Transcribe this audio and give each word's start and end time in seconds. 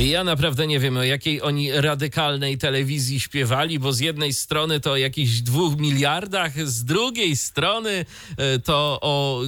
Ja 0.00 0.24
naprawdę 0.24 0.66
nie 0.66 0.80
wiem, 0.80 0.96
o 0.96 1.02
jakiej 1.02 1.42
oni 1.42 1.72
radykalnej 1.72 2.58
telewizji 2.58 3.20
śpiewali, 3.20 3.78
bo 3.78 3.92
z 3.92 4.00
jednej 4.00 4.34
strony 4.34 4.80
to 4.80 4.92
o 4.92 4.96
jakichś 4.96 5.40
dwóch 5.40 5.76
miliardach, 5.76 6.68
z 6.68 6.84
drugiej 6.84 7.36
strony 7.36 8.04
e, 8.36 8.58
to 8.58 8.98
o 9.02 9.42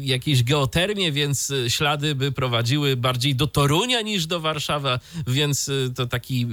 jakiejś 0.00 0.42
geotermie, 0.42 1.12
więc 1.12 1.52
ślady 1.68 2.14
by 2.14 2.32
prowadziły 2.32 2.96
bardziej 2.96 3.34
do 3.34 3.46
Torunia 3.46 4.00
niż 4.00 4.26
do 4.26 4.40
Warszawy, 4.40 4.98
więc 5.26 5.68
e, 5.68 5.72
to 5.94 6.06
taki 6.06 6.46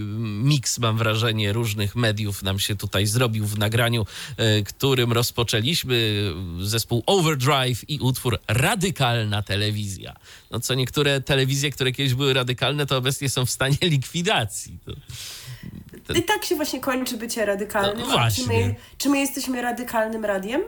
miks, 0.44 0.80
mam 0.80 0.98
wrażenie, 0.98 1.54
różnych 1.54 1.96
mediów 1.96 2.44
nam 2.44 2.60
się 2.60 2.76
tutaj 2.76 3.08
zrobił 3.08 3.46
w 3.46 3.58
nagraniu, 3.58 4.06
e, 4.38 4.62
którym 4.64 5.14
rozpoczęliśmy 5.14 6.32
zespół 6.60 7.04
Overdrive 7.06 7.90
i 7.90 8.00
utwór 8.00 8.40
Radykalna 8.48 9.42
Telewizja. 9.42 10.16
No 10.52 10.60
co 10.60 10.74
niektóre 10.74 11.22
telewizje, 11.22 11.72
które 11.72 11.92
kiedyś 11.92 12.14
były 12.14 12.34
radykalne, 12.34 12.86
to 12.86 12.98
obecnie 12.98 13.30
są 13.36 13.46
w 13.46 13.52
stanie 13.52 13.78
likwidacji. 13.96 14.80
To. 14.86 16.14
I 16.14 16.24
tak 16.24 16.46
się 16.46 16.56
właśnie 16.56 16.80
kończy 16.80 17.18
bycie 17.18 17.46
radykalnym. 17.46 18.08
No. 18.08 18.18
Czy 18.36 18.48
my, 18.48 18.76
czy 18.98 19.10
my 19.10 19.20
jesteśmy 19.20 19.62
radykalnym 19.62 20.26
radiem? 20.26 20.62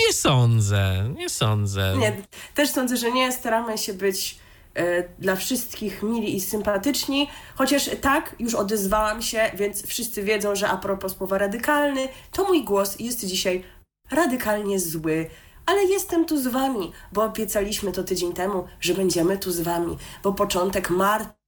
Nie 0.00 0.12
sądzę, 0.12 1.14
nie 1.16 1.28
sądzę. 1.28 1.94
Nie, 1.98 2.12
też 2.54 2.70
sądzę, 2.70 2.96
że 2.96 3.12
nie. 3.12 3.32
Staramy 3.32 3.78
się 3.78 3.94
być 3.94 4.38
e, 4.74 5.04
dla 5.18 5.36
wszystkich 5.36 6.02
mili 6.02 6.36
i 6.36 6.40
sympatyczni, 6.40 7.28
chociaż 7.54 7.90
tak, 8.00 8.36
już 8.38 8.54
odezwałam 8.54 9.22
się, 9.22 9.50
więc 9.54 9.86
wszyscy 9.86 10.22
wiedzą, 10.22 10.54
że 10.54 10.68
a 10.68 10.76
propos 10.76 11.16
słowa 11.16 11.38
radykalny, 11.38 12.08
to 12.32 12.44
mój 12.44 12.64
głos 12.64 13.00
jest 13.00 13.26
dzisiaj 13.26 13.64
radykalnie 14.10 14.80
zły 14.80 15.30
ale 15.66 15.84
jestem 15.84 16.24
tu 16.24 16.38
z 16.38 16.46
wami, 16.46 16.92
bo 17.12 17.24
obiecaliśmy 17.24 17.92
to 17.92 18.04
tydzień 18.04 18.32
temu, 18.32 18.64
że 18.80 18.94
będziemy 18.94 19.38
tu 19.38 19.52
z 19.52 19.60
wami, 19.60 19.98
bo 20.22 20.32
początek 20.32 20.90
marca, 20.90 21.43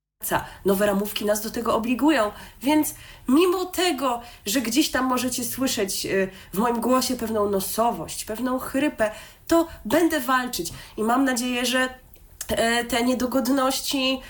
nowe 0.65 0.87
ramówki 0.87 1.25
nas 1.25 1.41
do 1.41 1.51
tego 1.51 1.75
obligują, 1.75 2.31
więc 2.63 2.95
mimo 3.29 3.65
tego, 3.65 4.21
że 4.47 4.61
gdzieś 4.61 4.91
tam 4.91 5.05
możecie 5.05 5.45
słyszeć 5.45 6.07
y, 6.07 6.31
w 6.53 6.59
moim 6.59 6.81
głosie 6.81 7.17
pewną 7.17 7.51
nosowość, 7.51 8.25
pewną 8.25 8.59
chrypę, 8.59 9.11
to 9.47 9.67
będę 9.85 10.21
walczyć. 10.21 10.73
I 10.97 11.03
mam 11.03 11.25
nadzieję, 11.25 11.67
że 11.67 11.89
e, 12.49 12.85
te 12.85 13.03
niedogodności 13.05 14.21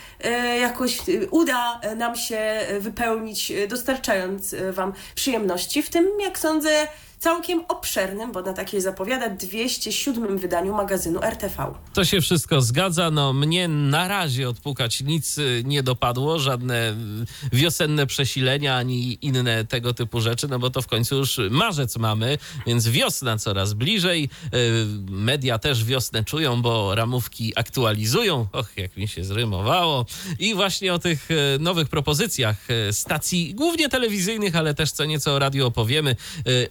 jakoś 0.61 0.99
uda 1.31 1.81
nam 1.97 2.17
się 2.17 2.67
wypełnić, 2.81 3.53
dostarczając 3.69 4.55
Wam 4.73 4.93
przyjemności, 5.15 5.83
w 5.83 5.91
tym, 5.91 6.07
jak 6.21 6.39
sądzę, 6.39 6.87
całkiem 7.19 7.65
obszernym, 7.69 8.33
bo 8.33 8.43
na 8.43 8.53
takiej 8.53 8.81
zapowiada 8.81 9.29
207 9.29 10.39
wydaniu 10.39 10.75
magazynu 10.75 11.21
RTV. 11.23 11.75
To 11.95 12.05
się 12.05 12.21
wszystko 12.21 12.61
zgadza. 12.61 13.11
No 13.11 13.33
mnie 13.33 13.69
na 13.69 14.09
razie 14.09 14.49
odpukać 14.49 15.01
nic 15.01 15.37
nie 15.65 15.83
dopadło, 15.83 16.39
żadne 16.39 16.91
y, 16.91 17.57
wiosenne 17.57 18.07
przesilenia 18.07 18.77
ani 18.77 19.19
inne 19.23 19.65
tego 19.65 19.95
typu 19.95 20.21
rzeczy, 20.21 20.49
no 20.49 20.59
bo 20.59 20.71
to 20.71 20.83
w 20.83 20.87
końcu 20.87 21.17
już 21.17 21.41
marzec 21.51 21.97
mamy, 21.97 22.39
więc 22.67 22.89
wiosna 22.89 23.39
coraz 23.39 23.73
bliżej. 23.73 24.29
Media 25.11 25.59
też 25.59 25.85
wiosnę 25.85 26.25
czują, 26.25 26.63
bo 26.63 26.95
ramówki 26.95 27.53
aktualizują. 27.57 28.47
Och, 28.53 28.77
jak 28.77 28.97
mi 28.97 29.09
się 29.09 29.25
zrymowało. 29.25 30.07
I 30.39 30.55
właśnie 30.55 30.95
o 30.95 30.99
tych 30.99 31.29
nowych 31.61 31.89
propozycjach 31.89 32.57
stacji, 32.93 33.55
głównie 33.55 33.89
telewizyjnych, 33.89 34.57
ale 34.57 34.75
też 34.75 34.93
co 34.93 35.05
nieco 35.05 35.35
o 35.35 35.39
radiu 35.39 35.67
opowiemy. 35.67 36.17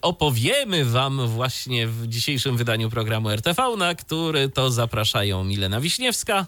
Opowiemy 0.02 0.36
powiemy 0.36 0.84
Wam 0.84 1.28
właśnie 1.28 1.86
w 1.86 2.06
dzisiejszym 2.06 2.56
wydaniu 2.56 2.90
programu 2.90 3.30
RTV, 3.30 3.76
na 3.76 3.94
który 3.94 4.48
to 4.48 4.70
zapraszają 4.70 5.44
Milena 5.44 5.80
Wiśniewska. 5.80 6.46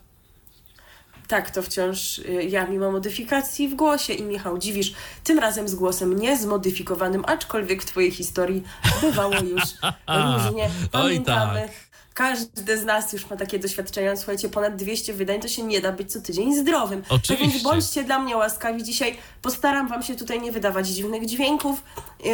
Tak, 1.29 1.51
to 1.51 1.63
wciąż 1.63 2.21
ja 2.49 2.67
mimo 2.67 2.93
modyfikacji 2.93 3.69
w 3.69 3.75
głosie 3.75 4.13
i 4.13 4.23
Michał 4.23 4.59
Dziwisz, 4.59 4.93
tym 5.25 5.39
razem 5.39 5.69
z 5.69 5.75
głosem 5.75 6.19
niezmodyfikowanym, 6.19 7.25
aczkolwiek 7.27 7.83
w 7.83 7.87
Twojej 7.87 8.11
historii 8.11 8.63
bywało 9.01 9.35
już 9.35 9.63
różnie. 10.25 10.71
Pamiętamy. 10.91 11.61
Oj, 11.61 11.69
tak 11.69 11.88
każdy 12.19 12.79
z 12.79 12.85
nas 12.85 13.13
już 13.13 13.31
ma 13.31 13.37
takie 13.37 13.59
doświadczenia. 13.59 14.17
Słuchajcie, 14.17 14.49
ponad 14.49 14.77
200 14.77 15.15
wydań 15.15 15.41
to 15.41 15.49
się 15.49 15.63
nie 15.63 15.81
da 15.81 15.93
być 15.93 16.13
co 16.13 16.21
tydzień 16.21 16.57
zdrowym. 16.57 17.03
Oczywiście. 17.09 17.37
Tak 17.37 17.53
więc 17.53 17.63
bądźcie 17.63 18.05
dla 18.05 18.19
mnie 18.19 18.37
łaskawi. 18.37 18.83
Dzisiaj 18.83 19.17
postaram 19.43 19.89
Wam 19.89 20.03
się 20.03 20.15
tutaj 20.15 20.41
nie 20.41 20.53
wydawać 20.53 20.89
dziwnych 20.89 21.27
dźwięków 21.27 21.83
yy, 22.25 22.33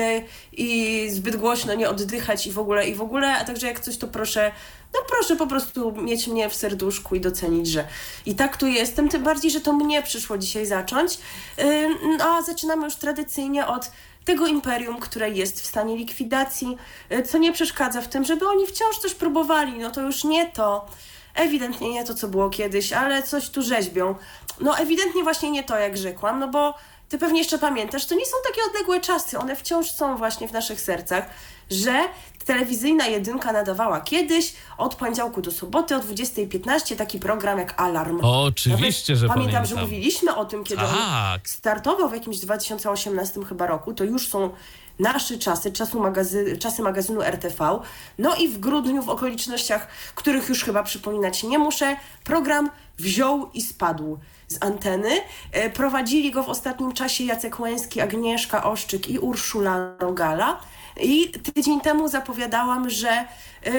i 0.53 1.09
zbyt 1.11 1.37
głośno 1.37 1.75
nie 1.75 1.89
oddychać 1.89 2.47
i 2.47 2.53
w 2.53 2.59
ogóle, 2.59 2.89
i 2.89 2.95
w 2.95 3.01
ogóle. 3.01 3.39
A 3.39 3.45
także 3.45 3.67
jak 3.67 3.81
coś, 3.81 3.97
to 3.97 4.09
proszę 4.09 4.53
no 4.95 5.01
proszę 5.09 5.37
po 5.37 5.47
prostu 5.47 5.93
mieć 5.93 6.27
mnie 6.27 6.49
w 6.49 6.55
serduszku 6.55 7.15
i 7.15 7.21
docenić, 7.21 7.69
że 7.69 7.85
i 8.27 8.35
tak 8.35 8.57
tu 8.57 8.67
jestem, 8.67 9.09
tym 9.09 9.23
bardziej, 9.23 9.51
że 9.51 9.61
to 9.61 9.73
mnie 9.73 10.03
przyszło 10.03 10.39
dzisiaj 10.39 10.67
zacząć. 10.67 11.19
Yy, 11.59 11.89
no, 12.19 12.25
a 12.25 12.43
zaczynamy 12.43 12.85
już 12.85 12.97
tradycyjnie 12.97 13.67
od 13.67 13.91
tego 14.25 14.47
imperium, 14.47 15.01
które 15.01 15.31
jest 15.31 15.61
w 15.61 15.67
stanie 15.67 15.97
likwidacji, 15.97 16.77
e, 17.09 17.23
co 17.23 17.39
nie 17.39 17.53
przeszkadza 17.53 18.01
w 18.01 18.09
tym, 18.09 18.25
żeby 18.25 18.49
oni 18.49 18.67
wciąż 18.67 18.99
coś 18.99 19.15
próbowali. 19.15 19.79
No 19.79 19.91
to 19.91 20.01
już 20.01 20.25
nie 20.25 20.47
to, 20.47 20.87
ewidentnie 21.35 21.93
nie 21.93 22.05
to, 22.05 22.15
co 22.15 22.29
było 22.29 22.51
kiedyś, 22.51 22.93
ale 22.93 23.23
coś 23.23 23.51
tu 23.51 23.63
rzeźbią. 23.63 24.15
No 24.61 24.79
ewidentnie 24.79 25.23
właśnie 25.23 25.51
nie 25.51 25.65
to, 25.65 25.79
jak 25.79 25.97
rzekłam, 25.97 26.39
no 26.39 26.49
bo 26.49 26.75
ty 27.09 27.19
pewnie 27.19 27.39
jeszcze 27.39 27.59
pamiętasz, 27.59 28.07
to 28.07 28.15
nie 28.15 28.27
są 28.27 28.37
takie 28.47 28.61
odległe 28.71 29.01
czasy, 29.01 29.39
one 29.39 29.57
wciąż 29.57 29.91
są 29.91 30.17
właśnie 30.17 30.49
w 30.49 30.53
naszych 30.53 30.81
sercach, 30.81 31.25
że 31.71 32.05
telewizyjna 32.45 33.07
jedynka 33.07 33.53
nadawała 33.53 34.01
kiedyś 34.01 34.55
od 34.79 34.95
poniedziałku 34.95 35.43
do 35.43 35.51
soboty 35.51 35.97
o 35.97 35.99
20.15 35.99 36.97
taki 36.97 37.19
program 37.19 37.59
jak 37.59 37.81
Alarm. 37.81 38.21
Oczywiście, 38.23 39.17
że 39.17 39.29
pamiętam. 39.29 39.53
Pamiętam, 39.53 39.77
że 39.79 39.83
mówiliśmy 39.83 40.37
o 40.37 40.45
tym, 40.45 40.65
kiedy 40.65 40.83
tak. 40.83 40.91
on 40.95 41.41
startował 41.45 42.09
w 42.09 42.13
jakimś 42.13 42.39
2018 42.39 43.41
chyba 43.49 43.67
roku. 43.67 43.95
To 43.95 44.05
już 44.05 44.29
są 44.29 44.51
nasze 44.99 45.39
czasy, 45.39 45.73
czasu 45.73 46.01
magazy 46.01 46.59
czasy 46.59 46.83
magazynu 46.83 47.23
RTV. 47.23 47.79
No 48.19 48.35
i 48.35 48.49
w 48.49 48.59
grudniu, 48.59 49.03
w 49.03 49.09
okolicznościach, 49.09 49.89
których 50.15 50.49
już 50.49 50.65
chyba 50.65 50.83
przypominać 50.83 51.43
nie 51.43 51.59
muszę, 51.59 51.97
program 52.25 52.71
wziął 52.99 53.51
i 53.55 53.63
spadł 53.63 54.19
z 54.49 54.63
anteny. 54.63 55.11
E, 55.53 55.71
prowadzili 55.71 56.31
go 56.31 56.43
w 56.43 56.49
ostatnim 56.49 56.93
czasie 56.93 57.25
Jacek 57.25 57.61
Łęski, 57.61 58.01
Agnieszka 58.01 58.65
Oszczyk 58.65 59.09
i 59.09 59.19
Urszula 59.19 59.97
Rogala. 59.99 60.61
I 61.01 61.31
tydzień 61.31 61.81
temu 61.81 62.09
zapowiadałam, 62.09 62.91
że 62.91 63.25
yy, 63.65 63.73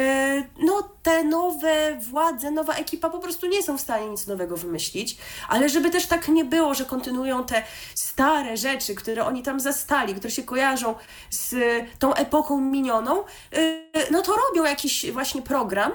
no, 0.59 0.89
te 1.03 1.23
nowe 1.23 1.99
władze, 1.99 2.51
nowa 2.51 2.73
ekipa 2.73 3.09
po 3.09 3.19
prostu 3.19 3.47
nie 3.47 3.63
są 3.63 3.77
w 3.77 3.81
stanie 3.81 4.09
nic 4.09 4.27
nowego 4.27 4.57
wymyślić, 4.57 5.17
ale 5.49 5.69
żeby 5.69 5.89
też 5.89 6.05
tak 6.05 6.27
nie 6.27 6.45
było, 6.45 6.73
że 6.73 6.85
kontynuują 6.85 7.43
te 7.43 7.63
stare 7.95 8.57
rzeczy, 8.57 8.95
które 8.95 9.25
oni 9.25 9.43
tam 9.43 9.59
zastali, 9.59 10.15
które 10.15 10.31
się 10.31 10.43
kojarzą 10.43 10.95
z 11.29 11.55
tą 11.99 12.13
epoką 12.13 12.61
minioną, 12.61 13.23
yy, 13.51 13.83
no 14.11 14.21
to 14.21 14.35
robią 14.35 14.69
jakiś 14.69 15.11
właśnie 15.11 15.41
program 15.41 15.91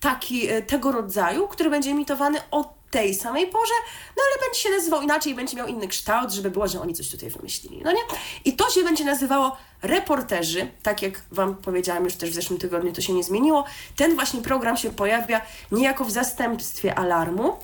taki 0.00 0.48
tego 0.66 0.92
rodzaju, 0.92 1.48
który 1.48 1.70
będzie 1.70 1.90
emitowany 1.90 2.38
od 2.50 2.81
tej 2.92 3.14
samej 3.14 3.46
porze, 3.46 3.74
no 4.16 4.22
ale 4.28 4.46
będzie 4.46 4.60
się 4.60 4.70
nazywał 4.70 5.02
inaczej, 5.02 5.34
będzie 5.34 5.56
miał 5.56 5.66
inny 5.66 5.88
kształt, 5.88 6.32
żeby 6.32 6.50
było, 6.50 6.68
że 6.68 6.80
oni 6.80 6.94
coś 6.94 7.08
tutaj 7.08 7.30
wymyślili, 7.30 7.80
no 7.84 7.92
nie? 7.92 8.00
I 8.44 8.52
to 8.52 8.70
się 8.70 8.82
będzie 8.82 9.04
nazywało 9.04 9.56
reporterzy, 9.82 10.70
tak 10.82 11.02
jak 11.02 11.22
Wam 11.30 11.54
powiedziałam 11.54 12.04
już 12.04 12.14
też 12.14 12.30
w 12.30 12.34
zeszłym 12.34 12.58
tygodniu, 12.58 12.92
to 12.92 13.00
się 13.00 13.12
nie 13.12 13.24
zmieniło. 13.24 13.64
Ten 13.96 14.14
właśnie 14.14 14.42
program 14.42 14.76
się 14.76 14.90
pojawia 14.90 15.40
niejako 15.72 16.04
w 16.04 16.10
zastępstwie 16.10 16.94
alarmu. 16.94 17.56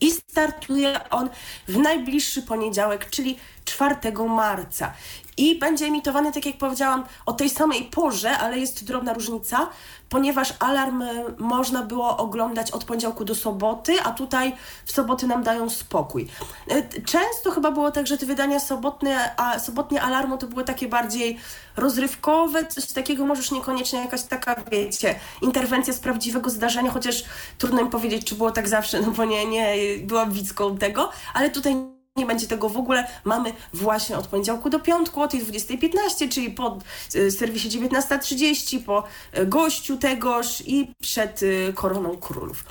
I 0.00 0.10
startuje 0.10 1.10
on 1.10 1.30
w 1.68 1.76
najbliższy 1.76 2.42
poniedziałek, 2.42 3.10
czyli 3.10 3.38
4 3.64 3.96
marca 4.28 4.92
i 5.36 5.58
będzie 5.58 5.86
emitowany, 5.86 6.32
tak 6.32 6.46
jak 6.46 6.58
powiedziałam, 6.58 7.04
o 7.26 7.32
tej 7.32 7.50
samej 7.50 7.84
porze, 7.84 8.38
ale 8.38 8.58
jest 8.58 8.84
drobna 8.84 9.12
różnica, 9.12 9.68
ponieważ 10.08 10.54
alarm 10.58 11.02
e, 11.02 11.24
można 11.38 11.82
było 11.82 12.16
oglądać 12.16 12.70
od 12.70 12.84
poniedziałku 12.84 13.24
do 13.24 13.34
soboty, 13.34 14.02
a 14.04 14.10
tutaj 14.10 14.56
w 14.84 14.92
soboty 14.92 15.26
nam 15.26 15.42
dają 15.42 15.70
spokój. 15.70 16.28
E, 16.68 16.82
często 17.02 17.50
chyba 17.50 17.70
było 17.70 17.90
tak, 17.90 18.06
że 18.06 18.18
te 18.18 18.26
wydania 18.26 18.60
sobotnie, 18.60 19.36
a 19.36 19.58
sobotnie 19.58 20.02
alarmu 20.02 20.38
to 20.38 20.46
były 20.46 20.64
takie 20.64 20.88
bardziej 20.88 21.38
rozrywkowe, 21.76 22.66
coś 22.66 22.86
takiego, 22.86 23.26
może 23.26 23.40
już 23.42 23.50
niekoniecznie 23.50 23.98
jakaś 23.98 24.22
taka, 24.22 24.54
wiecie, 24.70 25.14
interwencja 25.42 25.92
z 25.92 26.00
prawdziwego 26.00 26.50
zdarzenia, 26.50 26.90
chociaż 26.90 27.24
trudno 27.58 27.84
mi 27.84 27.90
powiedzieć, 27.90 28.24
czy 28.24 28.34
było 28.34 28.50
tak 28.50 28.68
zawsze, 28.68 29.00
no 29.00 29.10
bo 29.10 29.24
nie, 29.24 29.46
nie 29.46 29.74
byłam 30.02 30.32
widzką 30.32 30.78
tego, 30.78 31.10
ale 31.34 31.50
tutaj 31.50 31.99
nie 32.16 32.26
będzie 32.26 32.46
tego 32.46 32.68
w 32.68 32.76
ogóle. 32.76 33.06
Mamy 33.24 33.52
właśnie 33.74 34.18
od 34.18 34.26
poniedziałku 34.26 34.70
do 34.70 34.80
piątku 34.80 35.22
o 35.22 35.28
tej 35.28 35.40
20.15, 35.42 36.28
czyli 36.28 36.50
po 36.50 36.78
e, 37.14 37.30
serwisie 37.30 37.68
19.30, 37.68 38.84
po 38.84 39.04
e, 39.32 39.46
gościu 39.46 39.96
tegoż 39.96 40.62
i 40.66 40.92
przed 41.00 41.40
e, 41.42 41.72
koroną 41.72 42.16
królów. 42.16 42.64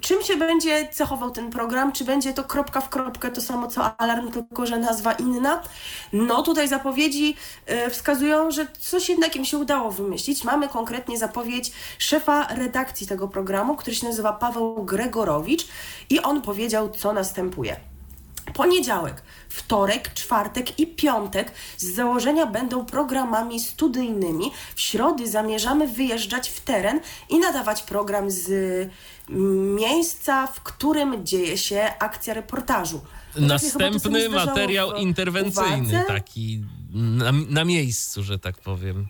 Czym 0.00 0.22
się 0.22 0.36
będzie 0.36 0.88
cechował 0.92 1.30
ten 1.30 1.50
program? 1.50 1.92
Czy 1.92 2.04
będzie 2.04 2.32
to 2.32 2.44
kropka 2.44 2.80
w 2.80 2.88
kropkę 2.88 3.30
to 3.30 3.40
samo 3.40 3.66
co 3.66 4.00
alarm, 4.00 4.32
tylko 4.32 4.66
że 4.66 4.78
nazwa 4.78 5.12
inna? 5.12 5.62
No 6.12 6.42
tutaj 6.42 6.68
zapowiedzi 6.68 7.36
wskazują, 7.90 8.50
że 8.50 8.66
coś 8.80 9.08
jednak 9.08 9.36
im 9.36 9.44
się 9.44 9.58
udało 9.58 9.90
wymyślić. 9.90 10.44
Mamy 10.44 10.68
konkretnie 10.68 11.18
zapowiedź 11.18 11.72
szefa 11.98 12.46
redakcji 12.54 13.06
tego 13.06 13.28
programu, 13.28 13.76
który 13.76 13.96
się 13.96 14.06
nazywa 14.06 14.32
Paweł 14.32 14.84
Gregorowicz 14.84 15.66
i 16.10 16.20
on 16.20 16.42
powiedział, 16.42 16.90
co 16.90 17.12
następuje. 17.12 17.91
Poniedziałek, 18.54 19.22
wtorek, 19.48 20.14
czwartek 20.14 20.78
i 20.78 20.86
piątek 20.86 21.52
z 21.76 21.94
założenia 21.94 22.46
będą 22.46 22.86
programami 22.86 23.60
studyjnymi. 23.60 24.50
W 24.74 24.80
środy 24.80 25.28
zamierzamy 25.28 25.88
wyjeżdżać 25.88 26.48
w 26.50 26.60
teren 26.60 27.00
i 27.28 27.38
nadawać 27.38 27.82
program 27.82 28.30
z 28.30 28.50
miejsca, 29.76 30.46
w 30.46 30.60
którym 30.60 31.26
dzieje 31.26 31.58
się 31.58 31.92
akcja 31.98 32.34
reportażu. 32.34 33.00
Następny 33.36 34.28
materiał 34.28 34.96
interwencyjny, 34.96 35.88
uwadze. 35.88 36.04
taki 36.08 36.64
na, 36.92 37.32
na 37.32 37.64
miejscu, 37.64 38.22
że 38.22 38.38
tak 38.38 38.60
powiem. 38.60 39.08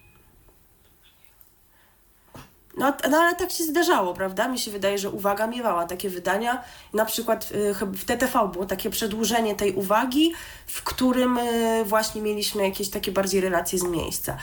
No, 2.76 2.92
no 3.10 3.18
ale 3.18 3.34
tak 3.36 3.50
się 3.50 3.64
zdarzało, 3.64 4.14
prawda? 4.14 4.48
Mi 4.48 4.58
się 4.58 4.70
wydaje, 4.70 4.98
że 4.98 5.10
uwaga 5.10 5.46
miewała 5.46 5.86
takie 5.86 6.10
wydania. 6.10 6.62
Na 6.92 7.04
przykład 7.04 7.52
y, 7.52 7.74
w 7.74 8.04
TTV 8.04 8.48
było 8.52 8.66
takie 8.66 8.90
przedłużenie 8.90 9.54
tej 9.54 9.74
uwagi, 9.74 10.32
w 10.66 10.82
którym 10.82 11.38
y, 11.38 11.84
właśnie 11.84 12.22
mieliśmy 12.22 12.62
jakieś 12.62 12.88
takie 12.88 13.12
bardziej 13.12 13.40
relacje 13.40 13.78
z 13.78 13.82
miejsca. 13.82 14.32
Y, 14.32 14.36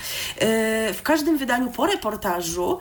w 0.93 1.01
każdym 1.03 1.37
wydaniu 1.37 1.71
po 1.71 1.85
reportażu 1.85 2.79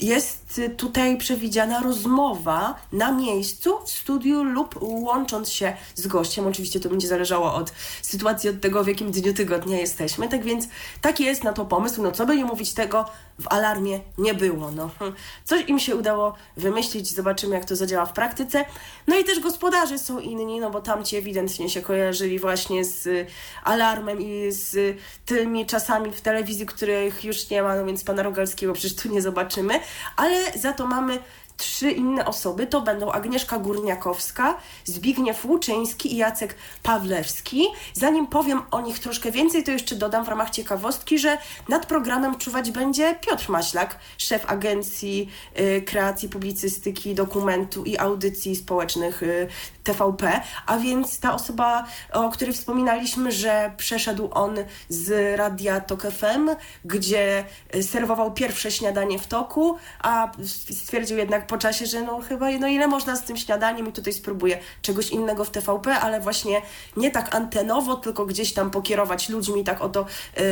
jest 0.00 0.60
tutaj 0.76 1.16
przewidziana 1.18 1.80
rozmowa 1.80 2.74
na 2.92 3.12
miejscu, 3.12 3.78
w 3.86 3.90
studiu 3.90 4.44
lub 4.44 4.78
łącząc 4.80 5.50
się 5.50 5.76
z 5.94 6.06
gościem. 6.06 6.46
Oczywiście 6.46 6.80
to 6.80 6.88
będzie 6.88 7.08
zależało 7.08 7.54
od 7.54 7.72
sytuacji, 8.02 8.50
od 8.50 8.60
tego, 8.60 8.84
w 8.84 8.88
jakim 8.88 9.10
dniu 9.10 9.34
tygodnia 9.34 9.80
jesteśmy. 9.80 10.28
Tak 10.28 10.44
więc 10.44 10.68
taki 11.00 11.24
jest 11.24 11.44
na 11.44 11.52
to 11.52 11.64
pomysł. 11.64 12.02
No 12.02 12.12
co 12.12 12.26
by 12.26 12.36
nie 12.36 12.44
mówić 12.44 12.72
tego, 12.72 13.04
w 13.38 13.48
alarmie 13.48 14.00
nie 14.18 14.34
było. 14.34 14.70
No. 14.70 14.90
Coś 15.44 15.68
im 15.68 15.78
się 15.78 15.96
udało 15.96 16.34
wymyślić, 16.56 17.14
zobaczymy 17.14 17.54
jak 17.54 17.64
to 17.64 17.76
zadziała 17.76 18.06
w 18.06 18.12
praktyce. 18.12 18.64
No 19.06 19.18
i 19.18 19.24
też 19.24 19.40
gospodarze 19.40 19.98
są 19.98 20.18
inni, 20.18 20.60
no 20.60 20.70
bo 20.70 20.80
tamci 20.80 21.16
ewidentnie 21.16 21.70
się 21.70 21.82
kojarzyli 21.82 22.38
właśnie 22.38 22.84
z 22.84 23.28
alarmem 23.64 24.20
i 24.20 24.46
z 24.52 24.96
tymi 25.26 25.66
czasami 25.66 26.12
w 26.12 26.20
telewizji, 26.20 26.66
których 26.66 27.24
już 27.24 27.50
nie 27.50 27.62
ma, 27.62 27.76
no 27.76 27.84
więc 27.84 28.04
pana 28.04 28.22
Rogalskiego 28.22 28.72
przecież 28.72 28.96
tu 28.96 29.08
nie 29.08 29.22
zobaczymy, 29.22 29.73
ale 30.16 30.52
za 30.58 30.72
to 30.72 30.86
mamy 30.86 31.18
trzy 31.56 31.90
inne 31.90 32.26
osoby 32.26 32.66
to 32.66 32.80
będą 32.80 33.12
Agnieszka 33.12 33.58
Górniakowska, 33.58 34.56
Zbigniew 34.84 35.44
Łuczyński 35.44 36.14
i 36.14 36.16
Jacek 36.16 36.56
Pawlewski. 36.82 37.66
Zanim 37.92 38.26
powiem 38.26 38.62
o 38.70 38.80
nich 38.80 38.98
troszkę 38.98 39.30
więcej, 39.30 39.64
to 39.64 39.70
jeszcze 39.70 39.96
dodam 39.96 40.24
w 40.24 40.28
ramach 40.28 40.50
ciekawostki, 40.50 41.18
że 41.18 41.38
nad 41.68 41.86
programem 41.86 42.38
czuwać 42.38 42.70
będzie 42.70 43.14
Piotr 43.20 43.50
Maślak, 43.50 43.98
szef 44.18 44.50
Agencji 44.50 45.30
y, 45.58 45.82
Kreacji 45.82 46.28
Publicystyki, 46.28 47.14
Dokumentu 47.14 47.84
i 47.84 47.98
Audycji 47.98 48.56
Społecznych 48.56 49.22
y, 49.22 49.48
TVP, 49.84 50.40
a 50.66 50.78
więc 50.78 51.20
ta 51.20 51.34
osoba, 51.34 51.84
o 52.12 52.30
której 52.30 52.54
wspominaliśmy, 52.54 53.32
że 53.32 53.72
przeszedł 53.76 54.28
on 54.32 54.56
z 54.88 55.38
Radia 55.38 55.80
Tok 55.80 56.02
FM, 56.02 56.50
gdzie 56.84 57.44
y, 57.74 57.82
serwował 57.82 58.32
pierwsze 58.32 58.70
śniadanie 58.70 59.18
w 59.18 59.26
toku, 59.26 59.76
a 60.02 60.32
stwierdził 60.70 61.18
jednak 61.18 61.46
po 61.46 61.58
czasie, 61.58 61.86
że 61.86 62.02
no 62.02 62.20
chyba 62.20 62.50
no 62.50 62.68
ile 62.68 62.88
można 62.88 63.16
z 63.16 63.24
tym 63.24 63.36
śniadaniem 63.36 63.88
i 63.88 63.92
tutaj 63.92 64.12
spróbuję 64.12 64.58
czegoś 64.82 65.10
innego 65.10 65.44
w 65.44 65.50
TVP, 65.50 65.94
ale 65.94 66.20
właśnie 66.20 66.62
nie 66.96 67.10
tak 67.10 67.34
antenowo, 67.34 67.96
tylko 67.96 68.26
gdzieś 68.26 68.52
tam 68.52 68.70
pokierować 68.70 69.28
ludźmi, 69.28 69.64
tak 69.64 69.82
oto 69.82 70.06
yy, 70.36 70.42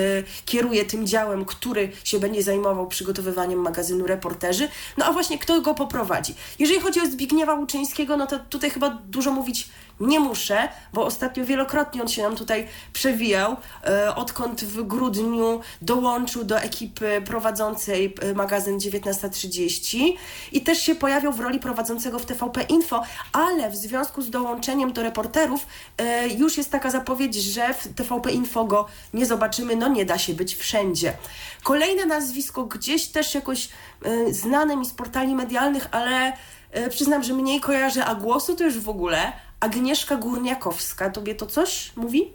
kieruje 0.44 0.85
tym 0.85 1.06
działem, 1.06 1.44
który 1.44 1.93
się 2.05 2.19
będzie 2.19 2.43
zajmował 2.43 2.87
przygotowywaniem 2.87 3.58
magazynu 3.58 4.06
reporterzy. 4.06 4.69
No 4.96 5.05
a 5.05 5.12
właśnie 5.12 5.38
kto 5.38 5.61
go 5.61 5.75
poprowadzi? 5.75 6.35
Jeżeli 6.58 6.81
chodzi 6.81 7.00
o 7.00 7.06
Zbigniewa 7.06 7.55
Łuczyńskiego, 7.55 8.17
no 8.17 8.26
to 8.26 8.38
tutaj 8.38 8.70
chyba 8.70 8.90
dużo 8.90 9.21
mówić 9.30 9.69
nie 10.02 10.20
muszę, 10.20 10.69
bo 10.92 11.04
ostatnio 11.04 11.44
wielokrotnie 11.44 12.02
on 12.02 12.08
się 12.08 12.22
nam 12.22 12.36
tutaj 12.36 12.69
przewijał, 12.92 13.56
e, 13.84 14.14
odkąd 14.14 14.64
w 14.64 14.82
grudniu 14.82 15.60
dołączył 15.82 16.44
do 16.44 16.60
ekipy 16.60 17.22
prowadzącej 17.26 18.14
e, 18.20 18.34
magazyn 18.34 18.78
19.30 18.78 20.12
i 20.52 20.60
też 20.60 20.82
się 20.82 20.94
pojawił 20.94 21.32
w 21.32 21.40
roli 21.40 21.58
prowadzącego 21.58 22.19
w 22.19 22.26
TVP 22.26 22.62
Info, 22.62 23.02
ale 23.32 23.70
w 23.70 23.76
związku 23.76 24.22
z 24.22 24.30
dołączeniem 24.30 24.92
do 24.92 25.02
reporterów 25.02 25.66
e, 25.98 26.28
już 26.28 26.56
jest 26.56 26.70
taka 26.70 26.90
zapowiedź, 26.90 27.34
że 27.34 27.75
w 27.75 27.94
TVP 27.94 28.32
Info 28.32 28.64
go 28.64 28.86
nie 29.14 29.26
zobaczymy, 29.26 29.76
no 29.76 29.88
nie 29.88 30.04
da 30.04 30.18
się 30.18 30.34
być 30.34 30.54
wszędzie. 30.54 31.16
Kolejne 31.62 32.06
nazwisko 32.06 32.64
gdzieś 32.64 33.06
też 33.06 33.34
jakoś 33.34 33.68
znane 34.30 34.76
mi 34.76 34.86
z 34.86 34.92
portali 34.92 35.34
medialnych, 35.34 35.88
ale 35.90 36.32
przyznam, 36.90 37.22
że 37.22 37.34
mniej 37.34 37.60
kojarzę, 37.60 38.04
a 38.04 38.14
głosu 38.14 38.56
to 38.56 38.64
już 38.64 38.78
w 38.78 38.88
ogóle, 38.88 39.32
Agnieszka 39.60 40.16
Górniakowska. 40.16 41.10
Tobie 41.10 41.34
to 41.34 41.46
coś 41.46 41.92
mówi? 41.96 42.28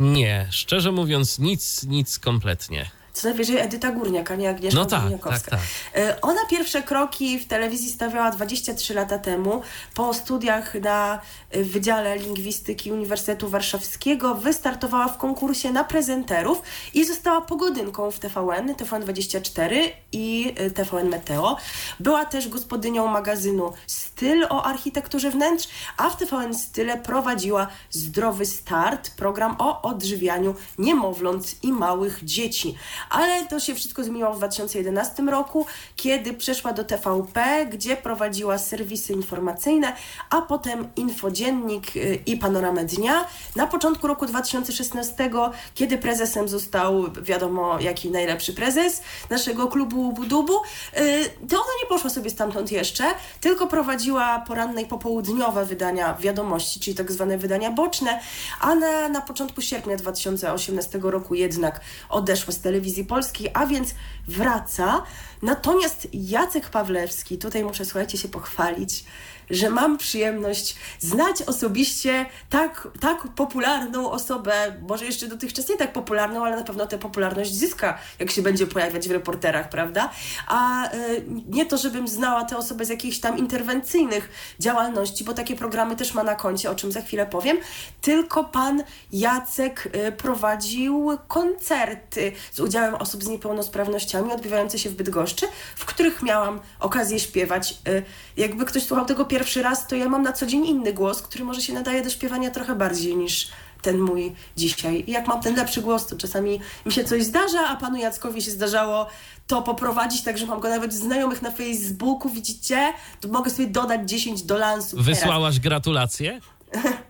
Nie, 0.00 0.48
szczerze 0.50 0.92
mówiąc, 0.92 1.38
nic, 1.38 1.84
nic 1.84 2.18
kompletnie 2.18 2.90
co 3.12 3.28
najwyżej 3.28 3.58
Edyta 3.58 3.90
Górniak, 3.90 4.30
a 4.30 4.34
nie 4.34 4.50
Agnieszka 4.50 4.80
no 4.80 4.86
tak, 4.86 5.02
Górniakowska. 5.02 5.50
Tak, 5.50 5.60
tak. 5.94 6.18
Ona 6.22 6.40
pierwsze 6.50 6.82
kroki 6.82 7.38
w 7.38 7.46
telewizji 7.46 7.90
stawiała 7.90 8.30
23 8.30 8.94
lata 8.94 9.18
temu. 9.18 9.62
Po 9.94 10.14
studiach 10.14 10.74
na 10.74 11.20
e, 11.50 11.62
Wydziale 11.62 12.18
Lingwistyki 12.18 12.92
Uniwersytetu 12.92 13.48
Warszawskiego 13.48 14.34
wystartowała 14.34 15.08
w 15.08 15.18
konkursie 15.18 15.72
na 15.72 15.84
prezenterów 15.84 16.62
i 16.94 17.04
została 17.04 17.40
pogodynką 17.40 18.10
w 18.10 18.18
TVN, 18.18 18.74
TVN24 18.74 19.74
i 20.12 20.54
e, 20.56 20.70
TVN 20.70 21.08
Meteo. 21.08 21.56
Była 22.00 22.24
też 22.24 22.48
gospodynią 22.48 23.06
magazynu 23.06 23.72
Styl 23.86 24.46
o 24.50 24.64
architekturze 24.64 25.30
wnętrz, 25.30 25.68
a 25.96 26.10
w 26.10 26.16
TVN 26.16 26.54
Style 26.54 26.98
prowadziła 26.98 27.66
Zdrowy 27.90 28.46
Start, 28.46 29.10
program 29.16 29.56
o 29.58 29.82
odżywianiu 29.82 30.54
niemowląt 30.78 31.64
i 31.64 31.72
małych 31.72 32.24
dzieci 32.24 32.74
ale 33.10 33.46
to 33.46 33.60
się 33.60 33.74
wszystko 33.74 34.04
zmieniło 34.04 34.34
w 34.34 34.38
2011 34.38 35.22
roku, 35.22 35.66
kiedy 35.96 36.32
przeszła 36.34 36.72
do 36.72 36.84
TVP, 36.84 37.66
gdzie 37.66 37.96
prowadziła 37.96 38.58
serwisy 38.58 39.12
informacyjne, 39.12 39.96
a 40.30 40.42
potem 40.42 40.88
infodziennik 40.96 41.96
y, 41.96 42.18
i 42.26 42.36
panoramę 42.36 42.84
dnia. 42.84 43.24
Na 43.56 43.66
początku 43.66 44.06
roku 44.06 44.26
2016, 44.26 45.30
kiedy 45.74 45.98
prezesem 45.98 46.48
został, 46.48 47.12
wiadomo, 47.22 47.80
jaki 47.80 48.10
najlepszy 48.10 48.52
prezes 48.52 49.02
naszego 49.30 49.68
klubu 49.68 50.12
Budubu, 50.12 50.56
y, 50.56 51.30
to 51.48 51.56
ona 51.56 51.72
nie 51.82 51.88
poszła 51.88 52.10
sobie 52.10 52.30
stamtąd 52.30 52.72
jeszcze, 52.72 53.04
tylko 53.40 53.66
prowadziła 53.66 54.44
poranne 54.46 54.82
i 54.82 54.86
popołudniowe 54.86 55.64
wydania 55.64 56.14
wiadomości, 56.14 56.80
czyli 56.80 56.96
tak 56.96 57.12
zwane 57.12 57.38
wydania 57.38 57.70
boczne, 57.70 58.20
a 58.60 58.74
na, 58.74 59.08
na 59.08 59.20
początku 59.20 59.60
sierpnia 59.60 59.96
2018 59.96 60.98
roku 61.02 61.34
jednak 61.34 61.80
odeszła 62.08 62.52
z 62.52 62.60
telewizji 62.60 62.91
telewizji 62.92 63.04
polskiej, 63.04 63.50
a 63.54 63.66
więc 63.66 63.94
wraca. 64.28 65.02
Natomiast 65.42 66.08
Jacek 66.12 66.70
Pawlewski, 66.70 67.38
tutaj 67.38 67.64
muszę, 67.64 67.84
słuchajcie, 67.84 68.18
się 68.18 68.28
pochwalić, 68.28 69.04
że 69.50 69.70
mam 69.70 69.98
przyjemność 69.98 70.76
znać 70.98 71.42
osobiście 71.42 72.26
tak, 72.50 72.88
tak 73.00 73.28
popularną 73.28 74.10
osobę, 74.10 74.52
może 74.88 75.04
jeszcze 75.04 75.26
dotychczas 75.26 75.68
nie 75.68 75.76
tak 75.76 75.92
popularną, 75.92 76.44
ale 76.44 76.56
na 76.56 76.64
pewno 76.64 76.86
tę 76.86 76.98
popularność 76.98 77.54
zyska, 77.54 77.98
jak 78.18 78.30
się 78.30 78.42
będzie 78.42 78.66
pojawiać 78.66 79.08
w 79.08 79.10
reporterach, 79.10 79.68
prawda? 79.68 80.10
A 80.46 80.86
y, 80.94 81.24
nie 81.48 81.66
to, 81.66 81.76
żebym 81.76 82.08
znała 82.08 82.44
tę 82.44 82.56
osobę 82.56 82.84
z 82.84 82.88
jakichś 82.88 83.18
tam 83.18 83.38
interwencyjnych 83.38 84.28
działalności, 84.60 85.24
bo 85.24 85.34
takie 85.34 85.56
programy 85.56 85.96
też 85.96 86.14
ma 86.14 86.24
na 86.24 86.34
koncie, 86.34 86.70
o 86.70 86.74
czym 86.74 86.92
za 86.92 87.00
chwilę 87.00 87.26
powiem, 87.26 87.56
tylko 88.00 88.44
pan 88.44 88.82
Jacek 89.12 89.88
y, 90.08 90.12
prowadził 90.12 91.18
koncerty 91.28 92.32
z 92.52 92.60
udziałem 92.60 92.94
osób 92.94 93.24
z 93.24 93.28
niepełnosprawnościami 93.28 94.32
odbywające 94.32 94.78
się 94.78 94.90
w 94.90 94.94
Bydgoszczy, 94.94 95.46
w 95.76 95.84
których 95.84 96.22
miałam 96.22 96.60
okazję 96.80 97.20
śpiewać. 97.20 97.74
Y, 97.88 98.02
jakby 98.36 98.64
ktoś 98.64 98.82
słuchał 98.82 99.06
tego 99.06 99.24
pierwszy 99.32 99.62
raz, 99.62 99.86
to 99.86 99.96
ja 99.96 100.08
mam 100.08 100.22
na 100.22 100.32
co 100.32 100.46
dzień 100.46 100.66
inny 100.66 100.92
głos, 100.92 101.22
który 101.22 101.44
może 101.44 101.60
się 101.60 101.72
nadaje 101.72 102.02
do 102.02 102.10
śpiewania 102.10 102.50
trochę 102.50 102.74
bardziej 102.74 103.16
niż 103.16 103.48
ten 103.82 103.98
mój 103.98 104.32
dzisiaj. 104.56 105.04
I 105.06 105.10
jak 105.10 105.26
mam 105.26 105.40
ten 105.40 105.56
lepszy 105.56 105.82
głos, 105.82 106.06
to 106.06 106.16
czasami 106.16 106.60
mi 106.86 106.92
się 106.92 107.04
coś 107.04 107.24
zdarza, 107.24 107.68
a 107.68 107.76
panu 107.76 107.96
Jackowi 107.96 108.42
się 108.42 108.50
zdarzało 108.50 109.06
to 109.46 109.62
poprowadzić, 109.62 110.22
także 110.22 110.46
mam 110.46 110.60
go 110.60 110.68
nawet 110.68 110.94
znajomych 110.94 111.42
na 111.42 111.50
Facebooku, 111.50 112.30
widzicie? 112.30 112.92
To 113.20 113.28
mogę 113.28 113.50
sobie 113.50 113.68
dodać 113.68 114.10
10 114.10 114.42
do 114.42 114.58
lansu. 114.58 114.96
Wysłałaś 115.02 115.54
teraz. 115.54 115.58
gratulacje? 115.58 116.40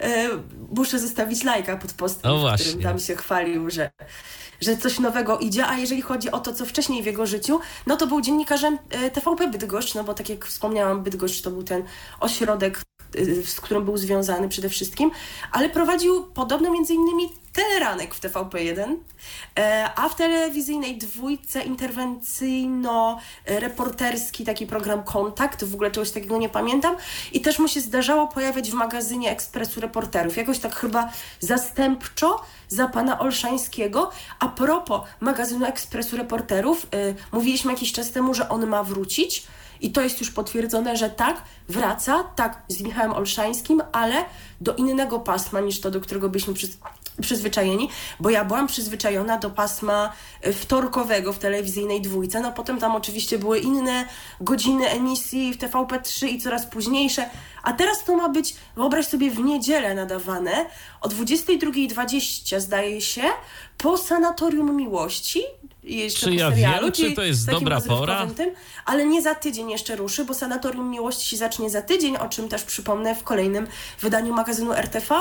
E, 0.00 0.28
muszę 0.76 0.98
zostawić 0.98 1.44
lajka 1.44 1.76
pod 1.76 1.92
postem, 1.92 2.32
w 2.32 2.60
którym 2.60 2.82
tam 2.82 2.98
się 2.98 3.16
chwalił, 3.16 3.70
że 3.70 3.90
że 4.60 4.76
coś 4.76 4.98
nowego 4.98 5.38
idzie, 5.38 5.66
a 5.66 5.78
jeżeli 5.78 6.02
chodzi 6.02 6.30
o 6.30 6.40
to, 6.40 6.52
co 6.52 6.66
wcześniej 6.66 7.02
w 7.02 7.06
jego 7.06 7.26
życiu, 7.26 7.60
no 7.86 7.96
to 7.96 8.06
był 8.06 8.20
dziennikarzem 8.20 8.78
e, 8.90 9.10
TVP 9.10 9.48
Bydgoszcz, 9.48 9.94
no 9.94 10.04
bo 10.04 10.14
tak 10.14 10.28
jak 10.28 10.46
wspomniałam, 10.46 11.02
Bydgoszcz 11.02 11.42
to 11.42 11.50
był 11.50 11.62
ten 11.62 11.84
ośrodek, 12.20 12.82
z 13.44 13.60
którym 13.60 13.84
był 13.84 13.96
związany 13.96 14.48
przede 14.48 14.68
wszystkim, 14.68 15.10
ale 15.52 15.68
prowadził 15.68 16.24
podobno 16.24 16.70
między 16.70 16.94
innymi 16.94 17.28
teleranek 17.52 18.14
w 18.14 18.20
TVP1, 18.20 18.96
e, 19.58 19.90
a 19.96 20.08
w 20.08 20.16
telewizyjnej 20.16 20.98
dwójce 20.98 21.60
interwencyjno-reporterski 21.60 24.44
taki 24.44 24.66
program 24.66 25.02
Kontakt, 25.02 25.64
w 25.64 25.74
ogóle 25.74 25.90
czegoś 25.90 26.10
takiego 26.10 26.38
nie 26.38 26.48
pamiętam. 26.48 26.96
I 27.32 27.40
też 27.40 27.58
mu 27.58 27.68
się 27.68 27.80
zdarzało 27.80 28.26
pojawiać 28.26 28.70
w 28.70 28.74
magazynie 28.74 29.30
Ekspresu 29.30 29.80
Reporterów, 29.80 30.36
jakoś 30.36 30.58
tak 30.58 30.74
chyba 30.74 31.12
zastępczo 31.40 32.40
za 32.68 32.88
pana 32.88 33.18
Olszańskiego. 33.18 34.10
A 34.38 34.48
propos 34.48 35.00
magazynu 35.20 35.66
Ekspresu 35.66 36.16
Reporterów, 36.16 36.86
y, 36.94 37.14
mówiliśmy 37.32 37.72
jakiś 37.72 37.92
czas 37.92 38.10
temu, 38.10 38.34
że 38.34 38.48
on 38.48 38.66
ma 38.66 38.84
wrócić 38.84 39.46
i 39.82 39.92
to 39.92 40.00
jest 40.00 40.20
już 40.20 40.30
potwierdzone, 40.30 40.96
że 40.96 41.10
tak, 41.10 41.42
wraca, 41.68 42.24
tak, 42.36 42.62
z 42.68 42.80
Michałem 42.80 43.12
Olszańskim, 43.12 43.82
ale 43.92 44.24
do 44.60 44.74
innego 44.74 45.20
pasma 45.20 45.60
niż 45.60 45.80
to, 45.80 45.90
do 45.90 46.00
którego 46.00 46.28
byliśmy 46.28 46.54
przy, 46.54 46.68
przyzwyczajeni, 47.22 47.88
bo 48.20 48.30
ja 48.30 48.44
byłam 48.44 48.66
przyzwyczajona 48.66 49.38
do 49.38 49.50
pasma 49.50 50.12
e, 50.40 50.52
wtorkowego 50.52 51.32
w 51.32 51.38
telewizyjnej 51.38 52.00
dwójce, 52.00 52.40
no 52.40 52.52
potem 52.52 52.78
tam 52.78 52.96
oczywiście 52.96 53.38
były 53.38 53.58
inne 53.58 54.06
godziny 54.40 54.88
emisji 54.88 55.54
w 55.54 55.58
TVP3 55.58 56.26
i 56.26 56.40
coraz 56.40 56.66
późniejsze, 56.66 57.30
a 57.62 57.72
teraz 57.72 58.04
to 58.04 58.16
ma 58.16 58.28
być, 58.28 58.54
wyobraź 58.76 59.06
sobie, 59.06 59.30
w 59.30 59.38
niedzielę 59.38 59.94
nadawane 59.94 60.66
o 61.00 61.08
22.20 61.08 62.60
zdaje 62.60 63.00
się, 63.00 63.22
po 63.78 63.98
Sanatorium 63.98 64.76
Miłości, 64.76 65.42
jeszcze 65.82 66.26
czy 66.26 66.34
ja 66.34 66.50
serialu, 66.50 66.82
wiem, 66.82 66.92
czy 66.92 67.12
to 67.12 67.22
jest 67.22 67.46
dobra 67.46 67.80
pora? 67.80 68.26
Tym, 68.36 68.50
ale 68.84 69.06
nie 69.06 69.22
za 69.22 69.34
tydzień 69.34 69.70
jeszcze 69.70 69.96
ruszy, 69.96 70.24
bo 70.24 70.34
Sanatorium 70.34 70.90
Miłości 70.90 71.28
się 71.28 71.36
zacznie 71.36 71.70
za 71.70 71.82
tydzień, 71.82 72.16
o 72.16 72.28
czym 72.28 72.48
też 72.48 72.62
przypomnę 72.62 73.14
w 73.14 73.22
kolejnym 73.22 73.66
wydaniu 74.00 74.34
magazynu 74.34 74.72
RTV, 74.72 75.14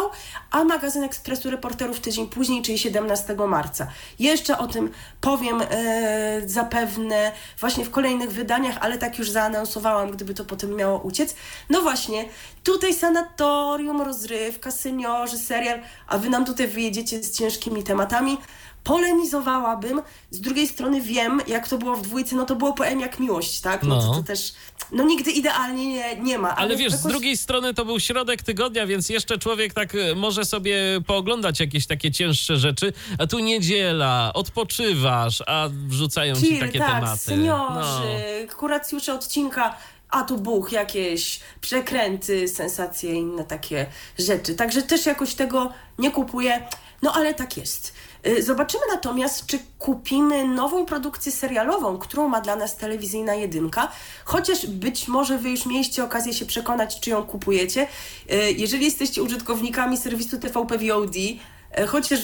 a 0.51 0.63
magazyn 0.63 1.03
Ekspresu 1.03 1.50
Reporterów 1.50 2.00
tydzień 2.00 2.27
później, 2.27 2.62
czyli 2.62 2.77
17 2.77 3.36
marca. 3.48 3.88
Jeszcze 4.20 4.58
o 4.58 4.68
tym 4.68 4.91
powiem 5.22 5.62
e, 5.62 6.41
zapewne 6.46 7.32
właśnie 7.60 7.86
w 7.86 7.91
kolejnych 7.91 8.32
wydaniach, 8.32 8.77
ale 8.82 8.98
tak 8.98 9.20
już 9.20 9.30
zaanonsowałam, 9.30 10.12
gdyby 10.12 10.34
to 10.34 10.46
potem 10.46 10.75
miało 10.75 11.00
uciec. 11.00 11.36
No 11.70 11.82
właśnie, 11.82 12.25
tutaj 12.63 12.94
Sanatorium, 12.94 14.01
rozrywka, 14.01 14.72
seniorzy, 14.72 15.38
serial, 15.38 15.80
a 16.08 16.18
wy 16.18 16.30
nam 16.30 16.46
tutaj 16.46 16.68
wyjedziecie 16.68 17.24
z 17.24 17.38
ciężkimi 17.38 17.84
tematami 17.84 18.38
polemizowałabym. 18.84 20.02
Z 20.30 20.42
drugiej 20.42 20.68
strony 20.68 21.02
wiem, 21.02 21.42
jak 21.48 21.68
to 21.68 21.78
było 21.78 21.96
w 21.96 22.02
dwójce, 22.02 22.36
no 22.36 22.46
to 22.46 22.56
było 22.56 22.74
poem 22.74 23.00
jak 23.00 23.20
miłość, 23.20 23.62
tak? 23.62 23.84
No, 23.84 23.96
no. 23.96 24.02
To, 24.02 24.14
to, 24.14 24.24
też, 24.24 24.54
no 24.92 25.04
nigdy 25.04 25.32
idealnie 25.32 25.88
nie, 25.88 26.16
nie 26.22 26.38
ma. 26.38 26.50
Ale, 26.50 26.58
ale 26.58 26.76
wiesz, 26.76 26.92
jakoś... 26.92 27.00
z 27.00 27.08
drugiej 27.08 27.38
strony 27.38 27.74
to 27.74 27.86
był 27.86 28.00
środek 28.00 28.44
tygodnia, 28.44 28.88
więc 28.88 29.10
jeszcze 29.10 29.38
człowiek 29.38 29.74
tak 29.74 29.96
e, 29.96 30.16
może 30.16 30.46
sobie 30.46 31.02
pooglądać 31.08 31.60
jakieś 31.60 31.88
takie 31.88 32.12
cięższe 32.12 32.58
rzeczy, 32.58 32.94
a 33.20 33.28
tu 33.28 33.40
niedziela, 33.40 34.32
odpoczywasz, 34.34 35.44
a 35.48 35.70
wrzucają 35.88 36.36
Chill, 36.36 36.54
ci 36.54 36.60
takie 36.60 36.80
tak, 36.80 36.94
tematy. 36.94 37.20
seniorzy, 37.20 38.46
no. 38.48 38.56
kuracjusze 38.56 39.14
odcinka 39.14 39.76
a 40.12 40.24
tu 40.24 40.38
buch, 40.38 40.72
jakieś 40.72 41.40
przekręty, 41.62 42.48
sensacje, 42.48 43.14
inne 43.14 43.44
takie 43.46 43.86
rzeczy. 44.20 44.56
Także 44.56 44.82
też 44.82 45.06
jakoś 45.06 45.36
tego 45.36 45.74
nie 46.00 46.12
kupuję, 46.12 46.68
no 47.02 47.14
ale 47.14 47.34
tak 47.34 47.58
jest. 47.58 47.94
Y, 48.28 48.44
zobaczymy 48.44 48.84
natomiast, 48.92 49.46
czy 49.46 49.60
kupimy 49.80 50.48
nową 50.48 50.86
produkcję 50.86 51.32
serialową, 51.32 51.98
którą 51.98 52.28
ma 52.28 52.42
dla 52.42 52.56
nas 52.56 52.75
telewizyjna 52.75 53.34
jedynka, 53.36 53.92
chociaż 54.25 54.68
być 54.68 55.08
może 55.08 55.38
Wy 55.38 55.50
już 55.50 55.66
mieliście 55.66 56.04
okazję 56.04 56.34
się 56.34 56.46
przekonać, 56.46 57.00
czy 57.00 57.10
ją 57.10 57.24
kupujecie. 57.24 57.88
Y, 58.32 58.51
jeżeli 58.51 58.86
jesteście 58.86 59.24
użytkownikami 59.24 59.98
serwisu 59.98 60.40
TVP 60.40 60.78
VOD, 60.78 61.16
y, 61.16 61.40
Chociaż, 61.88 62.20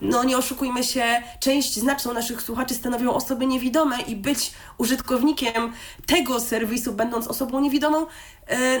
no 0.00 0.24
nie 0.24 0.38
oszukujmy 0.38 0.84
się, 0.84 1.22
część 1.40 1.76
znaczną 1.76 2.12
naszych 2.12 2.42
słuchaczy 2.42 2.74
stanowią 2.74 3.14
osoby 3.14 3.46
niewidome 3.46 4.00
i 4.00 4.16
być 4.16 4.52
użytkownikiem 4.78 5.72
tego 6.06 6.40
serwisu, 6.40 6.92
będąc 6.92 7.26
osobą 7.26 7.60
niewidomą, 7.60 8.06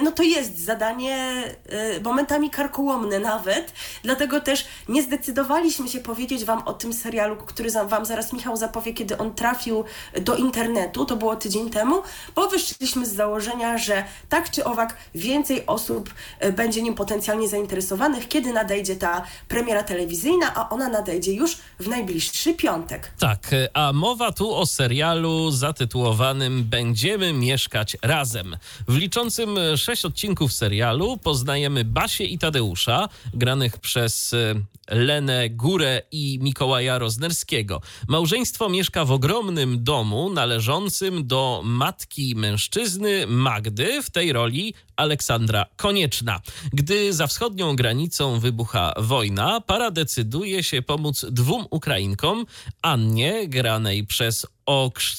no 0.02 0.12
to 0.12 0.22
jest 0.22 0.64
zadanie 0.64 1.44
e, 1.68 2.00
momentami 2.00 2.50
karkołomne 2.50 3.18
nawet, 3.18 3.72
dlatego 4.02 4.40
też 4.40 4.66
nie 4.88 5.02
zdecydowaliśmy 5.02 5.88
się 5.88 6.00
powiedzieć 6.00 6.44
Wam 6.44 6.62
o 6.62 6.72
tym 6.72 6.92
serialu, 6.92 7.36
który 7.36 7.70
Wam 7.70 8.06
zaraz 8.06 8.32
Michał 8.32 8.56
zapowie, 8.56 8.94
kiedy 8.94 9.18
on 9.18 9.34
trafił 9.34 9.84
do 10.20 10.36
internetu, 10.36 11.04
to 11.04 11.16
było 11.16 11.36
tydzień 11.36 11.70
temu, 11.70 12.02
bo 12.34 12.48
wyszliśmy 12.48 13.06
z 13.06 13.14
założenia, 13.14 13.78
że 13.78 14.04
tak 14.28 14.50
czy 14.50 14.64
owak 14.64 14.96
więcej 15.14 15.66
osób 15.66 16.14
e, 16.38 16.52
będzie 16.52 16.82
nim 16.82 16.94
potencjalnie 16.94 17.48
zainteresowanych, 17.48 18.28
kiedy 18.28 18.52
nadejdzie 18.52 18.96
ta 18.96 19.22
premiera 19.48 19.82
telewizyjna, 19.82 20.54
a 20.54 20.68
ona 20.68 20.88
nadejdzie 20.88 21.32
już 21.32 21.58
w 21.80 21.88
najbliższy 21.88 22.54
piątek. 22.54 23.10
Tak, 23.18 23.38
a 23.74 23.92
mowa 23.92 24.32
tu 24.32 24.54
o 24.54 24.66
serialu 24.66 25.50
zatytułowanym 25.50 26.64
Będziemy 26.64 27.32
mieszkać 27.32 27.96
razem, 28.02 28.56
w 28.88 28.96
liczącym 28.96 29.55
sześć 29.76 30.04
odcinków 30.04 30.52
serialu 30.52 31.16
poznajemy 31.16 31.84
Basię 31.84 32.24
i 32.24 32.38
Tadeusza, 32.38 33.08
granych 33.34 33.78
przez 33.78 34.32
e, 34.32 34.54
Lenę 34.88 35.50
Górę 35.50 36.02
i 36.12 36.38
Mikołaja 36.42 36.98
Roznerskiego. 36.98 37.80
Małżeństwo 38.08 38.68
mieszka 38.68 39.04
w 39.04 39.12
ogromnym 39.12 39.84
domu 39.84 40.30
należącym 40.30 41.26
do 41.26 41.60
matki 41.64 42.34
mężczyzny 42.36 43.26
Magdy, 43.26 44.02
w 44.02 44.10
tej 44.10 44.32
roli 44.32 44.74
Aleksandra 44.96 45.66
Konieczna. 45.76 46.40
Gdy 46.72 47.12
za 47.12 47.26
wschodnią 47.26 47.76
granicą 47.76 48.40
wybucha 48.40 48.94
wojna, 48.96 49.60
para 49.60 49.90
decyduje 49.90 50.62
się 50.62 50.82
pomóc 50.82 51.26
dwóm 51.30 51.66
Ukrainkom, 51.70 52.46
Annie, 52.82 53.48
granej 53.48 54.06
przez 54.06 54.46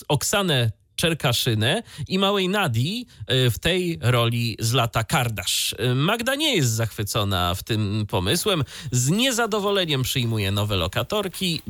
Oksanę 0.07 0.71
Czerkaszynę 0.97 1.83
i 2.07 2.19
małej 2.19 2.49
Nadii 2.49 3.07
e, 3.27 3.49
w 3.49 3.59
tej 3.59 3.99
roli 4.01 4.57
Zlata 4.59 5.03
Kardasz. 5.03 5.75
E, 5.79 5.95
Magda 5.95 6.35
nie 6.35 6.55
jest 6.55 6.69
zachwycona 6.69 7.55
w 7.55 7.63
tym 7.63 8.05
pomysłem. 8.09 8.63
Z 8.91 9.09
niezadowoleniem 9.09 10.03
przyjmuje 10.03 10.51
nowe 10.51 10.75
lokatorki. 10.75 11.61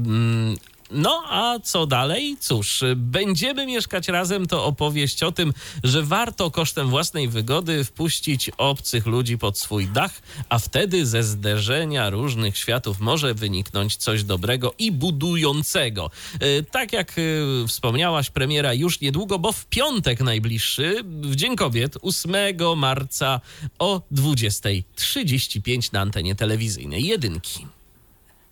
No 0.92 1.24
a 1.30 1.60
co 1.64 1.88
dalej? 1.88 2.38
Cóż, 2.40 2.84
będziemy 2.96 3.66
mieszkać 3.66 4.08
razem 4.08 4.48
to 4.48 4.66
opowieść 4.66 5.24
o 5.24 5.32
tym, 5.32 5.54
że 5.84 6.04
warto 6.04 6.52
kosztem 6.52 6.90
własnej 6.90 7.28
wygody 7.28 7.84
wpuścić 7.84 8.52
obcych 8.58 9.06
ludzi 9.06 9.38
pod 9.38 9.58
swój 9.58 9.88
dach, 9.88 10.22
a 10.50 10.60
wtedy 10.60 11.06
ze 11.06 11.24
zderzenia 11.24 12.10
różnych 12.10 12.58
światów 12.58 13.00
może 13.00 13.34
wyniknąć 13.34 13.96
coś 13.96 14.24
dobrego 14.24 14.74
i 14.80 14.92
budującego. 14.92 16.12
E, 16.40 16.64
tak 16.64 16.94
jak 16.94 17.12
e, 17.12 17.68
wspomniałaś, 17.68 18.30
premiera 18.30 18.74
już 18.74 19.02
niedługo, 19.02 19.40
bo 19.40 19.52
w 19.52 19.66
piątek 19.66 20.20
najbliższy, 20.20 20.96
w 21.04 21.36
Dzień 21.36 21.56
Kobiet, 21.56 21.98
8 22.02 22.32
marca 22.76 23.42
o 23.80 24.02
20.35 24.12 25.94
na 25.94 26.02
antenie 26.02 26.36
telewizyjnej 26.36 27.06
Jedynki. 27.06 27.77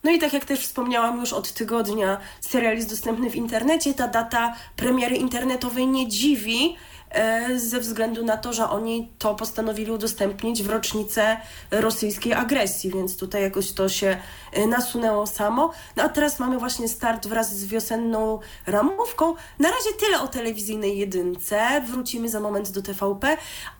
No 0.05 0.11
i 0.11 0.19
tak 0.19 0.33
jak 0.33 0.45
też 0.45 0.59
wspomniałam 0.59 1.19
już 1.19 1.33
od 1.33 1.53
tygodnia, 1.53 2.17
serial 2.41 2.75
jest 2.75 2.89
dostępny 2.89 3.29
w 3.29 3.35
internecie. 3.35 3.93
Ta 3.93 4.07
data 4.07 4.55
premiery 4.75 5.15
internetowej 5.15 5.87
nie 5.87 6.07
dziwi, 6.07 6.77
e, 7.09 7.59
ze 7.59 7.79
względu 7.79 8.25
na 8.25 8.37
to, 8.37 8.53
że 8.53 8.69
oni 8.69 9.11
to 9.19 9.35
postanowili 9.35 9.91
udostępnić 9.91 10.63
w 10.63 10.69
rocznicę 10.69 11.37
rosyjskiej 11.71 12.33
agresji, 12.33 12.91
więc 12.91 13.17
tutaj 13.17 13.41
jakoś 13.41 13.71
to 13.71 13.89
się 13.89 14.17
e, 14.53 14.67
nasunęło 14.67 15.27
samo. 15.27 15.71
No 15.95 16.03
a 16.03 16.09
teraz 16.09 16.39
mamy 16.39 16.59
właśnie 16.59 16.87
start 16.87 17.27
wraz 17.27 17.55
z 17.55 17.65
wiosenną 17.65 18.39
ramówką. 18.67 19.35
Na 19.59 19.69
razie 19.69 19.93
tyle 19.99 20.21
o 20.21 20.27
telewizyjnej 20.27 20.97
jedynce. 20.97 21.81
Wrócimy 21.81 22.29
za 22.29 22.39
moment 22.39 22.71
do 22.71 22.81
TVP, 22.81 23.37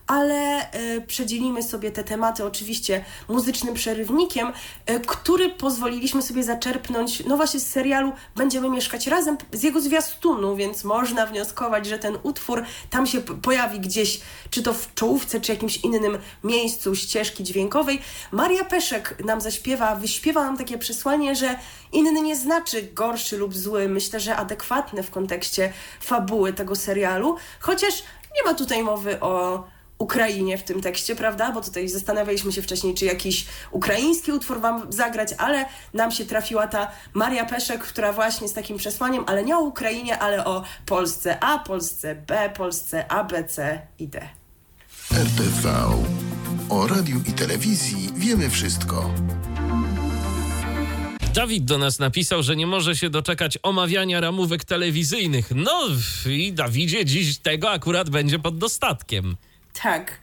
ale 0.07 0.71
y, 0.75 1.01
przedzielimy 1.01 1.63
sobie 1.63 1.91
te 1.91 2.03
tematy 2.03 2.45
oczywiście 2.45 3.05
muzycznym 3.29 3.73
przerywnikiem, 3.73 4.47
y, 4.89 4.99
który 4.99 5.49
pozwoliliśmy 5.49 6.21
sobie 6.21 6.43
zaczerpnąć, 6.43 7.25
no 7.25 7.37
właśnie 7.37 7.59
z 7.59 7.67
serialu 7.67 8.11
Będziemy 8.35 8.69
mieszkać 8.69 9.07
razem, 9.07 9.37
z 9.51 9.63
jego 9.63 9.81
zwiastunu, 9.81 10.55
więc 10.55 10.83
można 10.83 11.25
wnioskować, 11.25 11.85
że 11.85 11.99
ten 11.99 12.17
utwór 12.23 12.63
tam 12.89 13.07
się 13.07 13.21
pojawi 13.21 13.79
gdzieś, 13.79 14.21
czy 14.49 14.63
to 14.63 14.73
w 14.73 14.93
czołówce, 14.93 15.41
czy 15.41 15.51
jakimś 15.51 15.77
innym 15.77 16.17
miejscu 16.43 16.95
ścieżki 16.95 17.43
dźwiękowej. 17.43 18.01
Maria 18.31 18.65
Peszek 18.65 19.23
nam 19.25 19.41
zaśpiewa, 19.41 19.95
wyśpiewa 19.95 20.43
nam 20.43 20.57
takie 20.57 20.77
przesłanie, 20.77 21.35
że 21.35 21.59
inny 21.91 22.21
nie 22.21 22.35
znaczy 22.35 22.89
gorszy 22.93 23.37
lub 23.37 23.55
zły. 23.55 23.89
Myślę, 23.89 24.19
że 24.19 24.35
adekwatne 24.35 25.03
w 25.03 25.11
kontekście 25.11 25.73
fabuły 26.01 26.53
tego 26.53 26.75
serialu, 26.75 27.37
chociaż 27.59 28.03
nie 28.35 28.43
ma 28.43 28.53
tutaj 28.53 28.83
mowy 28.83 29.19
o 29.19 29.63
Ukrainie 29.97 30.57
w 30.57 30.63
tym 30.63 30.81
tekście, 30.81 31.15
prawda? 31.15 31.51
Bo 31.51 31.61
tutaj 31.61 31.89
zastanawialiśmy 31.89 32.51
się 32.51 32.61
wcześniej, 32.61 32.93
czy 32.93 33.05
jakiś 33.05 33.45
ukraiński 33.71 34.31
utwór 34.31 34.61
wam 34.61 34.93
zagrać, 34.93 35.29
ale 35.37 35.65
nam 35.93 36.11
się 36.11 36.25
trafiła 36.25 36.67
ta 36.67 36.91
Maria 37.13 37.45
Peszek, 37.45 37.81
która 37.83 38.13
właśnie 38.13 38.47
z 38.47 38.53
takim 38.53 38.77
przesłaniem, 38.77 39.23
ale 39.27 39.43
nie 39.43 39.57
o 39.57 39.61
Ukrainie, 39.61 40.19
ale 40.19 40.45
o 40.45 40.63
Polsce 40.85 41.43
A, 41.43 41.59
Polsce 41.59 42.15
B, 42.15 42.49
Polsce 42.57 43.11
A, 43.11 43.23
B, 43.23 43.43
C 43.43 43.81
i 43.99 44.07
D. 44.07 44.29
RTV. 45.11 45.73
O 46.69 46.87
radiu 46.87 47.21
i 47.29 47.33
telewizji 47.33 48.09
wiemy 48.15 48.49
wszystko. 48.49 49.11
Dawid 51.33 51.65
do 51.65 51.77
nas 51.77 51.99
napisał, 51.99 52.43
że 52.43 52.55
nie 52.55 52.67
może 52.67 52.95
się 52.95 53.09
doczekać 53.09 53.57
omawiania 53.63 54.21
ramówek 54.21 54.65
telewizyjnych. 54.65 55.51
No 55.55 55.81
i 56.29 56.53
Dawidzie, 56.53 57.05
dziś 57.05 57.37
tego 57.37 57.71
akurat 57.71 58.09
będzie 58.09 58.39
pod 58.39 58.57
dostatkiem. 58.57 59.35
Tak. 59.83 60.19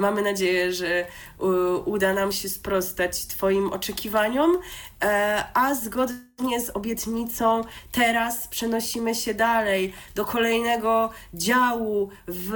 Mamy 0.00 0.22
nadzieję, 0.22 0.72
że 0.72 1.06
u, 1.38 1.46
uda 1.90 2.14
nam 2.14 2.32
się 2.32 2.48
sprostać 2.48 3.26
Twoim 3.26 3.72
oczekiwaniom, 3.72 4.58
e, 5.02 5.44
a 5.54 5.74
zgodnie 5.74 6.60
z 6.60 6.70
obietnicą 6.70 7.64
teraz 7.92 8.48
przenosimy 8.48 9.14
się 9.14 9.34
dalej 9.34 9.92
do 10.14 10.24
kolejnego 10.24 11.10
działu 11.34 12.10
w 12.28 12.52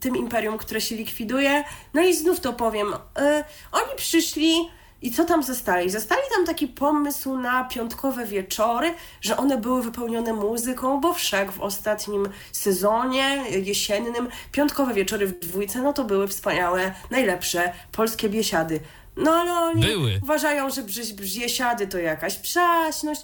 tym 0.00 0.16
imperium, 0.16 0.58
które 0.58 0.80
się 0.80 0.96
likwiduje. 0.96 1.64
No 1.94 2.02
i 2.02 2.14
znów 2.14 2.40
to 2.40 2.52
powiem. 2.52 2.94
E, 3.16 3.44
oni 3.72 3.96
przyszli 3.96 4.70
i 5.02 5.10
co 5.10 5.24
tam 5.24 5.42
zostali? 5.42 5.90
Zostali 5.90 6.22
tam 6.34 6.46
taki 6.46 6.68
pomysł 6.68 7.36
na 7.36 7.64
piątkowe 7.64 8.26
wieczory, 8.26 8.94
że 9.20 9.36
one 9.36 9.58
były 9.58 9.82
wypełnione 9.82 10.32
muzyką, 10.32 11.00
bo 11.00 11.14
wszak 11.14 11.52
w 11.52 11.60
ostatnim 11.60 12.28
sezonie 12.52 13.44
jesiennym 13.64 14.28
piątkowe 14.52 14.94
wieczory 14.94 15.26
w 15.26 15.38
dwójce, 15.38 15.82
no 15.82 15.92
to 15.92 16.04
były 16.04 16.28
wspaniałe, 16.28 16.94
najlepsze 17.10 17.72
polskie 17.92 18.28
biesiady. 18.28 18.80
No 19.16 19.32
ale 19.32 19.52
oni 19.54 19.82
Były. 19.84 20.20
uważają, 20.22 20.70
że 20.70 20.82
biesiady 21.14 21.86
to 21.86 21.98
jakaś 21.98 22.38
przaśność. 22.38 23.20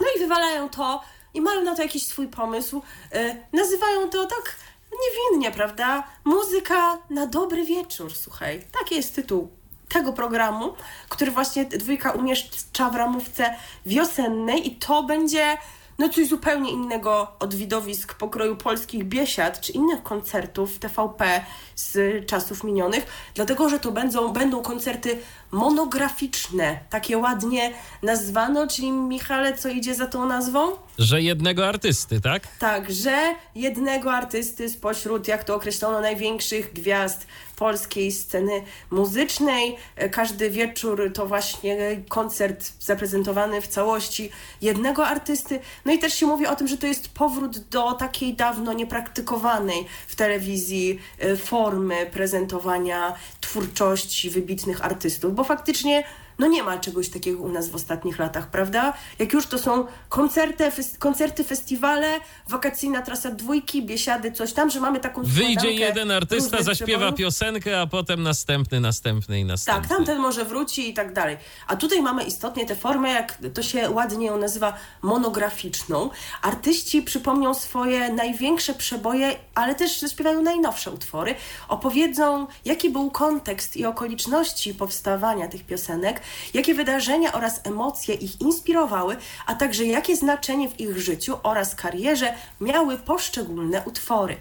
No 0.00 0.06
i 0.16 0.18
wywalają 0.18 0.68
to 0.68 1.02
i 1.34 1.40
mają 1.40 1.64
na 1.64 1.76
to 1.76 1.82
jakiś 1.82 2.06
swój 2.06 2.28
pomysł. 2.28 2.82
E, 3.12 3.36
nazywają 3.52 4.10
to 4.10 4.26
tak 4.26 4.56
niewinnie, 5.02 5.50
prawda? 5.50 6.04
Muzyka 6.24 6.98
na 7.10 7.26
dobry 7.26 7.64
wieczór, 7.64 8.14
słuchaj. 8.14 8.64
Taki 8.80 8.94
jest 8.94 9.14
tytuł 9.14 9.57
tego 9.88 10.12
programu, 10.12 10.74
który 11.08 11.30
właśnie 11.30 11.64
dwójka 11.64 12.12
umieszcza 12.12 12.90
w 12.90 12.94
ramówce 12.94 13.54
wiosennej 13.86 14.68
i 14.68 14.76
to 14.76 15.02
będzie 15.02 15.56
no 15.98 16.08
coś 16.08 16.28
zupełnie 16.28 16.70
innego 16.70 17.32
od 17.38 17.54
widowisk 17.54 18.14
pokroju 18.14 18.56
polskich 18.56 19.04
biesiad 19.04 19.60
czy 19.60 19.72
innych 19.72 20.02
koncertów 20.02 20.78
TVP 20.78 21.44
z 21.76 22.26
czasów 22.26 22.64
minionych, 22.64 23.06
dlatego 23.34 23.68
że 23.68 23.80
to 23.80 23.92
będą, 23.92 24.32
będą 24.32 24.62
koncerty 24.62 25.18
monograficzne, 25.50 26.78
takie 26.90 27.18
ładnie 27.18 27.72
nazwano, 28.02 28.66
czyli 28.66 28.92
Michale, 28.92 29.58
co 29.58 29.68
idzie 29.68 29.94
za 29.94 30.06
tą 30.06 30.26
nazwą? 30.26 30.72
Że 30.98 31.22
jednego 31.22 31.68
artysty, 31.68 32.20
tak? 32.20 32.42
Tak, 32.58 32.92
że 32.92 33.34
jednego 33.54 34.12
artysty 34.12 34.68
spośród, 34.68 35.28
jak 35.28 35.44
to 35.44 35.54
określono, 35.54 36.00
największych 36.00 36.72
gwiazd 36.72 37.26
polskiej 37.58 38.12
sceny 38.12 38.62
muzycznej. 38.90 39.76
Każdy 40.10 40.50
wieczór 40.50 41.10
to 41.14 41.26
właśnie 41.26 42.00
koncert 42.08 42.72
zaprezentowany 42.80 43.60
w 43.60 43.68
całości 43.68 44.30
jednego 44.62 45.06
artysty. 45.06 45.60
No 45.84 45.92
i 45.92 45.98
też 45.98 46.14
się 46.14 46.26
mówi 46.26 46.46
o 46.46 46.56
tym, 46.56 46.68
że 46.68 46.76
to 46.76 46.86
jest 46.86 47.08
powrót 47.08 47.58
do 47.58 47.92
takiej 47.92 48.34
dawno 48.34 48.72
niepraktykowanej 48.72 49.86
w 50.06 50.16
telewizji 50.16 50.98
e, 51.18 51.36
formy 51.36 52.06
prezentowania 52.12 53.14
twórczości 53.40 54.30
wybitnych 54.30 54.84
artystów, 54.84 55.34
bo 55.38 55.44
faktycznie 55.44 56.04
no 56.38 56.46
nie 56.46 56.62
ma 56.62 56.78
czegoś 56.78 57.08
takiego 57.08 57.42
u 57.42 57.48
nas 57.48 57.68
w 57.68 57.74
ostatnich 57.74 58.18
latach, 58.18 58.50
prawda? 58.50 58.92
Jak 59.18 59.32
już 59.32 59.46
to 59.46 59.58
są 59.58 59.86
koncerty, 60.08 60.64
fes- 60.70 60.98
koncerty 60.98 61.44
festiwale, 61.44 62.20
wakacyjna 62.48 63.02
trasa 63.02 63.30
dwójki, 63.30 63.82
biesiady, 63.82 64.32
coś 64.32 64.52
tam, 64.52 64.70
że 64.70 64.80
mamy 64.80 65.00
taką 65.00 65.22
Wyjdzie 65.22 65.72
jeden 65.72 66.10
artysta, 66.10 66.62
zaśpiewa 66.62 66.88
przebojów. 66.98 67.14
piosenkę, 67.18 67.80
a 67.80 67.86
potem 67.86 68.22
następny, 68.22 68.80
następny 68.80 69.40
i 69.40 69.44
następny. 69.44 69.88
Tak, 69.88 69.96
tamten 69.96 70.18
może 70.18 70.44
wróci 70.44 70.88
i 70.90 70.94
tak 70.94 71.12
dalej. 71.12 71.36
A 71.66 71.76
tutaj 71.76 72.02
mamy 72.02 72.22
istotnie 72.24 72.66
tę 72.66 72.76
formę, 72.76 73.10
jak 73.10 73.38
to 73.54 73.62
się 73.62 73.90
ładnie 73.90 74.26
ją 74.26 74.36
nazywa, 74.38 74.72
monograficzną. 75.02 76.10
Artyści 76.42 77.02
przypomnią 77.02 77.54
swoje 77.54 78.12
największe 78.12 78.74
przeboje, 78.74 79.36
ale 79.54 79.74
też 79.74 80.00
zaśpiewają 80.00 80.42
najnowsze 80.42 80.90
utwory. 80.90 81.34
Opowiedzą, 81.68 82.46
jaki 82.64 82.90
był 82.90 83.10
kontekst 83.10 83.76
i 83.76 83.86
okoliczności 83.86 84.74
powstawania 84.74 85.48
tych 85.48 85.66
piosenek, 85.66 86.20
jakie 86.54 86.74
wydarzenia 86.74 87.32
oraz 87.32 87.60
emocje 87.64 88.14
ich 88.14 88.40
inspirowały, 88.40 89.16
a 89.46 89.54
także 89.54 89.84
jakie 89.84 90.16
znaczenie 90.16 90.68
w 90.68 90.80
ich 90.80 90.98
życiu 90.98 91.36
oraz 91.42 91.74
karierze 91.74 92.34
miały 92.60 92.98
poszczególne 92.98 93.82
utwory. 93.86 94.36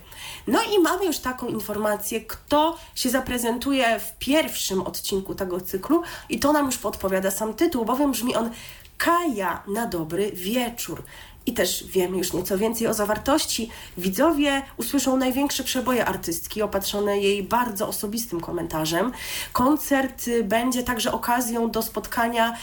No 0.47 0.59
i 0.63 0.79
mamy 0.79 1.05
już 1.05 1.19
taką 1.19 1.47
informację, 1.47 2.21
kto 2.21 2.77
się 2.95 3.09
zaprezentuje 3.09 3.99
w 3.99 4.17
pierwszym 4.17 4.81
odcinku 4.81 5.35
tego 5.35 5.61
cyklu 5.61 6.01
i 6.29 6.39
to 6.39 6.53
nam 6.53 6.65
już 6.65 6.77
podpowiada 6.77 7.31
sam 7.31 7.53
tytuł, 7.53 7.85
bowiem 7.85 8.11
brzmi 8.11 8.35
on 8.35 8.51
Kaja 8.97 9.63
na 9.67 9.85
dobry 9.85 10.31
wieczór. 10.31 11.03
I 11.47 11.53
też 11.53 11.83
wiemy 11.87 12.17
już 12.17 12.33
nieco 12.33 12.57
więcej 12.57 12.87
o 12.87 12.93
zawartości. 12.93 13.69
Widzowie 13.97 14.61
usłyszą 14.77 15.17
największe 15.17 15.63
przeboje 15.63 16.05
artystki, 16.05 16.61
opatrzone 16.61 17.19
jej 17.19 17.43
bardzo 17.43 17.87
osobistym 17.87 18.41
komentarzem. 18.41 19.11
Koncert 19.53 20.27
y, 20.27 20.43
będzie 20.43 20.83
także 20.83 21.11
okazją 21.11 21.71
do 21.71 21.81
spotkania 21.81 22.57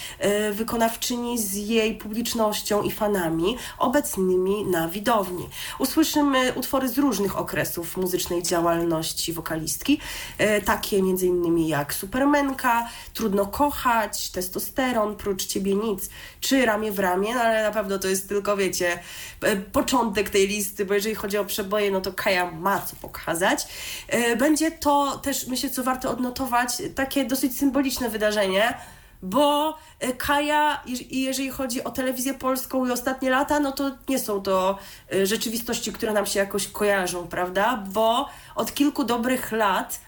y, 0.51 0.53
wykonawczyni 0.53 1.39
z 1.39 1.55
jej 1.55 1.95
publicznością 1.95 2.83
i 2.83 2.91
fanami 2.91 3.57
obecnymi 3.79 4.65
na 4.65 4.89
widowni. 4.89 5.49
Usłyszymy 5.79 6.53
utwory 6.53 6.89
z 6.89 6.99
różnych 6.99 7.39
okresów 7.39 7.97
muzycznej 7.97 8.43
działalności 8.43 9.33
wokalistki, 9.33 10.01
y, 10.41 10.63
takie 10.63 10.99
innymi 10.99 11.69
jak 11.69 11.95
Supermenka, 11.95 12.89
Trudno 13.15 13.47
kochać, 13.47 14.31
Testosteron, 14.31 15.17
Prócz 15.17 15.45
ciebie 15.45 15.75
nic, 15.75 16.11
czy 16.41 16.67
Ramię 16.67 16.93
w 16.93 16.99
ramię, 16.99 17.35
no 17.35 17.41
ale 17.41 17.63
na 17.63 17.71
pewno 17.71 17.99
to 17.99 18.09
jest 18.09 18.29
tylko, 18.29 18.57
wiecie, 18.57 18.74
e, 18.83 19.57
początek 19.57 20.31
tej 20.31 20.49
listy, 20.49 20.85
bo 20.85 20.95
jeżeli 20.95 21.15
chodzi 21.15 21.39
o 21.39 21.45
przeboje, 21.45 21.91
no 21.91 22.01
to 22.01 22.13
Kaja 22.13 22.51
ma 22.51 22.81
co 22.81 22.97
pokazać. 22.97 23.67
E, 24.09 24.37
Będzie 24.37 24.71
to 24.71 25.19
też, 25.19 25.47
myślę, 25.47 25.71
co 25.71 25.83
warto 25.83 26.11
odnotować, 26.11 26.83
takie 26.95 27.25
dosyć 27.25 27.59
symboliczne 27.59 28.11
wydarzenie, 28.11 28.79
bo 29.23 29.77
e, 30.01 30.13
Kaja, 30.13 30.83
jeżeli 31.11 31.51
chodzi 31.51 31.85
o 31.85 31.91
telewizję 31.91 32.35
polską 32.35 32.87
i 32.87 32.91
ostatnie 32.91 33.31
lata, 33.31 33.61
no 33.61 33.73
to 33.73 33.91
nie 34.09 34.19
są 34.19 34.43
to 34.43 34.79
rzeczywistości, 35.23 35.93
które 35.93 36.13
nam 36.13 36.27
się 36.27 36.39
jakoś 36.39 36.69
kojarzą, 36.69 37.29
prawda? 37.29 37.85
Bo 37.93 38.29
od 38.55 38.75
kilku 38.75 39.05
dobrych 39.05 39.53
lat 39.53 40.04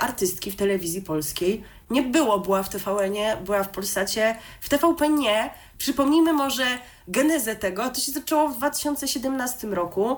artystki 0.00 0.50
w 0.50 0.56
telewizji 0.56 1.02
polskiej 1.02 1.64
nie 1.90 2.02
było. 2.02 2.38
Była 2.38 2.62
w 2.62 2.68
TVN-ie, 2.68 3.36
była 3.44 3.62
w 3.62 3.68
Polsacie, 3.68 4.36
w 4.60 4.68
TVP 4.68 5.08
nie. 5.08 5.50
Przypomnijmy 5.78 6.32
może 6.32 6.64
genezę 7.08 7.56
tego. 7.56 7.90
To 7.90 8.00
się 8.00 8.12
zaczęło 8.12 8.48
w 8.48 8.56
2017 8.56 9.66
roku 9.66 10.16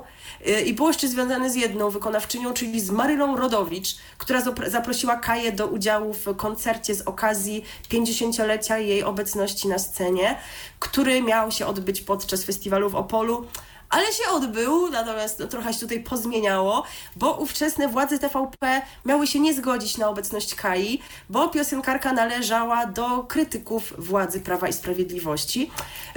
y, 0.48 0.60
i 0.60 0.74
było 0.74 0.88
jeszcze 0.88 1.08
związane 1.08 1.50
z 1.50 1.56
jedną 1.56 1.90
wykonawczynią, 1.90 2.52
czyli 2.52 2.80
z 2.80 2.90
Marylą 2.90 3.36
Rodowicz, 3.36 3.96
która 4.18 4.40
zapro- 4.40 4.70
zaprosiła 4.70 5.16
Kaję 5.16 5.52
do 5.52 5.66
udziału 5.66 6.14
w 6.14 6.36
koncercie 6.36 6.94
z 6.94 7.00
okazji 7.00 7.64
50-lecia 7.90 8.78
jej 8.78 9.02
obecności 9.02 9.68
na 9.68 9.78
scenie, 9.78 10.38
który 10.78 11.22
miał 11.22 11.50
się 11.50 11.66
odbyć 11.66 12.00
podczas 12.00 12.44
festiwalu 12.44 12.90
w 12.90 12.94
Opolu. 12.94 13.46
Ale 13.90 14.12
się 14.12 14.30
odbył, 14.32 14.90
natomiast 14.90 15.38
no, 15.38 15.46
trochę 15.46 15.72
się 15.74 15.80
tutaj 15.80 16.00
pozmieniało, 16.00 16.84
bo 17.16 17.32
ówczesne 17.32 17.88
władze 17.88 18.18
TVP 18.18 18.82
miały 19.04 19.26
się 19.26 19.40
nie 19.40 19.54
zgodzić 19.54 19.98
na 19.98 20.08
obecność 20.08 20.54
Kai, 20.54 21.00
bo 21.30 21.48
piosenkarka 21.48 22.12
należała 22.12 22.86
do 22.86 23.22
krytyków 23.22 23.94
władzy 23.98 24.40
Prawa 24.40 24.68
i 24.68 24.72
Sprawiedliwości. 24.72 25.70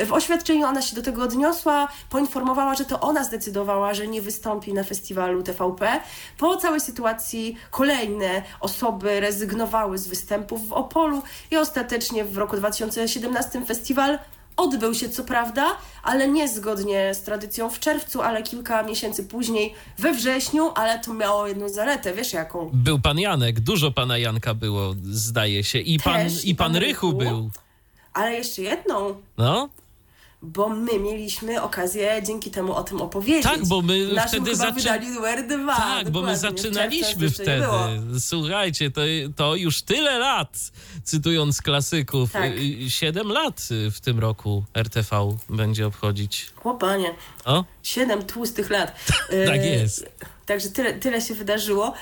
W 0.05 0.13
oświadczeniu 0.13 0.67
ona 0.67 0.81
się 0.81 0.95
do 0.95 1.01
tego 1.01 1.23
odniosła, 1.23 1.87
poinformowała, 2.09 2.75
że 2.75 2.85
to 2.85 2.99
ona 2.99 3.23
zdecydowała, 3.23 3.93
że 3.93 4.07
nie 4.07 4.21
wystąpi 4.21 4.73
na 4.73 4.83
festiwalu 4.83 5.43
TVP. 5.43 6.01
Po 6.37 6.57
całej 6.57 6.79
sytuacji 6.79 7.57
kolejne 7.71 8.41
osoby 8.59 9.19
rezygnowały 9.19 9.97
z 9.97 10.07
występów 10.07 10.67
w 10.67 10.73
Opolu 10.73 11.21
i 11.51 11.57
ostatecznie 11.57 12.25
w 12.25 12.37
roku 12.37 12.57
2017 12.57 13.65
festiwal 13.65 14.19
Odbył 14.57 14.93
się 14.93 15.09
co 15.09 15.23
prawda, 15.23 15.77
ale 16.03 16.27
nie 16.27 16.47
zgodnie 16.47 17.13
z 17.13 17.21
tradycją 17.21 17.69
w 17.69 17.79
czerwcu, 17.79 18.21
ale 18.21 18.43
kilka 18.43 18.83
miesięcy 18.83 19.23
później 19.23 19.73
we 19.99 20.13
wrześniu, 20.13 20.71
ale 20.75 20.99
to 20.99 21.13
miało 21.13 21.47
jedną 21.47 21.69
zaletę, 21.69 22.13
wiesz 22.13 22.33
jaką? 22.33 22.69
Był 22.73 22.99
pan 22.99 23.19
Janek, 23.19 23.59
dużo 23.59 23.91
pana 23.91 24.17
Janka 24.17 24.53
było, 24.53 24.95
zdaje 25.03 25.63
się. 25.63 25.79
I 25.79 25.99
pan, 25.99 26.13
Też, 26.13 26.45
i 26.45 26.55
pan 26.55 26.75
Rychu 26.75 27.13
był. 27.13 27.49
Ale 28.13 28.33
jeszcze 28.33 28.61
jedną, 28.61 29.15
No, 29.37 29.69
bo 30.43 30.69
my 30.69 30.99
mieliśmy 30.99 31.61
okazję 31.61 32.21
dzięki 32.25 32.51
temu 32.51 32.73
o 32.75 32.83
tym 32.83 33.01
opowiedzieć. 33.01 33.43
Tak, 33.43 33.65
bo 33.65 33.81
my 33.81 34.07
naszym 34.13 34.45
wtedy 34.45 35.43
dwa. 35.47 35.75
Tak, 35.75 36.09
bo 36.09 36.21
my 36.21 36.37
zaczynaliśmy 36.37 37.29
wtedy. 37.29 37.65
Słuchajcie, 38.19 38.91
to, 38.91 39.01
to 39.35 39.55
już 39.55 39.81
tyle 39.81 40.19
lat, 40.19 40.71
cytując 41.03 41.61
klasyków. 41.61 42.31
Tak. 42.31 42.51
Y, 42.51 42.89
Siedem 42.89 43.27
lat 43.27 43.67
y, 43.71 43.91
w 43.91 44.01
tym 44.01 44.19
roku 44.19 44.63
RTV 44.73 45.37
będzie 45.49 45.87
obchodzić. 45.87 46.51
Chłopanie, 46.55 47.15
O, 47.45 47.63
siedem 47.83 48.23
tłustych 48.23 48.69
lat. 48.69 48.95
tak 49.45 49.59
E, 49.59 49.67
jest. 49.67 50.09
Także 50.45 50.69
tyle, 50.69 50.93
tyle 50.93 51.21
się 51.21 51.33
wydarzyło. 51.33 51.93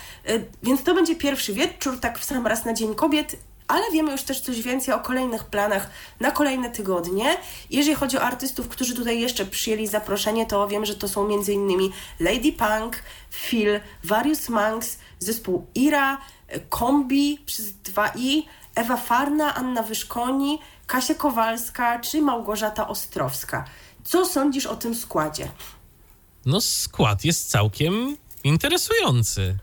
Więc 0.63 0.83
to 0.83 0.95
będzie 0.95 1.15
pierwszy 1.15 1.53
wieczór, 1.53 1.99
tak 1.99 2.19
w 2.19 2.23
sam 2.23 2.47
raz 2.47 2.65
na 2.65 2.73
Dzień 2.73 2.95
Kobiet, 2.95 3.35
ale 3.71 3.91
wiemy 3.91 4.11
już 4.11 4.23
też 4.23 4.41
coś 4.41 4.61
więcej 4.61 4.93
o 4.93 4.99
kolejnych 4.99 5.43
planach 5.43 5.89
na 6.19 6.31
kolejne 6.31 6.69
tygodnie. 6.69 7.37
Jeżeli 7.69 7.95
chodzi 7.95 8.17
o 8.17 8.21
artystów, 8.21 8.67
którzy 8.67 8.95
tutaj 8.95 9.21
jeszcze 9.21 9.45
przyjęli 9.45 9.87
zaproszenie, 9.87 10.45
to 10.45 10.67
wiem, 10.67 10.85
że 10.85 10.95
to 10.95 11.07
są 11.07 11.25
m.in. 11.25 11.91
Lady 12.19 12.51
Punk, 12.51 13.03
Phil, 13.31 13.79
Various 14.03 14.49
Monks, 14.49 14.97
zespół 15.19 15.65
Ira, 15.75 16.17
Kombi 16.69 17.39
przez 17.45 17.65
2i, 17.65 18.43
Ewa 18.75 18.97
Farna, 18.97 19.55
Anna 19.55 19.83
Wyszkoni, 19.83 20.59
Kasia 20.87 21.15
Kowalska 21.15 21.99
czy 21.99 22.21
Małgorzata 22.21 22.87
Ostrowska. 22.87 23.65
Co 24.03 24.25
sądzisz 24.25 24.65
o 24.65 24.75
tym 24.75 24.95
składzie? 24.95 25.51
No 26.45 26.61
skład 26.61 27.25
jest 27.25 27.49
całkiem 27.49 28.17
interesujący. 28.43 29.57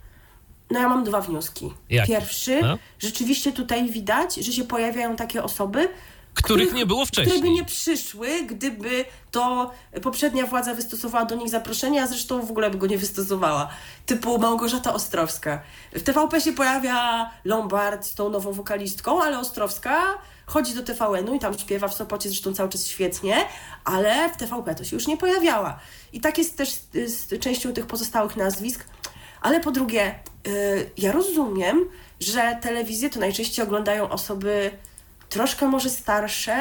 No 0.70 0.81
ja 0.81 0.88
mam 0.88 1.04
dwa 1.04 1.20
wnioski. 1.20 1.72
Jakie? 1.90 2.12
Pierwszy, 2.12 2.62
No. 2.62 2.78
rzeczywiście 2.98 3.52
tutaj 3.52 3.90
widać, 3.90 4.35
że 4.35 4.52
się 4.52 4.64
pojawiają 4.64 5.16
takie 5.16 5.42
osoby, 5.44 5.88
Których 6.35 6.72
nie 6.74 6.87
było 6.87 7.07
które 7.07 7.24
by 7.24 7.31
wcześniej. 7.31 7.52
nie 7.52 7.64
przyszły, 7.64 8.28
gdyby 8.42 9.04
to 9.31 9.70
poprzednia 10.02 10.46
władza 10.46 10.74
wystosowała 10.74 11.24
do 11.24 11.35
nich 11.35 11.48
zaproszenie, 11.48 12.02
a 12.02 12.07
zresztą 12.07 12.46
w 12.46 12.50
ogóle 12.50 12.70
by 12.70 12.78
go 12.78 12.87
nie 12.87 12.98
wystosowała. 12.98 13.68
Typu 14.07 14.38
Małgorzata 14.38 14.94
Ostrowska. 14.94 15.62
W 15.92 16.02
TVP 16.02 16.40
się 16.40 16.52
pojawia 16.52 17.31
Lombard 17.44 18.07
z 18.07 18.14
tą 18.14 18.31
nową 18.31 18.52
wokalistką, 18.52 19.22
ale 19.22 19.38
Ostrowska 19.38 20.02
chodzi 20.46 20.74
do 20.74 20.83
TVN-u 20.83 21.35
i 21.35 21.38
tam 21.38 21.59
śpiewa 21.59 21.88
w 21.88 21.94
Sopocie 21.94 22.28
zresztą 22.28 22.54
cały 22.54 22.68
czas 22.68 22.87
świetnie, 22.87 23.37
ale 23.85 24.28
w 24.31 24.37
TVP 24.37 24.74
to 24.74 24.85
się 24.85 24.96
już 24.96 25.07
nie 25.07 25.16
pojawiała. 25.16 25.78
I 26.12 26.20
tak 26.20 26.38
jest 26.38 26.57
też 26.57 26.68
z, 26.70 26.88
z 27.07 27.38
częścią 27.40 27.72
tych 27.72 27.87
pozostałych 27.87 28.37
nazwisk. 28.37 28.85
Ale 29.40 29.61
po 29.61 29.70
drugie, 29.70 30.14
y, 30.46 30.90
ja 30.96 31.12
rozumiem, 31.12 31.85
że 32.20 32.59
telewizję 32.62 33.11
to 33.11 33.20
najczęściej 33.20 33.64
oglądają 33.64 34.09
osoby 34.09 34.70
troszkę 35.29 35.66
może 35.68 35.90
starsze, 35.90 36.57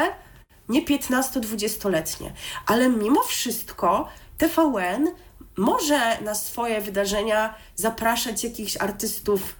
nie 0.69 0.85
15-20-letnie, 0.85 2.33
ale 2.65 2.89
mimo 2.89 3.23
wszystko 3.23 4.07
TVN 4.37 5.11
może 5.57 6.21
na 6.21 6.35
swoje 6.35 6.81
wydarzenia 6.81 7.55
zapraszać 7.75 8.43
jakichś 8.43 8.77
artystów 8.77 9.55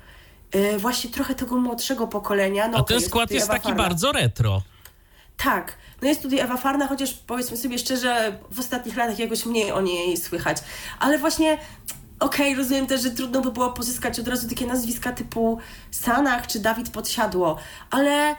y, 0.56 0.77
właśnie 0.77 1.10
trochę 1.10 1.36
tego 1.36 1.58
młodszego 1.58 2.08
pokolenia. 2.08 2.67
No 2.67 2.77
A 2.77 2.84
ten 2.84 3.01
skład 3.01 3.32
jest 3.32 3.47
taki 3.47 3.63
Farna. 3.63 3.84
bardzo 3.84 4.12
retro. 4.12 4.62
Tak. 5.38 5.77
No 6.01 6.08
jest 6.08 6.21
tutaj 6.21 6.39
Ewa 6.39 6.58
Farna, 6.58 6.88
chociaż 6.88 7.13
powiedzmy 7.13 7.58
sobie 7.58 7.77
szczerze, 7.77 8.38
w 8.51 8.60
ostatnich 8.60 8.97
latach 8.97 9.19
jakoś 9.19 9.45
mniej 9.45 9.71
o 9.71 9.82
niej 9.82 10.17
słychać. 10.17 10.58
Ale 10.99 11.17
właśnie, 11.17 11.58
okej, 12.19 12.56
rozumiem 12.56 12.88
też, 12.88 13.01
że 13.01 13.12
trudno 13.12 13.41
by 13.41 13.51
było 13.51 13.69
pozyskać 13.69 14.19
od 14.19 14.27
razu 14.27 14.49
takie 14.49 14.67
nazwiska 14.67 15.12
typu 15.12 15.58
Sanach 15.91 16.47
czy 16.47 16.60
Dawid 16.60 16.89
Podsiadło, 16.89 17.58
ale 17.91 18.36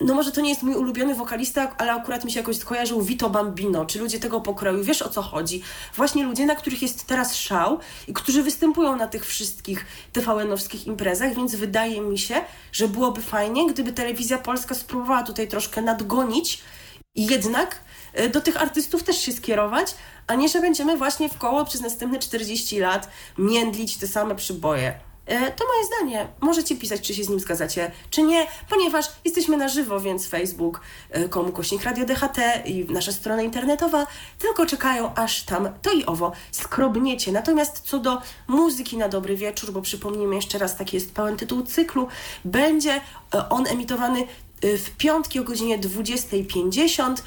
no 0.00 0.14
może 0.14 0.32
to 0.32 0.40
nie 0.40 0.48
jest 0.48 0.62
mój 0.62 0.74
ulubiony 0.74 1.14
wokalista, 1.14 1.76
ale 1.78 1.92
akurat 1.92 2.24
mi 2.24 2.32
się 2.32 2.40
jakoś 2.40 2.56
skojarzył 2.56 3.02
Vito 3.02 3.30
Bambino, 3.30 3.84
czy 3.86 3.98
ludzie 3.98 4.20
tego 4.20 4.40
pokroju. 4.40 4.84
Wiesz 4.84 5.02
o 5.02 5.08
co 5.08 5.22
chodzi? 5.22 5.62
Właśnie 5.96 6.24
ludzie, 6.24 6.46
na 6.46 6.54
których 6.54 6.82
jest 6.82 7.06
teraz 7.06 7.36
szał 7.36 7.78
i 8.08 8.12
którzy 8.12 8.42
występują 8.42 8.96
na 8.96 9.06
tych 9.06 9.26
wszystkich 9.26 9.86
TVN-owskich 10.12 10.86
imprezach, 10.86 11.34
więc 11.34 11.54
wydaje 11.54 12.00
mi 12.00 12.18
się, 12.18 12.34
że 12.72 12.88
byłoby 12.88 13.22
fajnie, 13.22 13.66
gdyby 13.66 13.92
telewizja 13.92 14.38
polska 14.38 14.74
spróbowała 14.74 15.22
tutaj 15.22 15.48
troszkę 15.48 15.82
nadgonić 15.82 16.62
i 17.14 17.26
jednak 17.26 17.80
do 18.32 18.40
tych 18.40 18.62
artystów 18.62 19.02
też 19.02 19.18
się 19.18 19.32
skierować, 19.32 19.94
a 20.26 20.34
nie, 20.34 20.48
że 20.48 20.60
będziemy 20.60 20.96
właśnie 20.96 21.28
w 21.28 21.38
koło 21.38 21.64
przez 21.64 21.80
następne 21.80 22.18
40 22.18 22.78
lat 22.78 23.08
międlić 23.38 23.96
te 23.96 24.08
same 24.08 24.34
przyboje. 24.34 24.94
E, 25.30 25.52
To 25.52 25.64
moje 25.66 25.84
zdanie. 25.86 26.28
Możecie 26.40 26.76
pisać, 26.76 27.00
czy 27.00 27.14
się 27.14 27.24
z 27.24 27.28
nim 27.28 27.40
zgadzacie, 27.40 27.90
czy 28.10 28.22
nie, 28.22 28.46
ponieważ 28.68 29.06
jesteśmy 29.24 29.56
na 29.56 29.68
żywo, 29.68 30.00
więc 30.00 30.28
Facebook, 30.28 30.80
e, 31.10 31.28
komu 31.28 31.52
kośnik 31.52 31.84
Radio 31.84 32.04
DHT 32.06 32.38
i 32.64 32.84
nasza 32.84 33.12
strona 33.12 33.42
internetowa 33.42 34.06
tylko 34.38 34.66
czekają, 34.66 35.14
aż 35.14 35.42
tam 35.42 35.68
to 35.82 35.92
i 35.92 36.06
owo 36.06 36.32
skrobniecie. 36.50 37.32
Natomiast 37.32 37.80
co 37.80 37.98
do 37.98 38.18
muzyki 38.48 38.96
na 38.96 39.08
dobry 39.08 39.36
wieczór, 39.36 39.72
bo 39.72 39.82
przypomnijmy 39.82 40.34
jeszcze 40.34 40.58
raz, 40.58 40.76
taki 40.76 40.96
jest 40.96 41.14
pełen 41.14 41.36
tytuł 41.36 41.62
cyklu, 41.62 42.08
będzie 42.44 43.00
on 43.50 43.66
emitowany 43.66 44.26
w 44.62 44.90
piątki 44.96 45.40
o 45.40 45.44
godzinie 45.44 45.78
20.50 45.78 47.22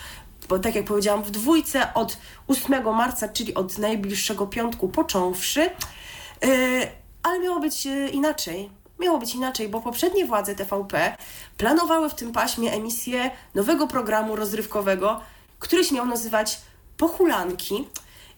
bo 0.49 0.60
tak 0.60 0.75
jak 0.75 0.86
powiedziałam, 0.86 1.23
w 1.23 1.32
dwójce 1.32 1.93
od 1.93 2.17
8 2.47 2.95
marca, 2.95 3.29
czyli 3.29 3.53
od 3.53 3.77
najbliższego 3.77 4.47
piątku 4.47 4.89
począwszy. 4.89 5.62
Yy, 5.62 6.88
ale 7.23 7.39
miało 7.39 7.60
być 7.60 7.86
yy, 7.86 8.10
inaczej. 8.10 8.69
Miało 8.99 9.19
być 9.19 9.36
inaczej, 9.36 9.69
bo 9.69 9.82
poprzednie 9.82 10.25
władze 10.25 10.56
TVP 10.56 11.17
planowały 11.58 12.10
w 12.10 12.15
tym 12.15 12.32
paśmie 12.32 12.71
emisję 12.71 13.32
nowego 13.56 13.88
programu 13.88 14.36
rozrywkowego, 14.36 15.21
który 15.60 15.84
się 15.84 15.95
miał 15.95 16.06
nazywać 16.06 16.62
Pochulanki. 16.97 17.88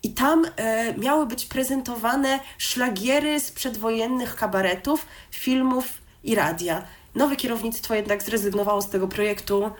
I 0.04 0.14
tam 0.14 0.46
e, 0.56 0.94
miały 0.98 1.26
być 1.26 1.46
prezentowane 1.46 2.40
szlagiery 2.58 3.40
z 3.40 3.52
przedwojennych 3.52 4.36
kabaretów, 4.36 5.06
filmów 5.32 5.86
i 6.24 6.36
radia. 6.36 6.84
Nowe 7.16 7.36
kierownictwo 7.36 7.96
jednak 7.96 8.24
zrezygnowało 8.24 8.82
z 8.82 8.90
tego 8.90 9.08
projektu. 9.08 9.72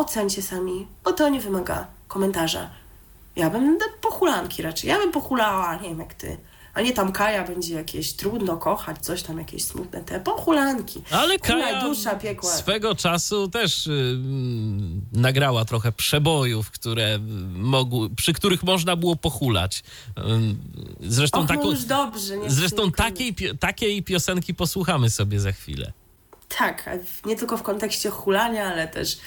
Ocencie 0.00 0.42
sami, 0.42 0.86
bo 1.04 1.12
to 1.12 1.28
nie 1.28 1.40
wymaga 1.40 1.86
komentarza. 2.08 2.70
Ja 3.36 3.50
bym 3.50 3.78
pochulanki 4.00 4.62
raczej. 4.62 4.88
Ja 4.90 4.98
bym 4.98 5.12
pochulała, 5.12 5.76
nie 5.76 5.88
wiem 5.88 5.98
jak 5.98 6.14
ty. 6.14 6.36
A 6.74 6.80
nie 6.80 6.92
tam 6.92 7.12
Kaja 7.12 7.44
będzie 7.44 7.74
jakieś 7.74 8.12
trudno 8.12 8.56
kochać, 8.56 8.98
coś 9.00 9.22
tam 9.22 9.38
jakieś 9.38 9.64
smutne 9.64 10.00
te 10.04 10.20
pochulanki. 10.20 11.02
Ale 11.10 11.38
Kula, 11.38 11.54
Kaja 11.60 11.82
dusza 11.88 12.14
piekła. 12.14 12.50
swego 12.50 12.94
czasu 12.94 13.48
też 13.48 13.86
y, 13.86 13.90
mm, 13.90 15.00
nagrała 15.12 15.64
trochę 15.64 15.92
przebojów, 15.92 16.70
które 16.70 17.18
mogły, 17.54 18.10
przy 18.10 18.32
których 18.32 18.62
można 18.62 18.96
było 18.96 19.16
pochulać. 19.16 19.82
Ym, 20.18 20.58
Zresztą, 21.00 21.40
Och, 21.40 21.48
taką, 21.48 21.64
no 21.64 21.70
już 21.70 21.84
dobrze. 21.84 22.36
Nie 22.38 22.50
zresztą 22.50 22.92
takiej, 22.92 23.34
takiej 23.60 24.02
piosenki 24.02 24.54
posłuchamy 24.54 25.10
sobie 25.10 25.40
za 25.40 25.52
chwilę. 25.52 25.92
Tak, 26.58 26.90
nie 27.24 27.36
tylko 27.36 27.56
w 27.56 27.62
kontekście 27.62 28.10
hulania, 28.10 28.72
ale 28.72 28.88
też 28.88 29.18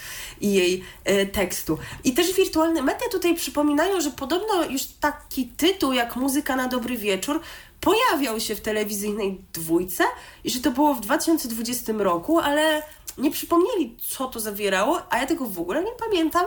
i 0.42 0.54
jej 0.54 0.84
e, 1.04 1.26
tekstu. 1.26 1.78
I 2.04 2.14
też 2.14 2.34
wirtualne 2.34 2.82
media 2.82 3.10
tutaj 3.12 3.36
przypominają, 3.36 4.02
że 4.02 4.12
podobno 4.12 4.64
już 4.64 4.86
taki 4.86 5.48
tytuł 5.48 5.94
jak 5.94 6.16
Muzyka 6.16 6.56
na 6.56 6.68
dobry 6.68 6.98
wieczór 6.98 7.42
pojawiał 7.80 8.40
się 8.40 8.56
w 8.56 8.62
telewizyjnej 8.62 9.42
dwójce 9.54 10.04
i 10.44 10.50
że 10.50 10.60
to 10.60 10.72
było 10.72 10.94
w 10.94 11.02
2020 11.02 11.94
roku, 11.98 12.40
ale 12.40 12.84
nie 13.18 13.32
przypomnieli, 13.32 13.98
co 14.10 14.28
to 14.28 14.40
zawierało, 14.40 15.02
a 15.10 15.18
ja 15.18 15.28
tego 15.28 15.46
w 15.46 15.60
ogóle 15.60 15.84
nie 15.84 15.92
pamiętam. 15.92 16.46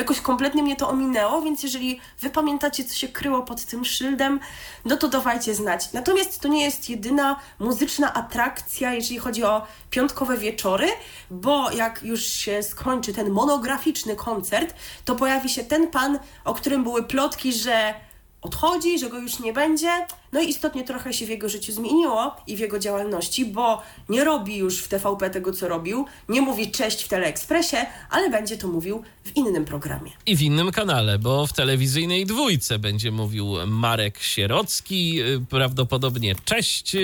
Jakoś 0.00 0.20
kompletnie 0.20 0.62
mnie 0.62 0.76
to 0.76 0.88
ominęło, 0.88 1.42
więc 1.42 1.62
jeżeli 1.62 2.00
wy 2.20 2.30
pamiętacie, 2.30 2.84
co 2.84 2.94
się 2.94 3.08
kryło 3.08 3.42
pod 3.42 3.64
tym 3.64 3.84
szyldem, 3.84 4.40
no 4.84 4.96
to 4.96 5.08
dawajcie 5.08 5.54
znać. 5.54 5.92
Natomiast 5.92 6.40
to 6.40 6.48
nie 6.48 6.64
jest 6.64 6.90
jedyna 6.90 7.40
muzyczna 7.58 8.14
atrakcja, 8.14 8.94
jeżeli 8.94 9.18
chodzi 9.18 9.44
o 9.44 9.66
piątkowe 9.90 10.38
wieczory, 10.38 10.88
bo 11.30 11.70
jak 11.70 12.02
już 12.02 12.22
się 12.22 12.62
skończy 12.62 13.12
ten 13.12 13.30
monograficzny 13.30 14.16
koncert, 14.16 14.74
to 15.04 15.16
pojawi 15.16 15.48
się 15.48 15.64
ten 15.64 15.86
pan, 15.86 16.18
o 16.44 16.54
którym 16.54 16.82
były 16.82 17.02
plotki, 17.02 17.52
że 17.52 17.94
odchodzi, 18.42 18.98
że 18.98 19.10
go 19.10 19.18
już 19.18 19.38
nie 19.38 19.52
będzie. 19.52 20.06
No 20.32 20.40
i 20.40 20.48
istotnie 20.48 20.84
trochę 20.84 21.12
się 21.12 21.26
w 21.26 21.28
jego 21.28 21.48
życiu 21.48 21.72
zmieniło 21.72 22.36
i 22.46 22.56
w 22.56 22.58
jego 22.58 22.78
działalności, 22.78 23.44
bo 23.44 23.82
nie 24.08 24.24
robi 24.24 24.56
już 24.56 24.82
w 24.82 24.88
TVP 24.88 25.30
tego, 25.30 25.52
co 25.52 25.68
robił, 25.68 26.06
nie 26.28 26.40
mówi 26.40 26.70
cześć 26.70 27.02
w 27.02 27.08
Teleekspresie, 27.08 27.86
ale 28.10 28.30
będzie 28.30 28.56
to 28.56 28.68
mówił 28.68 29.02
w 29.24 29.36
innym 29.36 29.64
programie. 29.64 30.10
I 30.26 30.36
w 30.36 30.42
innym 30.42 30.72
kanale, 30.72 31.18
bo 31.18 31.46
w 31.46 31.52
telewizyjnej 31.52 32.26
dwójce 32.26 32.78
będzie 32.78 33.10
mówił 33.10 33.54
Marek 33.66 34.18
Sierocki, 34.22 35.22
y, 35.22 35.40
prawdopodobnie 35.48 36.34
cześć. 36.44 36.96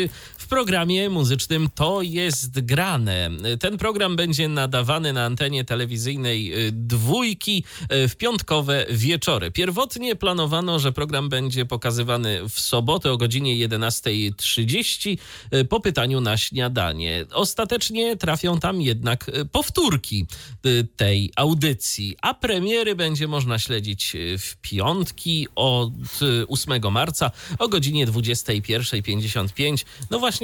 Y, 0.47 0.47
W 0.47 0.49
programie 0.49 1.11
muzycznym 1.11 1.69
To 1.75 2.03
jest 2.03 2.61
grane. 2.61 3.31
Y, 3.55 3.59
Ten 3.59 3.79
program 3.79 4.17
będzie 4.17 4.49
nadawany 4.49 5.13
na 5.13 5.25
antenie 5.25 5.65
telewizyjnej 5.65 6.67
y, 6.67 6.73
dwójki 6.73 7.65
y, 7.93 8.09
w 8.09 8.17
piątkowe 8.17 8.87
wieczory. 8.91 9.51
Pierwotnie 9.51 10.17
planowano, 10.17 10.79
że 10.79 10.93
program 10.93 11.29
będzie 11.29 11.65
pokazywany 11.65 12.49
w 12.49 12.61
sobotę 12.61 13.13
o 13.13 13.17
godzinie 13.17 13.69
11.30 13.69 15.19
e, 15.51 15.65
po 15.65 15.81
pytaniu 15.81 16.21
na 16.21 16.37
śniadanie. 16.37 17.27
Ostatecznie 17.33 18.17
trafią 18.17 18.59
tam 18.61 18.83
jednak 18.83 19.31
powtórki 19.53 20.27
tej 20.97 21.33
audycji, 21.37 22.17
a 22.23 22.35
premiery 22.35 22.95
będzie 22.95 23.29
można 23.29 23.59
śledzić 23.59 24.17
w 24.39 24.57
piątki 24.57 25.49
od 25.55 25.93
8 26.49 26.93
marca 26.93 27.31
o 27.59 27.69
godzinie 27.69 28.07
21.55. 28.07 29.85
No 30.11 30.19
właśnie 30.19 30.36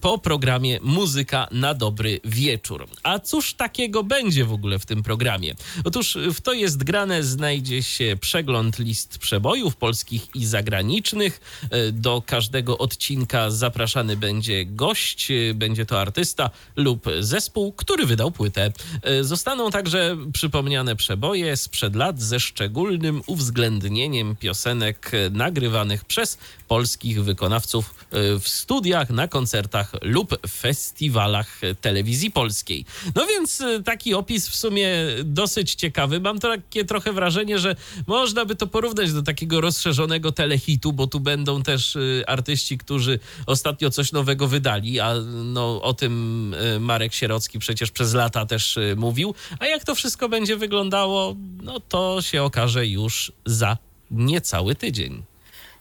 po 0.00 0.18
programie 0.18 0.78
Muzyka 0.82 1.48
na 1.50 1.74
dobry 1.74 2.20
wieczór. 2.24 2.86
A 3.02 3.18
cóż 3.18 3.54
takiego 3.54 4.02
będzie 4.02 4.44
w 4.44 4.52
ogóle 4.52 4.78
w 4.78 4.86
tym 4.86 5.02
programie? 5.02 5.54
Otóż 5.84 6.18
w 6.34 6.40
to 6.40 6.52
jest 6.52 6.84
grane 6.84 7.22
znajdzie 7.22 7.82
się 7.82 8.16
przegląd 8.20 8.78
list 8.78 9.18
przebojów 9.18 9.76
polskich 9.76 10.26
i 10.34 10.46
zagranicznych. 10.46 11.40
E, 11.70 11.92
do 11.92 12.22
każdego 12.26 12.78
odcinka 12.78 13.50
zapraszany 13.50 14.16
będzie 14.16 14.66
gość, 14.66 15.30
e, 15.30 15.54
będzie 15.54 15.86
to 15.86 16.00
artysta 16.00 16.50
lub 16.76 17.04
zespół, 17.20 17.72
który 17.72 18.06
wydał 18.06 18.30
płytę. 18.30 18.72
E, 19.02 19.24
zostaną 19.24 19.70
także 19.70 20.16
przypomniane 20.32 20.96
przeboje 20.96 21.56
sprzed 21.56 21.96
lat 21.96 22.22
ze 22.22 22.40
szczególnym 22.40 23.22
uwzględnieniem 23.26 24.36
piosenek 24.36 25.12
nagrywanych 25.30 26.04
przez 26.04 26.38
polskich 26.68 27.24
wykonawców 27.24 27.94
w 28.40 28.48
studiach, 28.48 29.10
na 29.10 29.28
koncertach 29.36 29.92
lub 30.02 30.38
festiwalach 30.48 31.60
telewizji 31.80 32.30
polskiej. 32.30 32.84
No 33.14 33.26
więc 33.26 33.62
taki 33.84 34.14
opis 34.14 34.48
w 34.48 34.56
sumie 34.56 34.88
dosyć 35.24 35.74
ciekawy. 35.74 36.20
Mam 36.20 36.38
takie 36.38 36.84
trochę 36.84 37.12
wrażenie, 37.12 37.58
że 37.58 37.76
można 38.06 38.44
by 38.44 38.56
to 38.56 38.66
porównać 38.66 39.12
do 39.12 39.22
takiego 39.22 39.60
rozszerzonego 39.60 40.32
telehitu, 40.32 40.92
bo 40.92 41.06
tu 41.06 41.20
będą 41.20 41.62
też 41.62 41.96
y, 41.96 42.24
artyści, 42.26 42.78
którzy 42.78 43.18
ostatnio 43.46 43.90
coś 43.90 44.12
nowego 44.12 44.48
wydali, 44.48 45.00
a 45.00 45.14
no, 45.44 45.82
o 45.82 45.94
tym 45.94 46.54
y, 46.54 46.80
Marek 46.80 47.14
Sierocki 47.14 47.58
przecież 47.58 47.90
przez 47.90 48.14
lata 48.14 48.46
też 48.46 48.76
y, 48.76 48.94
mówił. 48.96 49.34
A 49.58 49.66
jak 49.66 49.84
to 49.84 49.94
wszystko 49.94 50.28
będzie 50.28 50.56
wyglądało, 50.56 51.36
no 51.62 51.80
to 51.80 52.22
się 52.22 52.42
okaże 52.42 52.86
już 52.86 53.32
za 53.46 53.76
niecały 54.10 54.74
tydzień. 54.74 55.22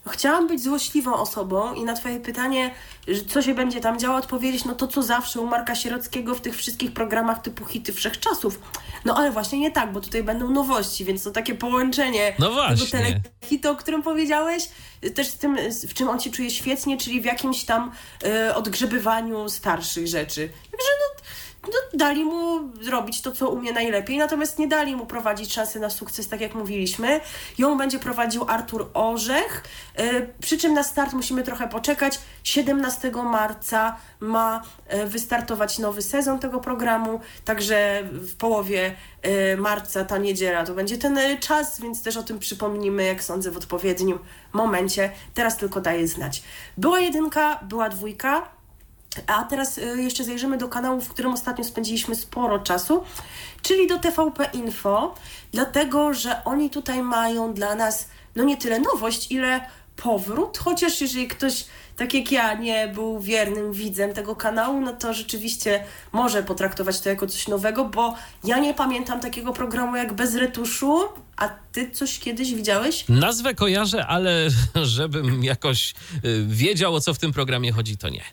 Chciałam 0.09 0.47
być 0.47 0.63
złośliwą 0.63 1.13
osobą 1.13 1.73
i 1.73 1.83
na 1.83 1.93
Twoje 1.93 2.19
pytanie, 2.19 2.71
co 3.27 3.41
się 3.41 3.55
będzie 3.55 3.81
tam 3.81 3.99
działo, 3.99 4.17
odpowiedzieć, 4.17 4.65
no 4.65 4.75
to 4.75 4.87
co 4.87 5.03
zawsze 5.03 5.41
u 5.41 5.45
Marka 5.47 5.75
Sierockiego 5.75 6.35
w 6.35 6.41
tych 6.41 6.55
wszystkich 6.55 6.93
programach 6.93 7.41
typu 7.41 7.65
hity 7.65 7.93
wszechczasów. 7.93 8.59
No 9.05 9.17
ale 9.17 9.31
właśnie 9.31 9.59
nie 9.59 9.71
tak, 9.71 9.91
bo 9.91 10.01
tutaj 10.01 10.23
będą 10.23 10.49
nowości, 10.49 11.05
więc 11.05 11.23
to 11.23 11.31
takie 11.31 11.55
połączenie 11.55 12.33
no 12.39 12.51
właśnie. 12.51 12.87
tego 12.87 12.97
telehitu, 12.97 13.69
o 13.69 13.75
którym 13.75 14.03
powiedziałeś, 14.03 14.69
też 15.15 15.27
z 15.27 15.37
tym, 15.37 15.57
w 15.87 15.93
czym 15.93 16.09
on 16.09 16.19
się 16.19 16.31
czuje 16.31 16.51
świetnie, 16.51 16.97
czyli 16.97 17.21
w 17.21 17.25
jakimś 17.25 17.63
tam 17.63 17.91
y, 18.49 18.55
odgrzebywaniu 18.55 19.49
starszych 19.49 20.07
rzeczy. 20.07 20.49
Także 20.71 20.89
no 20.99 21.25
no, 21.67 21.97
dali 21.97 22.25
mu 22.25 22.59
zrobić 22.81 23.21
to, 23.21 23.31
co 23.31 23.49
umie 23.49 23.73
najlepiej, 23.73 24.17
natomiast 24.17 24.59
nie 24.59 24.67
dali 24.67 24.95
mu 24.95 25.05
prowadzić 25.05 25.53
szansy 25.53 25.79
na 25.79 25.89
sukces, 25.89 26.27
tak 26.27 26.41
jak 26.41 26.55
mówiliśmy. 26.55 27.21
Ją 27.57 27.77
będzie 27.77 27.99
prowadził 27.99 28.45
Artur 28.47 28.89
Orzech, 28.93 29.63
yy, 29.97 30.33
przy 30.41 30.57
czym 30.57 30.73
na 30.73 30.83
start 30.83 31.13
musimy 31.13 31.43
trochę 31.43 31.67
poczekać. 31.67 32.19
17 32.43 33.11
marca 33.11 33.97
ma 34.19 34.61
yy, 34.93 35.05
wystartować 35.05 35.79
nowy 35.79 36.01
sezon 36.01 36.39
tego 36.39 36.59
programu, 36.59 37.19
także 37.45 38.03
w 38.11 38.35
połowie 38.35 38.95
yy, 39.23 39.57
marca, 39.57 40.05
ta 40.05 40.17
niedziela, 40.17 40.65
to 40.65 40.73
będzie 40.73 40.97
ten 40.97 41.19
czas, 41.39 41.81
więc 41.81 42.03
też 42.03 42.17
o 42.17 42.23
tym 42.23 42.39
przypomnimy, 42.39 43.03
jak 43.03 43.23
sądzę, 43.23 43.51
w 43.51 43.57
odpowiednim 43.57 44.19
momencie. 44.53 45.11
Teraz 45.33 45.57
tylko 45.57 45.81
daję 45.81 46.07
znać. 46.07 46.43
Była 46.77 46.99
jedynka, 46.99 47.59
była 47.63 47.89
dwójka, 47.89 48.54
a 49.27 49.43
teraz 49.43 49.77
y, 49.77 49.81
jeszcze 49.81 50.23
zajrzymy 50.23 50.57
do 50.57 50.67
kanału, 50.67 51.01
w 51.01 51.09
którym 51.09 51.33
ostatnio 51.33 51.63
spędziliśmy 51.63 52.15
sporo 52.15 52.59
czasu, 52.59 53.03
czyli 53.61 53.87
do 53.87 53.99
TVP 53.99 54.49
Info, 54.53 55.15
dlatego 55.51 56.13
że 56.13 56.43
oni 56.43 56.69
tutaj 56.69 57.03
mają 57.03 57.53
dla 57.53 57.75
nas 57.75 58.07
no 58.35 58.43
nie 58.43 58.57
tyle 58.57 58.79
nowość, 58.79 59.31
ile 59.31 59.61
powrót, 59.95 60.57
chociaż 60.57 61.01
jeżeli 61.01 61.27
ktoś 61.27 61.65
tak 61.95 62.13
jak 62.13 62.31
ja 62.31 62.53
nie 62.53 62.87
był 62.87 63.19
wiernym 63.19 63.73
widzem 63.73 64.13
tego 64.13 64.35
kanału, 64.35 64.81
no 64.81 64.93
to 64.93 65.13
rzeczywiście 65.13 65.83
może 66.11 66.43
potraktować 66.43 67.01
to 67.01 67.09
jako 67.09 67.27
coś 67.27 67.47
nowego, 67.47 67.85
bo 67.85 68.15
ja 68.43 68.59
nie 68.59 68.73
pamiętam 68.73 69.19
takiego 69.19 69.53
programu 69.53 69.95
jak 69.95 70.13
Bez 70.13 70.35
Retuszu, 70.35 70.99
a 71.37 71.49
ty 71.71 71.91
coś 71.91 72.19
kiedyś 72.19 72.53
widziałeś? 72.53 73.05
Nazwę 73.09 73.53
kojarzę, 73.53 74.07
ale 74.07 74.47
żebym 74.83 75.43
jakoś 75.43 75.93
y, 76.25 76.45
wiedział 76.47 76.95
o 76.95 77.01
co 77.01 77.13
w 77.13 77.19
tym 77.19 77.33
programie 77.33 77.71
chodzi, 77.71 77.97
to 77.97 78.09
nie. 78.09 78.23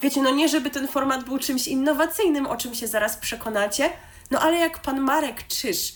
Wiecie, 0.00 0.22
no 0.22 0.30
nie 0.30 0.48
żeby 0.48 0.70
ten 0.70 0.88
format 0.88 1.24
był 1.24 1.38
czymś 1.38 1.68
innowacyjnym, 1.68 2.46
o 2.46 2.56
czym 2.56 2.74
się 2.74 2.88
zaraz 2.88 3.16
przekonacie, 3.16 3.90
no 4.30 4.40
ale 4.40 4.56
jak 4.56 4.78
pan 4.82 5.00
Marek 5.00 5.46
Czyż 5.46 5.94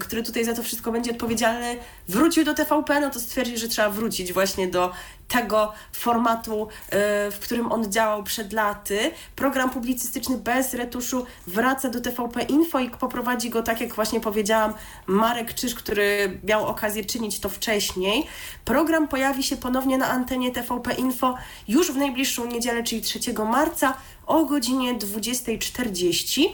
który 0.00 0.22
tutaj 0.22 0.44
za 0.44 0.54
to 0.54 0.62
wszystko 0.62 0.92
będzie 0.92 1.10
odpowiedzialny, 1.10 1.76
wrócił 2.08 2.44
do 2.44 2.54
TVP, 2.54 3.00
no 3.00 3.10
to 3.10 3.20
stwierdził, 3.20 3.58
że 3.58 3.68
trzeba 3.68 3.90
wrócić 3.90 4.32
właśnie 4.32 4.68
do 4.68 4.92
tego 5.28 5.72
formatu, 5.92 6.68
e, 6.90 7.30
w 7.30 7.38
którym 7.38 7.72
on 7.72 7.92
działał 7.92 8.22
przed 8.22 8.52
laty. 8.52 9.10
Program 9.36 9.70
publicystyczny 9.70 10.36
bez 10.36 10.74
retuszu 10.74 11.26
wraca 11.46 11.88
do 11.88 12.00
TVP 12.00 12.42
Info 12.42 12.78
i 12.78 12.90
poprowadzi 12.90 13.50
go, 13.50 13.62
tak 13.62 13.80
jak 13.80 13.94
właśnie 13.94 14.20
powiedziałam, 14.20 14.74
Marek 15.06 15.54
Czyż, 15.54 15.74
który 15.74 16.40
miał 16.44 16.66
okazję 16.66 17.04
czynić 17.04 17.40
to 17.40 17.48
wcześniej. 17.48 18.26
Program 18.64 19.08
pojawi 19.08 19.42
się 19.42 19.56
ponownie 19.56 19.98
na 19.98 20.08
antenie 20.08 20.50
TVP 20.50 20.94
Info 20.94 21.34
już 21.68 21.92
w 21.92 21.96
najbliższą 21.96 22.46
niedzielę, 22.46 22.82
czyli 22.82 23.02
3 23.02 23.18
marca 23.50 23.94
o 24.26 24.44
godzinie 24.44 24.94
20.40 24.94 26.44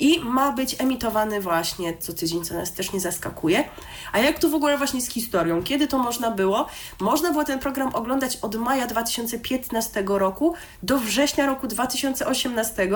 i 0.00 0.20
ma 0.20 0.52
być 0.52 0.76
emitowany 0.78 1.40
właśnie 1.40 1.96
co 1.96 2.12
tydzień, 2.12 2.44
co 2.44 2.54
nas 2.54 2.72
też 2.72 2.92
nie 2.92 3.00
zaskakuje. 3.00 3.64
A 4.12 4.18
jak 4.18 4.38
tu 4.38 4.50
w 4.50 4.54
ogóle 4.54 4.78
właśnie 4.78 5.00
z 5.00 5.08
historią? 5.08 5.62
Kiedy 5.62 5.88
to 5.88 5.98
można 5.98 6.30
było? 6.30 6.66
Można 7.00 7.30
było 7.30 7.44
ten 7.44 7.58
program 7.58 7.94
oglądać 7.94 8.38
od 8.42 8.54
maja 8.54 8.86
2015 8.86 10.04
roku 10.06 10.54
do 10.82 10.98
września 10.98 11.46
roku 11.46 11.66
2018, 11.66 12.88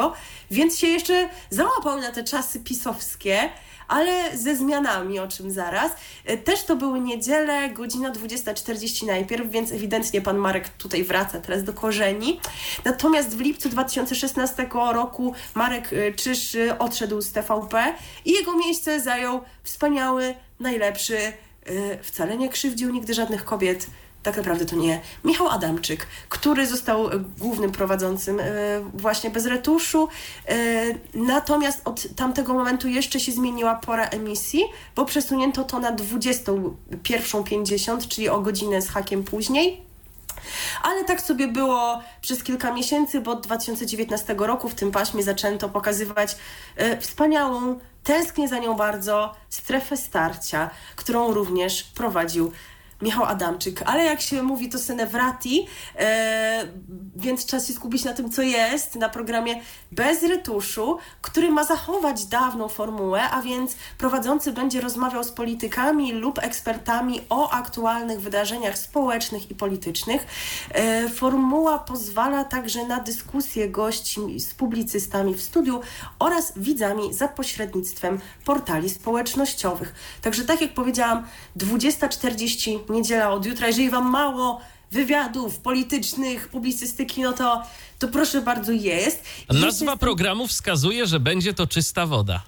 więc 0.51 0.79
się 0.79 0.87
jeszcze 0.87 1.29
załapał 1.51 2.01
na 2.01 2.13
te 2.13 2.25
czasy 2.25 2.61
pisowskie 2.61 3.51
ale 3.88 4.37
ze 4.37 4.57
zmianami, 4.57 5.18
o 5.18 5.29
czym 5.29 5.51
zaraz. 5.51 5.92
E, 6.25 6.37
też 6.37 6.64
to 6.64 6.77
były 6.77 7.01
niedziele, 7.01 7.70
godzina 7.70 8.11
20.40 8.11 9.07
najpierw, 9.07 9.51
więc 9.51 9.72
ewidentnie 9.72 10.20
pan 10.20 10.38
Marek 10.38 10.68
tutaj 10.68 11.05
wraca 11.05 11.40
teraz 11.40 11.64
do 11.64 11.72
korzeni. 11.72 12.40
Natomiast 12.85 13.37
w 13.37 13.40
lipcu 13.40 13.68
2016 13.68 14.68
roku 14.72 15.35
Marek 15.55 15.92
e, 15.92 16.12
Czyż 16.12 16.55
e, 16.55 16.79
odszedł 16.79 17.20
z 17.20 17.33
TVP 17.33 17.94
i 18.25 18.33
jego 18.33 18.57
miejsce 18.57 19.01
zajął 19.01 19.40
wspaniały, 19.62 20.35
najlepszy, 20.61 21.18
wcale 22.03 22.37
nie 22.37 22.49
krzywdził 22.49 22.92
nigdy 22.92 23.14
żadnych 23.14 23.44
kobiet, 23.44 23.87
tak 24.27 24.37
naprawdę 24.37 24.67
to 24.67 24.77
nie 24.77 25.01
Michał 25.25 25.49
Adamczyk, 25.49 26.07
który 26.29 26.67
został 26.67 27.09
e, 27.09 27.11
głównym 27.39 27.73
prowadzącym 27.73 28.41
e, 28.41 28.45
właśnie 28.95 29.31
bez 29.31 29.47
retuszu. 29.47 30.09
E, 30.49 30.55
natomiast 31.15 31.81
od 31.85 32.07
tamtego 32.17 32.55
momentu 32.55 32.89
jeszcze 32.89 33.21
się 33.21 33.33
zmieniła 33.33 33.75
pora 33.75 34.05
emisji, 34.05 34.65
bo 34.97 35.05
przesunięto 35.05 35.65
to 35.65 35.81
na 35.81 35.93
21.50, 35.93 38.09
czyli 38.09 38.29
o 38.29 38.41
godzinę 38.41 38.83
z 38.83 38.89
hakiem 38.89 39.25
później. 39.25 39.83
Ale 40.83 41.05
tak 41.05 41.21
sobie 41.21 41.49
było 41.49 42.03
przez 42.21 42.43
kilka 42.43 42.73
miesięcy, 42.73 43.21
bo 43.21 43.31
od 43.31 43.47
2019 43.47 44.35
roku 44.39 44.69
w 44.69 44.75
tym 44.75 44.91
paśmie 44.91 45.23
zaczęto 45.23 45.69
pokazywać 45.69 46.37
wspaniałą, 47.01 47.79
tęsknię 48.05 48.49
za 48.49 48.59
nią 48.59 48.75
bardzo, 48.75 49.35
strefę 49.49 49.97
starcia, 49.97 50.71
którą 50.97 51.33
również 51.33 51.83
prowadził 51.83 52.53
Michał 53.03 53.25
Adamczyk, 53.25 53.83
ale 53.87 54.05
jak 54.05 54.21
się 54.21 54.43
mówi 54.43 54.69
to 54.69 54.79
Senevrati, 54.79 55.67
e, 55.99 56.69
więc 57.17 57.47
trzeba 57.47 57.63
się 57.63 57.73
skupić 57.73 58.05
na 58.05 58.13
tym, 58.13 58.31
co 58.31 58.43
jest 58.43 58.95
na 58.95 59.09
programie 59.09 59.61
bez 59.93 60.23
retuszu, 60.23 60.99
który 61.23 61.51
ma 61.51 61.65
zachować 61.65 62.25
dawną 62.25 62.69
formułę, 62.69 63.23
a 63.31 63.43
więc 63.43 63.77
prowadzący 63.99 64.53
będzie 64.53 64.81
rozmawiał 64.81 65.25
z 65.25 65.33
politykami 65.33 66.13
lub 66.13 66.39
ekspertami 66.39 67.21
o 67.29 67.51
aktualnych 67.51 68.21
wydarzeniach 68.21 68.79
społecznych 68.79 69.51
i 69.51 69.55
politycznych. 69.55 70.27
E, 70.71 71.09
formuła 71.09 71.79
pozwala 71.79 72.45
także 72.45 72.87
na 72.87 73.01
dyskusję 73.01 73.69
gości 73.69 74.41
z 74.41 74.55
publicystami 74.55 75.35
w 75.35 75.43
studiu 75.43 75.81
oraz 76.19 76.53
widzami 76.57 77.15
za 77.15 77.29
pośrednictwem 77.29 78.21
portali 78.45 78.91
społecznościowych. 78.91 79.95
Także 80.23 80.45
tak 80.45 80.61
jak 80.61 80.75
powiedziałam, 80.75 81.27
20.40 81.57 82.86
niedziela 82.90 83.31
od 83.31 83.46
jutra. 83.46 83.66
Jeżeli 83.66 83.90
Wam 83.90 84.11
mało 84.11 84.61
wywiadów 84.90 85.59
politycznych, 85.59 86.49
publicystyki, 86.49 87.22
no 87.22 87.33
to, 87.33 87.62
to 87.99 88.09
proszę 88.09 88.40
bardzo 88.40 88.72
jest. 88.72 89.25
I 89.51 89.61
Nazwa 89.61 89.96
programu 89.96 90.46
wskazuje, 90.46 91.07
że 91.07 91.20
będzie 91.20 91.55
to 91.55 91.66
czysta 91.66 92.07
woda. 92.07 92.42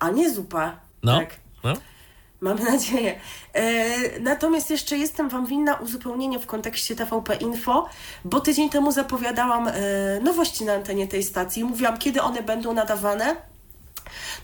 A 0.00 0.10
nie 0.10 0.34
zupa. 0.34 0.80
No. 1.02 1.18
Tak. 1.18 1.40
no. 1.64 1.74
Mamy 2.40 2.64
nadzieję. 2.64 3.20
E, 3.52 4.20
natomiast 4.20 4.70
jeszcze 4.70 4.98
jestem 4.98 5.28
Wam 5.28 5.46
winna 5.46 5.74
uzupełnienie 5.74 6.38
w 6.38 6.46
kontekście 6.46 6.96
TVP 6.96 7.34
Info, 7.34 7.88
bo 8.24 8.40
tydzień 8.40 8.70
temu 8.70 8.92
zapowiadałam 8.92 9.68
e, 9.68 9.72
nowości 10.22 10.64
na 10.64 10.72
antenie 10.72 11.06
tej 11.06 11.22
stacji. 11.22 11.64
Mówiłam, 11.64 11.98
kiedy 11.98 12.22
one 12.22 12.42
będą 12.42 12.74
nadawane. 12.74 13.36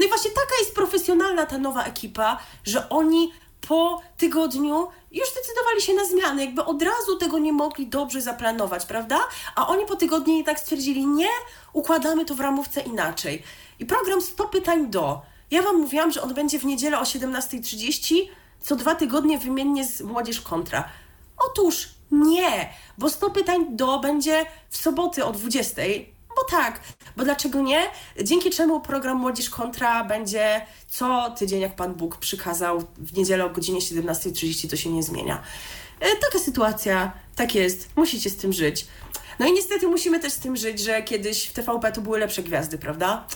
No 0.01 0.07
i 0.07 0.09
właśnie 0.09 0.31
taka 0.31 0.55
jest 0.61 0.75
profesjonalna 0.75 1.47
ta 1.47 1.59
nowa 1.59 1.85
ekipa, 1.85 2.39
że 2.65 2.89
oni 2.89 3.33
po 3.69 4.03
tygodniu 4.17 4.89
już 5.13 5.29
zdecydowali 5.31 5.81
się 5.81 5.95
na 5.95 6.05
zmiany, 6.05 6.45
jakby 6.45 6.65
od 6.65 6.83
razu 6.83 7.17
tego 7.17 7.39
nie 7.39 7.53
mogli 7.53 7.87
dobrze 7.87 8.21
zaplanować, 8.21 8.87
prawda? 8.87 9.19
A 9.57 9.69
oni 9.69 9.87
po 9.87 9.97
tygodniu 9.97 10.39
i 10.39 10.45
tak 10.45 10.61
stwierdzili, 10.61 11.07
nie, 11.07 11.29
układamy 11.73 12.25
to 12.25 12.35
w 12.35 12.41
ramówce 12.41 12.81
inaczej. 12.81 13.43
I 13.79 13.87
program 13.87 14.23
100 14.23 14.49
pytań 14.49 14.91
do. 14.91 15.23
Ja 15.51 15.63
Wam 15.63 15.81
mówiłam, 15.81 16.13
że 16.13 16.23
on 16.23 16.35
będzie 16.35 16.59
w 16.59 16.65
niedzielę 16.65 16.99
o 16.99 17.03
17.30, 17.03 18.17
co 18.61 18.77
dwa 18.77 18.95
tygodnie 18.95 19.39
wymiennie 19.39 19.85
z 19.85 20.01
Młodzież 20.01 20.41
Kontra. 20.41 20.89
Otóż 21.51 21.89
nie, 22.11 22.69
bo 22.99 23.11
100 23.11 23.31
pytań 23.31 23.67
do 23.77 23.99
będzie 23.99 24.47
w 24.69 24.77
soboty 24.77 25.25
o 25.25 25.33
20. 25.33 25.83
Bo 26.37 26.45
tak, 26.45 26.81
bo 27.17 27.25
dlaczego 27.25 27.61
nie? 27.61 27.87
Dzięki 28.23 28.51
czemu 28.51 28.81
program 28.81 29.17
Młodzież 29.17 29.51
Kontra 29.51 30.05
będzie 30.05 30.67
co 30.89 31.35
tydzień, 31.39 31.61
jak 31.61 31.77
Pan 31.77 31.95
Bóg 31.95 32.17
przykazał, 32.17 32.85
w 32.99 33.17
niedzielę 33.17 33.45
o 33.45 33.51
godzinie 33.51 33.81
17.30 33.81 34.71
to 34.71 34.77
się 34.77 34.91
nie 34.91 35.03
zmienia. 35.03 35.43
E, 36.01 36.07
taka 36.17 36.39
sytuacja, 36.45 37.13
tak 37.37 37.55
jest, 37.55 37.89
musicie 37.97 38.31
z 38.31 38.37
tym 38.37 38.53
żyć. 38.53 38.87
No 39.39 39.47
i 39.47 39.53
niestety 39.53 39.89
musimy 39.89 40.21
też 40.21 40.33
z 40.33 40.39
tym 40.39 40.57
żyć, 40.57 40.81
że 40.81 41.03
kiedyś 41.03 41.47
w 41.47 41.53
TVP 41.53 41.93
to 41.93 42.01
były 42.01 42.19
lepsze 42.19 42.43
gwiazdy, 42.43 42.79
prawda? 42.79 43.27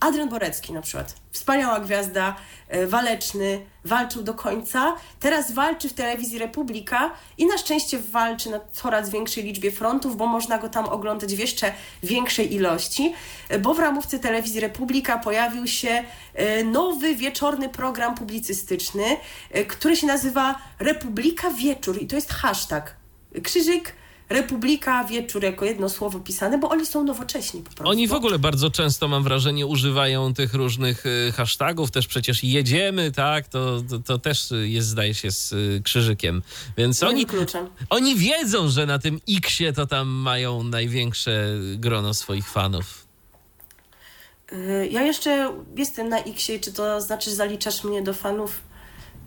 Adrian 0.00 0.28
Borecki 0.28 0.72
na 0.72 0.82
przykład. 0.82 1.14
Wspaniała 1.30 1.80
gwiazda, 1.80 2.36
e, 2.68 2.86
waleczny, 2.86 3.60
walczył 3.84 4.22
do 4.22 4.34
końca. 4.34 4.96
Teraz 5.20 5.52
walczy 5.52 5.88
w 5.88 5.92
telewizji 5.92 6.38
Republika 6.38 7.10
i 7.38 7.46
na 7.46 7.58
szczęście 7.58 7.98
walczy 7.98 8.50
na 8.50 8.60
coraz 8.72 9.10
większej 9.10 9.44
liczbie 9.44 9.72
frontów, 9.72 10.16
bo 10.16 10.26
można 10.26 10.58
go 10.58 10.68
tam 10.68 10.84
oglądać 10.84 11.34
w 11.34 11.38
jeszcze 11.38 11.72
większej 12.02 12.54
ilości, 12.54 13.14
e, 13.48 13.58
bo 13.58 13.74
w 13.74 13.78
ramówce 13.78 14.18
telewizji 14.18 14.60
Republika 14.60 15.18
pojawił 15.18 15.66
się 15.66 16.04
e, 16.34 16.64
nowy 16.64 17.14
wieczorny 17.14 17.68
program 17.68 18.14
publicystyczny, 18.14 19.04
który 19.68 19.96
się 19.96 20.06
nazywa 20.06 20.58
Republika 20.78 21.50
Wieczór 21.50 22.02
i 22.02 22.06
to 22.06 22.16
jest 22.16 22.32
hashtag. 22.32 22.96
Krzyżyk 23.42 23.92
Republika, 24.28 25.04
wieczór 25.04 25.42
jako 25.42 25.64
jedno 25.64 25.88
słowo 25.88 26.20
pisane, 26.20 26.58
bo 26.58 26.68
oni 26.68 26.86
są 26.86 27.04
nowocześni 27.04 27.60
po 27.62 27.70
prostu. 27.70 27.90
Oni 27.90 28.08
w 28.08 28.12
ogóle 28.12 28.38
bardzo 28.38 28.70
często, 28.70 29.08
mam 29.08 29.22
wrażenie, 29.22 29.66
używają 29.66 30.34
tych 30.34 30.54
różnych 30.54 31.06
y, 31.06 31.32
hashtagów, 31.36 31.90
też 31.90 32.06
przecież 32.06 32.44
jedziemy, 32.44 33.12
tak, 33.12 33.48
to, 33.48 33.82
to, 33.90 33.98
to 33.98 34.18
też 34.18 34.48
jest, 34.64 34.88
zdaje 34.88 35.14
się, 35.14 35.30
z 35.30 35.52
y, 35.52 35.80
krzyżykiem, 35.84 36.42
więc 36.76 37.02
oni, 37.02 37.26
oni 37.90 38.16
wiedzą, 38.16 38.68
że 38.68 38.86
na 38.86 38.98
tym 38.98 39.20
X-ie 39.28 39.72
to 39.72 39.86
tam 39.86 40.08
mają 40.08 40.62
największe 40.62 41.46
grono 41.76 42.14
swoich 42.14 42.50
fanów. 42.50 43.06
Y, 44.52 44.88
Ja 44.90 45.02
jeszcze 45.02 45.52
jestem 45.76 46.08
na 46.08 46.18
X-ie, 46.18 46.60
czy 46.60 46.72
to 46.72 47.00
znaczy, 47.00 47.30
że 47.30 47.36
zaliczasz 47.36 47.84
mnie 47.84 48.02
do 48.02 48.14
fanów 48.14 48.65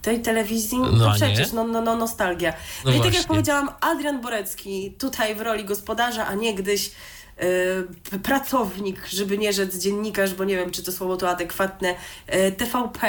tej 0.01 0.21
telewizji? 0.21 0.79
No, 0.79 0.91
No, 0.91 1.13
przecież, 1.15 1.51
no, 1.51 1.63
no, 1.63 1.81
no 1.81 1.95
nostalgia. 1.95 2.53
No 2.85 2.91
No, 2.91 2.91
i 2.91 2.93
tak 2.93 3.01
właśnie. 3.01 3.17
jak 3.19 3.27
powiedziałam, 3.27 3.69
Adrian 3.81 4.21
Borecki 4.21 4.91
tutaj 4.99 5.35
w 5.35 5.41
roli 5.41 5.65
gospodarza, 5.65 6.27
a 6.27 6.33
niegdyś 6.35 6.91
y, 8.13 8.19
pracownik, 8.19 9.07
żeby 9.07 9.37
nie 9.37 9.53
rzec 9.53 9.77
dziennikarz, 9.77 10.33
bo 10.33 10.43
nie 10.43 10.55
wiem, 10.57 10.71
czy 10.71 10.83
to 10.83 10.91
słowo 10.91 11.17
to 11.17 11.29
adekwatne, 11.29 11.95
y, 12.33 12.51
TVP. 12.51 13.07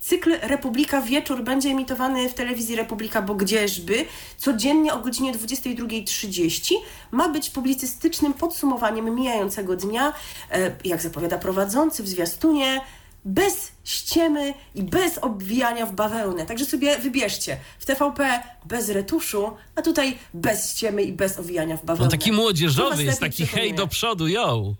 Cykl 0.00 0.32
Republika 0.42 1.02
Wieczór 1.02 1.42
będzie 1.44 1.68
emitowany 1.68 2.28
w 2.28 2.34
telewizji 2.34 2.76
Republika, 2.76 3.22
bo 3.22 3.34
gdzieżby, 3.34 4.04
codziennie 4.38 4.94
o 4.94 4.98
godzinie 4.98 5.32
22.30 5.32 6.74
ma 7.10 7.28
być 7.28 7.50
publicystycznym 7.50 8.34
podsumowaniem 8.34 9.14
mijającego 9.14 9.76
dnia, 9.76 10.12
e, 10.50 10.76
jak 10.84 11.02
zapowiada 11.02 11.38
prowadzący 11.38 12.02
w 12.02 12.08
zwiastunie, 12.08 12.80
bez 13.24 13.72
ściemy 13.84 14.54
i 14.74 14.82
bez 14.82 15.18
obwijania 15.18 15.86
w 15.86 15.92
bawełnę. 15.92 16.46
Także 16.46 16.64
sobie 16.64 16.98
wybierzcie. 16.98 17.56
W 17.78 17.86
TVP 17.86 18.42
bez 18.64 18.88
retuszu, 18.88 19.50
a 19.74 19.82
tutaj 19.82 20.18
bez 20.34 20.70
ściemy 20.70 21.02
i 21.02 21.12
bez 21.12 21.38
owijania 21.38 21.76
w 21.76 21.84
bawełnę. 21.84 22.04
On 22.04 22.10
taki 22.10 22.32
młodzieżowy 22.32 23.04
jest, 23.04 23.20
taki 23.20 23.36
hej 23.36 23.46
przekonuje. 23.46 23.74
do 23.74 23.86
przodu, 23.86 24.28
yo. 24.28 24.74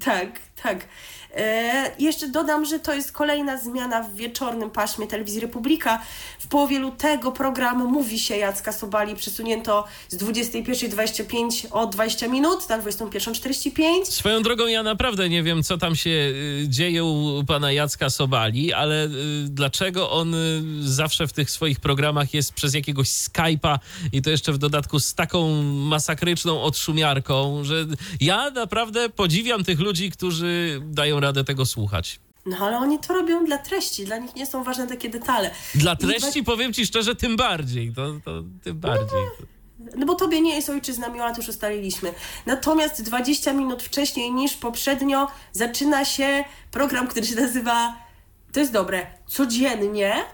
Tak, 0.00 0.28
tak. 0.62 0.88
E, 1.36 1.90
jeszcze 1.98 2.28
dodam, 2.28 2.64
że 2.64 2.78
to 2.78 2.94
jest 2.94 3.12
kolejna 3.12 3.58
zmiana 3.58 4.02
w 4.02 4.14
wieczornym 4.14 4.70
paśmie 4.70 5.06
Telewizji 5.06 5.40
Republika. 5.40 6.02
W 6.38 6.46
połowie 6.46 6.78
lutego 6.78 7.32
program 7.32 7.84
Mówi 7.84 8.18
się 8.18 8.36
Jacka 8.36 8.72
Sobali 8.72 9.14
przesunięto 9.14 9.84
z 10.08 10.16
21.25 10.16 11.66
o 11.70 11.86
20 11.86 12.28
minut 12.28 12.68
na 12.68 12.78
21.45. 12.78 14.04
Swoją 14.04 14.42
drogą 14.42 14.66
ja 14.66 14.82
naprawdę 14.82 15.28
nie 15.28 15.42
wiem, 15.42 15.62
co 15.62 15.78
tam 15.78 15.96
się 15.96 16.10
y, 16.10 16.64
dzieje 16.68 17.04
u 17.04 17.44
pana 17.46 17.72
Jacka 17.72 18.10
Sobali, 18.10 18.72
ale 18.72 19.06
y, 19.06 19.10
dlaczego 19.48 20.10
on 20.10 20.34
y, 20.34 20.62
zawsze 20.80 21.26
w 21.26 21.32
tych 21.32 21.50
swoich 21.50 21.80
programach 21.80 22.34
jest 22.34 22.52
przez 22.52 22.74
jakiegoś 22.74 23.08
Skype'a 23.08 23.78
i 24.12 24.22
to 24.22 24.30
jeszcze 24.30 24.52
w 24.52 24.58
dodatku 24.58 25.00
z 25.00 25.14
taką 25.14 25.62
masakryczną 25.62 26.62
odszumiarką, 26.62 27.64
że 27.64 27.86
ja 28.20 28.50
naprawdę 28.50 29.08
podziwiam 29.08 29.64
tych 29.64 29.80
ludzi, 29.80 30.10
którzy 30.10 30.80
dają 30.84 31.20
radę 31.24 31.44
tego 31.44 31.66
słuchać. 31.66 32.20
No 32.46 32.56
ale 32.60 32.78
oni 32.78 32.98
to 32.98 33.14
robią 33.14 33.44
dla 33.44 33.58
treści, 33.58 34.04
dla 34.04 34.18
nich 34.18 34.34
nie 34.34 34.46
są 34.46 34.64
ważne 34.64 34.86
takie 34.86 35.08
detale. 35.08 35.50
Dla 35.74 35.92
I 35.92 35.96
treści 35.96 36.42
powiem 36.44 36.72
ci 36.72 36.86
szczerze, 36.86 37.14
tym 37.14 37.36
bardziej. 37.36 37.92
To, 37.92 38.14
to 38.24 38.42
tym 38.62 38.78
bardziej. 38.78 39.20
No 39.96 40.06
bo 40.06 40.14
tobie 40.14 40.40
nie 40.40 40.54
jest 40.54 40.70
ojczyzna 40.70 41.08
miła, 41.08 41.30
to 41.30 41.36
już 41.36 41.48
ustaliliśmy. 41.48 42.14
Natomiast 42.46 43.02
20 43.02 43.52
minut 43.52 43.82
wcześniej 43.82 44.32
niż 44.32 44.54
poprzednio 44.54 45.28
zaczyna 45.52 46.04
się 46.04 46.44
program, 46.70 47.08
który 47.08 47.26
się 47.26 47.36
nazywa, 47.36 47.96
to 48.52 48.60
jest 48.60 48.72
dobre, 48.72 49.06
codziennie, 49.26 50.24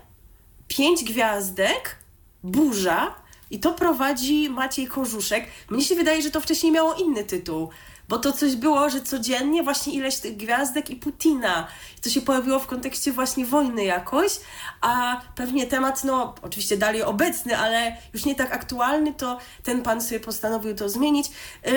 pięć 0.68 1.04
gwiazdek, 1.04 1.96
burza 2.42 3.14
i 3.50 3.60
to 3.60 3.72
prowadzi 3.72 4.50
Maciej 4.50 4.86
Korzuszek. 4.86 5.46
Mnie 5.70 5.84
się 5.84 5.94
wydaje, 5.94 6.22
że 6.22 6.30
to 6.30 6.40
wcześniej 6.40 6.72
miało 6.72 6.94
inny 6.94 7.24
tytuł. 7.24 7.70
Bo 8.10 8.18
to 8.18 8.32
coś 8.32 8.56
było, 8.56 8.90
że 8.90 9.00
codziennie 9.00 9.62
właśnie 9.62 9.92
ileś 9.92 10.16
tych 10.18 10.36
gwiazdek 10.36 10.90
i 10.90 10.96
Putina. 10.96 11.66
To 12.02 12.10
się 12.10 12.20
pojawiło 12.20 12.58
w 12.58 12.66
kontekście 12.66 13.12
właśnie 13.12 13.44
wojny 13.46 13.84
jakoś, 13.84 14.32
a 14.80 15.20
pewnie 15.34 15.66
temat, 15.66 16.04
no 16.04 16.34
oczywiście 16.42 16.76
dalej 16.76 17.02
obecny, 17.02 17.58
ale 17.58 17.96
już 18.14 18.24
nie 18.24 18.34
tak 18.34 18.52
aktualny, 18.52 19.14
to 19.14 19.38
ten 19.62 19.82
pan 19.82 20.00
sobie 20.02 20.20
postanowił 20.20 20.74
to 20.74 20.88
zmienić. 20.88 21.26
Yy, 21.66 21.72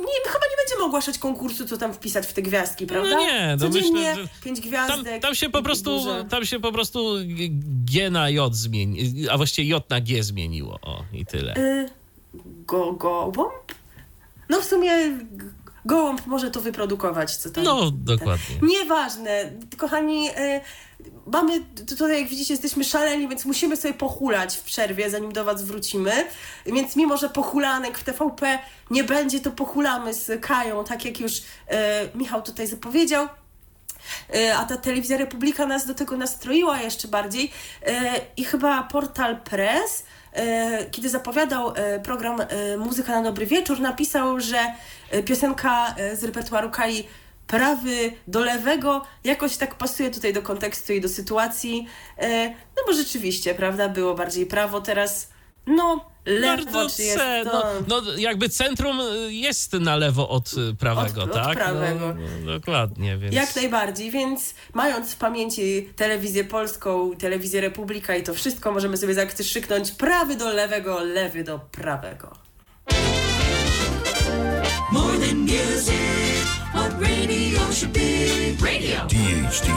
nie, 0.00 0.30
chyba 0.30 0.46
nie 0.50 0.56
będziemy 0.64 0.84
ogłaszać 0.84 1.18
konkursu, 1.18 1.66
co 1.66 1.76
tam 1.78 1.94
wpisać 1.94 2.26
w 2.26 2.32
te 2.32 2.42
gwiazdki, 2.42 2.86
prawda? 2.86 3.10
No 3.10 3.20
nie, 3.20 3.56
no 3.60 3.66
Codziennie 3.66 3.92
myślę, 3.92 4.14
że 4.14 4.28
pięć 4.44 4.60
Tam, 4.60 4.68
gwiazdek. 4.68 5.22
tam 5.22 5.34
się 5.34 5.50
po 5.50 5.62
prostu, 5.62 6.00
tam 6.30 6.44
się 6.44 6.60
po 6.60 6.72
prostu 6.72 7.14
G 7.90 8.10
na 8.10 8.30
J 8.30 8.54
zmieni, 8.54 9.28
a 9.30 9.36
właściwie 9.36 9.68
J 9.68 9.90
na 9.90 10.00
G 10.00 10.22
zmieniło. 10.22 10.78
O, 10.82 11.04
i 11.12 11.26
tyle. 11.26 11.56
Y, 11.56 11.88
go, 12.66 12.92
gołąb? 12.92 13.79
No 14.50 14.60
w 14.60 14.64
sumie 14.64 14.92
gołąb 15.84 16.26
może 16.26 16.50
to 16.50 16.60
wyprodukować, 16.60 17.36
co 17.36 17.50
tam. 17.50 17.64
No, 17.64 17.90
dokładnie. 17.90 18.56
Nieważne. 18.62 19.52
Kochani, 19.76 20.30
y, 20.30 20.60
mamy, 21.26 21.60
tutaj 21.88 22.20
jak 22.20 22.28
widzicie 22.28 22.54
jesteśmy 22.54 22.84
szaleni, 22.84 23.28
więc 23.28 23.44
musimy 23.44 23.76
sobie 23.76 23.94
pochulać 23.94 24.56
w 24.56 24.62
przerwie, 24.62 25.10
zanim 25.10 25.32
do 25.32 25.44
was 25.44 25.62
wrócimy. 25.62 26.12
Więc 26.66 26.96
mimo, 26.96 27.16
że 27.16 27.28
pochulanek 27.28 27.98
w 27.98 28.04
TVP 28.04 28.58
nie 28.90 29.04
będzie, 29.04 29.40
to 29.40 29.50
pochulamy 29.50 30.14
z 30.14 30.40
Kają, 30.40 30.84
tak 30.84 31.04
jak 31.04 31.20
już 31.20 31.38
y, 31.38 31.42
Michał 32.14 32.42
tutaj 32.42 32.66
zapowiedział. 32.66 33.28
Y, 34.34 34.54
A 34.54 34.64
ta 34.64 34.76
telewizja 34.76 35.16
Republika 35.16 35.66
nas 35.66 35.86
do 35.86 35.94
tego 35.94 36.16
nastroiła 36.16 36.80
jeszcze 36.80 37.08
bardziej. 37.08 37.44
Y, 37.44 37.90
I 38.36 38.44
chyba 38.44 38.82
portal 38.82 39.40
Press, 39.40 40.04
kiedy 40.90 41.08
zapowiadał 41.08 41.70
y, 41.70 41.74
program 42.02 42.40
y, 42.40 42.76
Muzyka 42.78 43.12
na 43.12 43.22
Dobry 43.22 43.46
Wieczór, 43.46 43.80
napisał, 43.80 44.40
że 44.40 44.58
piosenka 45.24 45.94
z 46.14 46.24
repertuaru 46.24 46.70
Kai 46.70 47.08
prawy 47.46 48.12
do 48.28 48.40
lewego 48.40 49.06
jakoś 49.24 49.56
tak 49.56 49.74
pasuje 49.74 50.10
tutaj 50.10 50.32
do 50.32 50.42
kontekstu 50.42 50.92
i 50.92 51.00
do 51.00 51.08
sytuacji. 51.08 51.86
No 52.76 52.82
bo 52.86 52.92
rzeczywiście, 52.92 53.54
prawda, 53.54 53.88
było 53.88 54.14
bardziej 54.14 54.46
prawo, 54.46 54.80
teraz 54.80 55.28
no 55.76 56.10
lewo, 56.26 56.56
Bardzo 56.56 56.96
czy 56.96 57.02
jest 57.02 57.18
ce, 57.18 57.44
to... 57.44 57.62
no, 57.88 58.00
no, 58.00 58.12
jakby 58.16 58.48
centrum 58.48 59.00
y, 59.00 59.32
jest 59.32 59.72
na 59.72 59.96
lewo 59.96 60.28
od 60.28 60.52
y, 60.52 60.74
prawego, 60.74 61.22
Od- 61.22 61.30
od 61.30 61.34
tak? 61.36 61.56
prawego. 61.58 62.14
No, 62.14 62.22
no, 62.44 62.52
dokładnie, 62.52 63.18
więc... 63.18 63.34
Jak 63.34 63.56
najbardziej, 63.56 64.10
więc 64.10 64.54
mając 64.74 65.12
w 65.12 65.16
pamięci 65.16 65.88
telewizję 65.96 66.44
polską, 66.44 67.16
telewizję 67.18 67.60
Republika 67.60 68.16
i 68.16 68.22
to 68.22 68.34
wszystko, 68.34 68.72
możemy 68.72 68.96
sobie 68.96 69.14
zakrzyknąć 69.14 69.92
prawy 69.92 70.36
do 70.36 70.52
lewego, 70.52 71.00
lewy 71.00 71.44
do 71.44 71.58
prawego. 71.58 72.32
More 74.92 75.18
than 75.18 75.36
music, 75.38 76.44
what 76.74 76.92
radio 77.00 77.72
should 77.72 77.92
be. 77.92 78.00
Radio. 78.66 79.06
DHD 79.06 79.68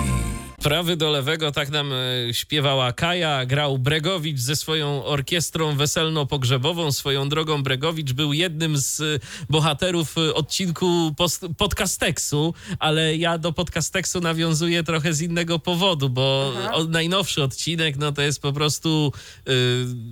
prawy 0.63 0.97
do 0.97 1.11
lewego, 1.11 1.51
tak 1.51 1.69
nam 1.69 1.93
e, 1.93 2.33
śpiewała 2.33 2.93
Kaja, 2.93 3.45
grał 3.45 3.77
Bregowicz 3.77 4.39
ze 4.39 4.55
swoją 4.55 5.05
orkiestrą 5.05 5.75
weselno-pogrzebową. 5.75 6.91
Swoją 6.91 7.29
drogą 7.29 7.63
Bregowicz 7.63 8.13
był 8.13 8.33
jednym 8.33 8.77
z 8.77 9.01
e, 9.01 9.03
bohaterów 9.49 10.17
e, 10.17 10.33
odcinku 10.33 11.15
podcasteksu, 11.57 12.53
ale 12.79 13.15
ja 13.15 13.37
do 13.37 13.53
podcasteksu 13.53 14.19
nawiązuję 14.21 14.83
trochę 14.83 15.13
z 15.13 15.21
innego 15.21 15.59
powodu, 15.59 16.09
bo 16.09 16.53
Aha. 16.57 16.77
najnowszy 16.89 17.43
odcinek 17.43 17.97
no 17.97 18.11
to 18.11 18.21
jest 18.21 18.41
po 18.41 18.53
prostu 18.53 19.13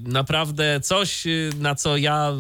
naprawdę 0.04 0.80
coś, 0.84 1.24
na 1.60 1.76
co 1.76 1.98
ja 1.98 2.34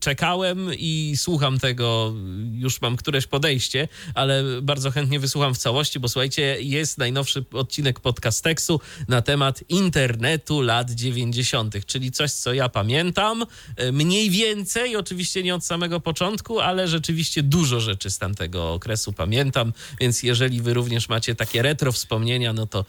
czekałem 0.00 0.70
i 0.78 1.14
słucham 1.16 1.58
tego, 1.58 2.14
już 2.52 2.80
mam 2.80 2.96
któreś 2.96 3.26
podejście, 3.26 3.88
ale 4.14 4.44
bardzo 4.62 4.90
chętnie 4.90 5.20
wysłucham 5.20 5.54
w 5.54 5.58
całości, 5.58 6.00
bo 6.00 6.08
słuchajcie, 6.08 6.56
jest 6.60 6.98
najnowszy 6.98 7.44
odcinek 7.54 8.00
podcasteksu 8.00 8.80
na 9.08 9.22
temat 9.22 9.64
internetu 9.68 10.60
lat 10.60 10.90
90., 10.90 11.86
czyli 11.86 12.12
coś, 12.12 12.32
co 12.32 12.52
ja 12.52 12.68
pamiętam, 12.68 13.46
y, 13.82 13.92
mniej 13.92 14.30
więcej, 14.30 14.96
oczywiście 14.96 15.42
nie 15.42 15.54
od 15.54 15.64
samego 15.64 16.00
początku, 16.00 16.60
ale 16.60 16.88
rzeczywiście 16.88 17.42
dużo 17.42 17.80
rzeczy 17.80 18.10
z 18.10 18.18
tamtego 18.18 18.72
okresu 18.72 19.12
pamiętam, 19.12 19.72
więc 20.00 20.22
jeżeli 20.22 20.62
wy 20.62 20.74
również 20.74 21.08
macie 21.08 21.34
takie 21.34 21.62
retro 21.62 21.92
wspomnienia, 21.92 22.52
no 22.52 22.66
to 22.66 22.84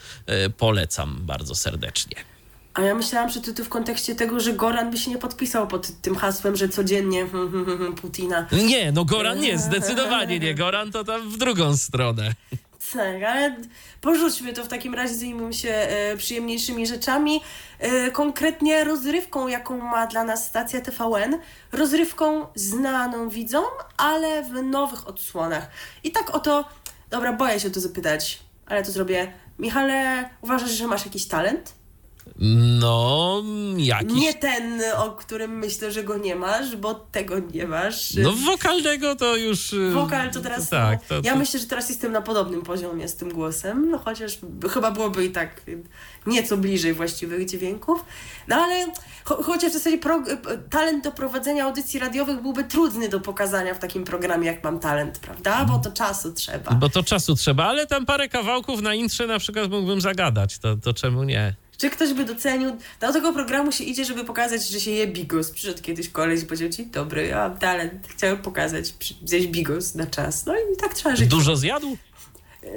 y, 0.45 0.49
polecam 0.49 1.19
bardzo 1.21 1.55
serdecznie. 1.55 2.33
A 2.73 2.81
ja 2.81 2.95
myślałam, 2.95 3.29
że 3.29 3.41
to, 3.41 3.53
to 3.53 3.63
w 3.63 3.69
kontekście 3.69 4.15
tego, 4.15 4.39
że 4.39 4.53
Goran 4.53 4.91
by 4.91 4.97
się 4.97 5.11
nie 5.11 5.17
podpisał 5.17 5.67
pod 5.67 6.01
tym 6.01 6.15
hasłem, 6.15 6.55
że 6.55 6.69
codziennie 6.69 7.27
Putina. 8.01 8.47
Nie, 8.51 8.91
no 8.91 9.05
Goran 9.05 9.39
nie, 9.39 9.57
zdecydowanie 9.57 10.39
nie. 10.39 10.55
Goran 10.55 10.91
to 10.91 11.03
tam 11.03 11.29
w 11.29 11.37
drugą 11.37 11.77
stronę. 11.77 12.35
Tak, 12.93 13.23
ale 13.23 13.55
porzućmy 14.01 14.53
to 14.53 14.63
w 14.63 14.67
takim 14.67 14.93
razie, 14.93 15.15
zajmijmy 15.15 15.53
się 15.53 15.69
e, 15.69 16.17
przyjemniejszymi 16.17 16.87
rzeczami. 16.87 17.41
E, 17.79 18.11
konkretnie 18.11 18.83
rozrywką, 18.83 19.47
jaką 19.47 19.77
ma 19.77 20.07
dla 20.07 20.23
nas 20.23 20.45
stacja 20.45 20.81
TVN. 20.81 21.39
Rozrywką 21.71 22.47
znaną 22.55 23.29
widzom, 23.29 23.65
ale 23.97 24.43
w 24.43 24.63
nowych 24.63 25.07
odsłonach. 25.07 25.67
I 26.03 26.11
tak 26.11 26.35
oto, 26.35 26.69
dobra, 27.09 27.33
boję 27.33 27.59
się 27.59 27.69
to 27.69 27.79
zapytać, 27.79 28.39
ale 28.65 28.83
to 28.83 28.91
zrobię. 28.91 29.33
Michale, 29.59 30.29
uważasz, 30.41 30.71
że 30.71 30.87
masz 30.87 31.05
jakiś 31.05 31.25
talent? 31.25 31.73
No, 32.79 33.43
jakiś... 33.77 34.13
Nie 34.13 34.33
ten, 34.33 34.81
o 34.97 35.11
którym 35.11 35.57
myślę, 35.57 35.91
że 35.91 36.03
go 36.03 36.17
nie 36.17 36.35
masz, 36.35 36.75
bo 36.75 36.93
tego 36.93 37.35
nie 37.39 37.67
masz. 37.67 38.13
No 38.13 38.31
wokalnego 38.31 39.15
to 39.15 39.35
już... 39.35 39.73
y, 39.73 39.89
Wokal 39.91 40.31
to 40.31 40.41
teraz. 40.41 40.69
Tak, 40.69 40.99
no, 41.01 41.07
to, 41.07 41.27
ja 41.27 41.33
to... 41.33 41.39
myślę, 41.39 41.59
że 41.59 41.65
teraz 41.65 41.89
jestem 41.89 42.11
na 42.11 42.21
podobnym 42.21 42.61
poziomie 42.61 43.07
z 43.07 43.15
tym 43.15 43.29
głosem, 43.29 43.89
no 43.91 43.97
chociaż 43.97 44.39
chyba 44.73 44.91
byłoby 44.91 45.25
i 45.25 45.31
tak 45.31 45.61
nieco 46.25 46.57
bliżej 46.57 46.93
właściwych 46.93 47.45
dźwięków. 47.49 48.05
No 48.47 48.55
ale 48.55 48.85
cho 49.23 49.43
chociaż 49.43 49.69
w 49.69 49.73
zasadzie 49.73 49.97
pro 49.97 50.23
talent 50.69 51.03
do 51.03 51.11
prowadzenia 51.11 51.65
audycji 51.65 51.99
radiowych 51.99 52.41
byłby 52.41 52.63
trudny 52.63 53.09
do 53.09 53.19
pokazania 53.19 53.73
w 53.73 53.79
takim 53.79 54.03
programie, 54.03 54.47
jak 54.47 54.63
mam 54.63 54.79
talent, 54.79 55.19
prawda? 55.19 55.65
Bo 55.65 55.79
to 55.79 55.91
czasu 55.91 56.33
trzeba. 56.33 56.71
Bo 56.71 56.89
to 56.89 57.03
czasu 57.03 57.35
trzeba, 57.35 57.65
ale 57.65 57.87
tam 57.87 58.05
parę 58.05 58.29
kawałków 58.29 58.81
na 58.81 58.93
intrze 58.93 59.27
na 59.27 59.39
przykład 59.39 59.71
mógłbym 59.71 60.01
zagadać, 60.01 60.59
to, 60.59 60.77
to 60.77 60.93
czemu 60.93 61.23
nie? 61.23 61.55
Czy 61.83 61.89
ktoś 61.89 62.13
by 62.13 62.25
docenił? 62.25 62.77
Do 62.99 63.13
tego 63.13 63.33
programu 63.33 63.71
się 63.71 63.83
idzie, 63.83 64.05
żeby 64.05 64.23
pokazać, 64.23 64.67
że 64.67 64.79
się 64.79 64.91
je 64.91 65.07
bigos. 65.07 65.51
Przyszedł 65.51 65.81
kiedyś 65.81 66.09
koleś 66.09 66.41
i 66.41 66.45
powiedział 66.45 66.69
ci, 66.69 66.85
dobry, 66.85 67.27
ja 67.27 67.37
mam 67.37 67.57
talent, 67.57 68.07
chciałem 68.07 68.37
pokazać, 68.37 68.93
zjeść 69.25 69.47
bigos 69.47 69.95
na 69.95 70.07
czas. 70.07 70.45
No 70.45 70.53
i 70.55 70.77
tak 70.81 70.93
trzeba 70.93 71.15
żyć. 71.15 71.27
Dużo 71.27 71.55
zjadł? 71.55 71.97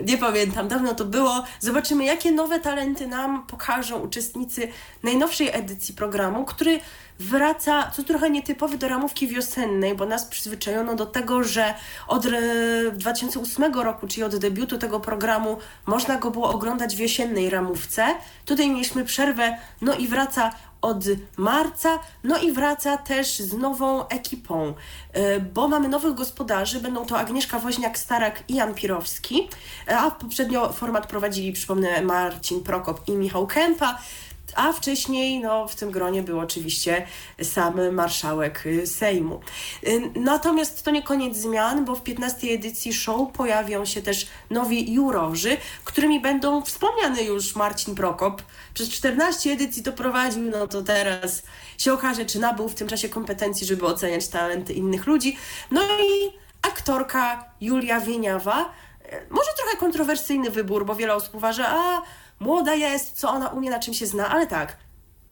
Nie 0.05 0.19
pamiętam, 0.19 0.69
dawno 0.69 0.95
to 0.95 1.05
było. 1.05 1.45
Zobaczymy, 1.61 2.05
jakie 2.05 2.33
nowe 2.33 2.61
talenty 2.61 3.07
nam 3.07 3.47
pokażą 3.47 3.99
uczestnicy 3.99 4.69
najnowszej 5.03 5.51
edycji 5.53 5.95
programu, 5.95 6.45
który 6.45 6.81
wraca, 7.19 7.91
co 7.91 8.03
trochę 8.03 8.31
nietypowy, 8.31 8.79
do 8.79 8.89
ramówki 8.89 9.29
wiosennej, 9.29 9.95
bo 9.95 10.07
nas 10.07 10.25
przyzwyczajono 10.25 10.95
do 10.95 11.07
tego, 11.07 11.45
że 11.45 11.75
od 12.09 12.27
e, 12.27 12.31
2008 12.93 13.75
roku, 13.75 14.09
czyli 14.09 14.23
od 14.23 14.37
debiutu 14.37 14.79
tego 14.79 15.01
programu, 15.01 15.59
można 15.87 16.17
go 16.19 16.31
było 16.31 16.51
oglądać 16.51 16.97
w 16.97 16.99
jesiennej 16.99 17.51
ramówce. 17.51 18.07
Tutaj 18.45 18.71
mieliśmy 18.71 19.05
przerwę, 19.05 19.59
no 19.81 19.95
i 19.95 20.09
wraca 20.09 20.53
od 20.83 21.05
marca, 21.37 21.99
no 22.25 22.39
i 22.39 22.53
wraca 22.53 22.97
też 22.97 23.39
z 23.39 23.53
nową 23.53 24.09
ekipą, 24.09 24.75
e, 25.12 25.41
bo 25.41 25.69
mamy 25.69 25.89
nowych 25.89 26.14
gospodarzy, 26.14 26.81
będą 26.81 27.07
to 27.07 27.19
Agnieszka 27.19 27.59
Woźniak-Starak 27.59 28.33
i 28.49 28.55
Jan 28.55 28.75
Pirowski, 28.75 29.49
e, 29.89 29.99
a 29.99 30.11
poprzednio 30.11 30.73
format 30.73 31.07
prowadzili, 31.07 31.53
przypomnę, 31.53 32.03
Marcin 32.03 32.62
Prokop 32.62 33.09
i 33.09 33.12
Michał 33.12 33.47
Kępa, 33.47 33.99
a 34.57 34.73
wcześniej 34.73 35.41
no, 35.41 35.69
w 35.69 35.75
tym 35.75 35.91
gronie 35.91 36.23
był 36.23 36.41
oczywiście 36.41 37.07
sam 37.43 37.93
marszałek 37.93 38.67
y, 38.67 38.87
Sejmu. 38.87 39.41
Y, 39.87 40.11
Natomiast 40.15 40.85
to 40.85 40.91
nie 40.91 41.03
koniec 41.03 41.37
zmian, 41.37 41.85
bo 41.85 41.95
w 41.95 42.03
15 42.03 42.49
edycji 42.49 42.95
show 42.95 43.33
pojawią 43.33 43.85
się 43.85 44.03
też 44.03 44.27
nowi 44.51 44.93
jurorzy, 44.93 45.57
którymi 45.85 46.21
będą 46.21 46.63
wspomniany 46.63 47.23
już 47.23 47.57
Marcin 47.57 47.95
Prokop. 47.95 48.43
Przez 48.75 48.91
14 48.91 49.53
edycji 49.53 49.83
to 49.83 49.93
prowadził, 49.93 50.43
no 50.43 50.67
to 50.67 50.83
teraz 50.83 51.43
się 51.79 51.93
okaże, 51.93 52.25
czy 52.25 52.39
nabył 52.39 52.69
w 52.69 52.75
tym 52.75 52.89
czasie 52.89 53.09
kompetencji, 53.09 53.67
żeby 53.67 53.87
oceniać 53.87 54.29
talenty 54.29 54.73
innych 54.73 55.07
ludzi. 55.07 55.37
No 55.71 55.81
i 55.83 56.33
aktorka 56.63 57.45
Julia 57.61 58.01
Wieniawa. 58.01 58.73
E, 59.05 59.21
Może 59.31 59.51
trochę 59.57 59.77
kontrowersyjny 59.77 60.51
wybór, 60.51 60.87
bo 60.87 60.95
wiele 60.95 61.15
osób 61.15 61.35
uważa, 61.35 61.67
a 61.69 62.03
młoda 62.41 62.74
jest, 62.74 63.12
co 63.12 63.30
ona 63.30 63.49
umie, 63.49 63.70
na 63.70 63.78
czym 63.78 63.95
się 63.95 64.07
zna, 64.07 64.28
ale 64.28 64.47
tak, 64.47 64.76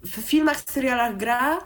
w 0.03 0.09
filmach, 0.09 0.57
serialach 0.71 1.17
gra, 1.17 1.59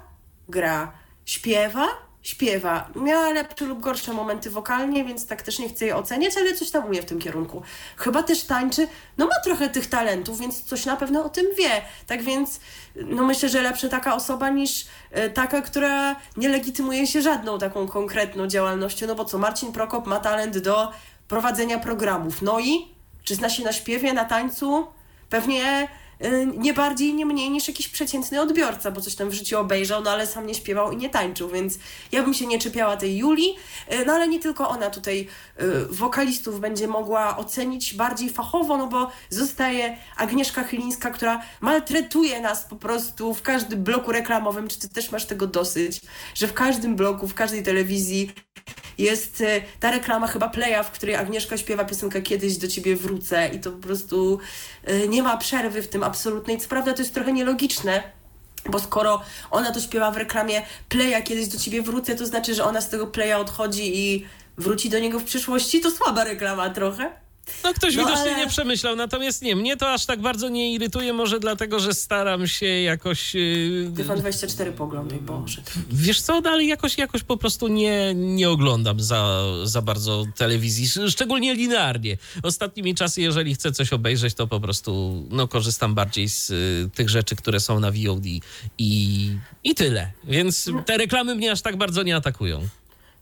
gra, 0.48 0.92
śpiewa, 1.24 1.88
śpiewa. 2.22 2.88
Miała 2.96 3.30
lepsze 3.30 3.64
lub 3.64 3.80
gorsze 3.80 4.12
momenty 4.12 4.50
wokalnie, 4.50 5.04
więc 5.04 5.26
tak 5.26 5.42
też 5.42 5.58
nie 5.58 5.68
chcę 5.68 5.84
jej 5.84 5.94
oceniać, 5.94 6.36
ale 6.36 6.54
coś 6.54 6.70
tam 6.70 6.84
umie 6.86 7.02
w 7.02 7.04
tym 7.04 7.18
kierunku. 7.18 7.62
Chyba 7.96 8.22
też 8.22 8.44
tańczy, 8.44 8.88
no 9.18 9.26
ma 9.26 9.34
trochę 9.44 9.68
tych 9.68 9.86
talentów, 9.86 10.38
więc 10.38 10.62
coś 10.62 10.86
na 10.86 10.96
pewno 10.96 11.24
o 11.24 11.28
tym 11.28 11.46
wie. 11.58 11.70
Tak 12.06 12.22
więc, 12.22 12.60
no 12.96 13.24
myślę, 13.24 13.48
że 13.48 13.62
lepsza 13.62 13.88
taka 13.88 14.14
osoba 14.14 14.48
niż 14.48 14.86
e, 15.10 15.30
taka, 15.30 15.62
która 15.62 16.16
nie 16.36 16.48
legitymuje 16.48 17.06
się 17.06 17.22
żadną 17.22 17.58
taką 17.58 17.88
konkretną 17.88 18.46
działalnością, 18.46 19.06
no 19.06 19.14
bo 19.14 19.24
co, 19.24 19.38
Marcin 19.38 19.72
Prokop 19.72 20.06
ma 20.06 20.20
talent 20.20 20.58
do 20.58 20.92
prowadzenia 21.28 21.78
programów. 21.78 22.42
No 22.42 22.60
i 22.60 22.88
czy 23.24 23.34
zna 23.34 23.48
się 23.48 23.64
na 23.64 23.72
śpiewie, 23.72 24.12
na 24.12 24.24
tańcu? 24.24 24.86
Pewnie 25.30 25.88
y, 26.24 26.46
nie 26.56 26.74
bardziej, 26.74 27.14
nie 27.14 27.26
mniej 27.26 27.50
niż 27.50 27.68
jakiś 27.68 27.88
przeciętny 27.88 28.40
odbiorca, 28.40 28.90
bo 28.90 29.00
coś 29.00 29.14
tam 29.14 29.30
w 29.30 29.34
życiu 29.34 29.58
obejrzał, 29.58 30.02
no 30.02 30.10
ale 30.10 30.26
sam 30.26 30.46
nie 30.46 30.54
śpiewał 30.54 30.92
i 30.92 30.96
nie 30.96 31.10
tańczył, 31.10 31.48
więc 31.48 31.78
ja 32.12 32.22
bym 32.22 32.34
się 32.34 32.46
nie 32.46 32.58
czepiała 32.58 32.96
tej 32.96 33.16
Julii, 33.16 33.56
y, 33.92 34.04
no 34.06 34.12
ale 34.12 34.28
nie 34.28 34.38
tylko 34.38 34.68
ona 34.68 34.90
tutaj 34.90 35.26
y, 35.60 35.86
wokalistów 35.90 36.60
będzie 36.60 36.88
mogła 36.88 37.36
ocenić 37.36 37.94
bardziej 37.94 38.30
fachowo, 38.30 38.76
no 38.76 38.86
bo 38.86 39.10
zostaje 39.30 39.96
Agnieszka 40.16 40.64
Chylińska, 40.64 41.10
która 41.10 41.42
maltretuje 41.60 42.40
nas 42.40 42.64
po 42.64 42.76
prostu 42.76 43.34
w 43.34 43.42
każdym 43.42 43.84
bloku 43.84 44.12
reklamowym, 44.12 44.68
czy 44.68 44.78
ty 44.78 44.88
też 44.88 45.12
masz 45.12 45.24
tego 45.24 45.46
dosyć, 45.46 46.00
że 46.34 46.46
w 46.46 46.52
każdym 46.52 46.96
bloku, 46.96 47.28
w 47.28 47.34
każdej 47.34 47.62
telewizji 47.62 48.32
jest 48.98 49.42
ta 49.80 49.90
reklama 49.90 50.26
chyba 50.26 50.48
Playa, 50.48 50.84
w 50.84 50.90
której 50.90 51.14
Agnieszka 51.14 51.56
śpiewa 51.56 51.84
piosenkę 51.84 52.22
Kiedyś 52.22 52.56
do 52.56 52.68
ciebie 52.68 52.96
wrócę 52.96 53.48
i 53.48 53.60
to 53.60 53.72
po 53.72 53.78
prostu 53.78 54.38
nie 55.08 55.22
ma 55.22 55.36
przerwy 55.36 55.82
w 55.82 55.88
tym 55.88 56.02
absolutnej. 56.02 56.58
Co 56.58 56.68
prawda 56.68 56.92
to 56.92 57.02
jest 57.02 57.14
trochę 57.14 57.32
nielogiczne, 57.32 58.02
bo 58.66 58.78
skoro 58.78 59.22
ona 59.50 59.72
to 59.72 59.80
śpiewa 59.80 60.10
w 60.10 60.16
reklamie 60.16 60.62
Playa 60.88 61.22
Kiedyś 61.24 61.48
do 61.48 61.58
ciebie 61.58 61.82
wrócę, 61.82 62.14
to 62.14 62.26
znaczy, 62.26 62.54
że 62.54 62.64
ona 62.64 62.80
z 62.80 62.88
tego 62.88 63.06
Playa 63.06 63.32
odchodzi 63.40 63.98
i 63.98 64.26
wróci 64.58 64.90
do 64.90 64.98
niego 64.98 65.20
w 65.20 65.24
przyszłości, 65.24 65.80
to 65.80 65.90
słaba 65.90 66.24
reklama 66.24 66.70
trochę. 66.70 67.27
No 67.64 67.74
ktoś 67.74 67.96
No, 67.96 68.02
widocznie 68.04 68.30
ale- 68.32 68.36
nie 68.44 68.46
przemyślał, 68.46 68.96
natomiast 68.96 69.42
nie, 69.42 69.56
mnie 69.56 69.76
to 69.76 69.92
aż 69.92 70.06
tak 70.06 70.20
bardzo 70.20 70.48
nie 70.48 70.72
irytuje, 70.74 71.12
może 71.12 71.40
dlatego, 71.40 71.80
że 71.80 71.94
staram 71.94 72.46
się 72.46 72.66
jakoś... 72.66 73.34
Yy, 73.34 73.92
Tyfan 73.96 74.18
24 74.20 74.72
poglądaj, 74.72 75.18
Boże. 75.18 75.62
Wiesz 75.90 76.20
co, 76.20 76.40
no, 76.40 76.50
ale 76.50 76.64
jakoś, 76.64 76.98
jakoś 76.98 77.22
po 77.22 77.36
prostu 77.36 77.68
nie, 77.68 78.12
nie 78.14 78.50
oglądam 78.50 79.00
za, 79.00 79.42
za 79.64 79.82
bardzo 79.82 80.24
telewizji, 80.36 80.84
sz- 80.84 81.12
szczególnie 81.12 81.54
linearnie. 81.54 82.16
Ostatnimi 82.42 82.94
czasy, 82.94 83.20
jeżeli 83.22 83.54
chcę 83.54 83.72
coś 83.72 83.92
obejrzeć, 83.92 84.34
to 84.34 84.46
po 84.46 84.60
prostu 84.60 85.22
no, 85.30 85.48
korzystam 85.48 85.94
bardziej 85.94 86.28
z 86.28 86.50
y, 86.50 86.90
tych 86.94 87.08
rzeczy, 87.10 87.36
które 87.36 87.60
są 87.60 87.80
na 87.80 87.90
VOD 87.90 88.24
i, 88.78 89.30
i 89.64 89.74
tyle. 89.74 90.10
Więc 90.24 90.70
te 90.86 90.96
reklamy 90.98 91.34
mnie 91.34 91.52
aż 91.52 91.62
tak 91.62 91.76
bardzo 91.76 92.02
nie 92.02 92.16
atakują. 92.16 92.68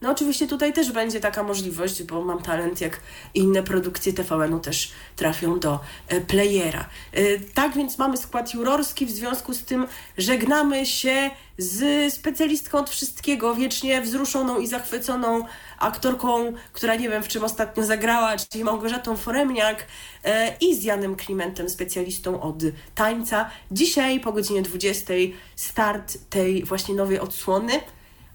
No 0.01 0.11
oczywiście 0.11 0.47
tutaj 0.47 0.73
też 0.73 0.93
będzie 0.93 1.21
taka 1.21 1.43
możliwość, 1.43 2.03
bo 2.03 2.25
mam 2.25 2.43
talent, 2.43 2.81
jak 2.81 3.01
inne 3.35 3.63
produkcje 3.63 4.13
TVN-u 4.13 4.61
też 4.61 4.93
trafią 5.17 5.61
do 5.61 5.81
e, 6.09 6.21
playera. 6.21 6.89
E, 7.13 7.39
tak 7.39 7.75
więc 7.75 7.99
mamy 7.99 8.17
skład 8.17 8.55
jurorski, 8.55 9.07
w 9.07 9.11
związku 9.11 9.55
z 9.55 9.65
tym 9.65 9.87
żegnamy 10.19 10.87
się 10.87 11.31
z 11.59 12.15
specjalistką 12.15 12.79
od 12.79 12.91
wszystkiego, 12.91 13.55
wiecznie 13.55 14.03
wzruszoną 14.03 14.61
i 14.61 14.67
zachwyconą 14.67 15.45
aktorką, 15.79 16.53
która 16.73 16.95
nie 16.95 17.09
wiem 17.09 17.23
w 17.23 17.29
czym 17.29 17.45
ostatnio 17.45 17.85
zagrała, 17.85 18.37
czyli 18.37 18.65
Małgorzatą 18.65 19.17
Foremniak 19.17 19.87
e, 20.25 20.57
i 20.61 20.75
z 20.75 20.85
Janem 20.85 21.17
Klimentem, 21.17 21.71
specjalistą 21.71 22.41
od 22.41 22.57
tańca. 22.95 23.51
Dzisiaj 23.71 24.21
po 24.21 24.33
godzinie 24.33 24.63
20 24.63 25.15
start 25.57 26.19
tej 26.31 26.65
właśnie 26.65 26.95
nowej 26.95 27.21
odsłony. 27.21 27.73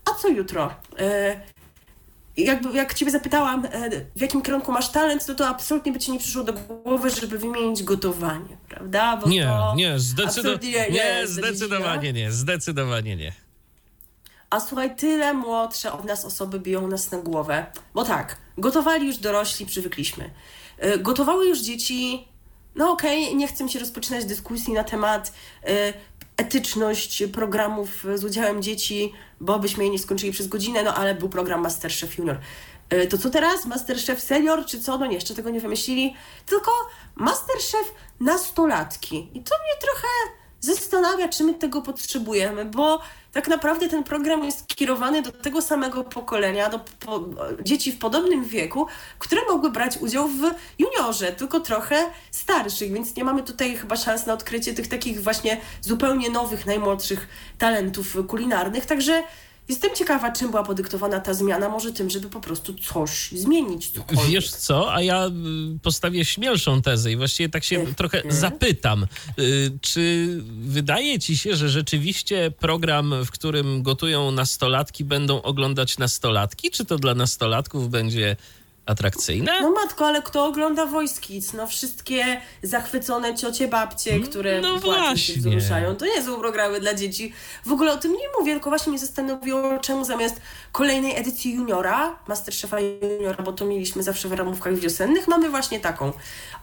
A 0.05 0.13
co 0.13 0.27
jutro? 0.27 0.73
E, 2.41 2.45
jakby, 2.45 2.77
jak 2.77 2.93
Ciebie 2.93 3.11
zapytałam, 3.11 3.65
e, 3.65 3.89
w 4.15 4.21
jakim 4.21 4.41
kierunku 4.41 4.71
masz 4.71 4.89
talent, 4.89 5.25
to 5.25 5.35
to 5.35 5.47
absolutnie 5.47 5.91
by 5.91 5.99
Ci 5.99 6.11
nie 6.11 6.19
przyszło 6.19 6.43
do 6.43 6.53
głowy, 6.53 7.09
żeby 7.09 7.37
wymienić 7.39 7.83
gotowanie, 7.83 8.57
prawda? 8.69 9.17
Bo 9.17 9.27
Nie, 9.29 9.49
nie, 9.75 9.95
zdecydo- 9.99 10.59
nie, 10.91 10.97
jest 11.05 11.33
zdecydowanie 11.33 12.13
nie, 12.13 12.31
zdecydowanie 12.31 13.15
nie. 13.15 13.31
A 14.49 14.59
słuchaj, 14.59 14.95
tyle 14.95 15.33
młodsze 15.33 15.91
od 15.93 16.05
nas 16.05 16.25
osoby 16.25 16.59
biją 16.59 16.87
nas 16.87 17.11
na 17.11 17.17
głowę. 17.17 17.65
Bo 17.93 18.03
tak, 18.05 18.37
gotowali 18.57 19.07
już 19.07 19.17
dorośli, 19.17 19.65
przywykliśmy. 19.65 20.29
Y, 20.85 20.97
Gotowały 20.99 21.47
już 21.47 21.59
dzieci. 21.59 22.27
No 22.75 22.91
okej, 22.91 23.35
nie 23.35 23.47
chcę 23.47 23.69
się 23.69 23.79
rozpoczynać 23.79 24.25
dyskusji 24.25 24.73
na 24.73 24.83
temat 24.83 25.33
y, 25.69 25.93
etyczność 26.37 27.23
programów 27.33 28.05
z 28.15 28.23
udziałem 28.23 28.61
dzieci, 28.61 29.13
bo 29.41 29.59
byśmy 29.59 29.83
jej 29.83 29.91
nie 29.91 29.99
skończyli 29.99 30.31
przez 30.31 30.47
godzinę, 30.47 30.83
no 30.83 30.93
ale 30.95 31.15
był 31.15 31.29
program 31.29 31.61
Masterchef 31.61 32.17
Junior. 32.17 32.37
Y, 32.93 33.07
To 33.07 33.17
co 33.17 33.29
teraz? 33.29 33.65
Masterchef 33.65 34.21
Senior 34.21 34.65
czy 34.65 34.79
co? 34.79 34.97
No 34.97 35.05
nie, 35.05 35.15
jeszcze 35.15 35.33
tego 35.35 35.49
nie 35.49 35.59
wymyślili. 35.59 36.15
Tylko 36.45 36.71
Masterchef 37.15 37.93
nastolatki. 38.19 39.17
I 39.17 39.43
to 39.43 39.55
mnie 39.55 39.81
trochę 39.81 40.07
zastanawia, 40.61 41.27
czy 41.27 41.43
my 41.43 41.53
tego 41.53 41.81
potrzebujemy, 41.81 42.65
bo 42.65 43.01
tak 43.33 43.47
naprawdę 43.47 43.89
ten 43.89 44.03
program 44.03 44.43
jest 44.43 44.67
kierowany 44.67 45.21
do 45.21 45.31
tego 45.31 45.61
samego 45.61 46.03
pokolenia, 46.03 46.69
do 46.69 46.79
po, 46.79 47.25
dzieci 47.63 47.91
w 47.91 47.99
podobnym 47.99 48.45
wieku, 48.45 48.87
które 49.19 49.41
mogły 49.49 49.71
brać 49.71 49.97
udział 49.97 50.27
w 50.27 50.41
juniorze, 50.79 51.31
tylko 51.31 51.59
trochę 51.59 52.05
starszych, 52.31 52.93
więc 52.93 53.15
nie 53.15 53.23
mamy 53.23 53.43
tutaj 53.43 53.77
chyba 53.77 53.95
szans 53.95 54.25
na 54.25 54.33
odkrycie 54.33 54.73
tych 54.73 54.87
takich 54.87 55.23
właśnie 55.23 55.57
zupełnie 55.81 56.29
nowych, 56.29 56.65
najmłodszych 56.65 57.27
talentów 57.57 58.17
kulinarnych. 58.27 58.85
Także 58.85 59.23
jestem 59.71 59.95
ciekawa, 59.95 60.31
czym 60.31 60.49
była 60.51 60.63
podyktowana 60.63 61.19
ta 61.19 61.33
zmiana. 61.33 61.69
Może 61.69 61.91
tym, 61.91 62.09
żeby 62.09 62.29
po 62.29 62.41
prostu 62.41 62.73
coś 62.73 63.31
zmienić. 63.31 63.89
Cokolwiek. 63.91 64.25
Wiesz 64.27 64.51
co, 64.51 64.93
a 64.93 65.01
ja 65.01 65.27
y, 65.27 65.31
postawię 65.81 66.25
śmielszą 66.25 66.81
tezę 66.81 67.11
i 67.11 67.15
właściwie 67.17 67.49
tak 67.49 67.63
się 67.63 67.75
Mhm. 67.75 67.95
trochę 67.95 68.21
zapytam. 68.29 69.07
Y, 69.39 69.71
Czy 69.81 70.27
wydaje 70.61 71.19
ci 71.19 71.37
się, 71.37 71.55
że 71.55 71.69
rzeczywiście 71.69 72.51
program, 72.59 73.13
w 73.25 73.31
którym 73.31 73.83
gotują 73.83 74.31
nastolatki, 74.31 75.05
będą 75.05 75.41
oglądać 75.41 75.97
nastolatki? 75.97 76.71
Czy 76.71 76.85
to 76.85 76.97
dla 76.97 77.15
nastolatków 77.15 77.89
będzie 77.89 78.35
atrakcyjne? 78.85 79.61
No 79.61 79.71
matko, 79.71 80.05
ale 80.07 80.21
kto 80.21 80.45
ogląda 80.45 80.85
Voice 80.85 81.21
Kids? 81.21 81.53
No 81.53 81.67
wszystkie 81.67 82.41
zachwycone 82.63 83.35
ciocie, 83.35 83.67
babcie, 83.67 84.19
które 84.19 84.61
no 84.61 84.79
płaczą 84.79 85.15
się 85.15 85.33
wzruszają. 85.33 85.95
To 85.95 86.05
nie 86.05 86.23
są 86.23 86.39
programy 86.39 86.79
dla 86.79 86.93
dzieci. 86.93 87.33
W 87.65 87.71
ogóle 87.71 87.93
o 87.93 87.97
tym 87.97 88.11
nie 88.11 88.27
mówię, 88.39 88.53
tylko 88.53 88.69
właśnie 88.69 88.89
mnie 88.89 88.99
zastanowiło, 88.99 89.79
czemu 89.79 90.05
zamiast 90.05 90.41
kolejnej 90.71 91.15
edycji 91.17 91.53
Juniora, 91.53 92.19
Masterchefa 92.27 92.77
Juniora, 92.79 93.43
bo 93.43 93.53
to 93.53 93.65
mieliśmy 93.65 94.03
zawsze 94.03 94.27
w 94.27 94.33
ramówkach 94.33 94.75
wiosennych, 94.75 95.27
mamy 95.27 95.49
właśnie 95.49 95.79
taką 95.79 96.11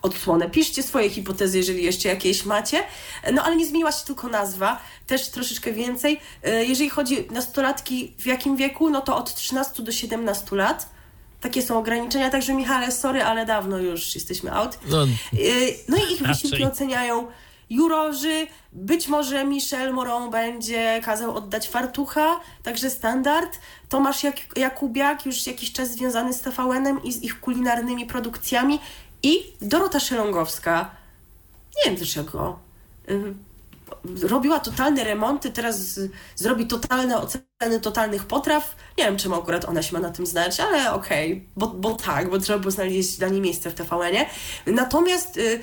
odsłonę. 0.02 0.50
Piszcie 0.50 0.82
swoje 0.82 1.10
hipotezy, 1.10 1.58
jeżeli 1.58 1.84
jeszcze 1.84 2.08
jakieś 2.08 2.44
macie. 2.44 2.82
No 3.32 3.42
ale 3.42 3.56
nie 3.56 3.66
zmieniła 3.66 3.92
się 3.92 4.06
tylko 4.06 4.28
nazwa, 4.28 4.80
też 5.06 5.28
troszeczkę 5.28 5.72
więcej. 5.72 6.20
E, 6.42 6.64
Jeżeli 6.64 6.90
chodzi 6.90 7.28
o 7.28 7.32
nastolatki 7.32 8.14
w 8.18 8.26
jakim 8.26 8.56
wieku, 8.56 8.90
no 8.90 9.00
to 9.00 9.16
od 9.16 9.34
13 9.34 9.82
do 9.82 9.92
17 9.92 10.56
lat. 10.56 10.97
Takie 11.40 11.62
są 11.62 11.78
ograniczenia, 11.78 12.30
także 12.30 12.54
Michale, 12.54 12.92
sorry, 12.92 13.22
ale 13.24 13.46
dawno 13.46 13.78
już 13.78 14.14
jesteśmy 14.14 14.52
out. 14.52 14.78
No, 14.90 15.06
Yy, 15.32 15.74
No 15.88 15.96
i 15.96 16.12
ich 16.12 16.22
wysiłki 16.22 16.50
Raczej. 16.50 16.64
oceniają 16.66 17.26
jurorzy. 17.70 18.46
Być 18.72 19.08
może 19.08 19.44
Michel 19.44 19.92
Moron 19.94 20.30
będzie 20.30 21.00
kazał 21.04 21.36
oddać 21.36 21.68
fartucha, 21.68 22.40
także 22.62 22.90
standard. 22.90 23.58
Tomasz 23.88 24.22
Jak- 24.24 24.56
Jakubiak, 24.58 25.26
już 25.26 25.46
jakiś 25.46 25.72
czas 25.72 25.90
związany 25.90 26.32
z 26.32 26.40
TVN-em 26.40 27.02
i 27.02 27.12
z 27.12 27.22
ich 27.22 27.40
kulinarnymi 27.40 28.06
produkcjami. 28.06 28.78
I 29.22 29.52
Dorota 29.62 30.00
Szelongowska. 30.00 30.90
Nie 31.76 31.82
wiem 31.90 31.94
dlaczego. 31.96 32.58
Robiła 34.22 34.60
totalne 34.60 35.04
remonty, 35.04 35.50
teraz 35.50 36.00
zrobi 36.36 36.66
totalne 36.66 37.18
oceny 37.18 37.80
totalnych 37.80 38.24
potraw. 38.24 38.76
Nie 38.98 39.04
wiem, 39.04 39.16
czemu 39.16 39.34
akurat 39.34 39.64
ona 39.64 39.82
się 39.82 39.92
ma 39.92 40.00
na 40.00 40.10
tym 40.10 40.26
znać, 40.26 40.60
ale 40.60 40.92
okej, 40.92 41.48
bo, 41.56 41.66
bo 41.66 41.94
tak, 41.94 42.30
bo 42.30 42.38
trzeba 42.38 42.58
było 42.58 42.70
znaleźć 42.70 43.18
dla 43.18 43.28
niej 43.28 43.40
miejsce 43.40 43.70
w 43.70 43.74
TVN-ie. 43.74 44.26
Natomiast 44.66 45.36
y, 45.36 45.40
y, 45.40 45.60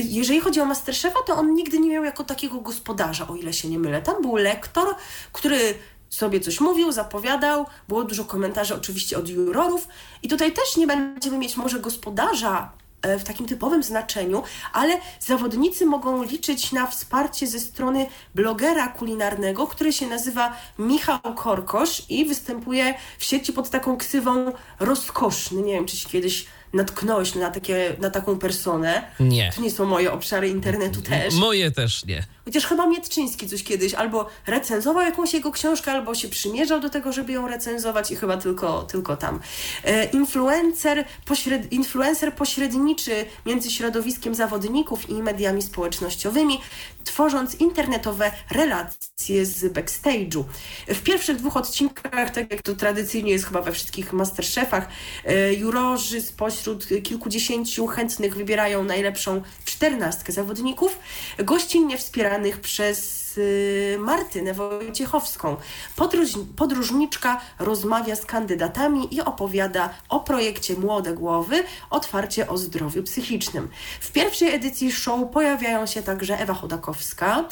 jeżeli 0.00 0.40
chodzi 0.40 0.60
o 0.60 0.64
Masterchefa, 0.64 1.18
to 1.26 1.36
on 1.36 1.54
nigdy 1.54 1.78
nie 1.78 1.90
miał 1.90 2.04
jako 2.04 2.24
takiego 2.24 2.60
gospodarza, 2.60 3.28
o 3.28 3.36
ile 3.36 3.52
się 3.52 3.68
nie 3.68 3.78
mylę. 3.78 4.02
Tam 4.02 4.22
był 4.22 4.36
lektor, 4.36 4.94
który 5.32 5.74
sobie 6.08 6.40
coś 6.40 6.60
mówił, 6.60 6.92
zapowiadał, 6.92 7.66
było 7.88 8.04
dużo 8.04 8.24
komentarzy 8.24 8.74
oczywiście 8.74 9.18
od 9.18 9.28
jurorów 9.28 9.88
i 10.22 10.28
tutaj 10.28 10.52
też 10.52 10.76
nie 10.76 10.86
będziemy 10.86 11.38
mieć 11.38 11.56
może 11.56 11.80
gospodarza 11.80 12.72
w 13.18 13.24
takim 13.24 13.46
typowym 13.46 13.82
znaczeniu, 13.82 14.42
ale 14.72 14.98
zawodnicy 15.20 15.86
mogą 15.86 16.22
liczyć 16.22 16.72
na 16.72 16.86
wsparcie 16.86 17.46
ze 17.46 17.60
strony 17.60 18.06
blogera 18.34 18.88
kulinarnego, 18.88 19.66
który 19.66 19.92
się 19.92 20.06
nazywa 20.06 20.56
Michał 20.78 21.20
Korkosz 21.34 22.02
i 22.08 22.24
występuje 22.24 22.94
w 23.18 23.24
sieci 23.24 23.52
pod 23.52 23.70
taką 23.70 23.96
ksywą 23.96 24.52
rozkoszny. 24.80 25.62
Nie 25.62 25.72
wiem, 25.72 25.86
czy 25.86 25.96
się 25.96 26.08
kiedyś 26.08 26.46
natknąłeś 26.76 27.34
na, 27.34 27.50
takie, 27.50 27.96
na 28.00 28.10
taką 28.10 28.38
personę. 28.38 29.02
Nie. 29.20 29.52
To 29.56 29.62
nie 29.62 29.70
są 29.70 29.84
moje 29.84 30.12
obszary 30.12 30.48
internetu 30.48 31.02
też. 31.02 31.34
moje 31.34 31.70
też 31.70 32.04
nie. 32.04 32.26
Chociaż 32.44 32.66
chyba 32.66 32.86
Mietczyński 32.86 33.48
coś 33.48 33.64
kiedyś 33.64 33.94
albo 33.94 34.28
recenzował 34.46 35.02
jakąś 35.02 35.34
jego 35.34 35.52
książkę, 35.52 35.92
albo 35.92 36.14
się 36.14 36.28
przymierzał 36.28 36.80
do 36.80 36.90
tego, 36.90 37.12
żeby 37.12 37.32
ją 37.32 37.48
recenzować 37.48 38.10
i 38.10 38.16
chyba 38.16 38.36
tylko, 38.36 38.82
tylko 38.82 39.16
tam. 39.16 39.40
E, 39.84 40.04
influencer, 40.04 41.04
pośred, 41.24 41.72
influencer 41.72 42.34
pośredniczy 42.34 43.24
między 43.46 43.70
środowiskiem 43.70 44.34
zawodników 44.34 45.10
i 45.10 45.14
mediami 45.14 45.62
społecznościowymi, 45.62 46.60
tworząc 47.04 47.54
internetowe 47.54 48.30
relacje 48.50 49.46
z 49.46 49.72
backstage'u. 49.72 50.44
W 50.88 51.02
pierwszych 51.02 51.36
dwóch 51.36 51.56
odcinkach, 51.56 52.30
tak 52.30 52.50
jak 52.50 52.62
to 52.62 52.74
tradycyjnie 52.74 53.32
jest 53.32 53.44
chyba 53.44 53.62
we 53.62 53.72
wszystkich 53.72 54.12
Masterchefach, 54.12 54.88
e, 55.24 55.54
jurorzy 55.54 56.20
spośród 56.20 56.65
kilkudziesięciu 57.02 57.86
chętnych 57.86 58.34
wybierają 58.34 58.84
najlepszą 58.84 59.42
czternastkę 59.64 60.32
zawodników, 60.32 60.98
gościnnie 61.38 61.98
wspieranych 61.98 62.60
przez 62.60 63.25
y, 63.38 63.96
Martynę 64.00 64.54
Wojciechowską. 64.54 65.56
Podróż, 65.96 66.30
podróżniczka 66.56 67.40
rozmawia 67.58 68.16
z 68.16 68.26
kandydatami 68.26 69.14
i 69.14 69.20
opowiada 69.20 69.90
o 70.08 70.20
projekcie 70.20 70.74
Młode 70.74 71.12
Głowy, 71.12 71.64
otwarcie 71.90 72.48
o 72.48 72.58
zdrowiu 72.58 73.02
psychicznym. 73.02 73.68
W 74.00 74.12
pierwszej 74.12 74.54
edycji 74.54 74.92
show 74.92 75.30
pojawiają 75.32 75.86
się 75.86 76.02
także 76.02 76.38
Ewa 76.38 76.54
Chodakowska, 76.54 77.44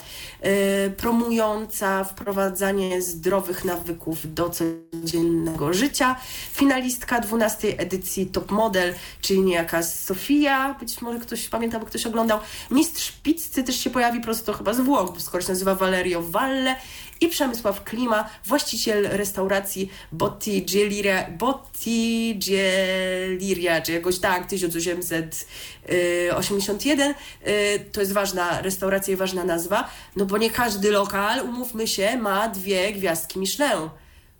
y, 0.87 0.91
promująca 0.91 2.05
wprowadzanie 2.05 3.03
zdrowych 3.03 3.64
nawyków 3.64 4.35
do 4.35 4.51
codziennego 4.51 5.72
życia, 5.72 6.16
finalistka 6.53 7.20
12 7.20 7.78
edycji 7.78 8.26
Top 8.26 8.51
Model, 8.51 8.95
czyli 9.20 9.41
niejaka 9.41 9.82
Sofia, 9.82 10.74
być 10.80 11.03
może 11.03 11.18
ktoś 11.18 11.49
pamięta, 11.49 11.78
bo 11.78 11.87
ktoś 11.87 12.07
oglądał, 12.07 12.39
mistrz 12.70 13.12
pizzy 13.12 13.64
też 13.64 13.76
się 13.76 13.91
pojawi 13.91 14.20
prosto 14.20 14.53
chyba 14.53 14.74
z 14.74 14.80
Włoch, 14.80 15.12
skoro 15.18 15.43
się 15.43 15.49
nazywa 15.49 15.74
Valerio 15.75 16.22
Valle 16.22 16.77
i 17.20 17.29
Przemysław 17.29 17.85
Klima, 17.85 18.31
właściciel 18.45 19.09
restauracji 19.11 19.91
Botti 20.12 20.62
Geliria, 20.62 21.31
Botti 21.31 22.39
Geliria, 22.49 23.81
czy 23.81 23.93
jakoś 23.93 24.18
tak, 24.18 24.47
1881. 24.47 27.14
Y, 27.49 27.85
To 27.93 28.01
jest 28.01 28.12
ważna 28.12 28.62
restauracja 28.62 29.14
i 29.14 29.16
ważna 29.16 29.45
nazwa, 29.45 29.91
no 30.16 30.27
bo 30.27 30.39
nie 30.39 30.51
każdy 30.51 30.91
lokal, 30.91 31.45
umówmy 31.45 31.87
się, 31.87 32.16
ma 32.16 32.49
dwie 32.49 32.93
gwiazdki 32.93 33.39
Michelin. 33.39 33.89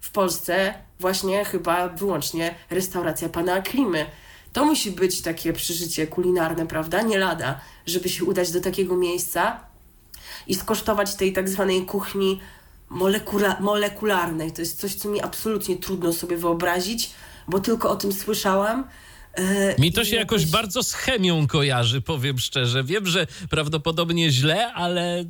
W 0.01 0.11
Polsce 0.11 0.75
właśnie 1.01 1.45
chyba 1.45 1.89
wyłącznie 1.89 2.55
restauracja 2.71 3.29
pana 3.29 3.63
Klimy. 3.63 4.07
To 4.53 4.65
musi 4.65 4.91
być 4.91 5.23
takie 5.23 5.53
przeżycie 5.53 6.07
kulinarne, 6.07 6.67
prawda? 6.67 7.03
Nie 7.03 7.19
lada, 7.19 7.61
żeby 7.87 8.09
się 8.09 8.25
udać 8.25 8.51
do 8.51 8.61
takiego 8.61 8.97
miejsca 8.97 9.61
i 10.47 10.55
skosztować 10.55 11.15
tej 11.15 11.33
tak 11.33 11.49
zwanej 11.49 11.87
kuchni 11.87 12.41
molekula, 12.91 13.57
molekularnej. 13.61 14.53
To 14.53 14.63
jest 14.63 14.81
coś, 14.81 14.95
co 14.95 15.09
mi 15.09 15.23
absolutnie 15.23 15.77
trudno 15.77 16.13
sobie 16.13 16.37
wyobrazić, 16.37 17.11
bo 17.49 17.61
tylko 17.61 17.91
o 17.91 17.97
tym 17.97 18.13
słyszałam. 18.13 18.85
E, 19.35 19.75
Mi 19.81 19.93
to 19.93 20.05
się 20.05 20.17
jakoś 20.17 20.47
bardzo 20.47 20.83
z 20.83 20.93
chemią 20.93 21.47
kojarzy, 21.47 22.01
powiem 22.01 22.39
szczerze. 22.39 22.85
Wiem, 22.85 23.07
że 23.07 23.27
prawdopodobnie 23.51 24.31
źle, 24.31 24.73
ale 24.73 25.21
y, 25.21 25.27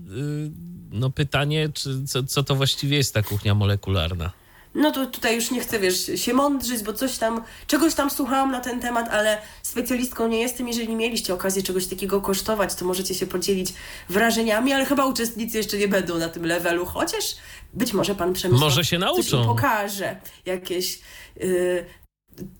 no 0.90 1.10
pytanie, 1.10 1.68
czy, 1.74 2.04
co, 2.04 2.22
co 2.22 2.42
to 2.42 2.54
właściwie 2.54 2.96
jest 2.96 3.14
ta 3.14 3.22
kuchnia 3.22 3.54
molekularna? 3.54 4.30
No 4.74 4.90
to 4.90 5.06
tutaj 5.06 5.34
już 5.34 5.50
nie 5.50 5.60
chcę, 5.60 5.78
wiesz, 5.78 6.10
się 6.14 6.34
mądrzyć, 6.34 6.82
bo 6.82 6.92
coś 6.92 7.18
tam, 7.18 7.42
czegoś 7.66 7.94
tam 7.94 8.10
słuchałam 8.10 8.52
na 8.52 8.60
ten 8.60 8.80
temat, 8.80 9.08
ale 9.08 9.38
specjalistką 9.62 10.28
nie 10.28 10.40
jestem. 10.40 10.68
Jeżeli 10.68 10.96
mieliście 10.96 11.34
okazję 11.34 11.62
czegoś 11.62 11.86
takiego 11.86 12.20
kosztować, 12.20 12.74
to 12.74 12.84
możecie 12.84 13.14
się 13.14 13.26
podzielić 13.26 13.74
wrażeniami, 14.08 14.72
ale 14.72 14.84
chyba 14.84 15.06
uczestnicy 15.06 15.58
jeszcze 15.58 15.76
nie 15.76 15.88
będą 15.88 16.18
na 16.18 16.28
tym 16.28 16.46
levelu, 16.46 16.86
chociaż 16.86 17.36
być 17.74 17.92
może 17.92 18.14
pan 18.14 18.32
Przemysław 18.32 18.70
Może 18.70 18.84
się 18.84 18.98
nauczą. 18.98 19.46
pokaże, 19.46 20.20
jakieś... 20.46 21.00
Yy, 21.36 21.84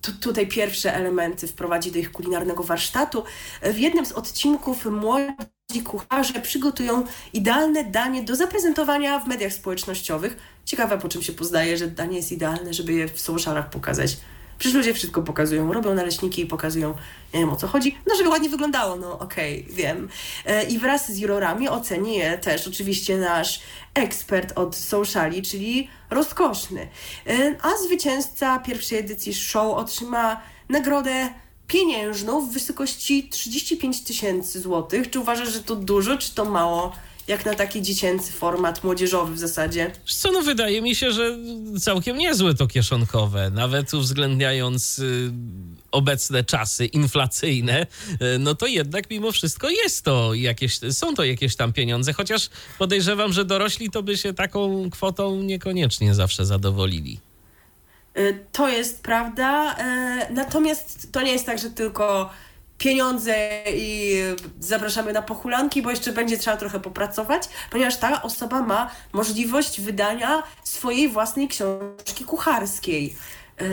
tu, 0.00 0.12
tutaj 0.12 0.46
pierwsze 0.46 0.94
elementy 0.94 1.46
wprowadzi 1.46 1.92
do 1.92 1.98
ich 1.98 2.12
kulinarnego 2.12 2.62
warsztatu. 2.62 3.24
W 3.62 3.78
jednym 3.78 4.06
z 4.06 4.12
odcinków 4.12 4.86
młodzi 4.86 5.32
kucharze 5.84 6.40
przygotują 6.40 7.04
idealne 7.32 7.84
danie 7.84 8.22
do 8.22 8.36
zaprezentowania 8.36 9.18
w 9.18 9.28
mediach 9.28 9.52
społecznościowych. 9.52 10.36
Ciekawe, 10.64 10.98
po 10.98 11.08
czym 11.08 11.22
się 11.22 11.32
poznaje, 11.32 11.76
że 11.76 11.86
danie 11.86 12.16
jest 12.16 12.32
idealne, 12.32 12.74
żeby 12.74 12.92
je 12.92 13.08
w 13.08 13.20
socialach 13.20 13.70
pokazać. 13.70 14.16
Przecież 14.58 14.76
ludzie 14.76 14.94
wszystko 14.94 15.22
pokazują, 15.22 15.72
robią 15.72 15.94
naleśniki 15.94 16.42
i 16.42 16.46
pokazują, 16.46 16.94
nie 17.34 17.40
wiem 17.40 17.50
o 17.50 17.56
co 17.56 17.66
chodzi, 17.66 17.98
no 18.06 18.16
żeby 18.16 18.28
ładnie 18.28 18.48
wyglądało, 18.48 18.96
no 18.96 19.18
okej, 19.18 19.66
wiem. 19.70 20.08
E, 20.46 20.62
I 20.62 20.78
wraz 20.78 21.12
z 21.12 21.18
jurorami 21.18 21.68
oceni 21.68 22.16
je 22.16 22.38
też 22.38 22.68
oczywiście 22.68 23.18
nasz 23.18 23.60
ekspert 23.94 24.58
od 24.58 24.76
sociali, 24.76 25.42
czyli 25.42 25.88
rozkoszny. 26.10 26.88
E, 27.26 27.54
A 27.62 27.76
zwycięzca 27.76 28.58
pierwszej 28.58 28.98
edycji 28.98 29.34
show 29.34 29.76
otrzyma 29.76 30.40
nagrodę 30.68 31.28
pieniężną 31.74 32.46
w 32.46 32.52
wysokości 32.52 33.28
35 33.30 34.00
tysięcy 34.00 34.60
złotych. 34.60 35.10
Czy 35.10 35.20
uważasz, 35.20 35.52
że 35.52 35.60
to 35.60 35.76
dużo, 35.76 36.18
czy 36.18 36.34
to 36.34 36.44
mało? 36.44 36.92
Jak 37.28 37.46
na 37.46 37.54
taki 37.54 37.82
dziecięcy 37.82 38.32
format, 38.32 38.84
młodzieżowy 38.84 39.34
w 39.34 39.38
zasadzie. 39.38 39.92
Co 40.06 40.32
no, 40.32 40.42
wydaje 40.42 40.82
mi 40.82 40.94
się, 40.94 41.12
że 41.12 41.38
całkiem 41.80 42.18
niezłe 42.18 42.54
to 42.54 42.66
kieszonkowe, 42.66 43.50
nawet 43.50 43.94
uwzględniając 43.94 44.98
y, 44.98 45.32
obecne 45.90 46.44
czasy 46.44 46.86
inflacyjne, 46.86 47.86
y, 48.12 48.16
no 48.38 48.54
to 48.54 48.66
jednak 48.66 49.10
mimo 49.10 49.32
wszystko 49.32 49.70
jest 49.70 50.02
to 50.02 50.34
jakieś, 50.34 50.78
są 50.90 51.14
to 51.14 51.24
jakieś 51.24 51.56
tam 51.56 51.72
pieniądze, 51.72 52.12
chociaż 52.12 52.50
podejrzewam, 52.78 53.32
że 53.32 53.44
dorośli 53.44 53.90
to 53.90 54.02
by 54.02 54.16
się 54.16 54.34
taką 54.34 54.90
kwotą 54.90 55.42
niekoniecznie 55.42 56.14
zawsze 56.14 56.46
zadowolili. 56.46 57.20
Y, 58.18 58.44
To 58.52 58.68
jest 58.68 59.02
prawda. 59.02 59.74
e, 59.78 60.26
Natomiast 60.30 61.12
to 61.12 61.22
nie 61.22 61.32
jest 61.32 61.46
tak, 61.46 61.58
że 61.58 61.70
tylko 61.70 62.30
pieniądze 62.78 63.34
i 63.74 64.14
zapraszamy 64.60 65.12
na 65.12 65.22
pochulanki, 65.22 65.82
bo 65.82 65.90
jeszcze 65.90 66.12
będzie 66.12 66.38
trzeba 66.38 66.56
trochę 66.56 66.80
popracować, 66.80 67.42
ponieważ 67.70 67.96
ta 67.96 68.22
osoba 68.22 68.62
ma 68.62 68.90
możliwość 69.12 69.80
wydania 69.80 70.42
swojej 70.64 71.08
własnej 71.08 71.48
książki 71.48 72.24
kucharskiej. 72.24 73.16
E, 73.60 73.64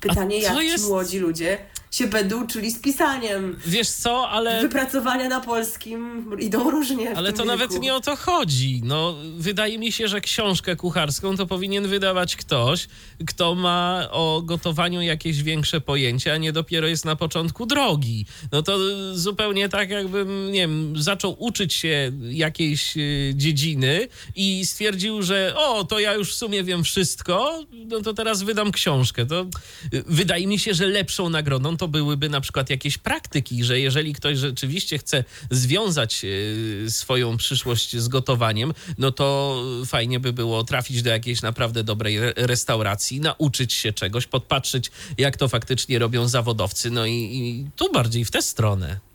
Pytanie, 0.00 0.38
jak 0.38 0.56
ci 0.58 0.66
jest- 0.66 0.88
młodzi 0.88 1.18
ludzie 1.18 1.58
się 1.94 2.06
będą 2.06 2.44
uczyli 2.44 2.70
z 2.70 2.78
pisaniem. 2.78 3.56
Wiesz 3.66 3.88
co, 3.88 4.28
ale... 4.28 4.62
Wypracowania 4.62 5.28
na 5.28 5.40
polskim 5.40 6.30
idą 6.40 6.70
różnie. 6.70 7.16
Ale 7.16 7.32
to 7.32 7.44
nawet 7.44 7.70
wieku. 7.70 7.82
nie 7.82 7.94
o 7.94 8.00
to 8.00 8.16
chodzi. 8.16 8.80
No, 8.84 9.14
wydaje 9.36 9.78
mi 9.78 9.92
się, 9.92 10.08
że 10.08 10.20
książkę 10.20 10.76
kucharską 10.76 11.36
to 11.36 11.46
powinien 11.46 11.88
wydawać 11.88 12.36
ktoś, 12.36 12.88
kto 13.26 13.54
ma 13.54 14.08
o 14.10 14.42
gotowaniu 14.44 15.02
jakieś 15.02 15.42
większe 15.42 15.80
pojęcie, 15.80 16.32
a 16.32 16.36
nie 16.36 16.52
dopiero 16.52 16.86
jest 16.86 17.04
na 17.04 17.16
początku 17.16 17.66
drogi. 17.66 18.26
No 18.52 18.62
to 18.62 18.78
zupełnie 19.12 19.68
tak, 19.68 19.90
jakbym, 19.90 20.52
nie 20.52 20.60
wiem, 20.60 21.02
zaczął 21.02 21.36
uczyć 21.38 21.74
się 21.74 22.12
jakiejś 22.30 22.96
y, 22.96 23.32
dziedziny 23.36 24.08
i 24.36 24.66
stwierdził, 24.66 25.22
że 25.22 25.54
o, 25.56 25.84
to 25.84 25.98
ja 25.98 26.14
już 26.14 26.30
w 26.30 26.34
sumie 26.34 26.64
wiem 26.64 26.84
wszystko, 26.84 27.64
no 27.72 28.00
to 28.00 28.14
teraz 28.14 28.42
wydam 28.42 28.72
książkę. 28.72 29.26
To 29.26 29.46
y, 29.94 30.04
wydaje 30.06 30.46
mi 30.46 30.58
się, 30.58 30.74
że 30.74 30.86
lepszą 30.86 31.28
nagrodą 31.28 31.76
to 31.76 31.83
byłyby 31.88 32.28
na 32.28 32.40
przykład 32.40 32.70
jakieś 32.70 32.98
praktyki, 32.98 33.64
że 33.64 33.80
jeżeli 33.80 34.12
ktoś 34.12 34.38
rzeczywiście 34.38 34.98
chce 34.98 35.24
związać 35.50 36.20
y, 36.24 36.86
swoją 36.88 37.36
przyszłość 37.36 37.96
z 37.96 38.08
gotowaniem, 38.08 38.74
no 38.98 39.12
to 39.12 39.62
fajnie 39.86 40.20
by 40.20 40.32
było 40.32 40.64
trafić 40.64 41.02
do 41.02 41.10
jakiejś 41.10 41.42
naprawdę 41.42 41.84
dobrej 41.84 42.16
re- 42.16 42.32
restauracji, 42.36 43.20
nauczyć 43.20 43.72
się 43.72 43.92
czegoś, 43.92 44.26
podpatrzeć, 44.26 44.90
jak 45.18 45.36
to 45.36 45.48
faktycznie 45.48 45.98
robią 45.98 46.28
zawodowcy, 46.28 46.90
no 46.90 47.06
i, 47.06 47.12
i 47.12 47.66
tu 47.76 47.92
bardziej 47.92 48.24
w 48.24 48.30
tę 48.30 48.42
stronę. 48.42 49.13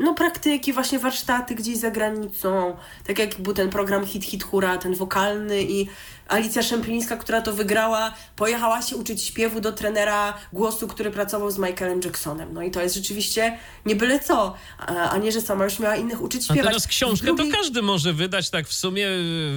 No 0.00 0.14
praktyki, 0.14 0.72
właśnie 0.72 0.98
warsztaty 0.98 1.54
gdzieś 1.54 1.76
za 1.78 1.90
granicą, 1.90 2.76
tak 3.06 3.18
jak 3.18 3.40
był 3.40 3.54
ten 3.54 3.70
program 3.70 4.06
Hit 4.06 4.24
Hit 4.24 4.44
Hura, 4.44 4.78
ten 4.78 4.94
wokalny 4.94 5.62
i 5.62 5.88
Alicja 6.28 6.62
Szemplińska, 6.62 7.16
która 7.16 7.42
to 7.42 7.52
wygrała, 7.52 8.14
pojechała 8.36 8.82
się 8.82 8.96
uczyć 8.96 9.22
śpiewu 9.22 9.60
do 9.60 9.72
trenera 9.72 10.34
głosu, 10.52 10.88
który 10.88 11.10
pracował 11.10 11.50
z 11.50 11.58
Michaelem 11.58 12.00
Jacksonem. 12.04 12.54
No 12.54 12.62
i 12.62 12.70
to 12.70 12.82
jest 12.82 12.94
rzeczywiście 12.94 13.58
nie 13.86 13.96
byle 13.96 14.20
co, 14.20 14.54
a, 14.78 15.10
a 15.10 15.16
nie, 15.18 15.32
że 15.32 15.40
sama 15.40 15.64
już 15.64 15.78
miała 15.78 15.96
innych 15.96 16.22
uczyć 16.22 16.40
A 16.42 16.44
śpiewać. 16.44 16.66
teraz 16.66 16.86
książkę 16.86 17.26
drugiej- 17.26 17.50
to 17.50 17.56
każdy 17.56 17.82
może 17.82 18.12
wydać, 18.12 18.50
tak 18.50 18.66
w 18.68 18.72
sumie, 18.74 19.08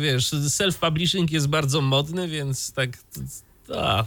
wiesz, 0.02 0.32
self-publishing 0.34 1.32
jest 1.32 1.48
bardzo 1.48 1.82
modny, 1.82 2.28
więc 2.28 2.72
tak... 2.74 2.90
A, 3.78 4.04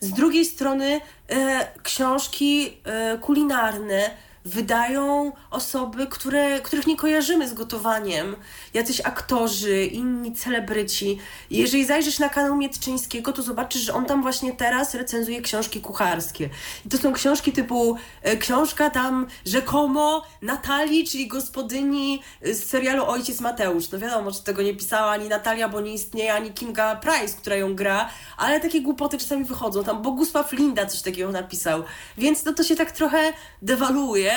Z 0.00 0.10
drugiej 0.10 0.44
strony 0.44 1.00
e, 1.28 1.68
książki 1.82 2.72
e, 2.84 3.18
kulinarne 3.18 4.10
wydają 4.44 5.32
osoby, 5.50 6.06
które, 6.06 6.60
których 6.60 6.86
nie 6.86 6.96
kojarzymy 6.96 7.48
z 7.48 7.54
gotowaniem. 7.54 8.36
Jacyś 8.74 9.00
aktorzy, 9.00 9.86
inni 9.86 10.32
celebryci. 10.32 11.18
Jeżeli 11.50 11.84
zajrzysz 11.84 12.18
na 12.18 12.28
kanał 12.28 12.56
Mietczyńskiego, 12.56 13.32
to 13.32 13.42
zobaczysz, 13.42 13.82
że 13.82 13.94
on 13.94 14.04
tam 14.06 14.22
właśnie 14.22 14.52
teraz 14.52 14.94
recenzuje 14.94 15.42
książki 15.42 15.80
kucharskie. 15.80 16.48
I 16.86 16.88
to 16.88 16.98
są 16.98 17.12
książki 17.12 17.52
typu 17.52 17.96
e, 18.22 18.36
książka 18.36 18.90
tam 18.90 19.26
rzekomo 19.46 20.24
Natalii, 20.42 21.06
czyli 21.06 21.28
gospodyni 21.28 22.22
e, 22.42 22.54
z 22.54 22.64
serialu 22.64 23.06
Ojciec 23.06 23.40
Mateusz. 23.40 23.90
No 23.90 23.98
wiadomo, 23.98 24.30
że 24.30 24.40
tego 24.40 24.62
nie 24.62 24.74
pisała 24.74 25.10
ani 25.10 25.28
Natalia, 25.28 25.68
bo 25.68 25.80
nie 25.80 25.94
istnieje, 25.94 26.34
ani 26.34 26.52
Kinga 26.52 26.96
Price, 26.96 27.36
która 27.38 27.56
ją 27.56 27.74
gra, 27.74 28.08
ale 28.36 28.60
takie 28.60 28.80
głupoty 28.80 29.18
czasami 29.18 29.44
wychodzą. 29.44 29.84
Tam 29.84 30.02
Bogusław 30.02 30.52
Linda 30.52 30.86
coś 30.86 31.02
takiego 31.02 31.32
napisał. 31.32 31.82
Więc 32.18 32.44
no 32.44 32.52
to 32.52 32.62
się 32.62 32.76
tak 32.76 32.92
trochę 32.92 33.32
dewaluuje. 33.62 34.31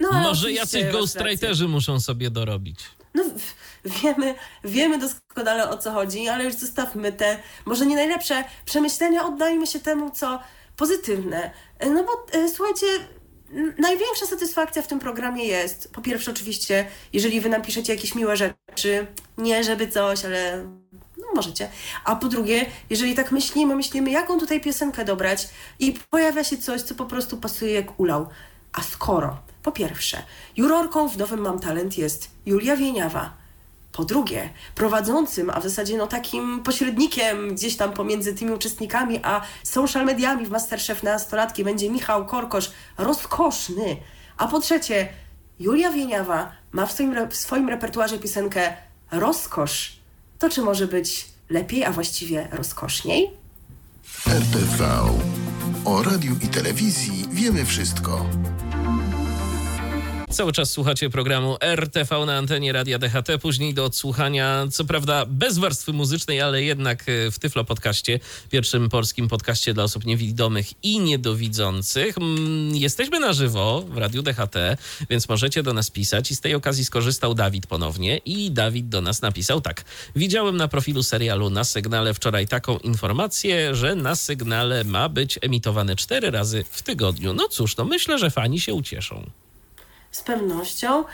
No, 0.00 0.08
ale 0.12 0.22
może 0.22 0.52
jacyś 0.52 0.84
ghostwriterzy 0.84 1.68
muszą 1.68 2.00
sobie 2.00 2.30
dorobić. 2.30 2.80
No 3.14 3.24
wiemy, 3.84 4.34
wiemy 4.64 4.98
doskonale 4.98 5.70
o 5.70 5.78
co 5.78 5.92
chodzi, 5.92 6.28
ale 6.28 6.44
już 6.44 6.54
zostawmy 6.54 7.12
te 7.12 7.38
może 7.64 7.86
nie 7.86 7.96
najlepsze 7.96 8.44
przemyślenia, 8.64 9.26
oddajmy 9.26 9.66
się 9.66 9.80
temu, 9.80 10.10
co 10.10 10.40
pozytywne. 10.76 11.50
No 11.86 12.04
bo 12.04 12.38
e, 12.38 12.48
słuchajcie, 12.48 12.86
największa 13.78 14.26
satysfakcja 14.26 14.82
w 14.82 14.86
tym 14.86 14.98
programie 14.98 15.44
jest, 15.44 15.92
po 15.92 16.00
pierwsze 16.00 16.30
oczywiście, 16.30 16.86
jeżeli 17.12 17.40
wy 17.40 17.48
nam 17.48 17.62
piszecie 17.62 17.94
jakieś 17.94 18.14
miłe 18.14 18.36
rzeczy, 18.36 19.06
nie 19.38 19.64
żeby 19.64 19.88
coś, 19.88 20.24
ale 20.24 20.66
no 21.18 21.24
możecie. 21.34 21.68
A 22.04 22.16
po 22.16 22.28
drugie, 22.28 22.66
jeżeli 22.90 23.14
tak 23.14 23.32
myślimy, 23.32 23.76
myślimy, 23.76 24.10
jaką 24.10 24.40
tutaj 24.40 24.60
piosenkę 24.60 25.04
dobrać 25.04 25.48
i 25.78 25.94
pojawia 26.10 26.44
się 26.44 26.56
coś, 26.56 26.82
co 26.82 26.94
po 26.94 27.06
prostu 27.06 27.36
pasuje 27.36 27.72
jak 27.72 28.00
ulał. 28.00 28.28
A 28.72 28.82
skoro, 28.82 29.38
po 29.62 29.72
pierwsze, 29.72 30.22
jurorką 30.56 31.08
w 31.08 31.16
Nowym 31.16 31.40
Mam 31.40 31.60
Talent 31.60 31.98
jest 31.98 32.30
Julia 32.46 32.76
Wieniawa, 32.76 33.32
po 33.92 34.04
drugie, 34.04 34.50
prowadzącym, 34.74 35.50
a 35.50 35.60
w 35.60 35.62
zasadzie 35.62 35.96
no 35.96 36.06
takim 36.06 36.62
pośrednikiem 36.62 37.54
gdzieś 37.54 37.76
tam 37.76 37.92
pomiędzy 37.92 38.34
tymi 38.34 38.52
uczestnikami, 38.52 39.20
a 39.22 39.40
social 39.62 40.04
mediami 40.04 40.46
w 40.46 40.50
Masterchef 40.50 41.02
na 41.02 41.12
nastolatki 41.12 41.64
będzie 41.64 41.90
Michał 41.90 42.26
Korkosz, 42.26 42.70
rozkoszny. 42.98 43.96
A 44.36 44.48
po 44.48 44.60
trzecie, 44.60 45.08
Julia 45.58 45.90
Wieniawa 45.90 46.52
ma 46.72 46.86
w 46.86 46.92
swoim, 46.92 47.30
w 47.30 47.36
swoim 47.36 47.68
repertuarze 47.68 48.18
piosenkę 48.18 48.76
Rozkosz. 49.10 49.96
To 50.38 50.48
czy 50.48 50.62
może 50.62 50.86
być 50.86 51.28
lepiej, 51.50 51.84
a 51.84 51.92
właściwie 51.92 52.48
rozkoszniej? 52.52 53.30
RTV. 54.26 54.86
O 55.84 56.02
radiu 56.02 56.36
i 56.42 56.48
telewizji 56.48 57.24
wiemy 57.30 57.64
wszystko. 57.64 58.26
Cały 60.30 60.52
czas 60.52 60.70
słuchacie 60.70 61.10
programu 61.10 61.56
RTV 61.60 62.26
na 62.26 62.36
antenie 62.36 62.72
Radia 62.72 62.98
DHT, 62.98 63.38
później 63.42 63.74
do 63.74 63.84
odsłuchania, 63.84 64.66
co 64.72 64.84
prawda 64.84 65.26
bez 65.26 65.58
warstwy 65.58 65.92
muzycznej, 65.92 66.40
ale 66.40 66.62
jednak 66.62 67.04
e, 67.08 67.30
w 67.30 67.38
Tyflo 67.38 67.64
Podcaście, 67.64 68.20
pierwszym 68.50 68.88
polskim 68.88 69.28
podcaście 69.28 69.74
dla 69.74 69.84
osób 69.84 70.04
niewidomych 70.04 70.84
i 70.84 71.00
niedowidzących. 71.00 72.18
Mm, 72.18 72.76
Jesteśmy 72.76 73.20
na 73.20 73.32
żywo 73.32 73.84
w 73.88 73.98
Radiu 73.98 74.22
DHT, 74.22 74.56
więc 75.10 75.28
możecie 75.28 75.62
do 75.62 75.72
nas 75.72 75.90
pisać 75.90 76.30
i 76.30 76.36
z 76.36 76.40
tej 76.40 76.54
okazji 76.54 76.84
skorzystał 76.84 77.34
Dawid 77.34 77.66
ponownie 77.66 78.16
i 78.24 78.50
Dawid 78.50 78.88
do 78.88 79.00
nas 79.00 79.22
napisał 79.22 79.60
tak. 79.60 79.84
Widziałem 80.16 80.56
na 80.56 80.68
profilu 80.68 81.02
serialu 81.02 81.50
na 81.50 81.64
sygnale 81.64 82.14
wczoraj 82.14 82.48
taką 82.48 82.78
informację, 82.78 83.74
że 83.74 83.94
na 83.94 84.14
sygnale 84.14 84.84
ma 84.84 85.08
być 85.08 85.38
emitowany 85.42 85.96
cztery 85.96 86.30
razy 86.30 86.64
w 86.70 86.82
tygodniu. 86.82 87.34
No 87.34 87.48
cóż, 87.48 87.76
no 87.76 87.84
myślę, 87.84 88.18
że 88.18 88.30
fani 88.30 88.60
się 88.60 88.74
ucieszą. 88.74 89.30
Z 90.16 90.22
pewnością. 90.22 91.04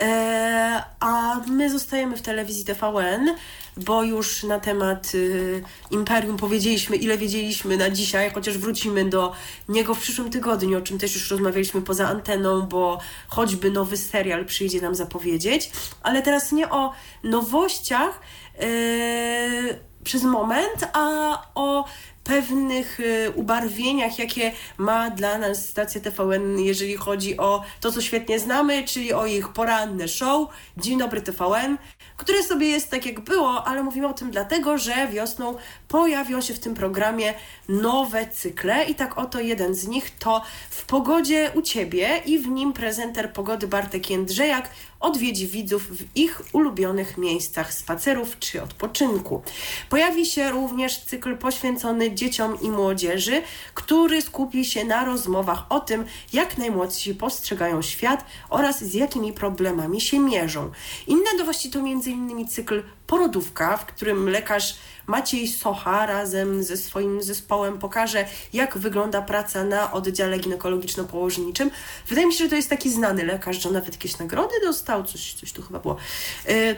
E, 0.00 0.82
a 1.00 1.40
my 1.46 1.70
zostajemy 1.70 2.16
w 2.16 2.22
telewizji 2.22 2.64
TVN, 2.64 3.34
bo 3.76 4.02
już 4.02 4.42
na 4.42 4.60
temat 4.60 5.14
y, 5.14 5.62
Imperium 5.90 6.36
powiedzieliśmy, 6.36 6.96
ile 6.96 7.18
wiedzieliśmy 7.18 7.76
na 7.76 7.90
dzisiaj, 7.90 8.30
chociaż 8.30 8.58
wrócimy 8.58 9.04
do 9.04 9.32
niego 9.68 9.94
w 9.94 10.00
przyszłym 10.00 10.30
tygodniu, 10.30 10.78
o 10.78 10.80
czym 10.80 10.98
też 10.98 11.14
już 11.14 11.30
rozmawialiśmy 11.30 11.82
poza 11.82 12.08
anteną, 12.08 12.62
bo 12.62 13.00
choćby 13.28 13.70
nowy 13.70 13.96
serial 13.96 14.44
przyjdzie 14.44 14.80
nam 14.80 14.94
zapowiedzieć. 14.94 15.70
Ale 16.02 16.22
teraz 16.22 16.52
nie 16.52 16.70
o 16.70 16.92
nowościach 17.24 18.20
y, 18.62 19.78
przez 20.04 20.22
moment, 20.22 20.88
a 20.92 21.38
o 21.54 21.84
pewnych 22.24 23.00
y, 23.00 23.32
ubarwieniach, 23.34 24.18
jakie 24.18 24.52
ma 24.78 25.10
dla 25.10 25.38
nas 25.38 25.68
stacja 25.68 26.00
TVN, 26.00 26.58
jeżeli 26.58 26.96
chodzi 26.96 27.36
o 27.36 27.62
to, 27.80 27.92
co 27.92 28.00
świetnie 28.00 28.38
znamy, 28.38 28.84
czyli 28.84 29.12
o 29.12 29.26
ich 29.26 29.48
poranne 29.48 30.08
show 30.08 30.48
Dzień 30.76 30.98
Dobry 30.98 31.22
TVN, 31.22 31.78
które 32.16 32.42
sobie 32.42 32.68
jest 32.68 32.90
tak 32.90 33.06
jak 33.06 33.20
było, 33.20 33.66
ale 33.66 33.82
mówimy 33.82 34.08
o 34.08 34.14
tym 34.14 34.30
dlatego, 34.30 34.78
że 34.78 35.08
wiosną 35.08 35.56
pojawią 35.88 36.40
się 36.40 36.54
w 36.54 36.58
tym 36.58 36.74
programie 36.74 37.34
nowe 37.68 38.26
cykle 38.26 38.84
i 38.84 38.94
tak 38.94 39.18
oto 39.18 39.40
jeden 39.40 39.74
z 39.74 39.88
nich 39.88 40.18
to 40.18 40.42
W 40.70 40.84
pogodzie 40.84 41.50
u 41.54 41.62
Ciebie 41.62 42.22
i 42.26 42.38
w 42.38 42.48
nim 42.48 42.72
prezenter 42.72 43.32
pogody 43.32 43.68
Bartek 43.68 44.10
Jędrzejak 44.10 44.68
odwiedzi 45.02 45.46
widzów 45.46 45.82
w 45.98 46.16
ich 46.16 46.42
ulubionych 46.52 47.18
miejscach 47.18 47.74
spacerów 47.74 48.38
czy 48.38 48.62
odpoczynku. 48.62 49.42
Pojawi 49.88 50.26
się 50.26 50.50
również 50.50 51.00
cykl 51.00 51.36
poświęcony 51.36 52.14
dzieciom 52.14 52.60
i 52.60 52.70
młodzieży, 52.70 53.42
który 53.74 54.22
skupi 54.22 54.64
się 54.64 54.84
na 54.84 55.04
rozmowach 55.04 55.66
o 55.68 55.80
tym, 55.80 56.04
jak 56.32 56.58
najmłodsi 56.58 57.14
postrzegają 57.14 57.82
świat 57.82 58.24
oraz 58.50 58.84
z 58.84 58.94
jakimi 58.94 59.32
problemami 59.32 60.00
się 60.00 60.18
mierzą. 60.18 60.70
Inne 61.06 61.34
nowości 61.38 61.70
to 61.70 61.78
m.in. 61.78 62.48
cykl 62.48 62.82
Porodówka, 63.06 63.76
w 63.76 63.86
którym 63.86 64.28
lekarz 64.28 64.74
Maciej 65.12 65.48
Socha 65.48 66.06
razem 66.06 66.62
ze 66.62 66.76
swoim 66.76 67.22
zespołem 67.22 67.78
pokaże, 67.78 68.24
jak 68.52 68.78
wygląda 68.78 69.22
praca 69.22 69.64
na 69.64 69.92
oddziale 69.92 70.38
ginekologiczno-położniczym. 70.38 71.70
Wydaje 72.08 72.26
mi 72.26 72.32
się, 72.32 72.44
że 72.44 72.50
to 72.50 72.56
jest 72.56 72.70
taki 72.70 72.90
znany 72.90 73.24
lekarz, 73.24 73.62
że 73.62 73.70
nawet 73.70 73.92
jakieś 73.92 74.18
nagrody 74.18 74.54
dostał, 74.64 75.04
coś, 75.04 75.34
coś 75.34 75.52
tu 75.52 75.62
chyba 75.62 75.78
było. 75.78 75.96
Y, 76.50 76.76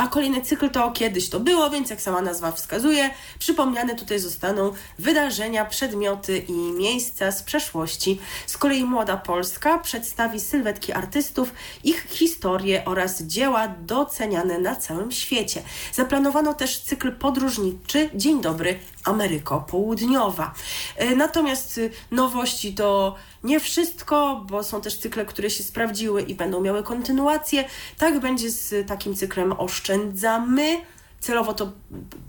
a 0.00 0.08
kolejny 0.08 0.42
cykl 0.42 0.70
to 0.70 0.90
kiedyś 0.90 1.28
to 1.28 1.40
było, 1.40 1.70
więc 1.70 1.90
jak 1.90 2.00
sama 2.00 2.22
nazwa 2.22 2.52
wskazuje, 2.52 3.10
przypomniane 3.38 3.94
tutaj 3.94 4.18
zostaną 4.18 4.72
wydarzenia, 4.98 5.64
przedmioty 5.64 6.38
i 6.38 6.52
miejsca 6.52 7.32
z 7.32 7.42
przeszłości. 7.42 8.20
Z 8.46 8.58
kolei 8.58 8.84
Młoda 8.84 9.16
Polska 9.16 9.78
przedstawi 9.78 10.40
sylwetki 10.40 10.92
artystów, 10.92 11.52
ich 11.84 12.06
historie 12.10 12.84
oraz 12.84 13.22
dzieła 13.22 13.68
doceniane 13.68 14.58
na 14.58 14.76
całym 14.76 15.12
świecie. 15.12 15.62
Zaplanowano 15.92 16.54
też 16.54 16.78
cykl 16.78 17.12
podróżniczy 17.12 18.10
Dzień 18.14 18.40
Dobry 18.40 18.78
Ameryko 19.04 19.60
Południowa. 19.60 20.54
E, 20.96 21.16
Natomiast 21.16 21.78
y, 21.78 21.90
nowości 22.10 22.74
to 22.74 23.14
nie 23.44 23.60
wszystko, 23.60 24.44
bo 24.50 24.64
są 24.64 24.80
też 24.80 24.98
cykle, 24.98 25.24
które 25.24 25.50
się 25.50 25.62
sprawdziły 25.62 26.22
i 26.22 26.34
będą 26.34 26.60
miały 26.60 26.82
kontynuację. 26.82 27.64
Tak 27.98 28.20
będzie 28.20 28.50
z 28.50 28.88
takim 28.88 29.14
cyklem 29.14 29.52
Oszczędzamy. 29.52 30.80
Celowo 31.20 31.54
to 31.54 31.72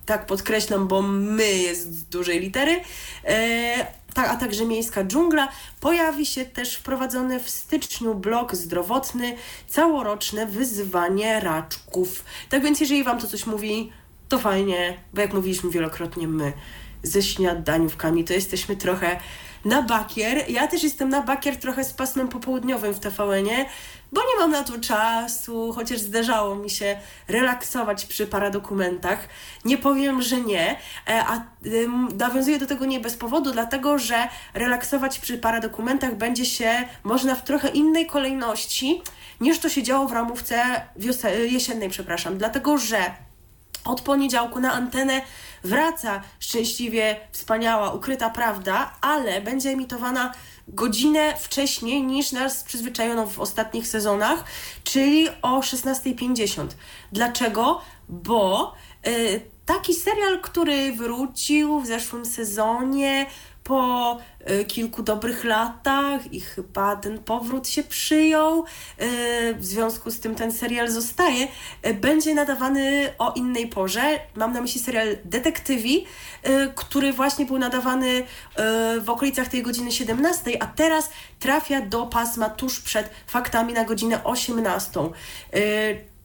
tak 0.05 0.25
podkreślam, 0.25 0.87
bo 0.87 1.01
my 1.01 1.53
jest 1.53 1.95
z 1.95 2.03
dużej 2.03 2.39
litery. 2.39 2.81
E, 3.25 3.87
ta, 4.13 4.29
a 4.29 4.37
także 4.37 4.65
Miejska 4.65 5.03
Dżungla. 5.03 5.47
Pojawi 5.79 6.25
się 6.25 6.45
też 6.45 6.75
wprowadzony 6.75 7.39
w 7.39 7.49
styczniu 7.49 8.15
blok 8.15 8.55
zdrowotny, 8.55 9.35
całoroczne 9.67 10.45
wyzwanie 10.45 11.39
raczków. 11.39 12.25
Tak 12.49 12.63
więc 12.63 12.79
jeżeli 12.79 13.03
Wam 13.03 13.19
to 13.19 13.27
coś 13.27 13.45
mówi, 13.45 13.91
to 14.29 14.39
fajnie, 14.39 14.97
bo 15.13 15.21
jak 15.21 15.33
mówiliśmy 15.33 15.69
wielokrotnie 15.69 16.27
my 16.27 16.53
ze 17.03 17.23
śniadaniówkami, 17.23 18.23
to 18.23 18.33
jesteśmy 18.33 18.75
trochę 18.75 19.19
na 19.65 19.81
bakier. 19.81 20.49
Ja 20.49 20.67
też 20.67 20.83
jestem 20.83 21.09
na 21.09 21.21
bakier 21.21 21.57
trochę 21.57 21.83
z 21.83 21.93
pasmem 21.93 22.27
popołudniowym 22.27 22.93
w 22.93 22.99
TVN-ie, 22.99 23.65
bo 24.11 24.21
nie 24.21 24.39
mam 24.39 24.51
na 24.51 24.63
to 24.63 24.79
czasu, 24.79 25.73
chociaż 25.73 25.99
zdarzało 25.99 26.55
mi 26.55 26.69
się 26.69 26.97
relaksować 27.27 28.05
przy 28.05 28.27
paradokumentach. 28.27 29.27
Nie 29.65 29.77
powiem, 29.77 30.21
że 30.21 30.41
nie, 30.41 30.77
e, 31.07 31.23
a 31.27 31.41
nawiązuję 32.15 32.59
do 32.59 32.67
tego 32.67 32.85
nie 32.85 32.99
bez 32.99 33.17
powodu, 33.17 33.51
dlatego 33.51 33.99
że 33.99 34.27
relaksować 34.53 35.19
przy 35.19 35.37
paradokumentach 35.37 36.15
będzie 36.15 36.45
się 36.45 36.83
można 37.03 37.35
w 37.35 37.43
trochę 37.43 37.69
innej 37.69 38.05
kolejności 38.05 39.01
niż 39.41 39.59
to 39.59 39.69
się 39.69 39.83
działo 39.83 40.07
w 40.07 40.13
ramówce 40.13 40.81
jesiennej, 41.49 41.89
przepraszam, 41.89 42.37
dlatego 42.37 42.77
że 42.77 42.97
od 43.85 44.01
poniedziałku 44.01 44.59
na 44.59 44.73
antenę 44.73 45.21
wraca 45.63 46.21
szczęśliwie 46.39 47.19
wspaniała, 47.31 47.91
ukryta 47.91 48.29
prawda, 48.29 48.93
ale 49.01 49.41
będzie 49.41 49.69
emitowana 49.69 50.33
godzinę 50.67 51.37
wcześniej 51.37 52.03
niż 52.03 52.31
nas 52.31 52.63
przyzwyczajono 52.63 53.27
w 53.27 53.39
ostatnich 53.39 53.87
sezonach, 53.87 54.43
czyli 54.83 55.29
o 55.41 55.59
16.50. 55.59 56.67
Dlaczego? 57.11 57.81
Bo 58.09 58.73
y, 59.07 59.41
taki 59.65 59.93
serial, 59.93 60.41
który 60.41 60.91
wrócił 60.93 61.79
w 61.79 61.87
zeszłym 61.87 62.25
sezonie 62.25 63.25
po 63.65 64.17
y, 64.49 64.65
kilku 64.65 65.03
dobrych 65.03 65.43
latach 65.43 66.33
i 66.33 66.41
chyba 66.41 66.95
ten 66.95 67.19
powrót 67.19 67.67
się 67.67 67.83
przyjął. 67.83 68.59
y, 68.61 68.65
W 69.53 69.65
związku 69.65 70.11
z 70.11 70.19
tym 70.19 70.35
ten 70.35 70.51
serial 70.51 70.89
zostaje. 70.89 71.47
y, 71.87 71.93
Będzie 71.93 72.35
nadawany 72.35 73.13
o 73.17 73.33
innej 73.33 73.67
porze. 73.67 74.19
Mam 74.35 74.53
na 74.53 74.61
myśli 74.61 74.81
serial 74.81 75.17
Detektywi, 75.25 76.05
który 76.75 77.13
właśnie 77.13 77.45
był 77.45 77.57
nadawany 77.57 78.23
w 79.01 79.09
okolicach 79.09 79.47
tej 79.47 79.63
godziny 79.63 79.91
17, 79.91 80.63
a 80.63 80.67
teraz 80.67 81.09
trafia 81.39 81.81
do 81.81 82.05
pasma 82.05 82.49
tuż 82.49 82.79
przed 82.79 83.09
faktami 83.27 83.73
na 83.73 83.83
godzinę 83.83 84.23
18. 84.23 84.99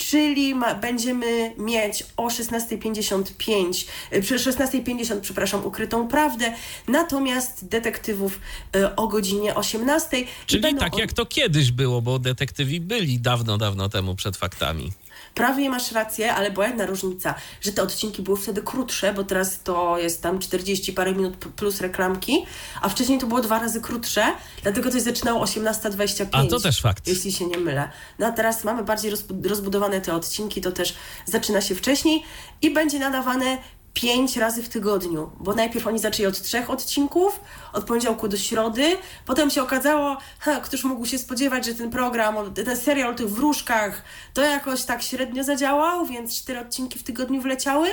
Y, 0.01 0.05
Czyli 0.11 0.55
ma, 0.55 0.75
będziemy 0.75 1.55
mieć 1.59 2.05
o 2.17 2.27
16.55, 2.29 3.87
y, 4.13 4.23
przy 4.23 4.37
16.50, 4.37 5.21
przepraszam, 5.21 5.65
ukrytą 5.67 6.09
prawdę, 6.09 6.55
natomiast 6.89 7.69
detektywów 7.69 8.41
y, 8.77 8.97
o 8.97 9.09
godzinie 9.09 9.55
18.00. 9.55 10.25
Czyli 10.47 10.63
tak 10.75 10.95
on- 10.95 11.01
jak 11.01 11.13
to 11.13 11.27
kiedyś 11.27 11.71
było, 11.73 12.03
bo 12.03 12.19
detektywi 12.19 12.81
byli 12.81 13.19
dawno, 13.21 13.59
dawno 13.59 13.89
temu 13.89 14.15
przed 14.15 14.37
faktami. 14.37 14.93
Prawie 15.35 15.71
masz 15.71 15.93
rację, 15.93 16.35
ale 16.35 16.51
była 16.51 16.67
jedna 16.67 16.87
różnica, 16.87 17.35
że 17.61 17.73
te 17.73 17.83
odcinki 17.83 18.23
były 18.23 18.37
wtedy 18.37 18.63
krótsze, 18.63 19.13
bo 19.13 19.25
teraz 19.25 19.63
to 19.63 19.99
jest 19.99 20.23
tam 20.23 20.39
40 20.39 20.93
parę 20.93 21.13
minut 21.13 21.37
plus 21.37 21.81
reklamki, 21.81 22.47
a 22.81 22.89
wcześniej 22.89 23.19
to 23.19 23.27
było 23.27 23.41
dwa 23.41 23.59
razy 23.59 23.81
krótsze, 23.81 24.25
dlatego 24.63 24.91
się 24.91 25.01
zaczynało 25.01 25.45
18.25. 25.45 26.27
A 26.33 26.45
to 26.45 26.61
też 26.61 26.81
fakt. 26.81 27.09
Jeśli 27.09 27.33
się 27.33 27.47
nie 27.47 27.59
mylę. 27.59 27.91
No 28.19 28.27
a 28.27 28.33
teraz 28.33 28.65
mamy 28.65 28.85
bardziej 28.85 29.13
rozbu- 29.13 29.49
rozbudowane 29.49 30.01
te 30.01 30.15
odcinki, 30.15 30.61
to 30.61 30.73
też 30.73 30.95
zaczyna 31.27 31.61
się 31.61 31.75
wcześniej 31.75 32.23
i 32.63 32.71
będzie 32.71 32.99
nadawane 32.99 33.59
pięć 33.95 34.37
razy 34.37 34.63
w 34.63 34.69
tygodniu, 34.69 35.31
bo 35.41 35.55
najpierw 35.55 35.87
oni 35.87 35.99
zaczęli 35.99 36.27
od 36.27 36.43
trzech 36.43 36.71
odcinków, 36.71 37.41
od 37.73 37.85
poniedziałku 37.85 38.29
do 38.29 38.37
środy, 38.37 38.97
potem 39.27 39.51
się 39.51 39.63
okazało, 39.63 40.17
któż 40.63 40.85
mógł 40.85 41.07
się 41.07 41.19
spodziewać, 41.19 41.67
że 41.67 41.75
ten 41.75 41.91
program, 41.91 42.55
ten 42.55 42.77
serial 42.77 43.11
o 43.11 43.15
tych 43.15 43.31
wróżkach, 43.31 44.03
to 44.35 44.43
jakoś 44.43 44.83
tak 44.83 45.03
średnio 45.03 45.45
zadziałał, 45.45 46.07
więc 46.07 46.43
cztery 46.43 46.61
odcinki 46.61 46.99
w 46.99 47.03
tygodniu 47.03 47.41
wleciały, 47.41 47.89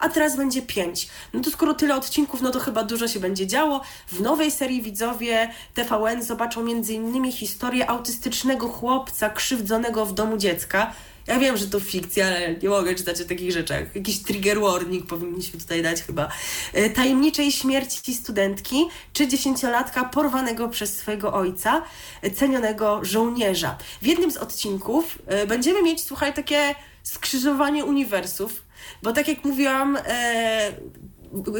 a 0.00 0.08
teraz 0.08 0.36
będzie 0.36 0.62
pięć. 0.62 1.08
No 1.32 1.40
to 1.40 1.50
skoro 1.50 1.74
tyle 1.74 1.96
odcinków, 1.96 2.42
no 2.42 2.50
to 2.50 2.60
chyba 2.60 2.84
dużo 2.84 3.08
się 3.08 3.20
będzie 3.20 3.46
działo. 3.46 3.80
W 4.06 4.20
nowej 4.20 4.50
serii 4.50 4.82
widzowie 4.82 5.50
TVN 5.74 6.22
zobaczą 6.22 6.60
m.in. 6.60 7.32
historię 7.32 7.90
autystycznego 7.90 8.68
chłopca 8.68 9.30
krzywdzonego 9.30 10.06
w 10.06 10.14
domu 10.14 10.36
dziecka. 10.36 10.92
Ja 11.26 11.38
wiem, 11.38 11.56
że 11.56 11.66
to 11.66 11.80
fikcja, 11.80 12.26
ale 12.26 12.54
nie 12.54 12.68
mogę 12.68 12.94
czytać 12.94 13.20
o 13.20 13.24
takich 13.24 13.52
rzeczach. 13.52 13.96
Jakiś 13.96 14.22
trigger 14.22 14.60
warning 14.60 15.06
powinniśmy 15.06 15.60
tutaj 15.60 15.82
dać 15.82 16.02
chyba. 16.02 16.28
E, 16.72 16.90
tajemniczej 16.90 17.52
śmierci 17.52 18.14
studentki 18.14 18.88
czy 19.12 19.28
dziesięciolatka 19.28 20.04
porwanego 20.04 20.68
przez 20.68 20.96
swojego 20.96 21.32
ojca, 21.32 21.82
e, 22.22 22.30
cenionego 22.30 23.04
żołnierza. 23.04 23.78
W 24.02 24.06
jednym 24.06 24.30
z 24.30 24.36
odcinków 24.36 25.18
e, 25.26 25.46
będziemy 25.46 25.82
mieć, 25.82 26.04
słuchaj, 26.04 26.34
takie 26.34 26.74
skrzyżowanie 27.02 27.84
uniwersów, 27.84 28.64
bo 29.02 29.12
tak 29.12 29.28
jak 29.28 29.44
mówiłam, 29.44 29.98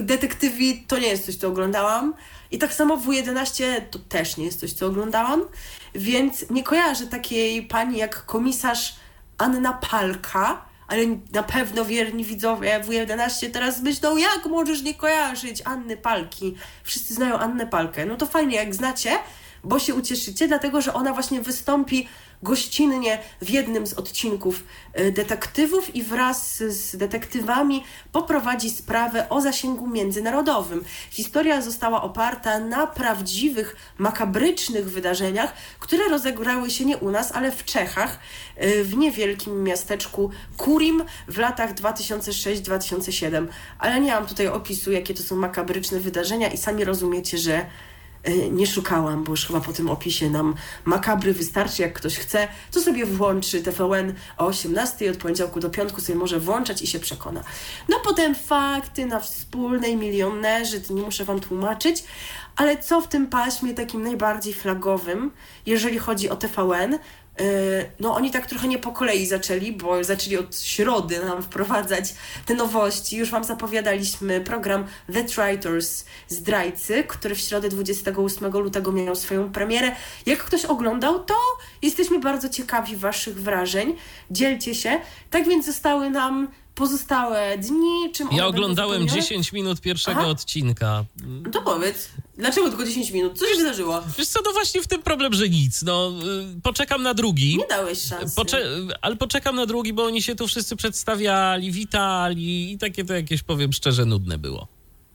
detektywi 0.02 0.84
to 0.88 0.98
nie 0.98 1.08
jest 1.08 1.26
coś, 1.26 1.36
co 1.36 1.48
oglądałam. 1.48 2.14
I 2.50 2.58
tak 2.58 2.74
samo 2.74 2.96
w 2.96 3.06
W11 3.06 3.64
to 3.90 3.98
też 3.98 4.36
nie 4.36 4.44
jest 4.44 4.60
coś, 4.60 4.72
co 4.72 4.86
oglądałam. 4.86 5.44
Więc 5.94 6.50
nie 6.50 6.62
kojarzę 6.62 7.06
takiej 7.06 7.62
pani 7.62 7.98
jak 7.98 8.26
komisarz 8.26 9.03
Anna 9.38 9.72
Palka, 9.72 10.64
ale 10.88 11.02
na 11.32 11.42
pewno 11.42 11.84
wierni 11.84 12.24
widzowie 12.24 12.80
W11 12.80 13.50
teraz 13.50 13.80
myślą, 13.80 14.16
jak 14.16 14.46
możesz 14.46 14.82
nie 14.82 14.94
kojarzyć 14.94 15.62
Anny 15.64 15.96
Palki. 15.96 16.54
Wszyscy 16.82 17.14
znają 17.14 17.38
Annę 17.38 17.66
Palkę. 17.66 18.06
No 18.06 18.16
to 18.16 18.26
fajnie, 18.26 18.56
jak 18.56 18.74
znacie, 18.74 19.18
bo 19.64 19.78
się 19.78 19.94
ucieszycie, 19.94 20.48
dlatego 20.48 20.80
że 20.80 20.94
ona 20.94 21.12
właśnie 21.12 21.40
wystąpi 21.40 22.08
gościnnie 22.44 23.18
w 23.42 23.50
jednym 23.50 23.86
z 23.86 23.94
odcinków 23.94 24.64
e, 24.92 25.10
detektywów 25.10 25.94
i 25.96 26.02
wraz 26.02 26.56
z 26.56 26.96
detektywami 26.96 27.84
poprowadzi 28.12 28.70
sprawę 28.70 29.28
o 29.28 29.40
zasięgu 29.40 29.86
międzynarodowym. 29.86 30.84
Historia 31.10 31.60
została 31.60 32.02
oparta 32.02 32.58
na 32.58 32.86
prawdziwych, 32.86 33.76
makabrycznych 33.98 34.90
wydarzeniach, 34.90 35.52
które 35.80 36.08
rozegrały 36.08 36.70
się 36.70 36.84
nie 36.84 36.96
u 36.96 37.10
nas, 37.10 37.32
ale 37.32 37.52
w 37.52 37.64
Czechach, 37.64 38.18
e, 38.56 38.84
w 38.84 38.96
niewielkim 38.96 39.62
miasteczku 39.62 40.30
Kurim 40.56 41.04
w 41.28 41.38
latach 41.38 41.74
2006-2007. 41.74 43.46
Ale 43.78 44.00
nie 44.00 44.12
mam 44.12 44.26
tutaj 44.26 44.48
opisu, 44.48 44.92
jakie 44.92 45.14
to 45.14 45.22
są 45.22 45.36
makabryczne 45.36 46.00
wydarzenia 46.00 46.48
i 46.48 46.56
sami 46.56 46.84
rozumiecie, 46.84 47.38
że 47.38 47.66
nie 48.50 48.66
szukałam, 48.66 49.24
bo 49.24 49.30
już 49.30 49.46
chyba 49.46 49.60
po 49.60 49.72
tym 49.72 49.90
opisie 49.90 50.30
nam 50.30 50.54
makabry 50.84 51.32
wystarczy. 51.32 51.82
Jak 51.82 51.92
ktoś 51.92 52.16
chce, 52.16 52.48
to 52.70 52.80
sobie 52.80 53.06
włączy 53.06 53.62
TVN 53.62 54.14
o 54.38 54.46
18 54.46 55.10
od 55.10 55.16
poniedziałku 55.16 55.60
do 55.60 55.70
piątku 55.70 56.00
sobie 56.00 56.18
może 56.18 56.40
włączać 56.40 56.82
i 56.82 56.86
się 56.86 56.98
przekona. 56.98 57.44
No 57.88 57.96
potem 58.04 58.34
fakty 58.34 59.06
na 59.06 59.20
wspólnej 59.20 59.96
milionerzy, 59.96 60.80
to 60.80 60.94
nie 60.94 61.02
muszę 61.02 61.24
Wam 61.24 61.40
tłumaczyć, 61.40 62.04
ale 62.56 62.76
co 62.76 63.00
w 63.00 63.08
tym 63.08 63.26
paśmie 63.26 63.74
takim 63.74 64.02
najbardziej 64.02 64.54
flagowym, 64.54 65.30
jeżeli 65.66 65.98
chodzi 65.98 66.30
o 66.30 66.36
TVN, 66.36 66.94
E, 66.94 66.98
no 68.00 68.14
oni 68.14 68.30
tak 68.30 68.46
trochę 68.46 68.68
nie 68.68 68.78
po 68.78 68.92
kolei 68.92 69.26
zaczęli, 69.26 69.72
bo 69.72 70.04
zaczęli 70.04 70.36
od 70.36 70.56
środy 70.58 71.24
nam 71.24 71.42
wprowadzać 71.42 72.14
te 72.46 72.54
nowości. 72.54 73.16
Już 73.16 73.30
Wam 73.30 73.44
zapowiadaliśmy 73.44 74.40
program 74.40 74.86
The 75.12 75.24
Traitors, 75.24 76.04
Zdrajcy, 76.28 77.04
który 77.04 77.34
w 77.34 77.38
środę 77.38 77.68
28 77.68 78.52
lutego 78.52 78.92
miał 78.92 79.16
swoją 79.16 79.52
premierę. 79.52 79.92
Jak 80.26 80.38
ktoś 80.38 80.64
oglądał, 80.64 81.24
to 81.24 81.34
jesteśmy 81.82 82.18
bardzo 82.18 82.48
ciekawi 82.48 82.96
Waszych 82.96 83.42
wrażeń. 83.42 83.96
Dzielcie 84.30 84.74
się. 84.74 85.00
Tak 85.30 85.48
więc 85.48 85.66
zostały 85.66 86.10
nam 86.10 86.48
pozostałe 86.74 87.58
dni? 87.58 88.12
Czym 88.12 88.28
ja 88.32 88.46
oglądałem 88.46 89.08
10 89.08 89.52
minut 89.52 89.80
pierwszego 89.80 90.20
Aha. 90.20 90.28
odcinka. 90.28 91.04
No 91.26 91.50
to 91.50 91.62
powiedz, 91.62 92.08
dlaczego 92.38 92.68
tylko 92.68 92.84
10 92.84 93.10
minut? 93.10 93.38
Co 93.38 93.46
się 93.46 93.60
zdarzyło? 93.60 94.02
Wiesz 94.18 94.28
co, 94.28 94.40
no 94.44 94.52
właśnie 94.52 94.82
w 94.82 94.86
tym 94.86 95.02
problem, 95.02 95.32
że 95.34 95.48
nic. 95.48 95.82
No, 95.82 96.12
y, 96.56 96.60
poczekam 96.60 97.02
na 97.02 97.14
drugi. 97.14 97.56
Nie 97.56 97.66
dałeś 97.66 98.00
szansy. 98.02 98.36
Pocze 98.36 98.66
ale 99.02 99.16
poczekam 99.16 99.56
na 99.56 99.66
drugi, 99.66 99.92
bo 99.92 100.04
oni 100.04 100.22
się 100.22 100.34
tu 100.34 100.46
wszyscy 100.46 100.76
przedstawiali, 100.76 101.72
witali 101.72 102.72
i 102.72 102.78
takie 102.78 103.04
to 103.04 103.14
jakieś, 103.14 103.42
powiem 103.42 103.72
szczerze, 103.72 104.04
nudne 104.04 104.38
było. 104.38 104.68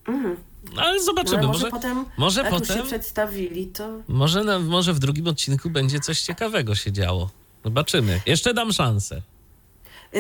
Mhm. 0.08 0.38
Ale 0.78 1.04
zobaczymy. 1.04 1.42
No, 1.42 1.48
może, 1.48 1.60
może 1.60 1.72
potem, 1.72 2.06
może 2.18 2.42
jak 2.42 2.50
potem, 2.50 2.78
się 2.78 2.84
przedstawili, 2.84 3.68
to... 3.68 3.90
Może, 4.08 4.44
na, 4.44 4.60
może 4.60 4.94
w 4.94 5.00
drugim 5.00 5.28
odcinku 5.28 5.70
będzie 5.70 6.00
coś 6.00 6.22
ciekawego 6.22 6.76
się 6.76 6.92
działo. 6.92 7.30
Zobaczymy. 7.64 8.22
Jeszcze 8.26 8.54
dam 8.54 8.74
szansę. 8.74 9.22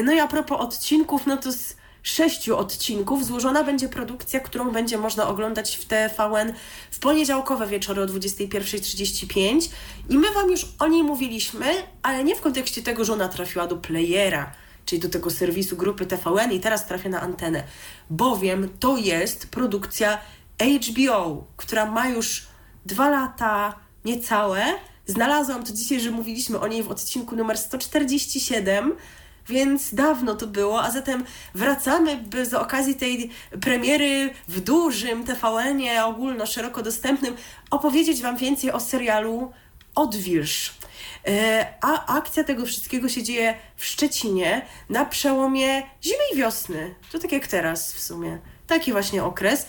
No 0.03 0.13
i 0.13 0.19
a 0.19 0.27
propos 0.27 0.59
odcinków, 0.61 1.27
no 1.27 1.37
to 1.37 1.51
z 1.51 1.75
sześciu 2.03 2.57
odcinków 2.57 3.25
złożona 3.25 3.63
będzie 3.63 3.89
produkcja, 3.89 4.39
którą 4.39 4.71
będzie 4.71 4.97
można 4.97 5.27
oglądać 5.27 5.75
w 5.75 5.85
TVN 5.85 6.53
w 6.91 6.99
poniedziałkowe 6.99 7.67
wieczory 7.67 8.01
o 8.01 8.05
21.35 8.05 9.69
i 10.09 10.17
my 10.17 10.31
Wam 10.31 10.51
już 10.51 10.65
o 10.79 10.87
niej 10.87 11.03
mówiliśmy, 11.03 11.65
ale 12.03 12.23
nie 12.23 12.35
w 12.35 12.41
kontekście 12.41 12.81
tego, 12.81 13.05
że 13.05 13.13
ona 13.13 13.29
trafiła 13.29 13.67
do 13.67 13.77
playera, 13.77 14.51
czyli 14.85 15.01
do 15.01 15.09
tego 15.09 15.29
serwisu 15.29 15.77
grupy 15.77 16.05
TVN 16.05 16.51
i 16.51 16.59
teraz 16.59 16.87
trafia 16.87 17.09
na 17.09 17.21
antenę, 17.21 17.63
bowiem 18.09 18.69
to 18.79 18.97
jest 18.97 19.49
produkcja 19.49 20.17
HBO, 20.59 21.43
która 21.57 21.85
ma 21.85 22.09
już 22.09 22.47
dwa 22.85 23.09
lata 23.09 23.75
niecałe. 24.05 24.63
Znalazłam 25.05 25.63
to 25.63 25.73
dzisiaj, 25.73 25.99
że 25.99 26.11
mówiliśmy 26.11 26.59
o 26.59 26.67
niej 26.67 26.83
w 26.83 26.91
odcinku 26.91 27.35
numer 27.35 27.57
147, 27.57 28.95
więc 29.49 29.93
dawno 29.93 30.35
to 30.35 30.47
było, 30.47 30.83
a 30.83 30.91
zatem 30.91 31.25
wracamy, 31.55 32.17
by 32.17 32.45
z 32.45 32.53
okazji 32.53 32.95
tej 32.95 33.29
premiery 33.61 34.29
w 34.47 34.59
dużym 34.59 35.23
TVN-ie 35.23 36.05
ogólno 36.05 36.45
szeroko 36.45 36.83
dostępnym 36.83 37.35
opowiedzieć 37.71 38.21
Wam 38.21 38.37
więcej 38.37 38.71
o 38.71 38.79
serialu 38.79 39.51
Odwilż. 39.95 40.73
E, 41.27 41.73
a 41.81 42.17
akcja 42.17 42.43
tego 42.43 42.65
wszystkiego 42.65 43.09
się 43.09 43.23
dzieje 43.23 43.55
w 43.75 43.85
Szczecinie 43.85 44.65
na 44.89 45.05
przełomie 45.05 45.83
zimy 46.03 46.23
i 46.33 46.37
wiosny. 46.37 46.95
To 47.11 47.19
tak 47.19 47.31
jak 47.31 47.47
teraz 47.47 47.93
w 47.93 47.99
sumie. 47.99 48.39
Taki 48.67 48.91
właśnie 48.91 49.23
okres. 49.23 49.65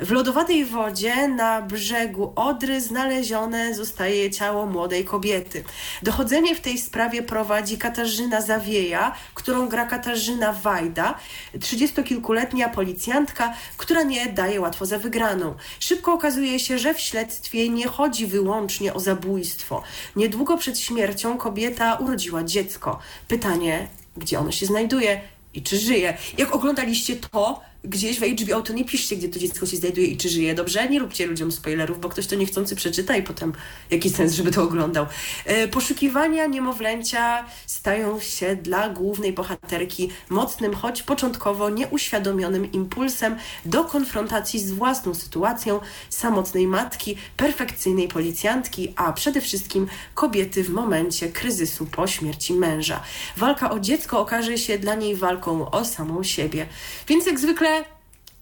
W 0.00 0.10
lodowatej 0.10 0.64
wodzie 0.64 1.28
na 1.28 1.62
brzegu 1.62 2.32
Odry 2.36 2.80
znalezione 2.80 3.74
zostaje 3.74 4.30
ciało 4.30 4.66
młodej 4.66 5.04
kobiety. 5.04 5.64
Dochodzenie 6.02 6.54
w 6.54 6.60
tej 6.60 6.78
sprawie 6.78 7.22
prowadzi 7.22 7.78
Katarzyna 7.78 8.40
Zawieja, 8.40 9.14
którą 9.34 9.68
gra 9.68 9.86
Katarzyna 9.86 10.52
Wajda, 10.52 11.14
trzydziestokilkuletnia 11.60 12.68
policjantka, 12.68 13.54
która 13.76 14.02
nie 14.02 14.26
daje 14.26 14.60
łatwo 14.60 14.86
za 14.86 14.98
wygraną. 14.98 15.54
Szybko 15.80 16.12
okazuje 16.12 16.58
się, 16.58 16.78
że 16.78 16.94
w 16.94 17.00
śledztwie 17.00 17.68
nie 17.68 17.88
chodzi 17.88 18.26
wyłącznie 18.26 18.94
o 18.94 19.00
zabójstwo. 19.00 19.82
Niedługo 20.16 20.56
przed 20.56 20.78
śmiercią 20.78 21.38
kobieta 21.38 21.94
urodziła 21.94 22.44
dziecko. 22.44 22.98
Pytanie, 23.28 23.88
gdzie 24.16 24.38
ono 24.38 24.52
się 24.52 24.66
znajduje 24.66 25.20
i 25.54 25.62
czy 25.62 25.78
żyje? 25.78 26.16
Jak 26.38 26.54
oglądaliście 26.54 27.16
to, 27.16 27.60
gdzieś 27.84 28.20
w 28.20 28.22
HBO, 28.22 28.62
to 28.62 28.72
nie 28.72 28.84
piszcie, 28.84 29.16
gdzie 29.16 29.28
to 29.28 29.38
dziecko 29.38 29.66
się 29.66 29.76
znajduje 29.76 30.06
i 30.06 30.16
czy 30.16 30.28
żyje, 30.28 30.54
dobrze? 30.54 30.88
Nie 30.88 30.98
róbcie 30.98 31.26
ludziom 31.26 31.52
spoilerów, 31.52 32.00
bo 32.00 32.08
ktoś 32.08 32.26
to 32.26 32.36
niechcący 32.36 32.76
przeczyta 32.76 33.16
i 33.16 33.22
potem 33.22 33.52
jaki 33.90 34.10
sens, 34.10 34.32
żeby 34.32 34.50
to 34.50 34.62
oglądał. 34.62 35.06
E, 35.44 35.68
poszukiwania 35.68 36.46
niemowlęcia 36.46 37.44
stają 37.66 38.20
się 38.20 38.56
dla 38.56 38.88
głównej 38.88 39.32
bohaterki 39.32 40.10
mocnym, 40.30 40.74
choć 40.74 41.02
początkowo 41.02 41.70
nieuświadomionym 41.70 42.72
impulsem 42.72 43.36
do 43.64 43.84
konfrontacji 43.84 44.60
z 44.60 44.72
własną 44.72 45.14
sytuacją 45.14 45.80
samotnej 46.10 46.66
matki, 46.66 47.16
perfekcyjnej 47.36 48.08
policjantki, 48.08 48.92
a 48.96 49.12
przede 49.12 49.40
wszystkim 49.40 49.86
kobiety 50.14 50.64
w 50.64 50.70
momencie 50.70 51.28
kryzysu 51.28 51.86
po 51.86 52.06
śmierci 52.06 52.52
męża. 52.54 53.00
Walka 53.36 53.70
o 53.70 53.80
dziecko 53.80 54.20
okaże 54.20 54.58
się 54.58 54.78
dla 54.78 54.94
niej 54.94 55.16
walką 55.16 55.70
o 55.70 55.84
samą 55.84 56.22
siebie. 56.22 56.66
Więc 57.08 57.26
jak 57.26 57.40
zwykle 57.40 57.73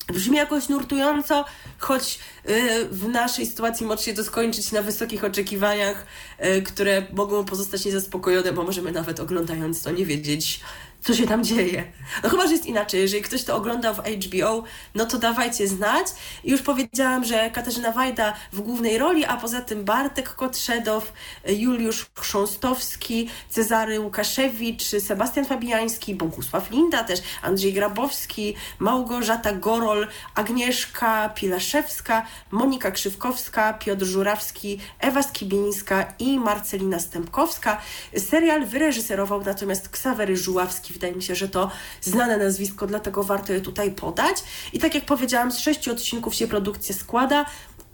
Brzmi 0.08 0.36
jakoś 0.36 0.68
nurtująco, 0.68 1.44
choć 1.78 2.18
y, 2.48 2.88
w 2.88 3.08
naszej 3.08 3.46
sytuacji 3.46 3.86
może 3.86 4.02
się 4.02 4.14
to 4.14 4.24
skończyć 4.24 4.72
na 4.72 4.82
wysokich 4.82 5.24
oczekiwaniach, 5.24 6.06
y, 6.44 6.62
które 6.62 7.06
mogą 7.12 7.44
pozostać 7.44 7.84
niezaspokojone, 7.84 8.52
bo 8.52 8.62
możemy 8.62 8.92
nawet 8.92 9.20
oglądając 9.20 9.82
to 9.82 9.90
nie 9.90 10.06
wiedzieć, 10.06 10.60
co 11.02 11.14
się 11.14 11.26
tam 11.26 11.44
dzieje. 11.44 11.92
No 12.22 12.28
chyba, 12.30 12.46
że 12.46 12.52
jest 12.52 12.66
inaczej. 12.66 13.00
Jeżeli 13.00 13.22
ktoś 13.22 13.44
to 13.44 13.56
oglądał 13.56 13.94
w 13.94 13.98
HBO, 13.98 14.64
no 14.94 15.06
to 15.06 15.18
dawajcie 15.18 15.68
znać. 15.68 16.06
Już 16.44 16.62
powiedziałam, 16.62 17.24
że 17.24 17.50
Katarzyna 17.50 17.92
Wajda 17.92 18.34
w 18.52 18.60
głównej 18.60 18.98
roli, 18.98 19.24
a 19.24 19.36
poza 19.36 19.60
tym 19.60 19.84
Bartek 19.84 20.34
Kotrzedow, 20.34 21.12
Juliusz 21.46 22.06
Chrząstowski, 22.18 23.28
Cezary 23.48 24.00
Łukaszewicz, 24.00 24.82
Sebastian 24.82 25.44
Fabiański, 25.44 26.14
Bogusław 26.14 26.70
Linda 26.70 27.04
też, 27.04 27.20
Andrzej 27.42 27.72
Grabowski, 27.72 28.54
Małgorzata 28.78 29.52
Gorol, 29.52 30.06
Agnieszka 30.34 31.28
Pilaszewska, 31.28 32.26
Monika 32.50 32.90
Krzywkowska, 32.90 33.72
Piotr 33.72 34.04
Żurawski, 34.04 34.78
Ewa 34.98 35.22
Skibińska 35.22 36.14
i 36.18 36.38
Marcelina 36.38 36.98
Stępkowska. 36.98 37.80
Serial 38.18 38.66
wyreżyserował 38.66 39.44
natomiast 39.44 39.88
Ksawery 39.88 40.36
Żuławski 40.36 40.91
Wydaje 40.92 41.14
mi 41.14 41.22
się, 41.22 41.34
że 41.34 41.48
to 41.48 41.70
znane 42.00 42.36
nazwisko, 42.36 42.86
dlatego 42.86 43.22
warto 43.22 43.52
je 43.52 43.60
tutaj 43.60 43.90
podać. 43.90 44.36
I 44.72 44.78
tak 44.78 44.94
jak 44.94 45.04
powiedziałam, 45.04 45.52
z 45.52 45.58
sześciu 45.58 45.92
odcinków 45.92 46.34
się 46.34 46.48
produkcja 46.48 46.94
składa 46.94 47.46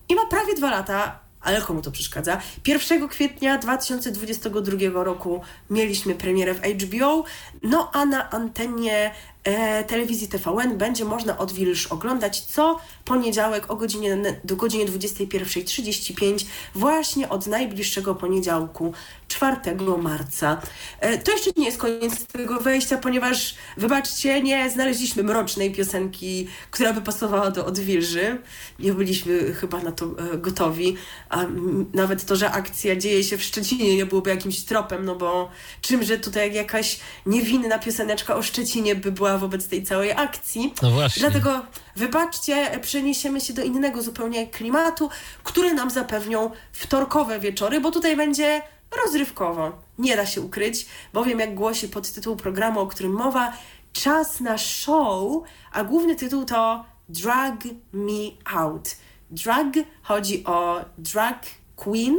i 0.08 0.14
ma 0.14 0.26
prawie 0.26 0.54
dwa 0.54 0.70
lata 0.70 1.28
ale 1.40 1.60
komu 1.60 1.82
to 1.82 1.90
przeszkadza? 1.90 2.40
1 2.66 3.08
kwietnia 3.08 3.58
2022 3.58 5.04
roku 5.04 5.40
mieliśmy 5.70 6.14
premierę 6.14 6.54
w 6.54 6.60
HBO, 6.60 7.24
no 7.62 7.90
a 7.92 8.06
na 8.06 8.30
antenie 8.30 9.14
telewizji 9.86 10.28
TVN 10.28 10.78
będzie 10.78 11.04
można 11.04 11.38
Odwilż 11.38 11.86
oglądać 11.86 12.40
co 12.40 12.80
poniedziałek 13.04 13.70
o 13.70 13.76
godzinie, 13.76 14.38
do 14.44 14.56
godziny 14.56 14.84
21.35 14.84 16.46
właśnie 16.74 17.28
od 17.28 17.46
najbliższego 17.46 18.14
poniedziałku 18.14 18.92
4 19.28 19.56
marca. 20.02 20.60
E, 21.00 21.18
to 21.18 21.32
jeszcze 21.32 21.50
nie 21.56 21.66
jest 21.66 21.78
koniec 21.78 22.26
tego 22.26 22.60
wejścia, 22.60 22.98
ponieważ 22.98 23.54
wybaczcie, 23.76 24.42
nie 24.42 24.70
znaleźliśmy 24.70 25.22
mrocznej 25.22 25.72
piosenki, 25.72 26.48
która 26.70 26.92
by 26.92 27.00
pasowała 27.00 27.50
do 27.50 27.66
Odwilży. 27.66 28.38
Nie 28.78 28.92
byliśmy 28.92 29.54
chyba 29.54 29.78
na 29.78 29.92
to 29.92 30.06
e, 30.06 30.38
gotowi, 30.38 30.96
a 31.28 31.44
nawet 31.94 32.24
to, 32.24 32.36
że 32.36 32.50
akcja 32.50 32.96
dzieje 32.96 33.24
się 33.24 33.38
w 33.38 33.42
Szczecinie 33.42 33.96
nie 33.96 34.06
byłoby 34.06 34.30
jakimś 34.30 34.60
tropem, 34.60 35.04
no 35.04 35.14
bo 35.14 35.50
czymże 35.80 36.18
tutaj 36.18 36.54
jakaś 36.54 37.00
niewinna 37.26 37.78
pioseneczka 37.78 38.36
o 38.36 38.42
Szczecinie 38.42 38.94
by 38.94 39.12
była 39.12 39.37
wobec 39.38 39.68
tej 39.68 39.82
całej 39.82 40.12
akcji. 40.12 40.74
No 40.82 40.90
właśnie. 40.90 41.20
Dlatego 41.20 41.62
wybaczcie, 41.96 42.78
przeniesiemy 42.82 43.40
się 43.40 43.52
do 43.52 43.62
innego 43.62 44.02
zupełnie 44.02 44.46
klimatu, 44.46 45.10
który 45.42 45.74
nam 45.74 45.90
zapewnią 45.90 46.50
wtorkowe 46.72 47.40
wieczory, 47.40 47.80
bo 47.80 47.90
tutaj 47.90 48.16
będzie 48.16 48.62
rozrywkowo. 49.04 49.72
Nie 49.98 50.16
da 50.16 50.26
się 50.26 50.40
ukryć, 50.40 50.86
bowiem 51.12 51.38
jak 51.38 51.54
głosi 51.54 51.88
podtytuł 51.88 52.36
programu, 52.36 52.80
o 52.80 52.86
którym 52.86 53.12
mowa, 53.12 53.52
czas 53.92 54.40
na 54.40 54.58
show, 54.58 55.42
a 55.72 55.84
główny 55.84 56.16
tytuł 56.16 56.44
to 56.44 56.84
Drag 57.08 57.64
Me 57.92 58.30
Out. 58.54 58.96
Drag 59.30 59.66
chodzi 60.02 60.44
o 60.44 60.84
drag 60.98 61.46
queen, 61.76 62.18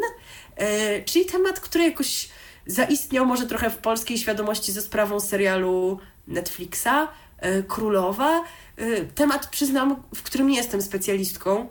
e, 0.55 1.03
czyli 1.03 1.25
temat, 1.25 1.59
który 1.59 1.83
jakoś 1.83 2.29
zaistniał 2.65 3.25
może 3.25 3.45
trochę 3.45 3.69
w 3.69 3.77
polskiej 3.77 4.17
świadomości 4.17 4.71
ze 4.71 4.81
sprawą 4.81 5.19
serialu 5.19 5.99
Netflixa, 6.29 7.07
e, 7.37 7.63
Królowa. 7.63 8.43
E, 8.77 9.01
temat, 9.01 9.47
przyznam, 9.47 10.03
w 10.15 10.23
którym 10.23 10.47
nie 10.47 10.57
jestem 10.57 10.81
specjalistką. 10.81 11.67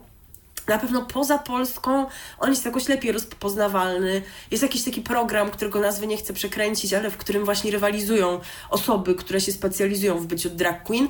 Na 0.69 0.79
pewno 0.79 1.03
poza 1.03 1.39
Polską 1.39 2.07
on 2.39 2.51
jest 2.51 2.65
jakoś 2.65 2.89
lepiej 2.89 3.13
rozpoznawalny. 3.13 4.23
Jest 4.51 4.63
jakiś 4.63 4.85
taki 4.85 5.01
program, 5.01 5.51
którego 5.51 5.81
nazwy 5.81 6.07
nie 6.07 6.17
chcę 6.17 6.33
przekręcić, 6.33 6.95
ale 6.95 7.11
w 7.11 7.17
którym 7.17 7.45
właśnie 7.45 7.71
rywalizują 7.71 8.41
osoby, 8.71 9.15
które 9.15 9.41
się 9.41 9.53
specjalizują 9.53 10.19
w 10.19 10.27
byciu 10.27 10.51
drag 10.51 10.83
queen. 10.83 11.09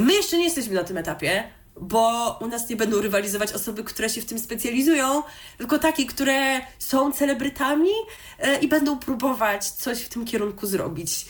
My 0.00 0.14
jeszcze 0.14 0.38
nie 0.38 0.44
jesteśmy 0.44 0.74
na 0.74 0.84
tym 0.84 0.96
etapie, 0.96 1.44
bo 1.80 2.38
u 2.40 2.46
nas 2.46 2.68
nie 2.68 2.76
będą 2.76 3.00
rywalizować 3.00 3.52
osoby, 3.52 3.84
które 3.84 4.10
się 4.10 4.20
w 4.20 4.24
tym 4.24 4.38
specjalizują, 4.38 5.22
tylko 5.58 5.78
takie, 5.78 6.06
które 6.06 6.60
są 6.78 7.12
celebrytami 7.12 7.90
e, 8.38 8.58
i 8.58 8.68
będą 8.68 8.98
próbować 8.98 9.70
coś 9.70 10.02
w 10.02 10.08
tym 10.08 10.24
kierunku 10.24 10.66
zrobić. 10.66 11.26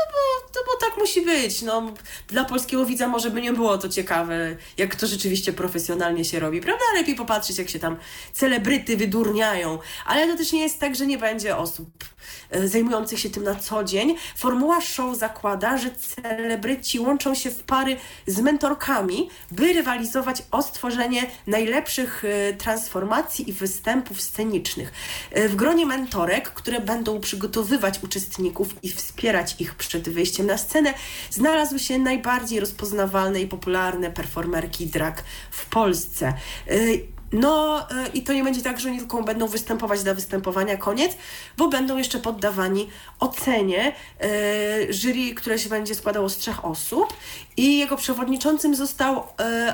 No 0.00 0.12
bo, 0.12 0.48
no 0.54 0.60
bo 0.66 0.86
tak 0.86 0.98
musi 0.98 1.22
być. 1.22 1.62
No, 1.62 1.92
dla 2.28 2.44
polskiego 2.44 2.84
widza 2.86 3.08
może 3.08 3.30
by 3.30 3.42
nie 3.42 3.52
było 3.52 3.78
to 3.78 3.88
ciekawe, 3.88 4.56
jak 4.76 4.96
to 4.96 5.06
rzeczywiście 5.06 5.52
profesjonalnie 5.52 6.24
się 6.24 6.40
robi, 6.40 6.60
prawda? 6.60 6.84
Lepiej 6.94 7.14
popatrzeć, 7.14 7.58
jak 7.58 7.68
się 7.68 7.78
tam 7.78 7.96
celebryty 8.32 8.96
wydurniają. 8.96 9.78
Ale 10.06 10.28
to 10.28 10.36
też 10.36 10.52
nie 10.52 10.60
jest 10.62 10.78
tak, 10.78 10.96
że 10.96 11.06
nie 11.06 11.18
będzie 11.18 11.56
osób 11.56 11.88
e, 12.50 12.68
zajmujących 12.68 13.18
się 13.18 13.30
tym 13.30 13.42
na 13.42 13.54
co 13.54 13.84
dzień. 13.84 14.16
Formuła 14.36 14.80
show 14.80 15.16
zakłada, 15.18 15.78
że 15.78 15.90
celebryci 15.90 17.00
łączą 17.00 17.34
się 17.34 17.50
w 17.50 17.62
pary 17.62 17.96
z 18.26 18.40
mentorkami, 18.40 19.30
by 19.50 19.72
rywalizować 19.72 20.42
o 20.50 20.62
stworzenie 20.62 21.26
najlepszych 21.46 22.24
e, 22.24 22.54
transformacji 22.54 23.50
i 23.50 23.52
występów 23.52 24.20
scenicznych. 24.20 24.92
E, 25.30 25.48
W 25.48 25.56
gronie 25.56 25.86
mentorek, 25.86 26.50
które 26.50 26.80
będą 26.80 27.20
przygotowywać 27.20 28.02
uczestników 28.02 28.68
i 28.82 28.90
wspierać 28.90 29.56
ich 29.58 29.74
przed 29.90 30.08
wyjściem 30.08 30.46
na 30.46 30.58
scenę, 30.58 30.94
znalazły 31.30 31.78
się 31.78 31.98
najbardziej 31.98 32.60
rozpoznawalne 32.60 33.40
i 33.40 33.46
popularne 33.46 34.10
performerki 34.10 34.86
drag 34.86 35.24
w 35.50 35.66
Polsce. 35.66 36.34
Y, 36.70 37.06
No 37.32 37.80
y, 37.80 38.08
i 38.14 38.22
to 38.22 38.32
nie 38.32 38.44
będzie 38.44 38.62
tak, 38.62 38.80
że 38.80 38.88
oni 38.88 38.98
tylko 38.98 39.22
będą 39.22 39.46
występować 39.46 40.02
dla 40.02 40.14
występowania, 40.14 40.76
koniec, 40.76 41.12
bo 41.56 41.68
będą 41.68 41.96
jeszcze 41.96 42.18
poddawani 42.18 42.88
ocenie 43.20 43.92
y, 43.92 44.92
jury, 44.92 45.34
które 45.34 45.58
się 45.58 45.68
będzie 45.68 45.94
składało 45.94 46.28
z 46.28 46.36
trzech 46.36 46.64
osób 46.64 47.12
i 47.56 47.78
jego 47.78 47.96
przewodniczącym 47.96 48.74
został 48.74 49.22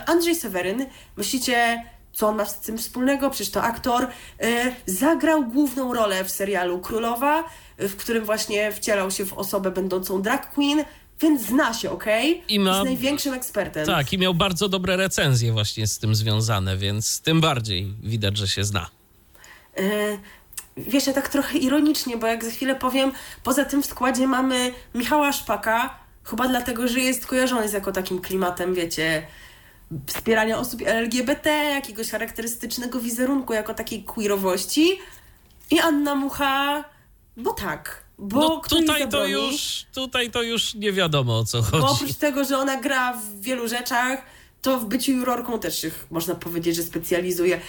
Andrzej 0.06 0.34
Seweryn. 0.34 0.86
Myślicie, 1.16 1.82
co 2.16 2.28
on 2.28 2.36
ma 2.36 2.44
z 2.44 2.60
tym 2.60 2.78
wspólnego? 2.78 3.30
Przecież 3.30 3.50
to 3.52 3.62
aktor. 3.62 4.04
Y, 4.04 4.08
zagrał 4.86 5.44
główną 5.44 5.94
rolę 5.94 6.24
w 6.24 6.30
serialu 6.30 6.78
Królowa, 6.80 7.44
y, 7.80 7.88
w 7.88 7.96
którym 7.96 8.24
właśnie 8.24 8.72
wcielał 8.72 9.10
się 9.10 9.24
w 9.26 9.32
osobę 9.32 9.70
będącą 9.70 10.22
drag 10.22 10.54
queen, 10.54 10.84
więc 11.20 11.42
zna 11.42 11.74
się, 11.74 11.90
okej? 11.90 12.42
I 12.48 12.60
ma- 12.60 12.70
Jest 12.70 12.84
największym 12.84 13.34
ekspertem. 13.34 13.86
Tak, 13.86 14.12
i 14.12 14.18
miał 14.18 14.34
bardzo 14.34 14.68
dobre 14.68 14.96
recenzje 14.96 15.52
właśnie 15.52 15.86
z 15.86 15.98
tym 15.98 16.14
związane, 16.14 16.76
więc 16.76 17.20
tym 17.20 17.40
bardziej 17.40 17.94
widać, 18.02 18.36
że 18.36 18.48
się 18.48 18.64
zna. 18.64 18.86
Y, 19.78 20.18
Wiesz, 20.76 21.06
ja 21.06 21.12
tak 21.12 21.28
trochę 21.28 21.58
ironicznie, 21.58 22.16
bo 22.16 22.26
jak 22.26 22.44
za 22.44 22.50
chwilę 22.50 22.74
powiem, 22.74 23.12
poza 23.42 23.64
tym 23.64 23.82
w 23.82 23.86
składzie 23.86 24.26
mamy 24.26 24.72
Michała 24.94 25.32
Szpaka, 25.32 25.98
chyba 26.24 26.48
dlatego, 26.48 26.88
że 26.88 27.00
jest 27.00 27.26
kojarzony 27.26 27.68
z 27.68 27.72
jako 27.72 27.92
takim 27.92 28.20
klimatem, 28.20 28.74
wiecie, 28.74 29.26
wspierania 30.06 30.58
osób 30.58 30.80
LGBT, 30.84 31.50
jakiegoś 31.50 32.10
charakterystycznego 32.10 33.00
wizerunku, 33.00 33.52
jako 33.52 33.74
takiej 33.74 34.04
queerowości. 34.04 34.98
I 35.70 35.78
Anna 35.80 36.14
Mucha, 36.14 36.84
bo 37.36 37.52
tak. 37.52 38.04
Bo 38.18 38.40
No 38.40 38.60
tutaj 38.68 39.08
to 39.08 39.26
już, 39.26 39.86
tutaj 39.94 40.30
to 40.30 40.42
już 40.42 40.74
nie 40.74 40.92
wiadomo 40.92 41.38
o 41.38 41.44
co 41.44 41.62
Bo 41.62 41.64
chodzi. 41.64 41.84
oprócz 41.86 42.14
tego, 42.14 42.44
że 42.44 42.58
ona 42.58 42.76
gra 42.80 43.12
w 43.12 43.40
wielu 43.40 43.68
rzeczach, 43.68 44.22
to 44.62 44.78
w 44.80 44.84
byciu 44.84 45.12
jurorką 45.12 45.58
też 45.58 45.80
się 45.80 45.90
można 46.10 46.34
powiedzieć, 46.34 46.76
że 46.76 46.82
specjalizuje. 46.82 47.60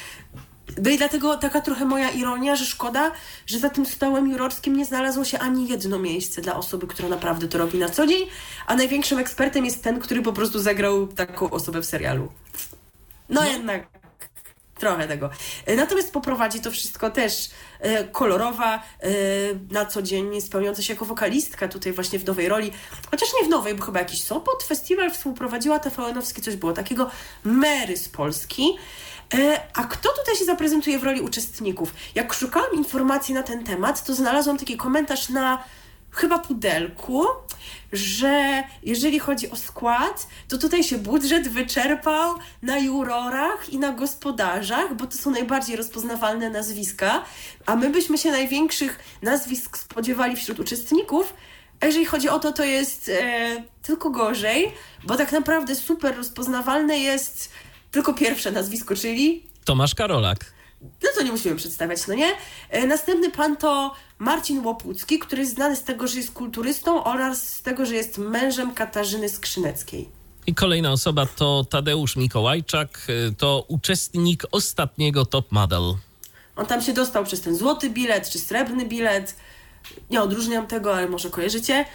No 0.83 0.89
i 0.89 0.97
dlatego 0.97 1.37
taka 1.37 1.61
trochę 1.61 1.85
moja 1.85 2.09
ironia, 2.09 2.55
że 2.55 2.65
szkoda, 2.65 3.11
że 3.45 3.59
za 3.59 3.69
tym 3.69 3.85
stołem 3.85 4.31
jurorskim 4.31 4.75
nie 4.75 4.85
znalazło 4.85 5.25
się 5.25 5.39
ani 5.39 5.67
jedno 5.67 5.99
miejsce 5.99 6.41
dla 6.41 6.55
osoby, 6.55 6.87
która 6.87 7.09
naprawdę 7.09 7.47
to 7.47 7.57
robi 7.57 7.77
na 7.77 7.89
co 7.89 8.07
dzień, 8.07 8.27
a 8.67 8.75
największym 8.75 9.19
ekspertem 9.19 9.65
jest 9.65 9.83
ten, 9.83 9.99
który 9.99 10.21
po 10.21 10.33
prostu 10.33 10.59
zagrał 10.59 11.07
taką 11.07 11.49
osobę 11.49 11.81
w 11.81 11.85
serialu. 11.85 12.31
No, 13.29 13.45
jednak 13.45 13.87
trochę 14.79 15.07
tego. 15.07 15.29
Natomiast 15.77 16.13
poprowadzi 16.13 16.61
to 16.61 16.71
wszystko 16.71 17.09
też 17.09 17.49
e, 17.79 18.03
kolorowa, 18.03 18.75
e, 18.75 19.09
na 19.71 19.85
co 19.85 20.01
dzień 20.01 20.41
spełniająca 20.41 20.81
się 20.81 20.93
jako 20.93 21.05
wokalistka 21.05 21.67
tutaj 21.67 21.93
właśnie 21.93 22.19
w 22.19 22.25
nowej 22.25 22.49
roli. 22.49 22.71
Chociaż 23.11 23.29
nie 23.41 23.47
w 23.47 23.49
nowej, 23.49 23.75
bo 23.75 23.85
chyba 23.85 23.99
jakiś 23.99 24.23
Sopot 24.23 24.63
festiwal 24.63 25.11
współprowadziła 25.11 25.79
TVN-owski, 25.79 26.41
coś 26.41 26.55
było 26.55 26.73
takiego. 26.73 27.11
Mary 27.43 27.97
z 27.97 28.09
Polski. 28.09 28.77
E, 29.33 29.61
A 29.73 29.83
kto 29.83 30.09
tutaj 30.19 30.35
się 30.35 30.45
zaprezentuje 30.45 30.99
w 30.99 31.03
roli 31.03 31.21
uczestników? 31.21 31.93
Jak 32.15 32.33
szukałam 32.33 32.73
informacji 32.73 33.33
na 33.33 33.43
ten 33.43 33.63
temat, 33.63 34.03
to 34.05 34.13
znalazłam 34.13 34.57
taki 34.57 34.77
komentarz 34.77 35.29
na 35.29 35.63
chyba 36.11 36.39
pudelku, 36.39 37.25
że 37.93 38.63
jeżeli 38.83 39.19
chodzi 39.19 39.51
o 39.51 39.55
skład, 39.55 40.27
to 40.47 40.57
tutaj 40.57 40.83
się 40.83 40.97
budżet 40.97 41.47
wyczerpał 41.47 42.35
na 42.61 42.77
jurorach 42.77 43.69
i 43.69 43.79
na 43.79 43.91
gospodarzach, 43.91 44.95
bo 44.95 45.07
to 45.07 45.17
są 45.17 45.31
najbardziej 45.31 45.75
rozpoznawalne 45.75 46.49
nazwiska, 46.49 47.23
a 47.65 47.75
my 47.75 47.89
byśmy 47.89 48.17
się 48.17 48.31
największych 48.31 48.99
nazwisk 49.21 49.77
spodziewali 49.77 50.35
wśród 50.35 50.59
uczestników, 50.59 51.33
a 51.79 51.85
jeżeli 51.85 52.05
chodzi 52.05 52.29
o 52.29 52.39
to, 52.39 52.51
to 52.51 52.63
jest 52.63 53.09
e, 53.09 53.63
tylko 53.81 54.09
gorzej, 54.09 54.71
bo 55.03 55.15
tak 55.15 55.31
naprawdę 55.31 55.75
super 55.75 56.17
rozpoznawalne 56.17 56.99
jest 56.99 57.49
tylko 57.97 58.13
pierwsze 58.13 58.51
nazwisko, 58.51 58.95
czyli 58.95 59.43
Tomasz 59.65 59.95
Karolak. 59.95 60.53
no 60.81 61.09
to 61.15 61.23
nie 61.23 61.31
musimy 61.31 61.55
przedstawiać, 61.55 62.07
no 62.07 62.13
nie? 62.13 62.31
E, 62.69 62.87
Następny 62.87 63.31
pan 63.31 63.57
to 63.57 63.93
Marcin 64.19 64.65
Łopucki, 64.65 65.19
który 65.19 65.41
jest 65.41 65.53
znany 65.55 65.75
z 65.75 65.83
tego, 65.83 66.07
że 66.07 66.17
jest 66.17 66.31
kulturystą 66.31 67.03
oraz 67.03 67.49
z 67.49 67.61
tego, 67.61 67.85
że 67.85 67.95
jest 67.95 68.17
mężem 68.17 68.73
Katarzyny 68.73 69.29
Skrzyneckiej. 69.29 70.09
I 70.47 70.55
kolejna 70.55 70.91
osoba 70.91 71.25
to 71.25 71.65
Tadeusz 71.69 72.15
Mikołajczak, 72.15 73.07
y, 73.09 73.35
to 73.37 73.65
uczestnik 73.67 74.43
ostatniego 74.51 75.25
Top 75.25 75.51
Model. 75.51 75.93
On 76.55 76.65
tam 76.65 76.81
się 76.81 76.93
dostał 76.93 77.23
przez 77.25 77.41
ten 77.41 77.55
złoty 77.55 77.89
bilet 77.89 78.29
czy 78.29 78.39
srebrny 78.39 78.85
bilet. 78.85 79.35
Nie 80.09 80.21
odróżniam 80.21 80.67
tego, 80.67 80.95
ale 80.95 81.07
może 81.09 81.29
kojarzycie. 81.29 81.85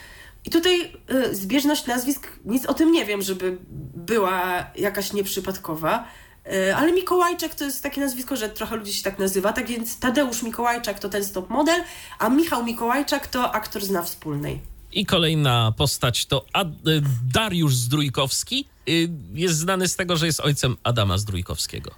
I 0.44 0.50
tutaj 0.50 0.92
y, 1.30 1.34
zbieżność 1.36 1.86
nazwisk, 1.86 2.28
nic 2.44 2.66
o 2.66 2.74
tym 2.74 2.92
nie 2.92 3.04
wiem, 3.06 3.22
żeby 3.22 3.58
była 3.96 4.66
jakaś 4.76 5.12
nieprzypadkowa. 5.12 6.04
Y, 6.52 6.76
ale 6.76 6.92
Mikołajczak 6.92 7.54
to 7.54 7.64
jest 7.64 7.82
takie 7.82 8.00
nazwisko, 8.00 8.36
że 8.36 8.48
trochę 8.48 8.76
ludzi 8.76 8.94
się 8.94 9.02
tak 9.02 9.18
nazywa. 9.18 9.52
Tak 9.52 9.66
więc 9.66 9.98
Tadeusz 9.98 10.42
Mikołajczak 10.42 10.98
to 10.98 11.08
ten 11.08 11.24
stop 11.24 11.50
model, 11.50 11.80
a 12.18 12.28
Michał 12.28 12.64
Mikołajczak 12.64 13.26
to 13.26 13.52
aktor 13.52 13.84
zna 13.84 14.02
wspólnej. 14.02 14.60
I 14.92 15.06
kolejna 15.06 15.72
postać 15.76 16.26
to 16.26 16.44
Ad- 16.52 16.88
y, 16.88 17.02
Dariusz 17.32 17.74
Zdrójkowski. 17.74 18.68
Y, 18.88 19.08
Jest 19.34 19.58
znany 19.58 19.88
z 19.88 19.96
tego, 19.96 20.16
że 20.16 20.26
jest 20.26 20.40
ojcem 20.40 20.76
Adama 20.84 21.18
Zdrójkowskiego. 21.18 21.90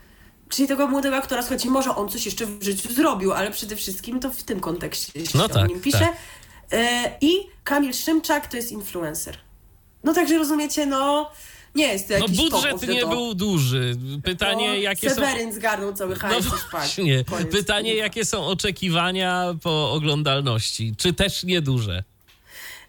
czyli 0.49 0.68
tego 0.68 0.88
młodego 0.88 1.16
aktora, 1.16 1.42
słuchajcie, 1.42 1.70
może 1.70 1.97
on 1.97 2.09
coś 2.09 2.24
jeszcze 2.26 2.47
w 2.47 2.62
życiu 2.62 2.92
zrobił, 2.92 3.32
ale 3.32 3.51
przede 3.51 3.76
wszystkim 3.76 4.20
to 4.20 4.30
w 4.30 4.42
tym 4.42 4.61
kontekście 4.61 5.26
się 5.26 5.38
No 5.38 5.45
o 5.45 5.49
tak, 5.49 5.68
nim 5.68 5.80
pisze. 5.80 5.99
tak. 5.99 6.16
E, 6.73 7.11
I 7.21 7.31
Kamil 7.65 7.93
Szymczak 7.95 8.47
to 8.47 8.57
jest 8.57 8.73
influencer. 8.73 9.39
No 10.05 10.15
także 10.15 10.39
rozumiecie, 10.39 10.87
no 10.87 11.31
nie 11.75 11.87
jest 11.93 12.09
to 12.09 12.15
No 12.15 12.21
jakiś 12.21 12.37
top 12.39 12.51
budżet 12.51 12.89
nie 12.89 13.01
top. 13.01 13.11
był 13.11 13.35
duży. 13.35 13.97
Pytanie, 14.25 14.69
No, 14.69 14.75
jakie 14.75 15.11
są... 15.11 15.15
Seweryn 15.17 15.53
zgarnął 15.53 15.93
cały 15.93 16.15
No 16.15 16.21
hajs. 16.21 16.45
już 16.45 16.71
właśnie. 16.71 17.25
koniec. 17.25 17.53
Pytanie, 17.53 17.95
jakie 17.95 18.25
są 18.25 18.47
oczekiwania 18.47 19.55
po 19.62 19.93
oglądalności? 19.93 20.95
Czy 20.99 21.12
też 21.12 21.45
nieduże? 21.45 22.05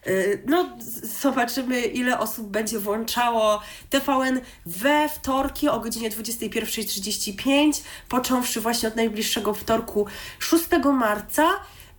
Y, 0.07 0.43
No, 0.47 0.77
zobaczymy, 1.21 1.81
ile 1.81 2.19
osób 2.19 2.47
będzie 2.47 2.79
włączało 2.79 3.61
TVN 3.89 4.41
we 4.65 5.09
wtorki 5.09 5.69
o 5.69 5.79
godzinie 5.79 6.09
21.35, 6.11 7.81
począwszy 8.09 8.61
właśnie 8.61 8.89
od 8.89 8.95
najbliższego 8.95 9.53
wtorku 9.53 10.05
6 10.39 10.63
marca. 10.93 11.49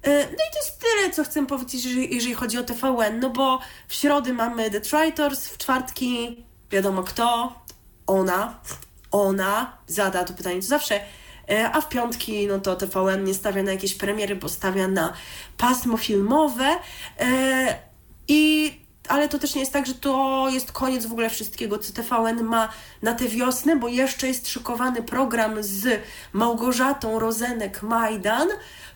Y, 0.07 0.11
No 0.11 0.45
i 0.45 0.53
to 0.53 0.59
jest 0.59 0.79
tyle, 0.81 1.11
co 1.11 1.25
chcę 1.25 1.47
powiedzieć, 1.47 1.85
jeżeli, 1.85 2.35
chodzi 2.35 2.59
o 2.59 2.65
TVN, 2.65 3.21
no 3.21 3.31
bo 3.31 3.61
w 3.89 3.95
środę 3.95 4.33
mamy 4.33 4.71
The 4.71 4.81
Traitors, 4.81 5.49
w 5.49 5.59
czwartki 5.59 6.45
wiadomo 6.71 7.03
kto, 7.03 7.55
ona, 8.07 8.61
ona 9.11 9.79
zada 9.87 10.25
to 10.25 10.33
pytanie 10.33 10.63
co 10.63 10.69
zawsze, 10.69 11.01
E, 11.51 11.71
a 11.73 11.81
w 11.81 11.89
piątki 11.89 12.47
no 12.47 12.59
to 12.59 12.77
TVN 12.77 13.25
nie 13.25 13.35
stawia 13.35 13.63
na 13.63 13.73
jakieś 13.73 13.95
premiery, 13.95 14.37
bo 14.37 14.49
stawia 14.49 14.89
na 14.89 15.13
pasmo 15.57 15.97
filmowe. 15.97 16.79
E, 17.21 17.79
I 18.29 18.73
ale 19.09 19.29
to 19.29 19.39
też 19.39 19.55
nie 19.55 19.61
jest 19.61 19.73
tak, 19.73 19.87
że 19.87 19.95
to 19.95 20.47
jest 20.53 20.73
koniec 20.73 21.07
w 21.07 21.13
ogóle 21.13 21.31
wszystkiego, 21.31 21.79
co 21.79 21.93
TVN 21.93 22.45
ma 22.45 22.69
na 23.03 23.15
tę 23.15 23.29
wiosnę, 23.29 23.77
bo 23.77 23.89
jeszcze 23.89 24.29
jest 24.29 24.49
szykowany 24.49 25.03
program 25.03 25.63
z 25.63 26.01
Małgorzatą 26.33 27.19
Rozenek-Majdan. 27.19 28.47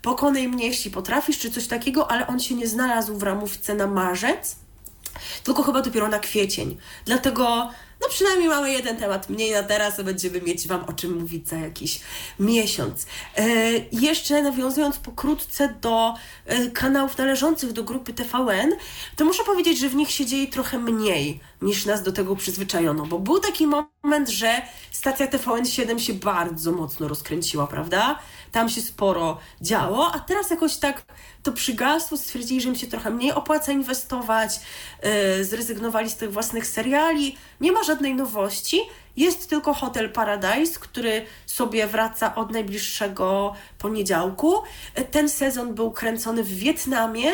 Pokonaj 0.03 0.49
mnie, 0.49 0.67
jeśli 0.67 0.91
potrafisz, 0.91 1.39
czy 1.39 1.51
coś 1.51 1.67
takiego, 1.67 2.11
ale 2.11 2.27
on 2.27 2.41
się 2.41 2.55
nie 2.55 2.67
znalazł 2.67 3.17
w 3.17 3.23
ramówce 3.23 3.75
na 3.75 3.87
marzec 3.87 4.57
tylko 5.45 5.63
chyba 5.63 5.83
dopiero 5.83 6.09
na 6.09 6.19
kwiecień. 6.19 6.77
Dlatego, 7.05 7.71
no 8.01 8.09
przynajmniej 8.09 8.49
mamy 8.49 8.73
jeden 8.73 8.97
temat 8.97 9.31
mniej 9.31 9.53
na 9.53 9.63
teraz, 9.63 10.01
a 10.01 10.03
będziemy 10.03 10.41
mieć 10.41 10.69
Wam 10.69 10.85
o 10.85 10.93
czym 10.93 11.21
mówić 11.21 11.49
za 11.49 11.57
jakiś 11.57 12.01
miesiąc. 12.41 13.07
E, 13.37 13.47
jeszcze 13.93 14.43
nawiązując 14.43 14.99
pokrótce 14.99 15.75
do 15.81 16.15
e, 16.47 16.71
kanałów 16.71 17.19
należących 17.19 17.73
do 17.73 17.85
grupy 17.85 18.13
TVN, 18.13 18.73
to 19.17 19.25
muszę 19.25 19.45
powiedzieć, 19.45 19.79
że 19.79 19.89
w 19.89 19.95
nich 19.95 20.11
się 20.11 20.27
dzieje 20.27 20.47
trochę 20.47 20.79
mniej 20.79 21.41
niż 21.63 21.87
nas 21.87 22.03
do 22.03 22.13
tego 22.13 22.37
przyzwyczajono, 22.37 23.07
bo 23.07 23.19
był 23.19 23.41
taki 23.41 23.67
moment, 23.67 24.29
że 24.29 24.63
stacja 24.91 25.27
TVN7 25.27 25.99
się 25.99 26.15
bardzo 26.15 26.73
mocno 26.73 27.09
rozkręciła, 27.09 27.67
prawda? 27.67 28.19
Tam 28.53 28.69
się 28.69 28.81
sporo 28.81 29.39
działo, 29.61 30.13
a 30.15 30.19
teraz 30.19 30.51
jakoś 30.51 30.77
tak 30.77 31.03
to 31.43 31.53
przygasło, 31.53 32.17
stwierdzili, 32.19 32.61
że 32.61 32.69
im 32.69 32.77
się 32.77 32.87
trochę 32.87 33.11
mniej 33.11 33.33
opłaca 33.33 33.73
inwestować, 33.73 34.61
yy, 35.37 35.45
zrezygnowali 35.45 36.11
z 36.11 36.17
tych 36.17 36.33
własnych 36.33 36.67
seriali, 36.67 37.37
nie 37.61 37.73
ma 37.73 37.83
żadnej 37.83 38.15
nowości, 38.15 38.81
jest 39.17 39.49
tylko 39.49 39.75
Hotel 39.75 40.13
Paradise, 40.13 40.81
który 40.81 41.27
sobie 41.47 41.87
wraca 41.87 42.35
od 42.35 42.51
najbliższego 42.51 43.55
poniedziałku. 43.79 44.63
Ten 45.11 45.29
sezon 45.29 45.75
był 45.75 45.91
kręcony 45.91 46.45
w 46.45 46.55
Wietnamie 46.55 47.33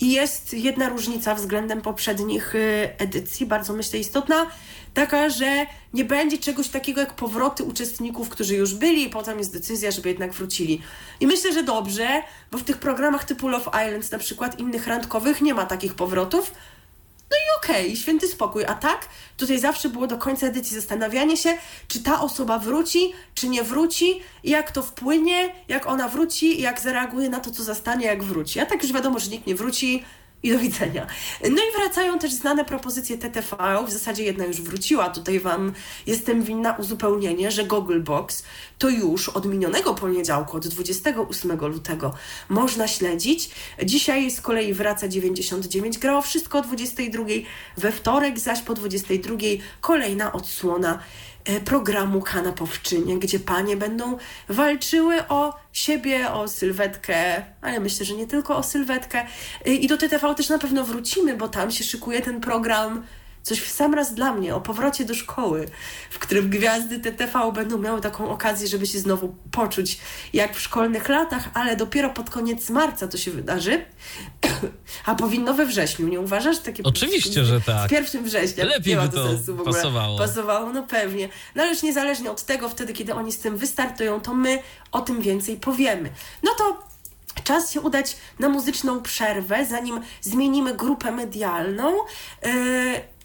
i 0.00 0.12
jest 0.12 0.54
jedna 0.54 0.88
różnica 0.88 1.34
względem 1.34 1.80
poprzednich 1.80 2.50
yy, 2.54 2.90
edycji, 2.98 3.46
bardzo 3.46 3.72
myślę 3.72 3.98
istotna, 3.98 4.46
taka, 4.94 5.28
że 5.28 5.66
nie 5.94 6.04
będzie 6.04 6.38
czegoś 6.38 6.68
takiego 6.68 7.00
jak 7.00 7.14
powroty 7.14 7.64
uczestników, 7.64 8.28
którzy 8.28 8.54
już 8.54 8.74
byli 8.74 9.02
i 9.02 9.10
potem 9.10 9.38
jest 9.38 9.52
decyzja, 9.52 9.90
żeby 9.90 10.08
jednak 10.08 10.32
wrócili. 10.32 10.82
I 11.20 11.26
myślę, 11.26 11.52
że 11.52 11.62
dobrze, 11.62 12.22
bo 12.50 12.58
w 12.58 12.62
tych 12.62 12.78
programach 12.78 13.24
typu 13.24 13.48
Love 13.48 13.70
Island 13.86 14.12
na 14.12 14.18
przykład, 14.18 14.58
innych 14.58 14.86
randkowych 14.86 15.40
nie 15.40 15.54
ma 15.54 15.66
takich 15.66 15.94
powrotów. 15.94 16.52
No 17.30 17.36
i 17.36 17.58
okej, 17.58 17.96
święty 17.96 18.28
spokój. 18.28 18.64
A 18.64 18.74
tak, 18.74 19.08
tutaj 19.36 19.58
zawsze 19.58 19.88
było 19.88 20.06
do 20.06 20.18
końca 20.18 20.46
edycji 20.46 20.76
zastanawianie 20.76 21.36
się, 21.36 21.54
czy 21.88 22.02
ta 22.02 22.20
osoba 22.20 22.58
wróci, 22.58 23.12
czy 23.34 23.48
nie 23.48 23.62
wróci, 23.62 24.20
jak 24.44 24.70
to 24.72 24.82
wpłynie, 24.82 25.54
jak 25.68 25.86
ona 25.86 26.08
wróci, 26.08 26.60
jak 26.60 26.80
zareaguje 26.80 27.28
na 27.28 27.40
to, 27.40 27.50
co 27.50 27.64
zastanie, 27.64 28.06
jak 28.06 28.22
wróci. 28.22 28.60
A 28.60 28.66
tak 28.66 28.82
już 28.82 28.92
wiadomo, 28.92 29.18
że 29.18 29.30
nikt 29.30 29.46
nie 29.46 29.54
wróci 29.54 30.04
i 30.42 30.52
do 30.52 30.58
widzenia. 30.58 31.06
No 31.42 31.62
i 31.62 31.78
wracają 31.78 32.18
też 32.18 32.32
znane 32.32 32.64
propozycje 32.64 33.18
TTV, 33.18 33.56
w 33.86 33.90
zasadzie 33.90 34.24
jedna 34.24 34.44
już 34.44 34.60
wróciła, 34.60 35.10
tutaj 35.10 35.40
Wam 35.40 35.72
jestem 36.06 36.42
winna 36.42 36.72
uzupełnienie, 36.72 37.50
że 37.50 37.64
Google 37.64 38.02
Box 38.02 38.42
to 38.78 38.88
już 38.88 39.28
od 39.28 39.46
minionego 39.46 39.94
poniedziałku, 39.94 40.56
od 40.56 40.68
28 40.68 41.58
lutego 41.60 42.14
można 42.48 42.88
śledzić. 42.88 43.50
Dzisiaj 43.84 44.30
z 44.30 44.40
kolei 44.40 44.74
wraca 44.74 45.08
99 45.08 45.98
grało 45.98 46.22
wszystko 46.22 46.58
o 46.58 46.62
22, 46.62 47.24
we 47.76 47.92
wtorek 47.92 48.38
zaś 48.38 48.62
po 48.62 48.74
22 48.74 49.36
kolejna 49.80 50.32
odsłona 50.32 50.98
programu 51.64 52.22
Kanapowczynie, 52.22 53.18
gdzie 53.18 53.40
panie 53.40 53.76
będą 53.76 54.18
walczyły 54.48 55.28
o 55.28 55.56
siebie, 55.72 56.32
o 56.32 56.48
sylwetkę, 56.48 57.42
ale 57.60 57.80
myślę, 57.80 58.06
że 58.06 58.14
nie 58.14 58.26
tylko 58.26 58.56
o 58.56 58.62
sylwetkę. 58.62 59.26
Y, 59.66 59.74
I 59.74 59.86
do 59.86 59.96
TTV 59.96 60.34
też 60.34 60.48
na 60.48 60.58
pewno 60.58 60.84
wrócimy, 60.84 61.36
bo 61.36 61.48
tam 61.48 61.70
się 61.70 61.84
szykuje 61.84 62.22
ten 62.22 62.40
program 62.40 63.02
Coś 63.42 63.60
w 63.60 63.70
sam 63.70 63.94
raz 63.94 64.14
dla 64.14 64.32
mnie 64.32 64.54
o 64.54 64.60
powrocie 64.60 65.04
do 65.04 65.14
szkoły, 65.14 65.68
w 66.10 66.18
którym 66.18 66.50
gwiazdy 66.50 66.98
TTV 66.98 67.52
będą 67.52 67.78
miały 67.78 68.00
taką 68.00 68.30
okazję, 68.30 68.68
żeby 68.68 68.86
się 68.86 68.98
znowu 68.98 69.34
poczuć 69.50 69.98
jak 70.32 70.56
w 70.56 70.60
szkolnych 70.60 71.08
latach, 71.08 71.48
ale 71.54 71.76
dopiero 71.76 72.10
pod 72.10 72.30
koniec 72.30 72.70
marca 72.70 73.08
to 73.08 73.18
się 73.18 73.30
wydarzy. 73.30 73.84
A 75.06 75.14
powinno 75.14 75.54
we 75.54 75.66
wrześniu, 75.66 76.08
nie 76.08 76.20
uważasz? 76.20 76.58
Takie 76.58 76.82
Oczywiście, 76.82 77.44
że 77.44 77.60
tak. 77.60 77.86
Z 77.86 77.90
pierwszym 77.90 78.24
września. 78.24 78.64
Lepiej 78.64 78.94
nie 78.94 79.00
ma 79.00 79.08
to 79.08 79.16
to 79.16 79.28
sensu 79.28 79.56
w 79.56 79.60
ogóle. 79.60 79.76
pasowało. 79.76 80.18
Pasowało, 80.18 80.72
no 80.72 80.82
pewnie. 80.82 81.28
No 81.54 81.62
ale 81.62 81.72
już 81.72 81.82
niezależnie 81.82 82.30
od 82.30 82.42
tego, 82.42 82.68
wtedy 82.68 82.92
kiedy 82.92 83.14
oni 83.14 83.32
z 83.32 83.38
tym 83.38 83.56
wystartują, 83.56 84.20
to 84.20 84.34
my 84.34 84.62
o 84.92 85.00
tym 85.00 85.22
więcej 85.22 85.56
powiemy. 85.56 86.10
No 86.42 86.50
to 86.58 86.88
Czas 87.44 87.72
się 87.72 87.80
udać 87.80 88.16
na 88.38 88.48
muzyczną 88.48 89.02
przerwę, 89.02 89.66
zanim 89.66 90.00
zmienimy 90.20 90.74
grupę 90.74 91.12
medialną. 91.12 91.96
Yy, 92.42 92.50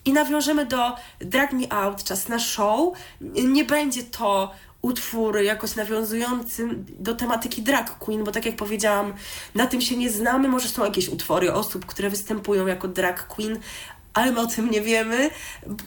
i 0.05 0.13
nawiążemy 0.13 0.65
do 0.65 0.95
Drag 1.19 1.53
Me 1.53 1.69
Out, 1.69 2.03
czas 2.03 2.27
na 2.27 2.39
show. 2.39 2.93
Nie 3.43 3.65
będzie 3.65 4.03
to 4.03 4.51
utwór 4.81 5.41
jakoś 5.41 5.75
nawiązujący 5.75 6.67
do 6.99 7.15
tematyki 7.15 7.61
drag 7.61 7.97
queen, 7.97 8.23
bo 8.23 8.31
tak 8.31 8.45
jak 8.45 8.55
powiedziałam, 8.55 9.13
na 9.55 9.67
tym 9.67 9.81
się 9.81 9.97
nie 9.97 10.11
znamy. 10.11 10.47
Może 10.47 10.67
są 10.67 10.85
jakieś 10.85 11.09
utwory 11.09 11.53
osób, 11.53 11.85
które 11.85 12.09
występują 12.09 12.67
jako 12.67 12.87
drag 12.87 13.27
queen, 13.27 13.59
ale 14.14 14.32
my 14.32 14.39
o 14.39 14.47
tym 14.47 14.72
nie 14.72 14.82
wiemy. 14.82 15.30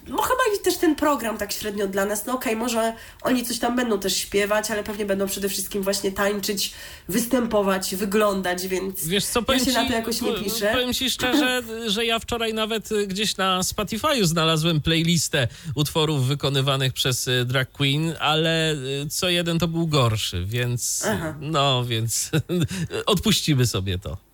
No 0.07 0.23
chyba 0.23 0.43
i 0.57 0.65
też 0.65 0.77
ten 0.77 0.95
program 0.95 1.39
tak 1.39 1.53
średnio 1.53 1.87
dla 1.87 2.05
nas. 2.05 2.27
No 2.27 2.33
okej, 2.35 2.53
okay, 2.53 2.65
może 2.65 2.93
oni 3.23 3.45
coś 3.45 3.59
tam 3.59 3.77
będą 3.77 3.99
też 3.99 4.17
śpiewać, 4.17 4.71
ale 4.71 4.85
pewnie 4.85 5.07
będą 5.07 5.27
przede 5.27 5.49
wszystkim 5.49 5.83
właśnie 5.83 6.13
tańczyć, 6.13 6.73
występować, 7.09 7.95
wyglądać, 7.95 8.67
więc 8.67 9.07
Wiesz 9.07 9.25
co, 9.25 9.43
ja 9.49 9.59
się 9.59 9.67
ci, 9.67 9.73
na 9.73 9.87
to 9.87 9.93
jakoś 9.93 10.21
nie 10.21 10.33
piszę. 10.33 10.71
Powiem 10.73 10.95
Ci 10.95 11.11
szczerze, 11.11 11.63
że 11.87 12.05
ja 12.05 12.19
wczoraj 12.19 12.55
nawet 12.55 12.89
gdzieś 13.07 13.37
na 13.37 13.61
Spotify'u 13.61 14.25
znalazłem 14.25 14.81
playlistę 14.81 15.49
utworów 15.75 16.27
wykonywanych 16.27 16.93
przez 16.93 17.31
drag 17.45 17.73
queen, 17.73 18.15
ale 18.21 18.77
co 19.11 19.29
jeden 19.29 19.59
to 19.59 19.69
był 19.69 19.87
gorszy, 19.87 20.45
więc 20.47 21.05
Aha. 21.09 21.35
no, 21.41 21.85
więc 21.85 22.31
odpuścimy 23.07 23.67
sobie 23.67 23.99
to. 23.99 24.26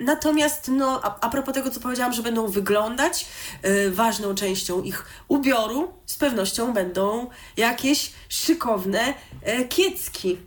Natomiast, 0.00 0.68
no, 0.68 1.00
a, 1.02 1.28
propos 1.28 1.54
tego, 1.54 1.70
co 1.70 1.80
powiedziałam, 1.80 2.12
że 2.12 2.22
będą 2.22 2.48
wyglądać, 2.48 3.26
yy, 3.62 3.90
ważną 3.90 4.34
częścią 4.34 4.82
ich 4.82 5.06
ubioru 5.28 5.92
z 6.06 6.16
pewnością 6.16 6.72
będą 6.72 7.30
jakieś 7.56 8.12
szykowne 8.28 9.14
yy, 9.46 9.64
kiecki. 9.68 10.38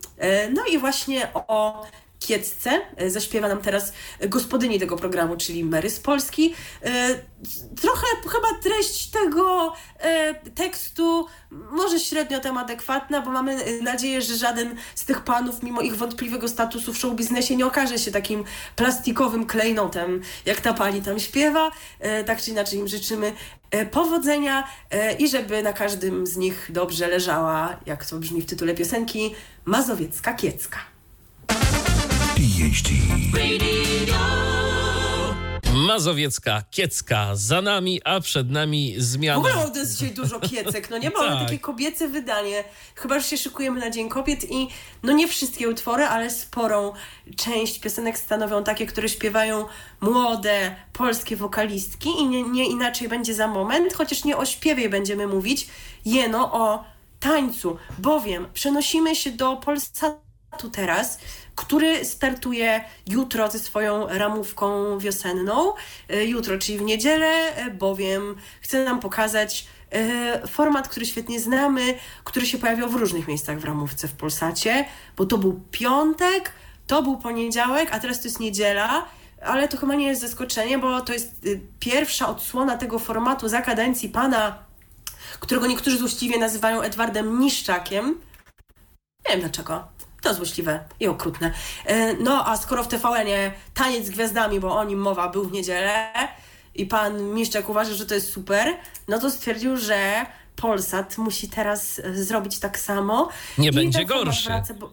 No 0.53 0.65
i 0.65 0.77
właśnie 0.77 1.27
o 1.33 1.85
kiecce 2.19 2.81
zaśpiewa 3.07 3.47
nam 3.47 3.61
teraz 3.61 3.93
gospodyni 4.27 4.79
tego 4.79 4.97
programu, 4.97 5.37
czyli 5.37 5.63
Mary 5.63 5.89
z 5.89 5.99
Polski. 5.99 6.53
Trochę 7.81 8.07
chyba 8.29 8.47
treść 8.63 9.09
tego 9.09 9.73
tekstu 10.55 11.27
może 11.51 11.99
średnio 11.99 12.39
tam 12.39 12.57
adekwatna, 12.57 13.21
bo 13.21 13.31
mamy 13.31 13.81
nadzieję, 13.81 14.21
że 14.21 14.35
żaden 14.35 14.75
z 14.95 15.05
tych 15.05 15.21
panów, 15.21 15.63
mimo 15.63 15.81
ich 15.81 15.95
wątpliwego 15.95 16.47
statusu 16.47 16.93
w 16.93 16.97
show 16.97 17.15
biznesie, 17.15 17.55
nie 17.55 17.65
okaże 17.65 17.99
się 17.99 18.11
takim 18.11 18.43
plastikowym 18.75 19.45
klejnotem, 19.45 20.21
jak 20.45 20.61
ta 20.61 20.73
pani 20.73 21.01
tam 21.01 21.19
śpiewa. 21.19 21.71
Tak 22.25 22.41
czy 22.41 22.51
inaczej 22.51 22.79
im 22.79 22.87
życzymy 22.87 23.33
powodzenia 23.91 24.67
i 25.19 25.29
żeby 25.29 25.63
na 25.63 25.73
każdym 25.73 26.27
z 26.27 26.37
nich 26.37 26.69
dobrze 26.69 27.07
leżała, 27.07 27.79
jak 27.85 28.05
to 28.05 28.15
brzmi 28.15 28.41
w 28.41 28.45
tytule 28.45 28.73
piosenki, 28.73 29.35
mazowiecka 29.65 30.33
kiecka. 30.33 30.79
PhD. 32.39 32.89
Mazowiecka 35.87 36.63
Kiecka 36.71 37.35
za 37.35 37.61
nami, 37.61 38.01
a 38.05 38.19
przed 38.19 38.49
nami 38.51 38.95
W 38.97 39.01
zmiana. 39.01 39.37
ogóle 39.37 39.71
to 39.71 39.79
jest 39.79 39.97
dzisiaj 39.97 40.13
dużo 40.13 40.39
kiecek, 40.39 40.89
no 40.89 40.97
nie 40.97 41.09
mamy 41.09 41.29
Tak. 41.39 41.39
takie 41.47 41.59
kobiece 41.59 42.07
wydanie. 42.07 42.63
Chyba, 42.95 43.19
że 43.19 43.27
się 43.27 43.37
szykujemy 43.37 43.79
na 43.79 43.89
Dzień 43.89 44.09
Kobiet 44.09 44.51
i 44.51 44.67
no 45.03 45.13
nie 45.13 45.27
wszystkie 45.27 45.69
utwory, 45.69 46.03
ale 46.03 46.29
sporą 46.29 46.93
część 47.35 47.79
piosenek 47.79 48.17
stanowią 48.17 48.63
takie, 48.63 48.85
które 48.85 49.09
śpiewają 49.09 49.65
młode 50.01 50.75
polskie 50.93 51.35
wokalistki 51.35 52.09
i 52.09 52.27
nie, 52.27 52.43
nie 52.43 52.65
inaczej 52.69 53.07
będzie 53.09 53.33
za 53.33 53.47
moment, 53.47 53.93
chociaż 53.93 54.23
nie 54.23 54.37
o 54.37 54.45
śpiewie 54.45 54.89
będziemy 54.89 55.27
mówić, 55.27 55.67
jeno 56.05 56.53
o 56.53 56.83
tańcu, 57.19 57.77
bowiem 57.97 58.47
przenosimy 58.53 59.15
się 59.15 59.31
do 59.31 59.55
Polsatu 59.55 60.19
teraz, 60.71 61.19
który 61.59 62.05
startuje 62.05 62.83
jutro 63.07 63.51
ze 63.51 63.59
swoją 63.59 64.07
ramówką 64.07 64.99
wiosenną. 64.99 65.73
E, 66.09 66.25
Jutro, 66.25 66.57
czyli 66.57 66.77
w 66.77 66.81
niedzielę, 66.81 67.55
e, 67.55 67.71
bowiem 67.71 68.35
chce 68.61 68.83
nam 68.83 68.99
pokazać 68.99 69.67
e, 69.91 70.47
format, 70.47 70.87
który 70.87 71.05
świetnie 71.05 71.39
znamy, 71.39 71.95
który 72.23 72.45
się 72.45 72.57
pojawiał 72.57 72.89
w 72.89 72.95
różnych 72.95 73.27
miejscach 73.27 73.59
w 73.59 73.65
ramówce 73.65 74.07
w 74.07 74.11
Polsacie, 74.11 74.85
bo 75.17 75.25
to 75.25 75.37
był 75.37 75.61
piątek, 75.71 76.51
to 76.87 77.03
był 77.03 77.17
poniedziałek, 77.17 77.89
a 77.91 77.99
teraz 77.99 78.19
to 78.19 78.27
jest 78.27 78.39
niedziela. 78.39 79.05
Ale 79.41 79.67
to 79.67 79.77
chyba 79.77 79.95
nie 79.95 80.07
jest 80.07 80.21
zaskoczenie, 80.21 80.77
bo 80.77 81.01
to 81.01 81.13
jest 81.13 81.31
pierwsza 81.79 82.29
odsłona 82.29 82.77
tego 82.77 82.99
formatu 82.99 83.47
za 83.47 83.61
kadencji 83.61 84.09
pana, 84.09 84.59
którego 85.39 85.67
niektórzy 85.67 85.97
złośliwie 85.97 86.39
nazywają 86.39 86.81
Edwardem 86.81 87.39
Niszczakiem. 87.39 88.05
Nie 89.25 89.31
wiem 89.31 89.39
dlaczego. 89.39 89.98
To 90.21 90.33
złośliwe 90.33 90.83
i 90.99 91.07
okrutne. 91.07 91.53
E, 91.85 92.13
No, 92.13 92.47
a 92.47 92.57
skoro 92.57 92.83
w 92.83 92.87
TVN-ie 92.87 93.51
taniec 93.73 94.05
z 94.05 94.09
gwiazdami, 94.09 94.59
bo 94.59 94.77
o 94.77 94.83
nim 94.83 94.99
mowa 94.99 95.29
był 95.29 95.45
w 95.45 95.51
niedzielę 95.51 96.07
i 96.75 96.85
pan 96.85 97.23
Miszczak 97.33 97.69
uważa, 97.69 97.93
że 97.93 98.05
to 98.05 98.13
jest 98.15 98.33
super, 98.33 98.77
no 99.07 99.19
to 99.19 99.31
stwierdził, 99.31 99.77
że 99.77 100.25
Polsat 100.55 101.17
musi 101.17 101.49
teraz 101.49 101.99
e, 101.99 102.23
zrobić 102.23 102.59
tak 102.59 102.79
samo. 102.79 103.29
Nie 103.57 103.69
I 103.69 103.71
będzie 103.71 104.05
gorszy. 104.05 104.49
Wraca, 104.49 104.73
bo... 104.73 104.91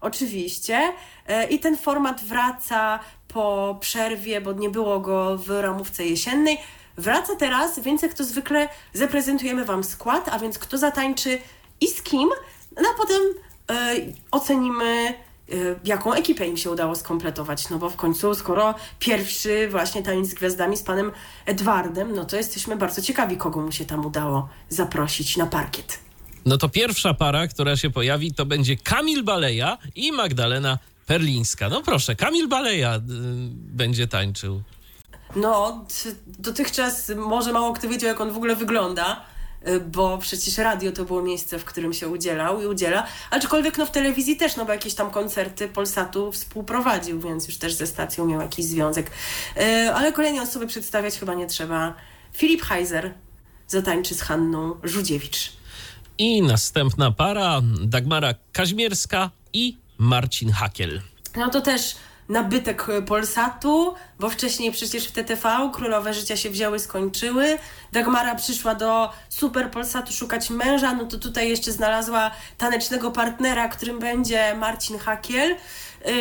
Oczywiście. 0.00 0.92
E, 1.26 1.44
I 1.48 1.58
ten 1.58 1.76
format 1.76 2.24
wraca 2.24 3.00
po 3.28 3.76
przerwie, 3.80 4.40
bo 4.40 4.52
nie 4.52 4.70
było 4.70 5.00
go 5.00 5.36
w 5.38 5.50
ramówce 5.50 6.06
jesiennej. 6.06 6.58
Wraca 6.96 7.36
teraz, 7.36 7.78
więc 7.80 8.02
jak 8.02 8.14
to 8.14 8.24
zwykle 8.24 8.68
zaprezentujemy 8.92 9.64
Wam 9.64 9.84
skład, 9.84 10.28
a 10.28 10.38
więc 10.38 10.58
kto 10.58 10.78
zatańczy 10.78 11.40
i 11.80 11.86
z 11.88 12.02
kim, 12.02 12.28
no 12.82 12.88
a 12.94 12.96
potem 12.96 13.22
e, 13.70 13.94
ocenimy, 14.30 15.08
e, 15.14 15.14
jaką 15.84 16.12
ekipę 16.12 16.46
im 16.46 16.56
się 16.56 16.70
udało 16.70 16.94
skompletować. 16.94 17.70
No 17.70 17.78
bo 17.78 17.90
w 17.90 17.96
końcu, 17.96 18.34
skoro 18.34 18.74
pierwszy 18.98 19.68
właśnie 19.68 20.02
taniec 20.02 20.28
z 20.28 20.34
gwiazdami 20.34 20.76
z 20.76 20.82
panem 20.82 21.12
Edwardem, 21.46 22.14
no 22.14 22.24
to 22.24 22.36
jesteśmy 22.36 22.76
bardzo 22.76 23.02
ciekawi, 23.02 23.36
kogo 23.36 23.60
mu 23.60 23.72
się 23.72 23.84
tam 23.84 24.06
udało 24.06 24.48
zaprosić 24.68 25.36
na 25.36 25.46
parkiet. 25.46 25.98
No 26.46 26.58
to 26.58 26.68
pierwsza 26.68 27.14
para, 27.14 27.48
która 27.48 27.76
się 27.76 27.90
pojawi, 27.90 28.34
to 28.34 28.46
będzie 28.46 28.76
Kamil 28.76 29.24
Baleja 29.24 29.78
i 29.94 30.12
Magdalena 30.12 30.78
Perlińska. 31.06 31.68
No 31.68 31.82
proszę, 31.82 32.16
Kamil 32.16 32.48
Baleja 32.48 32.96
y, 32.96 33.00
będzie 33.52 34.06
tańczył. 34.06 34.62
No, 35.36 35.84
dotychczas 36.26 37.12
może 37.16 37.52
mało 37.52 37.72
kto 37.72 37.88
wiedział, 37.88 38.08
jak 38.08 38.20
on 38.20 38.32
w 38.32 38.36
ogóle 38.36 38.56
wygląda, 38.56 39.12
y, 39.12 39.37
bo 39.90 40.18
przecież 40.18 40.58
radio 40.58 40.92
to 40.92 41.04
było 41.04 41.22
miejsce, 41.22 41.58
w 41.58 41.64
którym 41.64 41.92
się 41.92 42.08
udzielał 42.08 42.62
i 42.62 42.66
udziela. 42.66 43.06
Aczkolwiek 43.30 43.78
no 43.78 43.86
w 43.86 43.90
telewizji 43.90 44.36
też, 44.36 44.56
no 44.56 44.64
bo 44.64 44.72
jakieś 44.72 44.94
tam 44.94 45.10
koncerty 45.10 45.68
Polsatu 45.68 46.32
współprowadził, 46.32 47.20
więc 47.20 47.48
już 47.48 47.58
też 47.58 47.74
ze 47.74 47.86
stacją 47.86 48.26
miał 48.26 48.40
jakiś 48.40 48.64
związek. 48.64 49.10
Y, 49.56 49.94
Ale 49.94 50.12
kolejnej 50.12 50.40
osoby 50.40 50.66
przedstawiać 50.66 51.18
chyba 51.18 51.34
nie 51.34 51.46
trzeba. 51.46 51.94
Filip 52.32 52.62
Heiser 52.62 53.14
zatańczy 53.66 54.14
z 54.14 54.22
Hanną 54.22 54.74
Żudziewicz. 54.82 55.52
I 56.18 56.42
następna 56.42 57.10
para 57.10 57.60
Dagmara 57.80 58.34
Kaźmierska 58.52 59.30
i 59.52 59.76
Marcin 59.98 60.52
Hakiel. 60.52 61.00
No 61.36 61.50
to 61.50 61.60
też 61.60 61.96
nabytek 62.28 62.88
y, 62.88 63.02
Polsatu, 63.02 63.94
bo 64.20 64.30
wcześniej 64.30 64.72
przecież 64.72 65.08
w 65.08 65.12
TTV 65.12 65.70
Królowe 65.74 66.14
Życia 66.14 66.36
się 66.36 66.50
wzięły, 66.50 66.78
skończyły. 66.78 67.58
Dagmara 67.92 68.34
przyszła 68.34 68.74
do 68.74 69.12
Super 69.28 69.70
Polsatu 69.70 70.12
szukać 70.12 70.50
męża, 70.50 70.94
no 70.94 71.04
to 71.04 71.18
tutaj 71.18 71.48
jeszcze 71.48 71.72
znalazła 71.72 72.30
tanecznego 72.58 73.10
partnera, 73.10 73.68
którym 73.68 73.98
będzie 73.98 74.54
Marcin 74.54 74.98
Hakiel. 74.98 75.56
Yy, 76.04 76.14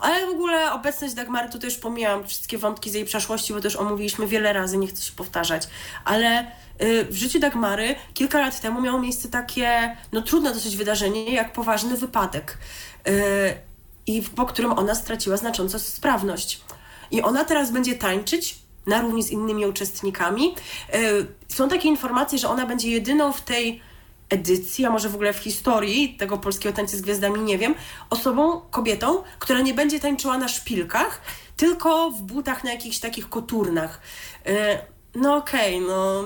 ale 0.00 0.26
w 0.26 0.30
ogóle 0.30 0.72
obecność 0.72 1.14
Dagmary, 1.14 1.48
tutaj 1.48 1.70
już 1.70 1.78
pomijałam 1.78 2.26
wszystkie 2.26 2.58
wątki 2.58 2.90
z 2.90 2.94
jej 2.94 3.04
przeszłości, 3.04 3.52
bo 3.52 3.58
już 3.64 3.76
omówiliśmy 3.76 4.26
wiele 4.26 4.52
razy, 4.52 4.78
nie 4.78 4.86
chcę 4.86 5.02
się 5.02 5.12
powtarzać, 5.12 5.68
ale 6.04 6.46
yy, 6.80 7.04
w 7.04 7.16
życiu 7.16 7.38
Dagmary 7.38 7.94
kilka 8.14 8.40
lat 8.40 8.60
temu 8.60 8.80
miało 8.80 9.00
miejsce 9.00 9.28
takie, 9.28 9.96
no 10.12 10.22
trudne 10.22 10.54
dosyć 10.54 10.76
wydarzenie, 10.76 11.32
jak 11.32 11.52
poważny 11.52 11.96
wypadek. 11.96 12.58
Yy, 13.06 13.67
i 14.08 14.22
po 14.22 14.46
którym 14.46 14.72
ona 14.72 14.94
straciła 14.94 15.36
znacząco 15.36 15.78
sprawność. 15.78 16.60
I 17.10 17.22
ona 17.22 17.44
teraz 17.44 17.70
będzie 17.70 17.94
tańczyć 17.94 18.58
na 18.86 19.00
równi 19.00 19.22
z 19.22 19.30
innymi 19.30 19.66
uczestnikami. 19.66 20.54
Yy, 20.92 21.26
Są 21.48 21.68
takie 21.68 21.88
informacje, 21.88 22.38
że 22.38 22.48
ona 22.48 22.66
będzie 22.66 22.90
jedyną 22.90 23.32
w 23.32 23.40
tej 23.40 23.80
edycji, 24.28 24.84
a 24.84 24.90
może 24.90 25.08
w 25.08 25.14
ogóle 25.14 25.32
w 25.32 25.38
historii 25.38 26.16
tego 26.16 26.38
polskiego 26.38 26.76
tańca 26.76 26.96
z 26.96 27.00
gwiazdami, 27.00 27.40
nie 27.40 27.58
wiem, 27.58 27.74
osobą, 28.10 28.60
kobietą, 28.70 29.22
która 29.38 29.60
nie 29.60 29.74
będzie 29.74 30.00
tańczyła 30.00 30.38
na 30.38 30.48
szpilkach, 30.48 31.22
tylko 31.56 32.10
w 32.10 32.22
butach 32.22 32.64
na 32.64 32.72
jakichś 32.72 32.98
takich 32.98 33.28
koturnach. 33.28 34.00
Yy, 34.44 34.52
No 35.14 35.36
okej, 35.36 35.80
no 35.80 36.24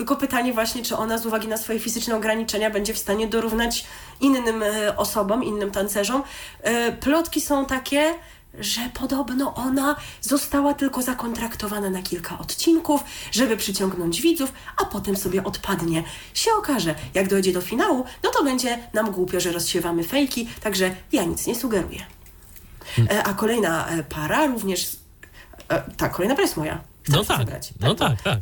tylko 0.00 0.16
pytanie 0.16 0.52
właśnie, 0.52 0.82
czy 0.82 0.96
ona 0.96 1.18
z 1.18 1.26
uwagi 1.26 1.48
na 1.48 1.56
swoje 1.56 1.80
fizyczne 1.80 2.16
ograniczenia 2.16 2.70
będzie 2.70 2.94
w 2.94 2.98
stanie 2.98 3.26
dorównać 3.26 3.84
innym 4.20 4.62
e, 4.62 4.96
osobom, 4.96 5.44
innym 5.44 5.70
tancerzom. 5.70 6.22
E, 6.62 6.92
Plotki 6.92 7.40
są 7.40 7.66
takie, 7.66 8.14
że 8.58 8.80
podobno 8.94 9.54
ona 9.54 9.96
została 10.20 10.74
tylko 10.74 11.02
zakontraktowana 11.02 11.90
na 11.90 12.02
kilka 12.02 12.38
odcinków, 12.38 13.04
żeby 13.32 13.56
przyciągnąć 13.56 14.20
widzów, 14.22 14.52
a 14.76 14.84
potem 14.84 15.16
sobie 15.16 15.44
odpadnie. 15.44 16.02
Się 16.34 16.50
okaże, 16.58 16.94
jak 17.14 17.28
dojdzie 17.28 17.52
do 17.52 17.60
finału, 17.60 18.04
no 18.24 18.30
to 18.30 18.44
będzie 18.44 18.78
nam 18.92 19.10
głupio, 19.10 19.40
że 19.40 19.52
rozsiewamy 19.52 20.04
fejki, 20.04 20.48
także 20.60 20.94
ja 21.12 21.24
nic 21.24 21.46
nie 21.46 21.54
sugeruję. 21.54 22.06
E, 23.10 23.22
A 23.24 23.34
kolejna 23.34 23.88
para 24.08 24.46
również... 24.46 24.96
Tak, 25.96 26.12
kolejna 26.12 26.34
para 26.34 26.42
jest 26.44 26.56
moja. 26.56 26.80
Chcę 27.02 27.12
No 27.16 27.24
tak, 27.24 27.38
zabrać. 27.38 27.70
no 27.80 27.94
tak, 27.94 28.22
tak. 28.22 28.38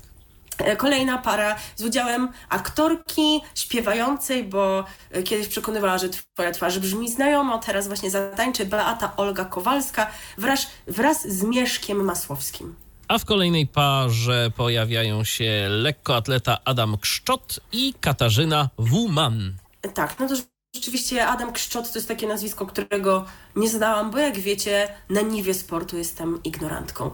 E, 0.59 0.77
Kolejna 0.77 1.19
para 1.19 1.57
z 1.77 1.83
udziałem 1.83 2.29
aktorki 2.49 3.41
śpiewającej, 3.55 4.45
bo 4.45 4.85
e, 5.11 5.23
kiedyś 5.23 5.49
przekonywała, 5.49 5.99
że 5.99 6.09
twoja 6.09 6.51
twarz 6.51 6.79
brzmi 6.79 7.11
znajomo, 7.11 7.59
teraz 7.59 7.87
właśnie 7.89 8.11
zatańczy 8.11 8.67
Beata 8.67 9.17
Olga 9.17 9.45
Kowalska 9.45 10.07
wraz, 10.39 10.67
wraz 10.87 11.29
z 11.29 11.43
Mieszkiem 11.43 12.05
Masłowskim. 12.05 12.75
A 13.09 13.19
w 13.19 13.25
kolejnej 13.25 13.67
parze 13.67 14.51
pojawiają 14.57 15.25
się 15.25 15.67
lekkoatleta 15.69 16.59
Adam 16.65 16.99
Kszczot 16.99 17.61
i 17.73 17.95
Katarzyna 18.01 18.69
Wuman. 18.79 19.55
E, 19.83 19.89
Tak, 19.89 20.19
no 20.21 20.29
to 20.29 20.35
rzeczywiście 20.79 21.27
Adam 21.27 21.53
Kszczot 21.53 21.93
to 21.93 21.99
jest 21.99 22.09
takie 22.09 22.27
nazwisko, 22.27 22.67
którego 22.67 23.25
nie 23.57 23.69
znałam, 23.69 24.11
bo 24.11 24.19
jak 24.19 24.39
wiecie, 24.39 24.89
na 25.11 25.21
niwie 25.21 25.55
sportu 25.55 25.99
jestem 25.99 26.43
ignorantką. 26.45 27.11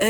E, 0.00 0.08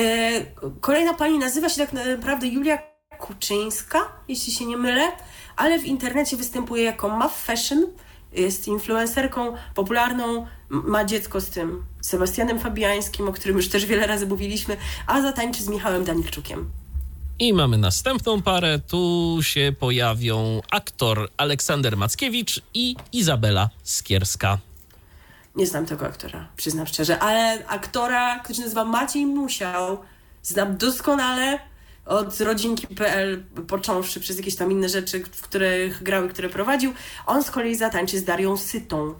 Kolejna 0.80 1.14
pani 1.14 1.38
nazywa 1.38 1.68
się 1.68 1.86
tak 1.86 1.92
naprawdę 1.92 2.46
Julia 2.46 2.78
Kuczyńska, 3.18 3.98
jeśli 4.28 4.52
się 4.52 4.66
nie 4.66 4.76
mylę, 4.76 5.12
ale 5.56 5.78
w 5.78 5.84
internecie 5.84 6.36
występuje 6.36 6.82
jako 6.82 7.08
Muff 7.08 7.44
Fashion. 7.44 7.86
Jest 8.32 8.68
influencerką 8.68 9.54
popularną, 9.74 10.46
ma 10.68 11.04
dziecko 11.04 11.40
z 11.40 11.50
tym 11.50 11.84
Sebastianem 12.00 12.58
Fabiańskim, 12.58 13.28
o 13.28 13.32
którym 13.32 13.56
już 13.56 13.68
też 13.68 13.86
wiele 13.86 14.06
razy 14.06 14.26
mówiliśmy, 14.26 14.76
a 15.06 15.22
zatańczy 15.22 15.62
z 15.62 15.68
Michałem 15.68 16.04
Danilczukiem. 16.04 16.70
I 17.40 17.52
mamy 17.52 17.78
następną 17.78 18.42
parę. 18.42 18.78
Tu 18.78 19.38
się 19.42 19.72
pojawią 19.80 20.60
aktor 20.70 21.28
Aleksander 21.36 21.96
Mackiewicz 21.96 22.62
i 22.74 22.96
Izabela 23.12 23.70
Skierska. 23.82 24.58
Nie 25.56 25.66
znam 25.66 25.86
tego 25.86 26.06
aktora, 26.06 26.48
przyznam 26.56 26.86
szczerze, 26.86 27.18
ale 27.18 27.66
aktora, 27.66 28.38
który 28.38 28.54
się 28.54 28.62
nazywa 28.62 28.84
Maciej 28.84 29.26
Musiał, 29.26 29.98
znam 30.42 30.76
doskonale 30.76 31.58
od 32.06 32.40
rodzinki.pl, 32.40 33.44
począwszy 33.68 34.20
przez 34.20 34.36
jakieś 34.36 34.56
tam 34.56 34.72
inne 34.72 34.88
rzeczy, 34.88 35.24
w 35.32 35.42
których 35.42 36.02
grał 36.02 36.26
i 36.26 36.28
które 36.28 36.48
prowadził. 36.48 36.92
On 37.26 37.44
z 37.44 37.50
kolei 37.50 37.74
zatańczy 37.74 38.18
z 38.18 38.24
Darią 38.24 38.56
Sytą. 38.56 39.14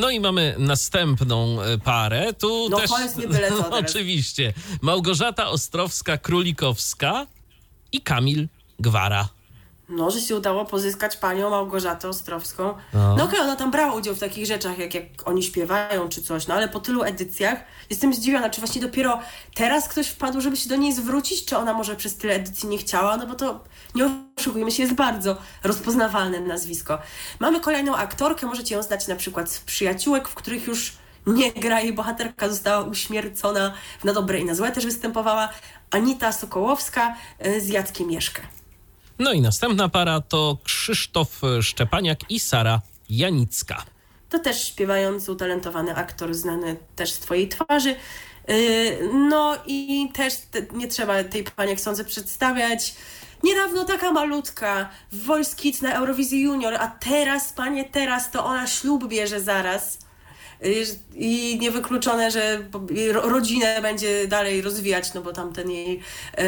No 0.00 0.10
i 0.10 0.20
mamy 0.20 0.54
następną 0.58 1.62
e, 1.62 1.78
parę. 1.78 2.32
Tu 2.32 2.68
No 2.70 2.78
też. 2.78 2.90
teraz. 3.32 3.52
Oczywiście. 3.70 4.52
Małgorzata 4.82 5.44
Ostrowska-Królikowska 5.50 7.26
i 7.92 8.00
Kamil 8.00 8.48
Gwara. 8.80 9.28
No, 9.92 10.10
że 10.10 10.20
się 10.20 10.36
udało 10.36 10.64
pozyskać 10.64 11.16
panią 11.16 11.50
Małgorzatę 11.50 12.08
Ostrowską. 12.08 12.74
No. 12.94 13.16
No, 13.16 13.24
okej, 13.24 13.40
ona 13.40 13.56
tam 13.56 13.70
brała 13.70 13.94
udział 13.94 14.14
w 14.14 14.18
takich 14.18 14.46
rzeczach, 14.46 14.78
jak, 14.78 14.94
jak 14.94 15.04
oni 15.24 15.42
śpiewają 15.42 16.08
czy 16.08 16.22
coś, 16.22 16.46
no 16.46 16.54
ale 16.54 16.68
po 16.68 16.80
tylu 16.80 17.02
edycjach 17.02 17.58
jestem 17.90 18.14
zdziwiona, 18.14 18.50
czy 18.50 18.60
właśnie 18.60 18.82
dopiero 18.82 19.18
teraz 19.54 19.88
ktoś 19.88 20.08
wpadł, 20.08 20.40
żeby 20.40 20.56
się 20.56 20.68
do 20.68 20.76
niej 20.76 20.92
zwrócić, 20.92 21.44
czy 21.44 21.56
ona 21.56 21.74
może 21.74 21.96
przez 21.96 22.16
tyle 22.16 22.34
edycji 22.34 22.68
nie 22.68 22.78
chciała, 22.78 23.16
no 23.16 23.26
bo 23.26 23.34
to 23.34 23.64
nie 23.94 24.10
oszukujmy 24.38 24.70
się, 24.70 24.82
jest 24.82 24.94
bardzo 24.94 25.36
rozpoznawalne 25.64 26.40
nazwisko. 26.40 26.98
Mamy 27.40 27.60
kolejną 27.60 27.96
aktorkę, 27.96 28.46
możecie 28.46 28.74
ją 28.74 28.82
znać 28.82 29.08
na 29.08 29.16
przykład 29.16 29.50
z 29.50 29.60
przyjaciółek, 29.60 30.28
w 30.28 30.34
których 30.34 30.66
już 30.66 30.92
nie 31.26 31.52
gra 31.52 31.80
jej 31.80 31.92
bohaterka, 31.92 32.48
została 32.48 32.80
uśmiercona, 32.80 33.74
na 34.04 34.12
dobre 34.12 34.40
i 34.40 34.44
na 34.44 34.54
złe 34.54 34.72
też 34.72 34.84
występowała, 34.84 35.48
Anita 35.90 36.32
Sokołowska 36.32 37.16
y, 37.46 37.60
z 37.60 37.68
Jackiem 37.68 38.08
Mieszkę. 38.08 38.42
No 39.22 39.32
i 39.32 39.40
następna 39.40 39.88
para 39.88 40.20
to 40.20 40.58
Krzysztof 40.64 41.40
Szczepaniak 41.62 42.30
i 42.30 42.40
Sara 42.40 42.80
Janicka. 43.10 43.84
To 44.28 44.38
też 44.38 44.64
śpiewający, 44.66 45.32
utalentowany 45.32 45.96
aktor, 45.96 46.34
znany 46.34 46.76
też 46.96 47.12
z 47.12 47.18
twojej 47.18 47.48
twarzy. 47.48 47.94
Yy, 48.48 48.54
No 49.28 49.56
i 49.66 50.08
też 50.14 50.34
te, 50.50 50.62
nie 50.72 50.88
trzeba 50.88 51.24
tej 51.24 51.44
pani, 51.44 51.70
jak 51.70 51.80
sądzę, 51.80 52.04
przedstawiać. 52.04 52.94
Niedawno 53.42 53.84
taka 53.84 54.12
malutka 54.12 54.88
w 55.12 55.24
Voice 55.24 55.56
Kids 55.56 55.82
na 55.82 55.94
Eurowizji 55.94 56.42
Junior, 56.42 56.74
a 56.74 56.88
teraz, 56.88 57.52
panie, 57.52 57.84
teraz 57.84 58.30
to 58.30 58.44
ona 58.44 58.66
ślub 58.66 59.08
bierze 59.08 59.40
zaraz. 59.40 59.98
I 61.14 61.58
niewykluczone, 61.60 62.30
że 62.30 62.68
rodzinę 63.14 63.82
będzie 63.82 64.28
dalej 64.28 64.62
rozwijać, 64.62 65.14
no 65.14 65.22
bo 65.22 65.32
tam 65.32 65.52
ten 65.52 65.70
jej 65.70 66.00
e, 66.38 66.44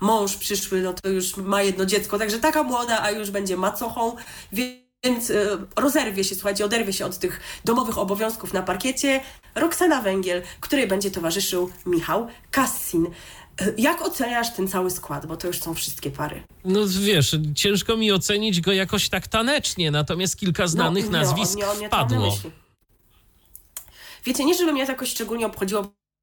mąż 0.00 0.36
przyszły, 0.36 0.82
no 0.82 0.92
to 0.92 1.08
już 1.08 1.36
ma 1.36 1.62
jedno 1.62 1.86
dziecko, 1.86 2.18
także 2.18 2.38
taka 2.38 2.62
młoda, 2.62 3.02
a 3.02 3.10
już 3.10 3.30
będzie 3.30 3.56
macochą, 3.56 4.16
więc 4.52 5.30
e, 5.30 5.46
rozerwie 5.76 6.24
się, 6.24 6.34
słuchajcie, 6.34 6.64
oderwie 6.64 6.92
się 6.92 7.06
od 7.06 7.18
tych 7.18 7.40
domowych 7.64 7.98
obowiązków 7.98 8.52
na 8.52 8.62
parkiecie. 8.62 9.20
Roxana 9.54 10.02
Węgiel, 10.02 10.42
której 10.60 10.86
będzie 10.86 11.10
towarzyszył 11.10 11.70
Michał 11.86 12.28
Kassin. 12.50 13.06
E, 13.60 13.72
Jak 13.78 14.02
oceniasz 14.02 14.54
ten 14.56 14.68
cały 14.68 14.90
skład, 14.90 15.26
bo 15.26 15.36
to 15.36 15.46
już 15.46 15.60
są 15.60 15.74
wszystkie 15.74 16.10
pary? 16.10 16.42
No 16.64 16.80
wiesz, 17.00 17.36
ciężko 17.54 17.96
mi 17.96 18.12
ocenić 18.12 18.60
go 18.60 18.72
jakoś 18.72 19.08
tak 19.08 19.28
tanecznie, 19.28 19.90
natomiast 19.90 20.36
kilka 20.36 20.66
znanych 20.66 21.04
No, 21.04 21.18
nazwisk 21.18 21.54
nie, 21.56 21.62
nie 21.62 21.66
to 21.68 21.72
mam 21.74 21.80
na 21.82 21.88
wpadło. 21.88 22.26
myśli. 22.30 22.50
Wiecie, 24.24 24.44
nie 24.44 24.54
żeby 24.54 24.72
mnie 24.72 24.86
to 24.86 24.92
jakoś 24.92 25.08
szczególnie 25.10 25.46
obchodziło, 25.46 25.82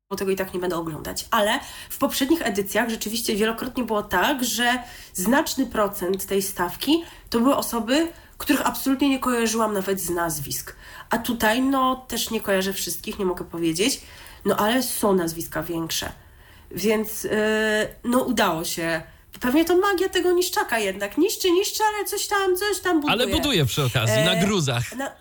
bo 0.10 0.16
tego 0.16 0.32
i 0.32 0.36
tak 0.36 0.54
nie 0.54 0.60
będę 0.60 0.76
oglądać, 0.76 1.26
ale 1.32 1.60
w 1.90 1.98
poprzednich 1.98 2.42
edycjach 2.42 2.90
rzeczywiście 2.90 3.36
wielokrotnie 3.36 3.84
było 3.84 4.04
tak, 4.04 4.44
że 4.44 4.84
znaczny 5.14 5.66
procent 5.66 6.26
tej 6.26 6.42
stawki 6.42 7.04
to 7.30 7.40
były 7.40 7.56
osoby, 7.56 8.08
których 8.38 8.68
absolutnie 8.68 9.10
nie 9.10 9.20
kojarzyłam 9.20 9.74
nawet 9.74 10.02
z 10.02 10.10
nazwisk. 10.10 10.76
A 11.10 11.18
tutaj, 11.18 11.62
no, 11.62 12.06
też 12.08 12.30
nie 12.32 12.42
kojarzę 12.42 12.74
wszystkich, 12.74 13.20
nie 13.20 13.26
mogę 13.26 13.46
powiedzieć, 13.46 14.02
no 14.46 14.58
ale 14.58 14.84
są 14.84 15.14
nazwiska 15.14 15.64
większe. 15.64 16.12
Więc, 16.72 17.24
yy, 17.24 17.32
no, 18.04 18.20
udało 18.20 18.66
się. 18.66 19.02
Pewnie 19.40 19.66
to 19.66 19.78
magia 19.78 20.10
tego 20.10 20.32
niszczaka 20.32 20.80
jednak. 20.80 21.18
Niszczy, 21.18 21.52
niszczy, 21.52 21.84
ale 21.84 22.06
coś 22.06 22.28
tam, 22.28 22.58
coś 22.58 22.80
tam 22.80 23.02
buduje. 23.02 23.14
Ale 23.14 23.28
buduje 23.28 23.66
przy 23.66 23.84
okazji, 23.84 24.16
E, 24.16 24.26
na 24.26 24.36
gruzach. 24.36 24.96
Na... 24.96 25.12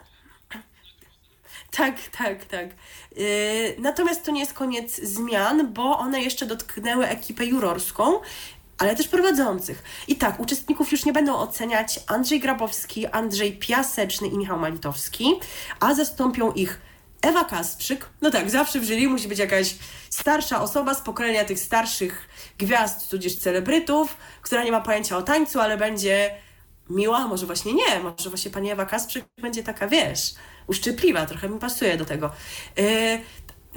Tak, 1.70 1.94
tak, 2.18 2.44
tak. 2.44 2.66
Yy, 3.16 3.24
natomiast 3.78 4.24
to 4.24 4.30
nie 4.30 4.40
jest 4.40 4.52
koniec 4.52 4.96
zmian, 4.96 5.72
bo 5.72 5.98
one 5.98 6.22
jeszcze 6.22 6.46
dotknęły 6.46 7.08
ekipę 7.08 7.46
jurorską, 7.46 8.20
ale 8.78 8.96
też 8.96 9.08
prowadzących. 9.08 9.82
I 10.08 10.16
tak, 10.16 10.40
uczestników 10.40 10.92
już 10.92 11.04
nie 11.04 11.12
będą 11.12 11.36
oceniać 11.36 12.00
Andrzej 12.06 12.40
Grabowski, 12.40 13.06
Andrzej 13.06 13.52
Piaseczny 13.58 14.28
i 14.28 14.38
Michał 14.38 14.58
Malitowski, 14.58 15.34
a 15.80 15.94
zastąpią 15.94 16.52
ich 16.52 16.80
Ewa 17.22 17.44
Kasprzyk. 17.44 18.06
No 18.20 18.30
tak, 18.30 18.50
zawsze 18.50 18.80
w 18.80 18.84
jury 18.84 19.08
musi 19.08 19.28
być 19.28 19.38
jakaś 19.38 19.74
starsza 20.10 20.62
osoba 20.62 20.94
z 20.94 21.00
pokolenia 21.00 21.44
tych 21.44 21.58
starszych 21.58 22.28
gwiazd, 22.58 23.10
tudzież 23.10 23.36
celebrytów, 23.36 24.16
która 24.42 24.64
nie 24.64 24.72
ma 24.72 24.80
pojęcia 24.80 25.16
o 25.16 25.22
tańcu, 25.22 25.60
ale 25.60 25.76
będzie 25.76 26.34
miła, 26.90 27.28
może 27.28 27.46
właśnie 27.46 27.72
nie, 27.72 28.00
może 28.00 28.30
właśnie 28.30 28.50
pani 28.50 28.70
Ewa 28.70 28.86
Kasprzyk 28.86 29.24
będzie 29.38 29.62
taka, 29.62 29.88
wiesz, 29.88 30.34
uszczypliwa, 30.70 31.26
trochę 31.26 31.48
mi 31.48 31.58
pasuje 31.58 31.96
do 31.96 32.04
tego. 32.04 32.30
Yy, 32.76 32.84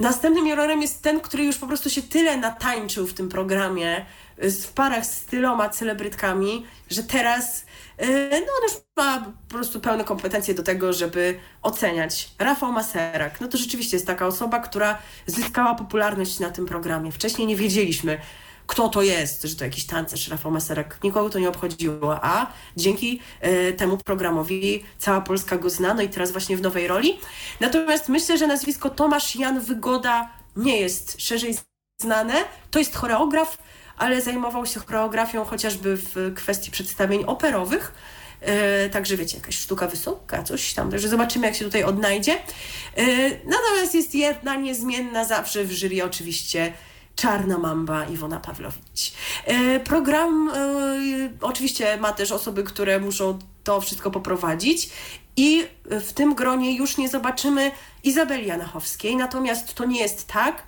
następnym 0.00 0.46
jurorem 0.46 0.82
jest 0.82 1.02
ten, 1.02 1.20
który 1.20 1.44
już 1.44 1.56
po 1.56 1.66
prostu 1.66 1.90
się 1.90 2.02
tyle 2.02 2.36
natańczył 2.36 3.06
w 3.06 3.14
tym 3.14 3.28
programie, 3.28 4.06
yy, 4.38 4.50
w 4.50 4.72
parach 4.72 5.06
z 5.06 5.24
tyloma 5.24 5.68
celebrytkami, 5.68 6.66
że 6.90 7.02
teraz 7.02 7.66
yy, 7.98 8.06
no 8.30 8.36
on 8.36 8.62
już 8.62 8.72
ma 8.96 9.32
po 9.48 9.54
prostu 9.54 9.80
pełne 9.80 10.04
kompetencje 10.04 10.54
do 10.54 10.62
tego, 10.62 10.92
żeby 10.92 11.38
oceniać. 11.62 12.30
Rafał 12.38 12.72
Maserak, 12.72 13.40
no 13.40 13.48
to 13.48 13.58
rzeczywiście 13.58 13.96
jest 13.96 14.06
taka 14.06 14.26
osoba, 14.26 14.58
która 14.60 14.98
zyskała 15.26 15.74
popularność 15.74 16.38
na 16.38 16.50
tym 16.50 16.66
programie. 16.66 17.12
Wcześniej 17.12 17.48
nie 17.48 17.56
wiedzieliśmy, 17.56 18.18
kto 18.66 18.88
to 18.88 19.02
jest, 19.02 19.42
że 19.42 19.56
to 19.56 19.64
jakiś 19.64 19.86
tancerz 19.86 20.28
Rafał 20.28 20.52
Maserek. 20.52 20.98
Nikogo 21.02 21.30
to 21.30 21.38
nie 21.38 21.48
obchodziło, 21.48 22.24
a 22.24 22.52
dzięki 22.76 23.20
e, 23.40 23.72
temu 23.72 23.96
programowi 23.96 24.84
cała 24.98 25.20
Polska 25.20 25.58
go 25.58 25.70
zna, 25.70 25.94
no 25.94 26.02
i 26.02 26.08
teraz 26.08 26.32
właśnie 26.32 26.56
w 26.56 26.60
nowej 26.60 26.88
roli. 26.88 27.18
Natomiast 27.60 28.08
myślę, 28.08 28.38
że 28.38 28.46
nazwisko 28.46 28.90
Tomasz 28.90 29.36
Jan 29.36 29.60
Wygoda 29.60 30.30
nie 30.56 30.80
jest 30.80 31.20
szerzej 31.22 31.54
znane. 32.02 32.34
To 32.70 32.78
jest 32.78 32.94
choreograf, 32.96 33.58
ale 33.96 34.22
zajmował 34.22 34.66
się 34.66 34.80
choreografią 34.80 35.44
chociażby 35.44 35.96
w 35.96 36.34
kwestii 36.34 36.70
przedstawień 36.70 37.24
operowych. 37.24 37.94
E, 38.40 38.88
także 38.88 39.16
wiecie, 39.16 39.36
jakaś 39.36 39.58
sztuka 39.58 39.86
wysoka, 39.86 40.42
coś 40.42 40.74
tam. 40.74 40.90
Także 40.90 41.08
zobaczymy, 41.08 41.46
jak 41.46 41.56
się 41.56 41.64
tutaj 41.64 41.84
odnajdzie. 41.84 42.32
E, 42.32 43.06
natomiast 43.30 43.94
jest 43.94 44.14
jedna 44.14 44.54
niezmienna 44.54 45.24
zawsze 45.24 45.64
w 45.64 45.72
jury 45.72 46.04
oczywiście 46.04 46.72
Czarna 47.16 47.58
Mamba 47.58 48.04
Iwona 48.04 48.40
Pawlowicz. 48.40 49.12
E, 49.44 49.80
program 49.80 50.50
e, 50.54 51.30
oczywiście 51.40 51.96
ma 51.96 52.12
też 52.12 52.32
osoby, 52.32 52.62
które 52.64 53.00
muszą 53.00 53.38
to 53.64 53.80
wszystko 53.80 54.10
poprowadzić 54.10 54.90
i 55.36 55.66
w 55.84 56.12
tym 56.12 56.34
gronie 56.34 56.76
już 56.76 56.96
nie 56.96 57.08
zobaczymy 57.08 57.70
Izabeli 58.04 58.46
Janachowskiej, 58.46 59.16
natomiast 59.16 59.74
to 59.74 59.84
nie 59.84 60.00
jest 60.00 60.26
tak, 60.26 60.62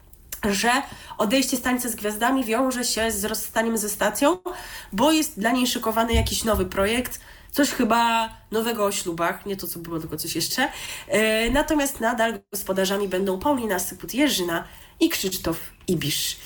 że 0.45 0.71
odejście 1.19 1.57
z 1.57 1.63
tańca 1.63 1.89
z 1.89 1.95
gwiazdami 1.95 2.45
wiąże 2.45 2.85
się 2.85 3.11
z 3.11 3.25
rozstaniem 3.25 3.79
ze 3.79 3.89
stacją, 3.89 4.39
bo 4.93 5.13
jest 5.13 5.41
dla 5.41 5.51
niej 5.51 5.67
szykowany 5.67 6.13
jakiś 6.13 6.45
nowy 6.45 6.67
projekt, 6.67 7.21
coś 7.51 7.71
chyba 7.71 8.29
nowego 8.51 8.85
o 8.85 8.93
ślubach, 8.93 9.47
nie 9.47 9.57
to 9.57 9.67
co 9.67 9.79
było, 9.79 10.01
tylko 10.01 10.17
coś 10.17 10.35
jeszcze. 10.35 10.69
E, 11.09 11.51
natomiast 11.51 12.01
nadal 12.01 12.41
gospodarzami 12.53 13.09
będą 13.09 13.39
Paulina 13.39 13.77
Syput-Jerzyna 13.77 14.63
i 15.01 15.09
Krzysztof 15.09 15.61
Ibisz. 15.89 16.37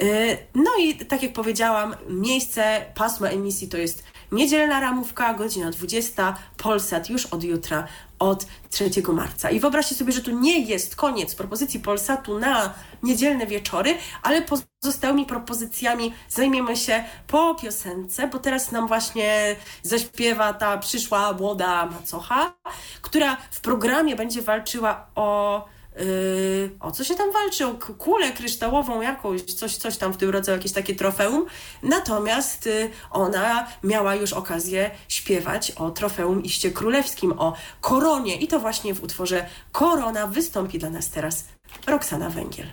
E, 0.00 0.36
no 0.54 0.70
i 0.80 0.96
tak 0.96 1.22
jak 1.22 1.32
powiedziałam, 1.32 1.96
miejsce, 2.08 2.84
pasmo 2.94 3.28
emisji 3.28 3.68
to 3.68 3.76
jest 3.76 4.04
niedzielna 4.32 4.80
ramówka, 4.80 5.34
godzina 5.34 5.70
20, 5.70 6.36
Polsat 6.56 7.10
już 7.10 7.26
od 7.26 7.44
jutra, 7.44 7.86
od 8.18 8.46
3 8.70 8.90
marca. 9.12 9.50
I 9.50 9.60
wyobraźcie 9.60 9.94
sobie, 9.94 10.12
że 10.12 10.20
tu 10.20 10.40
nie 10.40 10.60
jest 10.60 10.96
koniec 10.96 11.34
propozycji 11.34 11.80
Polsatu 11.80 12.38
na 12.38 12.74
niedzielne 13.02 13.46
wieczory, 13.46 13.94
ale 14.22 14.42
pozostałymi 14.42 15.26
propozycjami 15.26 16.12
zajmiemy 16.28 16.76
się 16.76 17.04
po 17.26 17.54
piosence, 17.54 18.28
bo 18.28 18.38
teraz 18.38 18.72
nam 18.72 18.88
właśnie 18.88 19.56
zaśpiewa 19.82 20.52
ta 20.52 20.78
przyszła 20.78 21.32
młoda 21.32 21.86
macocha, 21.86 22.54
która 23.02 23.36
w 23.50 23.60
programie 23.60 24.16
będzie 24.16 24.42
walczyła 24.42 25.06
o 25.14 25.64
Yy, 26.00 26.70
o 26.80 26.90
co 26.90 27.04
się 27.04 27.14
tam 27.14 27.32
walczy? 27.32 27.66
O 27.66 27.74
kulę 27.74 28.32
kryształową 28.32 29.00
jakąś, 29.00 29.42
coś, 29.42 29.76
coś 29.76 29.96
tam 29.96 30.12
w 30.12 30.16
tym 30.16 30.30
rodzaju, 30.30 30.58
jakieś 30.58 30.72
takie 30.72 30.94
trofeum. 30.94 31.46
Natomiast 31.82 32.66
y, 32.66 32.90
ona 33.10 33.66
miała 33.84 34.14
już 34.14 34.32
okazję 34.32 34.90
śpiewać 35.08 35.70
o 35.70 35.90
trofeum 35.90 36.42
iście 36.42 36.70
królewskim, 36.70 37.32
o 37.38 37.54
koronie. 37.80 38.36
I 38.36 38.48
to 38.48 38.60
właśnie 38.60 38.94
w 38.94 39.02
utworze 39.02 39.46
Korona 39.72 40.26
wystąpi 40.26 40.78
dla 40.78 40.90
nas 40.90 41.10
teraz 41.10 41.44
Roxana 41.86 42.30
Węgiel. 42.30 42.66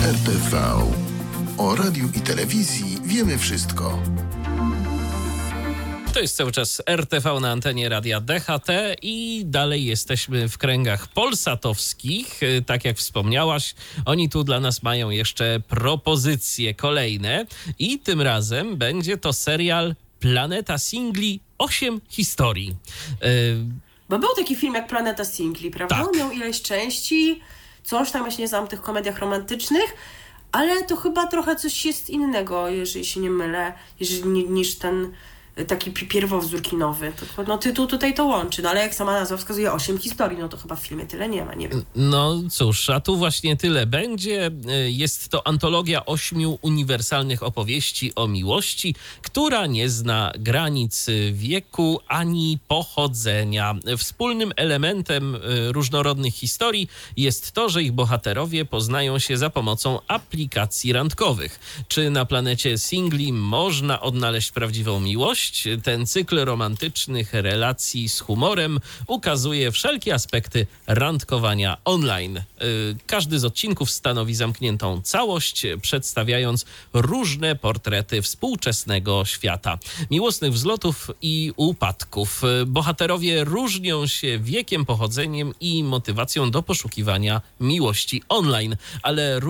RTV. 0.00 0.58
O 1.58 1.76
radiu 1.76 2.08
i 2.16 2.20
telewizji 2.20 2.98
wiemy 3.04 3.38
wszystko. 3.38 3.98
To 6.14 6.20
jest 6.20 6.36
cały 6.36 6.52
czas 6.52 6.82
RTV 6.86 7.40
na 7.40 7.50
antenie 7.50 7.88
radia 7.88 8.20
DHT 8.20 8.68
i 9.02 9.42
dalej 9.46 9.84
jesteśmy 9.84 10.48
w 10.48 10.58
kręgach 10.58 11.08
polsatowskich. 11.08 12.42
Y, 12.42 12.62
Tak 12.66 12.84
jak 12.84 12.96
wspomniałaś, 12.96 13.74
oni 14.04 14.28
tu 14.28 14.44
dla 14.44 14.60
nas 14.60 14.82
mają 14.82 15.10
jeszcze 15.10 15.60
propozycje 15.68 16.74
kolejne 16.74 17.46
i 17.78 17.98
tym 17.98 18.20
razem 18.22 18.76
będzie 18.76 19.16
to 19.16 19.32
serial 19.32 19.94
Planeta 20.20 20.78
Singli 20.78 21.40
8 21.58 22.00
historii. 22.08 22.76
Y, 23.24 23.56
Bo 24.08 24.18
był 24.18 24.28
taki 24.36 24.56
film 24.56 24.74
jak 24.74 24.86
Planeta 24.86 25.24
Singli, 25.24 25.70
prawda? 25.70 26.04
Tak. 26.04 26.16
Miał 26.16 26.30
ileś 26.30 26.62
części, 26.62 27.40
coś 27.84 28.10
tam, 28.10 28.24
ja 28.24 28.30
się 28.30 28.42
nie 28.42 28.48
znam 28.48 28.66
w 28.66 28.68
tych 28.68 28.80
komediach 28.80 29.18
romantycznych, 29.18 29.94
ale 30.52 30.84
to 30.84 30.96
chyba 30.96 31.26
trochę 31.26 31.56
coś 31.56 31.84
jest 31.84 32.10
innego, 32.10 32.68
jeżeli 32.68 33.04
się 33.04 33.20
nie 33.20 33.30
mylę, 33.30 33.72
jeżeli, 34.00 34.28
niż 34.48 34.74
ten 34.74 35.12
taki 35.64 35.90
pierwowzór 35.90 36.62
kinowy. 36.62 37.12
No 37.48 37.58
tytuł 37.58 37.86
tutaj 37.86 38.14
to 38.14 38.24
łączy, 38.24 38.62
no 38.62 38.70
ale 38.70 38.80
jak 38.80 38.94
sama 38.94 39.12
nazwa 39.12 39.36
wskazuje 39.36 39.72
osiem 39.72 39.98
historii, 39.98 40.38
no 40.38 40.48
to 40.48 40.56
chyba 40.56 40.76
w 40.76 40.86
filmie 40.86 41.06
tyle 41.06 41.28
nie 41.28 41.44
ma, 41.44 41.54
nie 41.54 41.68
wiem. 41.68 41.84
No 41.96 42.42
cóż, 42.50 42.90
a 42.90 43.00
tu 43.00 43.16
właśnie 43.16 43.56
tyle 43.56 43.86
będzie. 43.86 44.50
Jest 44.86 45.28
to 45.28 45.46
antologia 45.46 46.06
ośmiu 46.06 46.58
uniwersalnych 46.62 47.42
opowieści 47.42 48.14
o 48.14 48.28
miłości, 48.28 48.94
która 49.22 49.66
nie 49.66 49.88
zna 49.88 50.32
granic 50.38 51.06
wieku 51.32 52.00
ani 52.08 52.58
pochodzenia. 52.68 53.74
Wspólnym 53.98 54.52
elementem 54.56 55.34
e, 55.34 55.38
różnorodnych 55.72 56.34
historii 56.34 56.88
jest 57.16 57.52
to, 57.52 57.68
że 57.68 57.82
ich 57.82 57.92
bohaterowie 57.92 58.64
poznają 58.64 59.18
się 59.18 59.36
za 59.36 59.50
pomocą 59.50 59.98
aplikacji 60.08 60.92
randkowych. 60.92 61.60
Czy 61.88 62.10
na 62.10 62.24
planecie 62.24 62.78
singli 62.78 63.32
można 63.32 64.00
odnaleźć 64.00 64.50
prawdziwą 64.52 65.00
miłość? 65.00 65.49
Ten 65.82 66.06
cykl 66.06 66.44
romantycznych 66.44 67.32
relacji 67.32 68.08
z 68.08 68.20
humorem 68.20 68.80
ukazuje 69.06 69.72
wszelkie 69.72 70.14
aspekty 70.14 70.66
randkowania 70.86 71.76
online. 71.84 72.36
E, 72.36 72.42
każdy 73.06 73.38
z 73.38 73.44
odcinków 73.44 73.90
stanowi 73.90 74.34
zamkniętą 74.34 75.02
całość, 75.02 75.66
przedstawiając 75.82 76.64
różne 76.92 77.56
portrety 77.56 78.22
współczesnego 78.22 79.24
świata. 79.24 79.78
Miłosnych 80.10 80.52
wzlotów 80.52 81.10
i 81.22 81.52
upadków. 81.56 82.42
Bohaterowie 82.66 83.44
różnią 83.44 84.06
się 84.06 84.38
wiekiem, 84.38 84.84
pochodzeniem 84.84 85.54
i 85.60 85.84
motywacją 85.84 86.50
do 86.50 86.62
poszukiwania 86.62 87.40
miłości 87.60 88.22
online, 88.28 88.76
ale, 89.02 89.40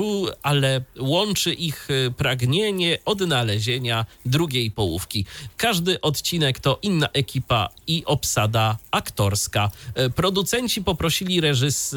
ale 0.43 0.83
łączy 0.99 1.55
ich 1.55 1.89
pragnienie 2.17 2.99
odnalezienia 3.05 4.07
drugiej 4.27 4.71
połówki. 4.71 5.25
Każdy 5.57 5.80
odcinek 6.03 6.61
to 6.61 6.79
inna 6.83 7.09
ekipa 7.13 7.69
i 7.87 8.03
obsada 8.07 8.79
aktorska. 8.91 9.71
Producenci 10.17 10.85
poprosili 10.85 11.41
reżys 11.41 11.97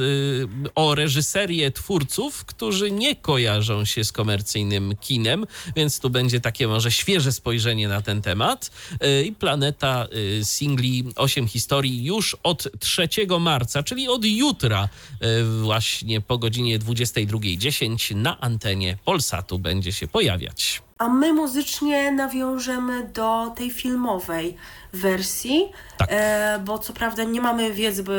o 0.75 0.95
reżyserię 0.95 1.71
twórców, 1.71 2.45
którzy 2.45 2.91
nie 2.91 3.15
kojarzą 3.15 3.85
się 3.85 4.03
z 4.03 4.11
komercyjnym 4.11 4.95
kinem, 5.01 5.45
więc 5.75 5.99
tu 5.99 6.09
będzie 6.09 6.39
takie 6.39 6.67
może 6.67 6.91
świeże 6.91 7.31
spojrzenie 7.31 7.87
na 7.87 8.01
ten 8.01 8.21
temat. 8.21 8.71
I 9.25 9.31
planeta 9.31 10.07
singli 10.43 11.03
8 11.15 11.47
historii 11.47 12.03
już 12.03 12.37
od 12.43 12.67
3 12.79 13.07
marca, 13.39 13.83
czyli 13.83 14.07
od 14.07 14.25
jutra, 14.25 14.89
właśnie 15.61 16.21
po 16.21 16.37
godzinie 16.37 16.79
22.10 16.79 18.15
na 18.15 18.39
antenie 18.39 18.97
Polsatu 19.05 19.59
będzie 19.59 19.91
się 19.91 20.07
pojawiać. 20.07 20.81
A 21.03 21.09
my 21.09 21.33
muzycznie 21.33 22.11
nawiążemy 22.11 23.03
do 23.13 23.53
tej 23.55 23.71
filmowej 23.71 24.55
wersji, 24.93 25.65
tak. 25.97 26.07
e, 26.11 26.59
bo 26.65 26.79
co 26.79 26.93
prawda 26.93 27.23
nie 27.23 27.41
mamy 27.41 27.73
wiedzy, 27.73 28.03
bo 28.03 28.11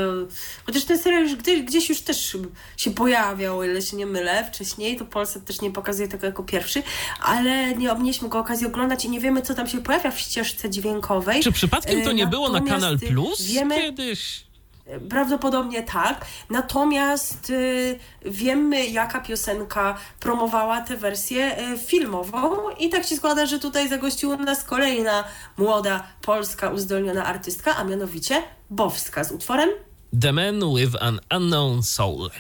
chociaż 0.67 0.85
ten 0.85 0.99
serial 0.99 1.23
już 1.23 1.35
gdzieś, 1.35 1.63
gdzieś 1.63 1.89
już 1.89 2.01
też 2.01 2.37
się 2.77 2.91
pojawiał, 2.91 3.59
o 3.59 3.65
ile 3.65 3.83
się 3.83 3.97
nie 3.97 4.07
mylę, 4.07 4.45
wcześniej, 4.53 4.97
to 4.97 5.05
Polsat 5.05 5.45
też 5.45 5.61
nie 5.61 5.71
pokazuje 5.71 6.09
tego 6.09 6.27
jako 6.27 6.43
pierwszy, 6.43 6.83
ale 7.23 7.75
nie 7.75 7.95
mieliśmy 7.95 8.29
go 8.29 8.39
okazji 8.39 8.67
oglądać 8.67 9.05
i 9.05 9.11
nie 9.11 9.21
wiemy, 9.21 9.43
co 9.43 9.55
tam 9.55 9.69
się 9.69 9.83
pojawia 9.83 10.11
w 10.11 10.19
ścieżce 10.19 10.71
dźwiękowej. 10.71 11.43
Czy 11.43 11.53
przypadkiem 11.53 12.03
to 12.03 12.13
nie 12.13 12.27
było 12.27 12.49
na 12.49 12.61
Kanal 12.61 12.99
Plus 12.99 13.43
wiemy, 13.43 13.77
kiedyś? 13.77 14.45
Prawdopodobnie 15.11 15.83
tak. 15.83 16.27
Natomiast 16.51 17.51
y, 17.51 17.99
wiemy, 18.25 18.87
jaka 18.87 19.21
piosenka 19.21 19.97
promowała 20.21 20.81
tę 20.81 20.97
wersję 20.97 21.73
y, 21.73 21.79
filmową, 21.79 22.71
i 22.79 22.89
tak 22.89 23.07
się 23.07 23.17
składa, 23.17 23.47
że 23.47 23.59
tutaj 23.59 23.89
zagościła 23.89 24.37
nas 24.37 24.65
kolejna 24.65 25.25
młoda 25.57 26.03
polska 26.23 26.71
uzdolniona 26.71 27.25
artystka, 27.25 27.77
a 27.77 27.85
mianowicie 27.85 28.43
Bowska 28.71 29.25
z 29.25 29.33
utworem 29.33 29.71
The 30.21 30.33
Man 30.33 30.61
with 30.75 30.97
an 31.01 31.21
Unknown 31.31 31.83
Soul. 31.83 32.31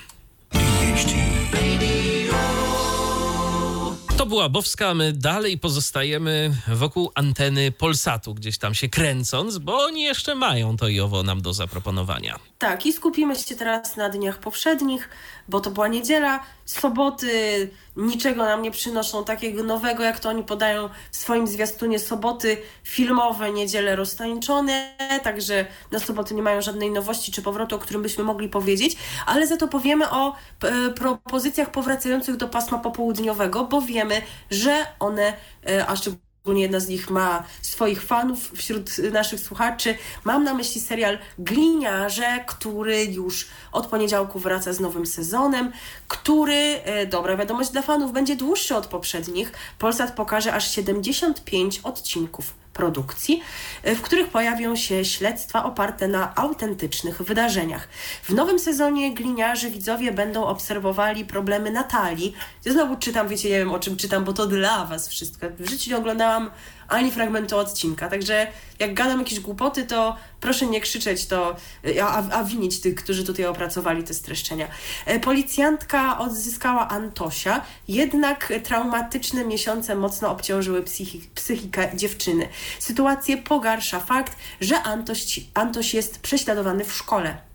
To 4.16 4.27
była 4.27 4.49
Bowska, 4.49 4.95
my 4.95 5.12
dalej 5.12 5.59
pozostajemy 5.59 6.51
wokół 6.69 7.11
anteny 7.15 7.73
Polsatu, 7.73 8.35
gdzieś 8.35 8.59
tam 8.59 8.74
się 8.74 8.89
kręcąc, 8.89 9.59
bo 9.59 9.78
oni 9.85 10.03
jeszcze 10.03 10.35
mają 10.35 10.77
to 10.77 10.89
i 10.89 11.01
owo 11.01 11.23
nam 11.23 11.43
do 11.43 11.53
zaproponowania. 11.53 12.39
Tak, 12.59 12.86
i 12.86 12.93
skupimy 12.93 13.36
się 13.36 13.57
teraz 13.57 13.97
na 13.97 14.09
dniach 14.09 14.39
powszednich, 14.39 15.09
bo 15.49 15.61
to 15.61 15.70
była 15.70 15.89
niedziela. 15.89 16.41
Soboty 16.65 17.70
niczego 17.97 18.45
nam 18.45 18.62
nie 18.62 18.71
przynoszą 18.71 19.25
takiego 19.25 19.62
nowego, 19.62 20.03
jak 20.03 20.21
to 20.21 20.29
oni 20.29 20.45
podają 20.45 20.89
w 21.11 21.16
swoim 21.16 21.47
zwiastunie. 21.47 21.99
Soboty 21.99 22.57
filmowe, 22.85 23.53
niedziele 23.53 23.97
roztańczone, 23.97 24.97
także 25.23 25.66
na 25.91 25.99
soboty 25.99 26.35
nie 26.35 26.43
mają 26.43 26.62
żadnej 26.62 26.91
nowości 26.91 27.33
czy 27.33 27.43
powrotu, 27.43 27.77
o 27.77 27.79
którym 27.79 28.03
byśmy 28.03 28.25
mogli 28.25 28.49
powiedzieć, 28.49 28.97
ale 29.27 29.47
za 29.47 29.57
to 29.57 29.69
powiemy 29.69 30.11
o 30.11 30.35
e, 30.62 30.91
propozycjach 30.91 31.71
powracających 31.71 32.37
do 32.37 32.49
pasma 32.49 32.79
popołudniowego, 32.79 33.65
bo 33.65 33.81
wiemy, 33.81 34.23
że 34.51 34.87
one, 35.01 35.33
e, 35.66 35.87
a 35.87 35.97
szczególnie 35.97 36.24
Szczególnie 36.45 36.62
jedna 36.62 36.81
z 36.81 36.89
nich 36.89 37.11
ma 37.11 37.45
swoich 37.62 38.03
fanów 38.03 38.51
wśród 38.55 38.99
naszych 38.99 39.41
słuchaczy. 39.41 39.97
Mam 40.25 40.45
na 40.45 40.55
myśli 40.55 40.81
serial 40.81 41.19
Gliniarze, 41.39 42.45
który 42.47 43.05
już 43.05 43.47
od 43.73 43.87
poniedziałku 43.87 44.39
wraca 44.39 44.73
z 44.73 44.81
nowym 44.81 45.07
sezonem, 45.07 45.73
który, 46.09 46.81
e, 46.85 47.07
dobra 47.07 47.37
wiadomość 47.37 47.71
dla 47.71 47.83
fanów, 47.83 48.12
będzie 48.12 48.37
dłuższy 48.37 48.77
od 48.77 48.87
poprzednich. 48.87 49.53
Polsat 49.79 50.15
pokaże 50.15 50.53
aż 50.53 50.71
75 50.71 51.81
odcinków 51.83 52.64
produkcji, 52.75 53.43
e, 53.83 53.95
w 53.95 54.03
których 54.03 54.29
pojawią 54.29 54.77
się 54.77 55.05
śledztwa 55.05 55.65
oparte 55.65 56.09
na 56.09 56.35
autentycznych 56.35 57.23
wydarzeniach. 57.23 57.89
W 58.23 58.31
nowym 58.31 58.59
sezonie 58.59 59.15
gliniarzy 59.15 59.71
widzowie 59.71 60.13
będą 60.13 60.45
obserwowali 60.45 61.25
problemy 61.25 61.71
Natalii. 61.71 62.35
Ja 62.65 62.73
znowu 62.73 62.97
czytam, 62.97 63.29
wiecie, 63.29 63.51
nie 63.51 63.59
wiem 63.59 63.73
o 63.73 63.79
czym 63.79 63.97
czytam, 63.97 64.25
bo 64.25 64.33
to 64.33 64.47
dla 64.47 64.85
Was 64.85 65.09
wszystko. 65.09 65.47
W 65.59 65.71
życiu 65.71 65.91
nie 65.91 65.97
oglądałam 65.97 66.51
ani 66.89 67.11
fragmentu 67.11 67.59
odcinka. 67.59 68.09
Także 68.09 68.47
jak 68.78 68.94
gadam 68.94 69.19
jakieś 69.19 69.40
głupoty, 69.40 69.85
to 69.85 70.16
proszę 70.40 70.66
nie 70.66 70.81
krzyczeć, 70.81 71.27
to, 71.27 71.56
a, 72.02 72.23
a 72.31 72.44
winić 72.44 72.81
tych, 72.81 72.94
którzy 72.94 73.24
tutaj 73.24 73.47
opracowali 73.47 74.05
te 74.05 74.15
streszczenia. 74.15 74.69
E, 75.06 75.20
policjantka 75.20 76.19
odzyskała 76.19 76.89
Antosia, 76.89 77.61
jednak 77.89 78.52
traumatyczne 78.62 79.44
miesiące 79.44 79.94
mocno 79.94 80.31
obciążyły 80.31 80.82
psychi 80.82 81.31
psychikę 81.35 81.90
dziewczyny. 81.94 82.48
Sytuację 82.78 83.36
pogarsza 83.36 84.01
fakt, 84.01 84.36
że 84.61 84.82
Antoś, 84.82 85.40
Antoś 85.55 85.94
jest 85.94 86.19
prześladowany 86.20 86.85
w 86.85 86.93
szkole. 86.93 87.53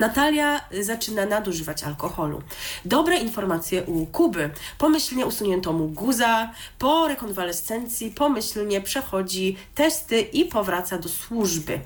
Natalia 0.00 0.60
zaczyna 0.80 1.26
nadużywać 1.26 1.84
alkoholu. 1.84 2.42
Dobre 2.84 3.16
informacje 3.16 3.82
u 3.82 4.06
Kuby. 4.06 4.50
Pomyślnie 4.78 5.26
usunięto 5.26 5.72
mu 5.72 5.88
guza, 5.88 6.50
po 6.78 7.08
rekonwalescencji 7.08 8.10
pomyślnie 8.10 8.80
przechodzi 8.80 9.56
testy 9.74 10.20
i 10.20 10.44
powraca 10.44 10.98
do 10.98 11.08
służby. 11.08 11.80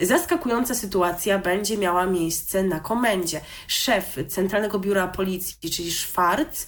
Zaskakująca 0.00 0.74
sytuacja 0.74 1.38
będzie 1.38 1.78
miała 1.78 2.06
miejsce 2.06 2.62
na 2.62 2.80
komendzie. 2.80 3.40
Szef 3.66 4.16
Centralnego 4.28 4.78
Biura 4.78 5.08
Policji, 5.08 5.70
czyli 5.70 5.92
Szwarc, 5.92 6.66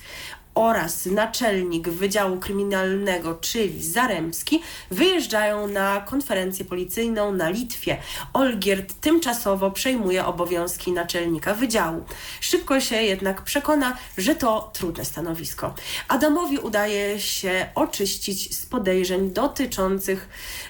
oraz 0.54 1.06
naczelnik 1.06 1.88
Wydziału 1.88 2.36
Kryminalnego, 2.36 3.34
czyli 3.34 3.82
Zaremski, 3.82 4.62
wyjeżdżają 4.90 5.68
na 5.68 6.00
konferencję 6.00 6.64
policyjną 6.64 7.32
na 7.32 7.48
Litwie. 7.48 7.96
Olgierd 8.32 8.94
tymczasowo 9.00 9.70
przejmuje 9.70 10.26
obowiązki 10.26 10.92
naczelnika 10.92 11.54
wydziału. 11.54 12.04
Szybko 12.40 12.80
się 12.80 12.96
jednak 12.96 13.42
przekona, 13.42 13.96
że 14.18 14.34
to 14.34 14.70
trudne 14.72 15.04
stanowisko. 15.04 15.74
Adamowi 16.08 16.58
udaje 16.58 17.20
się 17.20 17.66
oczyścić 17.74 18.56
z 18.56 18.66
podejrzeń 18.66 19.30
dotyczących 19.30 20.28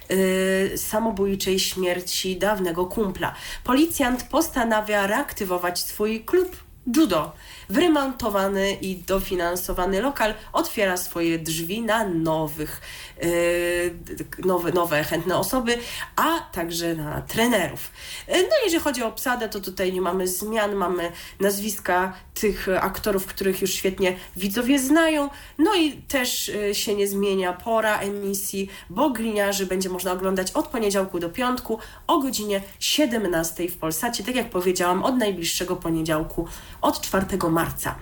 yy, 0.08 0.78
samobójczej 0.78 1.58
śmierci 1.58 2.36
dawnego 2.36 2.86
kumpla. 2.86 3.34
Policjant 3.64 4.22
postanawia 4.22 5.06
reaktywować 5.06 5.78
swój 5.80 6.24
klub 6.24 6.56
judo. 6.96 7.32
Wyremontowany 7.72 8.72
i 8.72 8.96
dofinansowany 8.96 10.00
lokal 10.00 10.34
otwiera 10.52 10.96
swoje 10.96 11.38
drzwi 11.38 11.82
na 11.82 12.04
nowych, 12.08 12.80
yy, 13.22 14.18
nowe, 14.44 14.72
nowe 14.72 15.04
chętne 15.04 15.36
osoby, 15.36 15.78
a 16.16 16.40
także 16.40 16.94
na 16.94 17.22
trenerów. 17.22 17.90
Yy, 18.28 18.42
no 18.42 18.56
jeżeli 18.64 18.82
chodzi 18.82 19.02
o 19.02 19.06
obsadę, 19.06 19.48
to 19.48 19.60
tutaj 19.60 19.92
nie 19.92 20.00
mamy 20.00 20.28
zmian, 20.28 20.74
mamy 20.74 21.12
nazwiska 21.40 22.12
tych 22.34 22.68
aktorów, 22.80 23.26
których 23.26 23.62
już 23.62 23.74
świetnie 23.74 24.16
widzowie 24.36 24.78
znają, 24.78 25.30
no 25.58 25.74
i 25.74 25.92
też 25.92 26.48
yy, 26.48 26.74
się 26.74 26.94
nie 26.94 27.08
zmienia 27.08 27.52
pora 27.52 27.98
emisji, 27.98 28.68
bo 28.90 29.10
Gliniarzy 29.10 29.66
będzie 29.66 29.88
można 29.88 30.12
oglądać 30.12 30.52
od 30.52 30.68
poniedziałku 30.68 31.18
do 31.18 31.30
piątku 31.30 31.78
o 32.06 32.18
godzinie 32.18 32.60
17 32.80 33.68
w 33.68 33.76
Polsacie, 33.76 34.24
tak 34.24 34.34
jak 34.34 34.50
powiedziałam, 34.50 35.04
od 35.04 35.16
najbliższego 35.16 35.76
poniedziałku, 35.76 36.48
od 36.82 37.00
4 37.00 37.26
marca. 37.62 37.94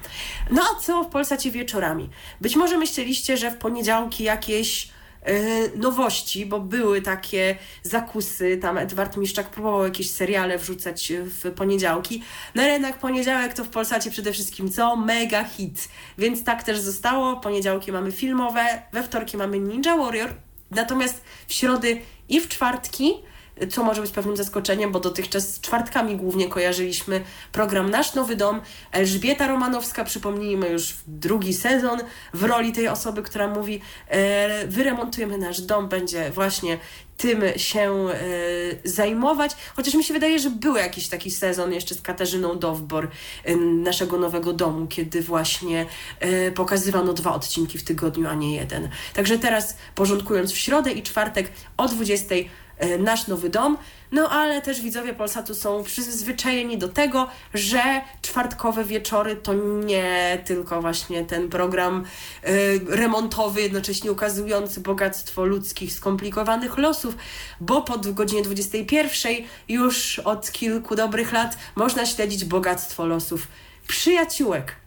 No 0.50 0.62
a 0.62 0.80
co 0.80 1.04
w 1.04 1.08
Polsacie 1.08 1.50
wieczorami? 1.50 2.10
Być 2.40 2.56
może 2.56 2.78
myśleliście, 2.78 3.36
że 3.36 3.50
w 3.50 3.56
poniedziałki 3.56 4.24
jakieś 4.24 4.88
e, 5.22 5.32
nowości, 5.76 6.46
bo 6.46 6.60
były 6.60 7.02
takie 7.02 7.56
zakusy, 7.82 8.58
tam 8.62 8.78
Edward 8.78 9.16
Miszczak 9.16 9.50
próbował 9.50 9.84
jakieś 9.84 10.10
seriale 10.10 10.58
wrzucać 10.58 11.12
w 11.16 11.50
poniedziałki. 11.50 12.22
Na 12.54 12.66
rynek 12.66 12.98
poniedziałek 12.98 13.54
to 13.54 13.64
w 13.64 13.68
Polsacie 13.68 14.10
przede 14.10 14.32
wszystkim 14.32 14.70
co? 14.70 14.96
Mega 14.96 15.44
hit. 15.44 15.88
Więc 16.18 16.44
tak 16.44 16.62
też 16.62 16.80
zostało. 16.80 17.36
Poniedziałki 17.36 17.92
mamy 17.92 18.12
filmowe, 18.12 18.82
we 18.92 19.02
wtorki 19.02 19.36
mamy 19.36 19.58
Ninja 19.58 19.96
Warrior, 19.96 20.34
natomiast 20.70 21.24
w 21.46 21.52
środy 21.52 22.00
i 22.28 22.40
w 22.40 22.48
czwartki 22.48 23.14
co 23.68 23.84
może 23.84 24.00
być 24.00 24.10
pewnym 24.10 24.36
zaskoczeniem, 24.36 24.92
bo 24.92 25.00
dotychczas 25.00 25.54
z 25.54 25.60
czwartkami 25.60 26.16
głównie 26.16 26.48
kojarzyliśmy 26.48 27.20
program 27.52 27.90
Nasz 27.90 28.14
Nowy 28.14 28.36
Dom. 28.36 28.60
Elżbieta 28.92 29.46
Romanowska, 29.46 30.04
przypomnijmy 30.04 30.68
już 30.68 30.94
drugi 31.06 31.54
sezon 31.54 32.00
w 32.34 32.44
roli 32.44 32.72
tej 32.72 32.88
osoby, 32.88 33.22
która 33.22 33.48
mówi 33.48 33.80
e, 34.08 34.66
wyremontujemy 34.66 35.38
nasz 35.38 35.60
dom, 35.60 35.88
będzie 35.88 36.30
właśnie 36.30 36.78
tym 37.16 37.42
się 37.56 38.08
e, 38.08 38.18
zajmować. 38.84 39.56
Chociaż 39.76 39.94
mi 39.94 40.04
się 40.04 40.14
wydaje, 40.14 40.38
że 40.38 40.50
był 40.50 40.76
jakiś 40.76 41.08
taki 41.08 41.30
sezon 41.30 41.72
jeszcze 41.72 41.94
z 41.94 42.02
Katarzyną 42.02 42.58
Dowbor 42.58 43.08
e, 43.44 43.56
naszego 43.56 44.18
nowego 44.18 44.52
domu, 44.52 44.86
kiedy 44.86 45.22
właśnie 45.22 45.86
pokazywano 46.54 47.12
dwa 47.12 47.34
odcinki 47.34 47.78
w 47.78 47.84
tygodniu, 47.84 48.28
a 48.28 48.34
nie 48.34 48.56
jeden. 48.56 48.88
Także 49.14 49.38
teraz 49.38 49.76
porządkując 49.94 50.52
w 50.52 50.58
środę 50.58 50.92
i 50.92 51.02
czwartek 51.02 51.50
o 51.76 51.88
20 51.88 52.34
E, 52.34 52.44
nasz 52.98 53.26
nowy 53.26 53.50
dom. 53.50 53.78
No 54.12 54.30
ale 54.30 54.62
też 54.62 54.80
widzowie 54.80 55.14
Polsatu 55.14 55.54
są 55.54 55.82
przyzwyczajeni 55.82 56.78
do 56.78 56.88
tego, 56.88 57.28
że 57.54 57.82
czwartkowe 58.22 58.84
wieczory 58.84 59.36
to 59.36 59.54
nie 59.84 60.42
tylko 60.44 60.80
właśnie 60.80 61.24
ten 61.24 61.48
program 61.48 62.04
y, 62.48 62.80
remontowy, 62.88 63.62
jednocześnie 63.62 64.12
ukazujący 64.12 64.80
bogactwo 64.80 65.44
ludzkich, 65.44 65.92
skomplikowanych 65.92 66.78
losów, 66.78 67.16
bo 67.60 67.82
po 67.82 67.98
godzinie 67.98 68.42
21 68.42 69.32
już 69.68 70.18
od 70.18 70.52
kilku 70.52 70.96
dobrych 70.96 71.32
lat 71.32 71.58
można 71.76 72.06
śledzić 72.06 72.44
bogactwo 72.44 73.06
losów 73.06 73.48
przyjaciółek 73.88 74.79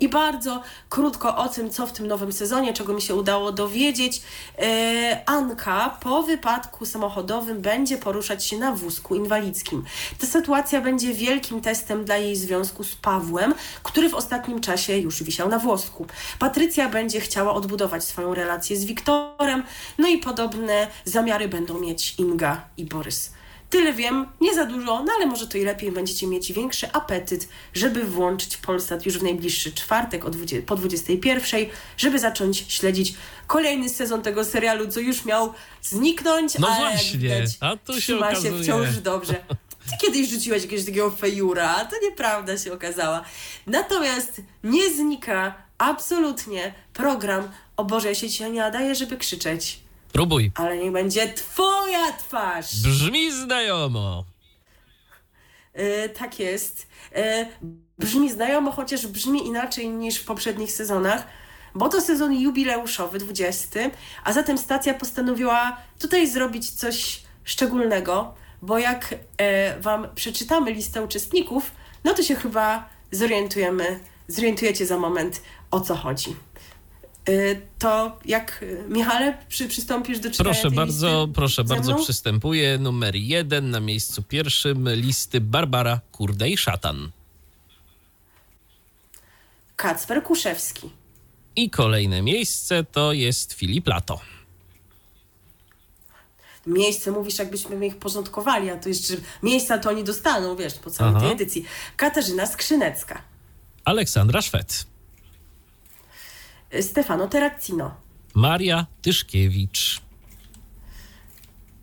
i 0.00 0.08
bardzo 0.08 0.62
krótko 0.88 1.36
o 1.36 1.48
tym, 1.48 1.70
co 1.70 1.86
w 1.86 1.92
tym 1.92 2.06
nowym 2.06 2.32
sezonie, 2.32 2.72
czego 2.72 2.92
mi 2.92 3.02
się 3.02 3.14
udało 3.14 3.52
dowiedzieć. 3.52 4.22
E, 4.58 5.22
Anka 5.26 5.98
po 6.02 6.22
wypadku 6.22 6.86
samochodowym 6.86 7.60
będzie 7.60 7.98
poruszać 7.98 8.44
się 8.44 8.58
na 8.58 8.72
wózku 8.72 9.14
inwalidzkim. 9.14 9.84
Ta 10.18 10.26
sytuacja 10.26 10.80
będzie 10.80 11.14
wielkim 11.14 11.60
testem 11.60 12.04
dla 12.04 12.16
jej 12.16 12.36
związku 12.36 12.84
z 12.84 12.96
Pawłem, 12.96 13.54
który 13.82 14.08
w 14.08 14.14
ostatnim 14.14 14.60
czasie 14.60 14.96
już 14.96 15.22
wisiał 15.22 15.48
na 15.48 15.58
włosku. 15.58 16.06
Patrycja 16.38 16.88
będzie 16.88 17.20
chciała 17.20 17.54
odbudować 17.54 18.04
swoją 18.04 18.34
relację 18.34 18.76
z 18.76 18.84
Wiktorem, 18.84 19.62
no 19.98 20.08
i 20.08 20.18
podobne 20.18 20.86
zamiary 21.04 21.48
będą 21.48 21.80
mieć 21.80 22.14
Inga 22.18 22.62
i 22.76 22.84
Borys. 22.84 23.39
Tyle 23.70 23.92
wiem, 23.92 24.26
nie 24.40 24.54
za 24.54 24.66
dużo, 24.66 25.02
no 25.02 25.12
ale 25.16 25.26
może 25.26 25.46
to 25.46 25.58
i 25.58 25.64
lepiej 25.64 25.92
będziecie 25.92 26.26
mieć 26.26 26.52
większy 26.52 26.92
apetyt, 26.92 27.48
żeby 27.74 28.04
włączyć 28.04 28.56
Polsat 28.56 29.06
już 29.06 29.18
w 29.18 29.22
najbliższy 29.22 29.72
czwartek 29.72 30.24
o 30.24 30.30
20, 30.30 30.66
po 30.66 30.76
21, 30.76 31.66
żeby 31.96 32.18
zacząć 32.18 32.64
śledzić 32.68 33.14
kolejny 33.46 33.88
sezon 33.88 34.22
tego 34.22 34.44
serialu, 34.44 34.88
co 34.88 35.00
już 35.00 35.24
miał 35.24 35.52
zniknąć, 35.82 36.58
no 36.58 36.68
ale 36.68 36.90
właśnie, 36.90 37.18
widać, 37.18 37.50
a 37.60 37.76
tu 37.76 37.92
się 37.92 38.00
trzyma 38.00 38.28
okazuje. 38.28 38.52
się 38.52 38.62
wciąż 38.62 38.96
dobrze. 38.96 39.34
Ty 39.90 39.96
kiedyś 40.06 40.28
rzuciłaś 40.30 40.62
jakiegoś 40.62 40.86
takiego 40.86 41.10
fejura, 41.10 41.76
a 41.76 41.84
to 41.84 41.96
nieprawda 42.02 42.58
się 42.58 42.72
okazała. 42.72 43.24
Natomiast 43.66 44.40
nie 44.64 44.90
znika 44.90 45.54
absolutnie 45.78 46.74
program, 46.92 47.50
o 47.76 47.84
Boże, 47.84 48.08
ja 48.08 48.14
się 48.14 48.28
dzisiaj 48.28 48.52
nie 48.52 48.60
nadaję, 48.60 48.94
żeby 48.94 49.16
krzyczeć. 49.16 49.80
Próbuj. 50.12 50.52
Ale 50.54 50.78
niech 50.78 50.92
będzie 50.92 51.32
twoja 51.32 52.12
twarz. 52.12 52.82
Brzmi 52.82 53.32
znajomo. 53.32 54.24
E, 55.72 56.08
tak 56.08 56.38
jest. 56.38 56.86
E, 57.14 57.46
brzmi 57.98 58.30
znajomo, 58.32 58.72
chociaż 58.72 59.06
brzmi 59.06 59.46
inaczej 59.46 59.88
niż 59.88 60.16
w 60.16 60.24
poprzednich 60.24 60.72
sezonach, 60.72 61.26
bo 61.74 61.88
to 61.88 62.00
sezon 62.00 62.34
jubileuszowy, 62.34 63.18
20, 63.18 63.80
a 64.24 64.32
zatem 64.32 64.58
stacja 64.58 64.94
postanowiła 64.94 65.76
tutaj 65.98 66.28
zrobić 66.28 66.70
coś 66.70 67.22
szczególnego, 67.44 68.34
bo 68.62 68.78
jak 68.78 69.14
e, 69.38 69.80
Wam 69.80 70.08
przeczytamy 70.14 70.72
listę 70.72 71.02
uczestników, 71.02 71.70
no 72.04 72.14
to 72.14 72.22
się 72.22 72.34
chyba 72.34 72.88
zorientujemy, 73.12 74.00
zorientujecie 74.28 74.86
za 74.86 74.98
moment 74.98 75.42
o 75.70 75.80
co 75.80 75.94
chodzi. 75.94 76.36
Y, 77.28 77.60
to 77.78 78.18
jak, 78.24 78.62
y, 78.62 78.84
Michale, 78.88 79.38
przy, 79.48 79.68
przystąpisz 79.68 80.18
do 80.18 80.30
czytania 80.30 80.50
Proszę 80.50 80.68
tej 80.68 80.76
bardzo, 80.76 81.24
listy 81.24 81.34
proszę 81.34 81.64
bardzo, 81.64 81.94
przystępuję. 81.94 82.78
Numer 82.78 83.16
jeden 83.16 83.70
na 83.70 83.80
miejscu 83.80 84.22
pierwszym 84.22 84.88
listy 84.94 85.40
Barbara 85.40 86.00
Kurdej-Szatan. 86.12 87.08
Kacper 89.76 90.22
Kuszewski. 90.22 90.90
I 91.56 91.70
kolejne 91.70 92.22
miejsce 92.22 92.84
to 92.84 93.12
jest 93.12 93.52
Filip 93.52 93.86
Lato. 93.86 94.20
Miejsce 96.66 97.10
mówisz, 97.10 97.38
jakbyśmy 97.38 97.86
ich 97.86 97.96
porządkowali, 97.96 98.70
a 98.70 98.76
to 98.76 98.88
jeszcze 98.88 99.14
miejsca 99.42 99.78
to 99.78 99.90
oni 99.90 100.04
dostaną, 100.04 100.56
wiesz, 100.56 100.74
po 100.74 100.90
całej 100.90 101.14
Aha. 101.16 101.20
tej 101.20 101.32
edycji. 101.32 101.64
Katarzyna 101.96 102.46
Skrzynecka. 102.46 103.22
Aleksandra 103.84 104.42
Szwed. 104.42 104.89
Stefano 106.80 107.28
Terracino. 107.28 107.94
Maria 108.34 108.86
Tyszkiewicz. 109.02 110.00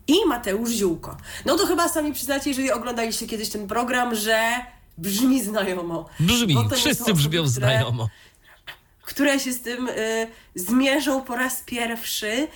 I 0.06 0.14
Mateusz 0.26 0.70
Ziółko. 0.70 1.16
No 1.44 1.56
to 1.56 1.66
chyba 1.66 1.88
sami 1.88 2.12
przyznacie, 2.12 2.50
jeżeli 2.50 2.72
oglądaliście 2.72 3.26
kiedyś 3.26 3.48
ten 3.48 3.66
program, 3.66 4.14
że 4.14 4.50
brzmi 4.98 5.42
znajomo. 5.44 6.08
Brzmi, 6.20 6.56
wszyscy 6.76 7.02
osoby, 7.02 7.14
brzmią 7.18 7.30
które- 7.30 7.48
znajomo. 7.48 8.08
które 9.02 9.40
się 9.40 9.52
z 9.52 9.60
tym 9.60 9.88
y, 9.88 10.28
zmierzą 10.54 11.22
po 11.22 11.36
raz 11.36 11.62
pierwszy. 11.66 12.32
Y, 12.32 12.48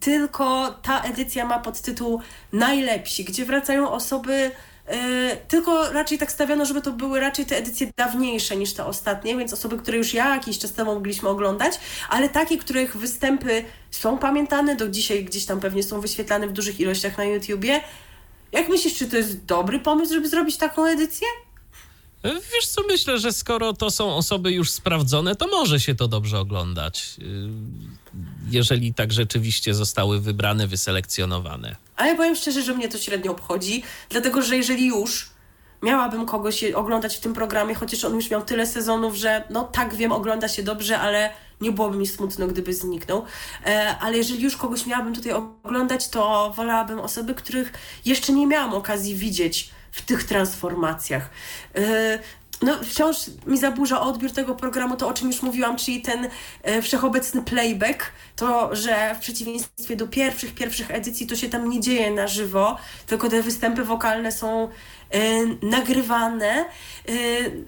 tylko 0.00 0.74
ta 0.82 1.00
edycja 1.02 1.44
ma 1.46 1.58
podtytuł 1.58 2.20
Najlepsi, 2.52 3.24
gdzie 3.24 3.44
wracają 3.44 3.90
osoby. 3.90 4.50
Y, 4.94 5.36
tylko 5.48 5.92
raczej 5.92 6.18
tak 6.18 6.32
stawiano, 6.32 6.64
żeby 6.64 6.82
to 6.82 6.92
były 6.92 7.20
raczej 7.20 7.46
te 7.46 7.56
edycje 7.56 7.90
dawniejsze 7.96 8.56
niż 8.56 8.72
te 8.72 8.84
ostatnie, 8.84 9.36
więc 9.36 9.52
osoby, 9.52 9.78
które 9.78 9.98
już 9.98 10.14
jakiś 10.14 10.58
czas 10.58 10.72
temu 10.72 10.94
mogliśmy 10.94 11.28
oglądać, 11.28 11.80
ale 12.08 12.28
takie, 12.28 12.58
których 12.58 12.96
występy 12.96 13.64
są 13.90 14.18
pamiętane, 14.18 14.76
do 14.76 14.88
dzisiaj 14.88 15.24
gdzieś 15.24 15.44
tam 15.44 15.60
pewnie 15.60 15.82
są 15.82 16.00
wyświetlane 16.00 16.48
w 16.48 16.52
dużych 16.52 16.80
ilościach 16.80 17.18
na 17.18 17.24
YouTubie. 17.24 17.80
Jak 18.52 18.68
myślisz, 18.68 18.94
czy 18.94 19.06
to 19.06 19.16
jest 19.16 19.44
dobry 19.44 19.80
pomysł, 19.80 20.14
żeby 20.14 20.28
zrobić 20.28 20.56
taką 20.56 20.86
edycję? 20.86 21.28
Wiesz 22.24 22.66
co, 22.66 22.82
myślę, 22.88 23.18
że 23.18 23.32
skoro 23.32 23.72
to 23.72 23.90
są 23.90 24.14
osoby 24.14 24.52
już 24.52 24.70
sprawdzone, 24.70 25.36
to 25.36 25.48
może 25.48 25.80
się 25.80 25.94
to 25.94 26.08
dobrze 26.08 26.38
oglądać. 26.38 27.16
Jeżeli 28.50 28.94
tak 28.94 29.12
rzeczywiście 29.12 29.74
zostały 29.74 30.20
wybrane, 30.20 30.66
wyselekcjonowane. 30.66 31.76
A 31.96 32.06
ja 32.06 32.14
powiem 32.14 32.34
szczerze, 32.34 32.62
że 32.62 32.74
mnie 32.74 32.88
to 32.88 32.98
średnio 32.98 33.32
obchodzi, 33.32 33.82
dlatego 34.10 34.42
że 34.42 34.56
jeżeli 34.56 34.86
już 34.86 35.30
miałabym 35.82 36.26
kogoś 36.26 36.64
oglądać 36.64 37.16
w 37.16 37.20
tym 37.20 37.34
programie, 37.34 37.74
chociaż 37.74 38.04
on 38.04 38.14
już 38.14 38.30
miał 38.30 38.42
tyle 38.42 38.66
sezonów, 38.66 39.14
że 39.14 39.44
no 39.50 39.64
tak 39.64 39.94
wiem, 39.94 40.12
ogląda 40.12 40.48
się 40.48 40.62
dobrze, 40.62 40.98
ale 40.98 41.30
nie 41.60 41.72
byłoby 41.72 41.96
mi 41.96 42.06
smutno, 42.06 42.46
gdyby 42.46 42.74
zniknął. 42.74 43.24
E, 43.66 43.96
ale 44.00 44.16
jeżeli 44.16 44.42
już 44.42 44.56
kogoś 44.56 44.86
miałabym 44.86 45.14
tutaj 45.14 45.32
oglądać, 45.32 46.08
to 46.08 46.52
wolałabym 46.56 47.00
osoby, 47.00 47.34
których 47.34 47.72
jeszcze 48.04 48.32
nie 48.32 48.46
miałam 48.46 48.74
okazji 48.74 49.14
widzieć 49.14 49.70
w 49.92 50.02
tych 50.02 50.24
transformacjach. 50.24 51.30
No, 52.62 52.78
wciąż 52.82 53.16
mi 53.46 53.58
zaburza 53.58 54.00
odbiór 54.00 54.32
tego 54.32 54.54
programu 54.54 54.96
to, 54.96 55.08
o 55.08 55.12
czym 55.12 55.26
już 55.26 55.42
mówiłam, 55.42 55.76
czyli 55.76 56.02
ten 56.02 56.28
e, 56.62 56.82
wszechobecny 56.82 57.42
playback, 57.42 58.12
to, 58.36 58.74
że 58.76 59.14
w 59.14 59.18
przeciwieństwie 59.18 59.96
do 59.96 60.08
pierwszych, 60.08 60.54
pierwszych 60.54 60.90
edycji 60.90 61.26
to 61.26 61.36
się 61.36 61.48
tam 61.48 61.70
nie 61.70 61.80
dzieje 61.80 62.10
na 62.10 62.26
żywo, 62.26 62.76
tylko 63.06 63.28
te 63.28 63.42
występy 63.42 63.84
wokalne 63.84 64.32
są 64.32 64.68
e, 65.10 65.18
nagrywane. 65.62 66.50
E, 66.54 66.64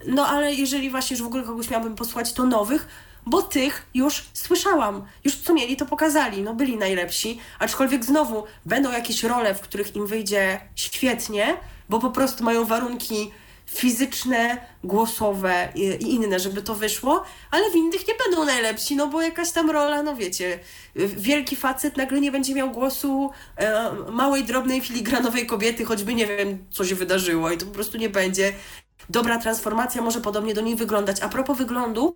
no 0.07 0.27
ale 0.27 0.55
jeżeli 0.55 0.91
właśnie 0.91 1.15
już 1.15 1.23
w 1.23 1.27
ogóle 1.27 1.43
kogoś 1.43 1.71
miałabym 1.71 1.95
posłać, 1.95 2.33
to 2.33 2.47
nowych, 2.47 2.89
bo 3.27 3.43
tych 3.43 3.87
już 3.95 4.25
słyszałam. 4.33 5.07
Już 5.25 5.37
co 5.37 5.55
mieli, 5.55 5.77
to 5.77 5.87
pokazali. 5.87 6.43
No 6.43 6.55
byli 6.55 6.77
najlepsi. 6.77 7.41
Aczkolwiek 7.59 8.05
znowu 8.05 8.45
będą 8.67 8.93
jakieś 8.93 9.23
role, 9.23 9.55
w 9.55 9.61
których 9.61 9.97
im 9.97 10.07
wyjdzie 10.07 10.61
świetnie, 10.75 11.57
bo 11.89 11.99
po 11.99 12.11
prostu 12.11 12.45
mają 12.45 12.65
warunki 12.65 13.31
fizyczne, 13.75 14.59
głosowe 14.85 15.69
i, 15.75 16.15
inne, 16.15 16.41
żeby 16.41 16.63
to 16.63 16.75
wyszło, 16.75 17.25
ale 17.51 17.71
w 17.71 17.75
innych 17.75 18.09
nie 18.09 18.15
będą 18.15 18.45
najlepsi, 18.45 18.97
no 18.97 19.07
bo 19.07 19.23
jakaś 19.23 19.53
tam 19.53 19.71
rola, 19.71 20.03
no 20.03 20.17
wiecie, 20.17 20.59
wielki 20.97 21.57
facet 21.57 21.97
nagle 21.97 22.21
nie 22.21 22.33
będzie 22.33 22.55
miał 22.55 22.71
głosu 22.71 23.31
e, 23.57 23.91
małej, 24.11 24.45
drobnej, 24.45 24.81
filigranowej 24.81 25.47
kobiety, 25.47 25.85
choćby 25.85 26.15
nie 26.15 26.27
wiem, 26.27 26.65
co 26.71 26.85
się 26.85 26.95
wydarzyło 26.95 27.51
i 27.51 27.59
to 27.59 27.67
po 27.67 27.73
prostu 27.73 27.99
nie 27.99 28.09
będzie. 28.09 28.53
Dobra 29.09 29.39
transformacja 29.39 30.03
może 30.03 30.21
podobnie 30.21 30.55
do 30.55 30.61
niej 30.61 30.77
wyglądać. 30.77 31.21
A 31.21 31.29
propos 31.29 31.59
wyglądu, 31.59 32.15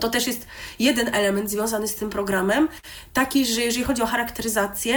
To 0.00 0.08
też 0.08 0.26
jest 0.26 0.46
jeden 0.78 1.14
element 1.14 1.50
związany 1.50 1.88
z 1.88 1.94
tym 1.94 2.10
programem, 2.10 2.68
taki, 3.12 3.46
że 3.46 3.60
jeżeli 3.60 3.84
chodzi 3.84 4.02
o 4.02 4.06
charakteryzację, 4.06 4.96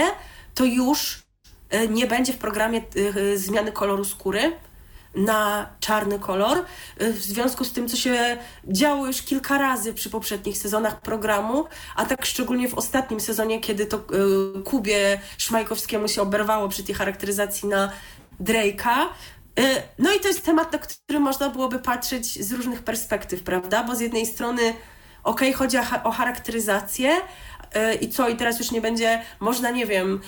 to 0.54 0.64
już 0.64 1.22
e, 1.70 1.88
nie 1.88 2.06
będzie 2.06 2.32
w 2.32 2.38
programie 2.38 2.82
e, 3.32 3.36
zmiany 3.36 3.72
koloru 3.72 4.04
skóry 4.04 4.52
na 5.14 5.68
czarny 5.80 6.18
kolor, 6.18 6.64
e, 6.98 7.12
w 7.12 7.22
związku 7.22 7.64
z 7.64 7.72
tym, 7.72 7.88
co 7.88 7.96
się 7.96 8.36
działo 8.64 9.06
już 9.06 9.22
kilka 9.22 9.58
razy 9.58 9.94
przy 9.94 10.10
poprzednich 10.10 10.58
sezonach 10.58 11.00
programu, 11.00 11.64
a 11.96 12.06
tak 12.06 12.26
szczególnie 12.26 12.68
w 12.68 12.74
ostatnim 12.74 13.20
sezonie, 13.20 13.60
kiedy 13.60 13.86
to 13.86 14.04
Kubie 14.64 15.20
Szmajkowskiemu 15.38 16.08
się 16.08 16.22
oberwało 16.22 16.68
przy 16.68 16.84
tej 16.84 16.94
charakteryzacji 16.94 17.68
na 17.68 17.92
Drake'a. 18.40 19.06
No 19.98 20.14
i 20.14 20.20
to 20.20 20.28
jest 20.28 20.44
temat, 20.44 20.72
na 20.72 20.78
który 20.78 21.20
można 21.20 21.48
byłoby 21.48 21.78
patrzeć 21.78 22.44
z 22.44 22.52
różnych 22.52 22.82
perspektyw, 22.82 23.42
prawda? 23.42 23.84
Bo 23.84 23.96
z 23.96 24.00
jednej 24.00 24.26
strony 24.26 24.74
ok, 25.24 25.40
chodzi 25.54 25.76
o, 26.04 26.10
charakteryzację 26.10 27.10
i 28.00 28.08
co, 28.08 28.28
i 28.28 28.36
teraz 28.36 28.58
już 28.58 28.70
nie 28.70 28.80
będzie, 28.80 29.22
można, 29.40 29.70
nie 29.70 29.86
wiem, 29.86 30.20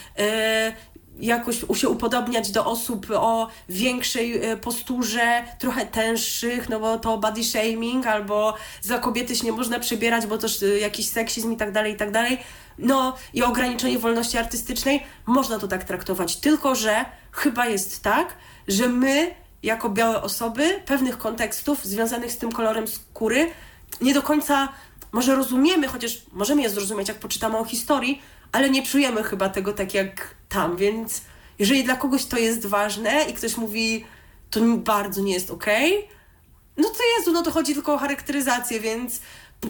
jakoś 1.22 1.64
się 1.74 1.88
upodobniać 1.88 2.50
do 2.50 2.66
osób 2.66 3.06
o 3.10 3.48
większej 3.68 4.44
e, 4.44 4.56
posturze, 4.56 5.44
trochę 5.58 5.86
tęższych, 5.86 6.68
no 6.68 6.80
bo 6.80 6.98
to 6.98 7.18
body 7.18 7.44
shaming, 7.44 8.06
albo 8.06 8.54
za 8.80 8.98
kobiety 8.98 9.36
się 9.36 9.46
nie 9.46 9.52
można 9.52 9.78
przebierać, 9.78 10.26
bo 10.26 10.38
to 10.38 10.46
jakiś 10.80 11.08
seksizm 11.08 11.52
i 11.52 11.56
tak 11.56 11.72
dalej, 11.72 11.92
i 11.92 11.96
tak 11.96 12.10
dalej. 12.10 12.38
No 12.78 13.16
i 13.34 13.42
ograniczenie 13.42 13.98
wolności 13.98 14.38
artystycznej, 14.38 15.02
można 15.26 15.58
to 15.58 15.68
tak 15.68 15.84
traktować, 15.84 16.36
tylko 16.36 16.74
że 16.74 17.04
chyba 17.32 17.66
jest 17.66 18.02
tak, 18.02 18.34
że 18.68 18.88
my, 18.88 19.34
jako 19.62 19.88
białe 19.88 20.22
osoby, 20.22 20.80
pewnych 20.86 21.18
kontekstów 21.18 21.84
związanych 21.84 22.32
z 22.32 22.38
tym 22.38 22.52
kolorem 22.52 22.88
skóry, 22.88 23.50
nie 24.00 24.14
do 24.14 24.22
końca 24.22 24.68
może 25.12 25.34
rozumiemy, 25.34 25.88
chociaż 25.88 26.22
możemy 26.32 26.62
je 26.62 26.70
zrozumieć, 26.70 27.08
jak 27.08 27.18
poczytamy 27.18 27.58
o 27.58 27.64
historii, 27.64 28.22
ale 28.52 28.70
nie 28.70 28.82
czujemy 28.82 29.22
chyba 29.22 29.48
tego 29.48 29.72
tak 29.72 29.94
jak 29.94 30.34
tam, 30.48 30.76
więc 30.76 31.22
jeżeli 31.58 31.84
dla 31.84 31.96
kogoś 31.96 32.24
to 32.24 32.38
jest 32.38 32.66
ważne 32.66 33.24
i 33.30 33.34
ktoś 33.34 33.56
mówi, 33.56 34.04
to 34.50 34.60
bardzo 34.76 35.20
nie 35.20 35.32
jest 35.32 35.50
okej, 35.50 35.98
okay, 35.98 36.08
no 36.76 36.88
to 36.88 36.98
Jezu, 37.18 37.32
no 37.32 37.42
to 37.42 37.50
chodzi 37.50 37.74
tylko 37.74 37.94
o 37.94 37.98
charakteryzację, 37.98 38.80
więc 38.80 39.20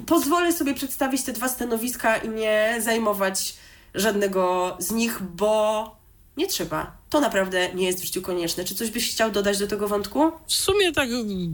pozwolę 0.07 0.53
sobie 0.53 0.75
przedstawić 0.75 1.23
te 1.23 1.33
dwa 1.33 1.49
stanowiska 1.49 2.17
i 2.17 2.29
nie 2.29 2.77
zajmować 2.81 3.57
żadnego 3.95 4.77
z 4.79 4.91
nich, 4.91 5.23
bo 5.23 5.97
nie 6.37 6.47
trzeba. 6.47 7.02
To 7.13 7.21
naprawdę 7.21 7.75
nie 7.75 7.87
jest 7.87 8.01
w 8.01 8.05
życiu 8.05 8.23
konieczne. 8.23 8.65
Czy 8.65 8.75
coś 8.75 8.91
byś 8.91 9.11
chciał 9.11 9.31
dodać 9.31 9.59
do 9.59 9.67
tego 9.67 9.89
wątku? 9.89 10.33
W 10.47 10.55
sumie 10.55 10.93
tak 10.93 11.09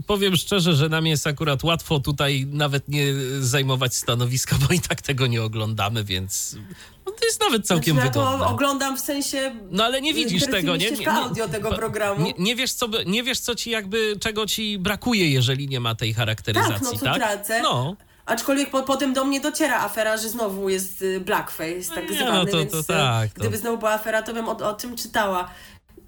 powiem 0.07 0.35
szczerze, 0.35 0.73
że 0.73 0.89
nam 0.89 1.07
jest 1.07 1.27
akurat 1.27 1.63
łatwo 1.63 1.99
tutaj 1.99 2.47
nawet 2.51 2.87
nie 2.87 3.05
zajmować 3.39 3.95
stanowiska, 3.95 4.55
bo 4.67 4.73
i 4.73 4.79
tak 4.79 5.01
tego 5.01 5.27
nie 5.27 5.43
oglądamy, 5.43 6.03
więc 6.03 6.55
no 7.05 7.11
to 7.11 7.25
jest 7.25 7.39
nawet 7.39 7.67
całkiem 7.67 7.95
znaczy, 7.95 8.09
wygodne. 8.09 8.31
Ja 8.31 8.39
to 8.39 8.49
oglądam 8.49 8.97
w 8.97 8.99
sensie. 8.99 9.55
No 9.71 9.83
ale 9.83 10.01
nie 10.01 10.13
widzisz 10.13 10.45
tego, 10.45 10.75
nie? 10.75 10.91
Nie, 10.91 11.11
audio 11.11 11.47
tego 11.47 11.71
programu. 11.71 12.25
Nie, 12.25 12.33
nie, 12.37 12.55
wiesz, 12.55 12.73
co, 12.73 12.87
nie 13.05 13.23
wiesz, 13.23 13.39
co 13.39 13.55
ci 13.55 13.69
jakby, 13.69 14.15
czego 14.19 14.45
ci 14.45 14.77
brakuje, 14.77 15.29
jeżeli 15.29 15.67
nie 15.67 15.79
ma 15.79 15.95
tej 15.95 16.13
charakteryzacji, 16.13 16.73
tak? 16.73 16.93
No, 16.93 16.99
co 16.99 17.05
tak? 17.05 17.15
tracę. 17.15 17.61
No. 17.63 17.95
Aczkolwiek 18.29 18.69
po, 18.69 18.83
potem 18.83 19.13
do 19.13 19.25
mnie 19.25 19.41
dociera 19.41 19.79
afera, 19.79 20.17
że 20.17 20.29
znowu 20.29 20.69
jest 20.69 21.01
y, 21.01 21.19
blackface 21.19 21.95
tak 21.95 22.09
nie, 22.09 22.19
no 22.19 22.25
zwany, 22.25 22.51
no 22.51 22.65
to, 22.65 22.71
to 22.71 22.79
y, 22.79 22.83
tak, 22.83 23.33
to... 23.33 23.39
gdyby 23.39 23.57
znowu 23.57 23.77
była 23.77 23.91
afera, 23.91 24.21
to 24.21 24.33
bym 24.33 24.49
o, 24.49 24.57
o 24.57 24.73
tym 24.73 24.95
czytała. 24.95 25.49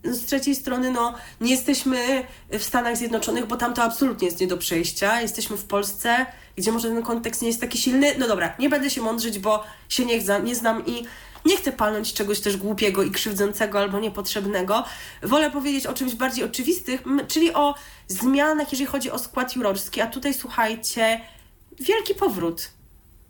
No, 0.04 0.14
z 0.14 0.26
trzeciej 0.26 0.56
strony, 0.56 0.92
no, 0.92 1.14
nie 1.42 1.52
jesteśmy 1.52 2.24
w 2.50 2.64
Stanach 2.64 2.98
Zjednoczonych, 2.98 3.46
bo 3.46 3.58
tam 3.58 3.74
to 3.74 3.84
absolutnie 3.84 4.28
jest 4.28 4.40
nie 4.40 4.48
do 4.48 4.58
przejścia. 4.58 5.22
Jesteśmy 5.22 5.58
w 5.58 5.64
Polsce, 5.64 6.26
gdzie 6.56 6.72
może 6.72 6.88
ten 6.88 7.04
kontekst 7.04 7.42
nie 7.42 7.48
jest 7.48 7.62
taki 7.62 7.78
silny. 7.78 8.14
No 8.18 8.28
dobra, 8.28 8.56
nie 8.60 8.70
będę 8.70 8.90
się 8.90 9.02
mądrzyć, 9.02 9.40
bo 9.40 9.64
się 9.90 10.06
nie, 10.06 10.20
nie 10.44 10.56
znam 10.56 10.86
i 10.86 11.06
nie 11.46 11.58
chcę 11.58 11.72
palnąć 11.72 12.14
czegoś 12.14 12.40
też 12.40 12.58
głupiego 12.58 13.04
i 13.04 13.12
krzywdzącego 13.12 13.80
albo 13.80 14.00
niepotrzebnego. 14.00 14.84
Wolę 15.24 15.52
powiedzieć 15.52 15.86
o 15.86 15.94
czymś 15.94 16.16
bardziej 16.16 16.46
oczywistym, 16.46 17.22
czyli 17.28 17.54
o 17.54 17.76
zmianach, 18.08 18.72
jeżeli 18.72 18.88
chodzi 18.88 19.12
o 19.12 19.20
skład 19.20 19.56
jurorski. 19.56 20.02
A 20.02 20.08
tutaj 20.08 20.34
słuchajcie, 20.34 21.22
wielki 21.82 22.16
powrót. 22.16 22.70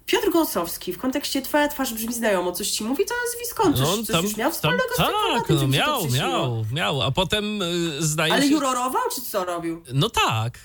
Piotr 0.06 0.32
Gąsowski, 0.32 0.94
w 0.94 0.98
kontekście 0.98 1.41
Twoja 1.41 1.68
twarz 1.68 1.94
brzmi 1.94 2.14
znajomo, 2.14 2.52
coś 2.52 2.72
ci 2.72 2.84
mówi 2.84 3.06
to 3.06 3.14
nazwisko? 3.26 3.64
Coś, 3.73 3.98
no, 3.98 4.03
coś 4.03 4.23
już 4.23 4.38
miał 4.38 4.52
wspólnego 4.52 4.84
tam, 4.98 5.06
z 5.06 5.10
tym 5.10 5.48
Tak, 5.48 5.49
no, 5.49 5.68
miał, 5.68 6.07
miał, 6.07 6.65
miał, 6.72 7.02
a 7.02 7.11
potem 7.11 7.61
y, 7.61 7.95
zdaje 7.99 8.34
Ale 8.34 8.41
się... 8.41 8.48
Ale 8.48 8.56
jurorował, 8.56 9.02
czy 9.15 9.22
co 9.22 9.45
robił? 9.45 9.84
No 9.94 10.10
tak. 10.10 10.60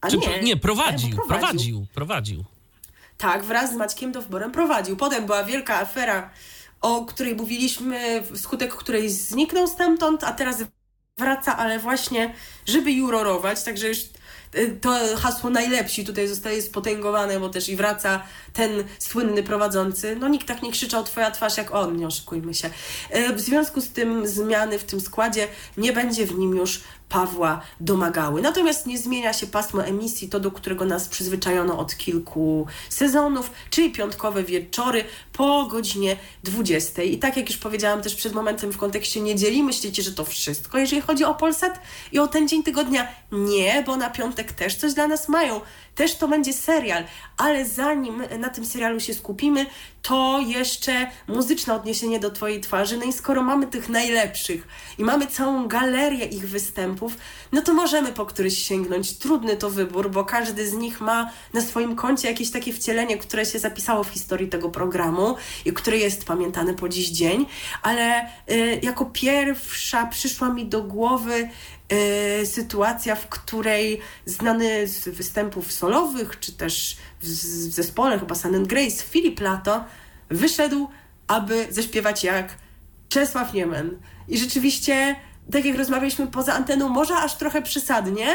A 0.00 0.10
czy, 0.10 0.18
nie, 0.18 0.42
nie, 0.42 0.56
prowadził, 0.56 1.10
prowadził, 1.10 1.38
prowadził, 1.38 1.86
prowadził. 1.94 2.44
Tak, 3.18 3.44
wraz 3.44 3.72
z 3.72 3.76
Maćkiem 3.76 4.12
Dowborem 4.12 4.52
prowadził. 4.52 4.96
Potem 4.96 5.26
była 5.26 5.44
wielka 5.44 5.80
afera, 5.80 6.30
o 6.80 7.04
której 7.04 7.36
mówiliśmy, 7.36 8.22
wskutek 8.34 8.74
której 8.74 9.10
zniknął 9.10 9.68
stamtąd, 9.68 10.24
a 10.24 10.32
teraz 10.32 10.64
wraca, 11.18 11.56
ale 11.56 11.78
właśnie, 11.78 12.34
żeby 12.66 12.92
jurorować, 12.92 13.62
także 13.62 13.88
już 13.88 13.98
to 14.80 14.98
hasło 15.16 15.50
najlepsi 15.50 16.04
tutaj 16.04 16.28
zostaje 16.28 16.62
spotęgowane, 16.62 17.40
bo 17.40 17.48
też 17.48 17.68
i 17.68 17.76
wraca 17.76 18.22
ten 18.52 18.84
słynny 18.98 19.42
prowadzący. 19.42 20.16
No 20.16 20.28
nikt 20.28 20.46
tak 20.46 20.62
nie 20.62 20.72
krzyczał 20.72 21.04
twoja 21.04 21.30
twarz 21.30 21.56
jak 21.56 21.74
on, 21.74 21.96
nie 21.96 22.06
oszukujmy 22.06 22.54
się. 22.54 22.70
Y, 23.16 23.32
w 23.32 23.40
związku 23.40 23.80
z 23.80 23.88
tym 23.88 24.26
zmiany 24.26 24.78
w 24.78 24.84
tym 24.84 25.00
składzie 25.00 25.48
nie 25.76 25.92
będzie 25.92 26.26
w 26.26 26.38
nim 26.38 26.56
już 26.56 26.80
Pawła 27.08 27.60
domagały. 27.80 28.42
Natomiast 28.42 28.86
nie 28.86 28.98
zmienia 28.98 29.32
się 29.32 29.46
pasmo 29.46 29.84
emisji, 29.84 30.28
to 30.28 30.40
do 30.40 30.50
którego 30.50 30.84
nas 30.84 31.08
przyzwyczajono 31.08 31.78
od 31.78 31.96
kilku 31.96 32.66
sezonów, 32.88 33.50
czyli 33.70 33.92
piątkowe 33.92 34.44
wieczory 34.44 35.04
po 35.32 35.66
godzinie 35.66 36.16
20. 36.44 37.02
I 37.02 37.18
tak 37.18 37.36
jak 37.36 37.48
już 37.48 37.58
powiedziałam 37.58 38.02
też 38.02 38.14
przed 38.14 38.32
momentem 38.32 38.72
w 38.72 38.78
kontekście 38.78 39.20
niedzieli, 39.20 39.62
myślicie, 39.62 40.02
że 40.02 40.12
to 40.12 40.24
wszystko, 40.24 40.78
jeżeli 40.78 41.02
chodzi 41.02 41.24
o 41.24 41.34
Polsat 41.34 41.80
i 42.12 42.18
o 42.18 42.28
ten 42.28 42.48
dzień 42.48 42.62
tygodnia? 42.62 43.08
Nie, 43.32 43.82
bo 43.86 43.96
na 43.96 44.10
piątek 44.10 44.52
też 44.52 44.74
coś 44.74 44.94
dla 44.94 45.08
nas 45.08 45.28
mają 45.28 45.60
też 45.96 46.16
to 46.16 46.28
będzie 46.28 46.52
serial, 46.52 47.04
ale 47.36 47.64
zanim 47.64 48.22
na 48.38 48.48
tym 48.48 48.66
serialu 48.66 49.00
się 49.00 49.14
skupimy, 49.14 49.66
to 50.02 50.40
jeszcze 50.46 51.10
muzyczne 51.28 51.74
odniesienie 51.74 52.20
do 52.20 52.30
Twojej 52.30 52.60
twarzy. 52.60 52.96
No 52.96 53.04
i 53.04 53.12
skoro 53.12 53.42
mamy 53.42 53.66
tych 53.66 53.88
najlepszych 53.88 54.68
i 54.98 55.04
mamy 55.04 55.26
całą 55.26 55.68
galerię 55.68 56.24
ich 56.24 56.48
występów, 56.48 57.16
no 57.52 57.62
to 57.62 57.74
możemy 57.74 58.12
po 58.12 58.26
któryś 58.26 58.58
sięgnąć. 58.58 59.18
Trudny 59.18 59.56
to 59.56 59.70
wybór, 59.70 60.10
bo 60.10 60.24
każdy 60.24 60.68
z 60.68 60.74
nich 60.74 61.00
ma 61.00 61.30
na 61.54 61.60
swoim 61.60 61.96
koncie 61.96 62.28
jakieś 62.28 62.50
takie 62.50 62.72
wcielenie, 62.72 63.18
które 63.18 63.46
się 63.46 63.58
zapisało 63.58 64.04
w 64.04 64.08
historii 64.08 64.48
tego 64.48 64.70
programu 64.70 65.36
i 65.64 65.72
które 65.72 65.96
jest 65.96 66.24
pamiętane 66.24 66.74
po 66.74 66.88
dziś 66.88 67.08
dzień, 67.08 67.46
ale 67.82 68.26
y, 68.50 68.80
jako 68.82 69.04
pierwsza 69.04 70.06
przyszła 70.06 70.48
mi 70.48 70.66
do 70.66 70.82
głowy 70.82 71.48
sytuacja, 72.44 73.14
w 73.14 73.28
której 73.28 74.00
znany 74.24 74.86
z 74.86 75.08
występów 75.08 75.72
solowych, 75.72 76.40
czy 76.40 76.52
też 76.52 76.96
w, 77.20 77.26
zespole 77.72 78.18
chyba 78.18 78.34
Sun 78.34 78.66
Grace, 78.66 79.04
Filip 79.04 79.40
Lato, 79.40 79.84
wyszedł, 80.28 80.88
aby 81.26 81.66
zaśpiewać 81.70 82.24
jak 82.24 82.54
Czesław 83.08 83.54
Niemen. 83.54 83.98
I 84.28 84.38
rzeczywiście, 84.38 85.16
tak 85.52 85.64
jak 85.64 85.76
rozmawialiśmy 85.78 86.26
poza 86.26 86.54
anteną, 86.54 86.88
może 86.88 87.16
aż 87.16 87.36
trochę 87.36 87.62
przesadnie, 87.62 88.26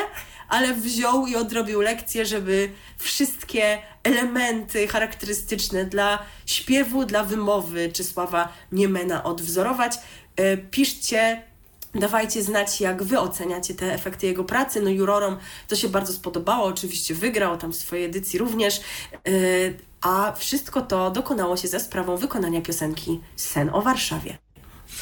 ale 0.49 0.73
wziął 0.73 1.27
i 1.27 1.35
odrobił 1.35 1.81
lekcję, 1.81 2.25
żeby 2.25 2.71
wszystkie 2.97 3.81
elementy 4.03 4.87
charakterystyczne 4.87 5.85
dla 5.85 6.19
śpiewu, 6.45 7.05
dla 7.05 7.23
wymowy 7.23 7.91
Czesława 7.91 8.53
Niemena 8.71 9.23
odwzorować. 9.23 9.97
E, 10.35 10.57
piszcie 10.57 11.50
Dawajcie 11.95 12.43
znać, 12.43 12.81
jak 12.81 13.03
Wy 13.03 13.19
oceniacie 13.19 13.75
te 13.75 13.93
efekty 13.93 14.27
jego 14.27 14.43
pracy. 14.43 14.81
No 14.81 14.89
jurorom 14.89 15.37
to 15.67 15.75
się 15.75 15.89
bardzo 15.89 16.13
spodobało, 16.13 16.65
oczywiście 16.65 17.15
wygrał 17.15 17.57
tam 17.57 17.71
w 17.71 17.75
swojej 17.75 18.05
edycji 18.05 18.39
również, 18.39 18.81
yy, 19.25 19.77
a 20.01 20.33
wszystko 20.37 20.81
to 20.81 21.11
dokonało 21.11 21.57
się 21.57 21.67
za 21.67 21.79
sprawą 21.79 22.17
wykonania 22.17 22.61
piosenki 22.61 23.19
Sen 23.35 23.69
o 23.73 23.81
Warszawie. 23.81 24.37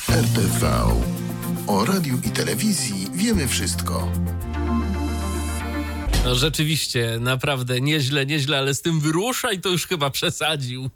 RTV. 0.09 0.71
O 1.67 1.85
radiu 1.85 2.17
i 2.27 2.29
telewizji 2.29 3.07
wiemy 3.13 3.47
wszystko. 3.47 4.11
No 6.25 6.35
rzeczywiście, 6.35 7.17
naprawdę 7.19 7.81
nieźle, 7.81 8.25
nieźle, 8.25 8.57
ale 8.57 8.73
z 8.73 8.81
tym 8.81 8.99
wyruszaj 8.99 9.61
to 9.61 9.69
już 9.69 9.87
chyba 9.87 10.09
przesadził. 10.09 10.89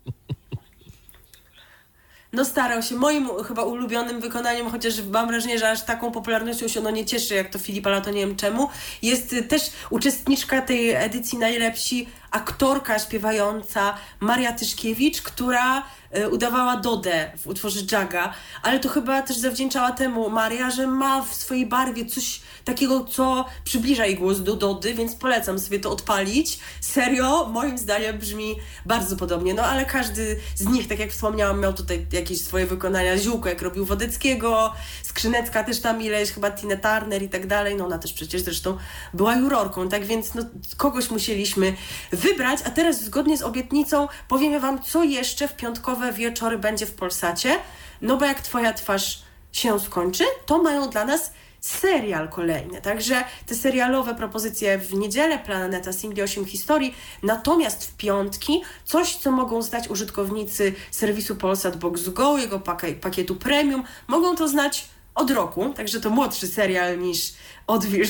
No 2.33 2.45
starał 2.45 2.81
się. 2.81 2.95
Moim 2.95 3.29
chyba 3.47 3.63
ulubionym 3.63 4.21
wykonaniem, 4.21 4.69
chociaż 4.69 4.93
mam 5.11 5.27
wrażenie, 5.27 5.59
że 5.59 5.69
aż 5.69 5.83
taką 5.83 6.11
popularnością 6.11 6.67
się 6.67 6.79
ono 6.79 6.89
nie 6.89 7.05
cieszy, 7.05 7.35
jak 7.35 7.49
to 7.49 7.59
Filipa 7.59 7.89
Lato, 7.89 8.11
nie 8.11 8.19
wiem 8.19 8.35
czemu, 8.35 8.69
jest 9.01 9.35
też 9.49 9.61
uczestniczka 9.89 10.61
tej 10.61 10.91
edycji 10.91 11.37
Najlepsi, 11.37 12.07
aktorka 12.31 12.99
śpiewająca 12.99 13.93
Maria 14.19 14.53
Tyszkiewicz, 14.53 15.21
która 15.21 15.83
udawała 16.31 16.77
Dodę 16.77 17.31
w 17.37 17.47
utworze 17.47 17.79
Jaga, 17.91 18.33
ale 18.61 18.79
to 18.79 18.89
chyba 18.89 19.21
też 19.21 19.37
zawdzięczała 19.37 19.91
temu 19.91 20.29
Maria, 20.29 20.71
że 20.71 20.87
ma 20.87 21.21
w 21.21 21.33
swojej 21.33 21.65
barwie 21.65 22.05
coś 22.05 22.41
takiego, 22.65 23.05
co 23.05 23.45
przybliża 23.63 24.05
jej 24.05 24.15
głos 24.15 24.39
do 24.39 24.55
Dody, 24.55 24.93
więc 24.93 25.15
polecam 25.15 25.59
sobie 25.59 25.79
to 25.79 25.91
odpalić. 25.91 26.59
Serio, 26.81 27.49
moim 27.51 27.77
zdaniem 27.77 28.17
brzmi 28.17 28.55
bardzo 28.85 29.15
podobnie, 29.15 29.53
no 29.53 29.63
ale 29.63 29.85
każdy 29.85 30.39
z 30.55 30.65
nich, 30.65 30.87
tak 30.87 30.99
jak 30.99 31.11
wspomniałam, 31.11 31.59
miał 31.59 31.73
tutaj 31.73 32.05
jakieś 32.11 32.41
swoje 32.41 32.65
wykonania. 32.65 33.17
Ziółko, 33.17 33.49
jak 33.49 33.61
robił 33.61 33.85
Wodeckiego, 33.85 34.73
Skrzynecka 35.03 35.63
też 35.63 35.79
tam 35.79 36.01
ileś, 36.01 36.31
chyba 36.31 36.51
Tina 36.51 36.75
Turner 36.75 37.23
i 37.23 37.29
tak 37.29 37.47
dalej, 37.47 37.75
no 37.75 37.85
ona 37.85 37.97
też 37.97 38.13
przecież 38.13 38.41
zresztą 38.41 38.77
była 39.13 39.35
jurorką, 39.35 39.89
tak 39.89 40.05
więc 40.05 40.33
no, 40.33 40.43
kogoś 40.77 41.11
musieliśmy 41.11 41.73
wybrać, 42.11 42.59
a 42.65 42.69
teraz 42.69 43.03
zgodnie 43.03 43.37
z 43.37 43.41
obietnicą 43.41 44.07
powiemy 44.27 44.59
Wam, 44.59 44.83
co 44.83 45.03
jeszcze 45.03 45.47
w 45.47 45.55
piątkowe 45.55 46.02
wieczory 46.11 46.57
będzie 46.57 46.85
w 46.85 46.93
Polsacie, 46.93 47.59
no 48.01 48.17
bo 48.17 48.25
jak 48.25 48.41
Twoja 48.41 48.73
twarz 48.73 49.23
się 49.51 49.79
skończy, 49.79 50.23
to 50.45 50.63
mają 50.63 50.89
dla 50.89 51.05
nas 51.05 51.31
serial 51.63 52.29
kolejny. 52.29 52.81
Także 52.81 53.23
te 53.45 53.55
serialowe 53.55 54.15
propozycje 54.15 54.77
w 54.77 54.93
niedzielę 54.93 55.39
Planeta 55.39 55.93
Singli 55.93 56.21
8 56.21 56.45
historii, 56.45 56.95
natomiast 57.23 57.85
w 57.85 57.97
piątki 57.97 58.61
coś, 58.85 59.15
co 59.15 59.31
mogą 59.31 59.61
znać 59.61 59.87
użytkownicy 59.87 60.73
serwisu 60.91 61.35
Polsat 61.35 61.77
Box 61.77 62.09
Go, 62.09 62.37
jego 62.37 62.59
pakietu 63.01 63.35
premium, 63.35 63.83
mogą 64.07 64.35
to 64.35 64.47
znać 64.47 64.85
od 65.15 65.31
roku, 65.31 65.73
także 65.73 66.01
to 66.01 66.09
młodszy 66.09 66.47
serial 66.47 66.99
niż 66.99 67.33
Odwilż 67.67 68.09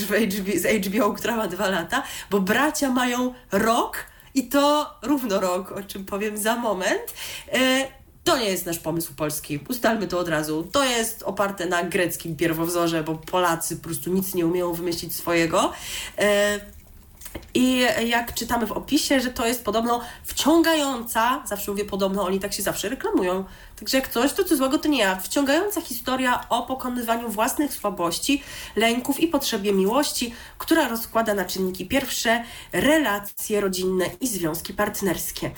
z 0.55 0.85
HBO, 0.85 1.13
która 1.13 1.35
ma 1.35 1.47
dwa 1.47 1.69
lata, 1.69 2.03
bo 2.29 2.39
bracia 2.39 2.89
mają 2.89 3.33
rok 3.51 3.97
i 4.33 4.47
to 4.47 4.93
równo 5.01 5.39
rok, 5.39 5.71
o 5.71 5.83
czym 5.83 6.05
powiem 6.05 6.37
za 6.37 6.55
moment. 6.55 7.13
E, 7.53 7.87
to 8.23 8.37
nie 8.37 8.45
jest 8.45 8.65
nasz 8.65 8.79
pomysł 8.79 9.13
polski. 9.13 9.59
Ustalmy 9.69 10.07
to 10.07 10.19
od 10.19 10.27
razu. 10.27 10.67
To 10.71 10.83
jest 10.83 11.23
oparte 11.23 11.65
na 11.65 11.83
greckim 11.83 12.35
pierwowzorze, 12.35 13.03
bo 13.03 13.15
Polacy 13.15 13.77
po 13.77 13.83
prostu 13.83 14.13
nic 14.13 14.33
nie 14.33 14.45
umieją 14.45 14.73
wymyślić 14.73 15.15
swojego. 15.15 15.71
E, 16.17 16.59
I 17.53 17.85
jak 18.05 18.33
czytamy 18.33 18.67
w 18.67 18.71
opisie, 18.71 19.19
że 19.19 19.29
to 19.29 19.47
jest 19.47 19.65
podobno 19.65 20.01
wciągająca, 20.23 21.43
zawsze 21.45 21.71
mówię 21.71 21.85
podobno, 21.85 22.25
oni 22.25 22.39
tak 22.39 22.53
się 22.53 22.63
zawsze 22.63 22.89
reklamują, 22.89 23.45
Także 23.83 23.97
jak 23.97 24.09
coś, 24.09 24.33
to 24.33 24.43
co 24.43 24.55
złego 24.57 24.77
to 24.77 24.87
nie 24.87 24.99
ja. 24.99 25.15
Wciągająca 25.15 25.81
historia 25.81 26.45
o 26.49 26.63
pokonywaniu 26.63 27.29
własnych 27.29 27.73
słabości, 27.73 28.43
lęków 28.75 29.19
i 29.19 29.27
potrzebie 29.27 29.73
miłości, 29.73 30.33
która 30.57 30.87
rozkłada 30.87 31.33
na 31.33 31.45
czynniki 31.45 31.85
pierwsze 31.85 32.43
relacje 32.71 33.61
rodzinne 33.61 34.05
i 34.21 34.27
związki 34.27 34.73
partnerskie. 34.73 35.51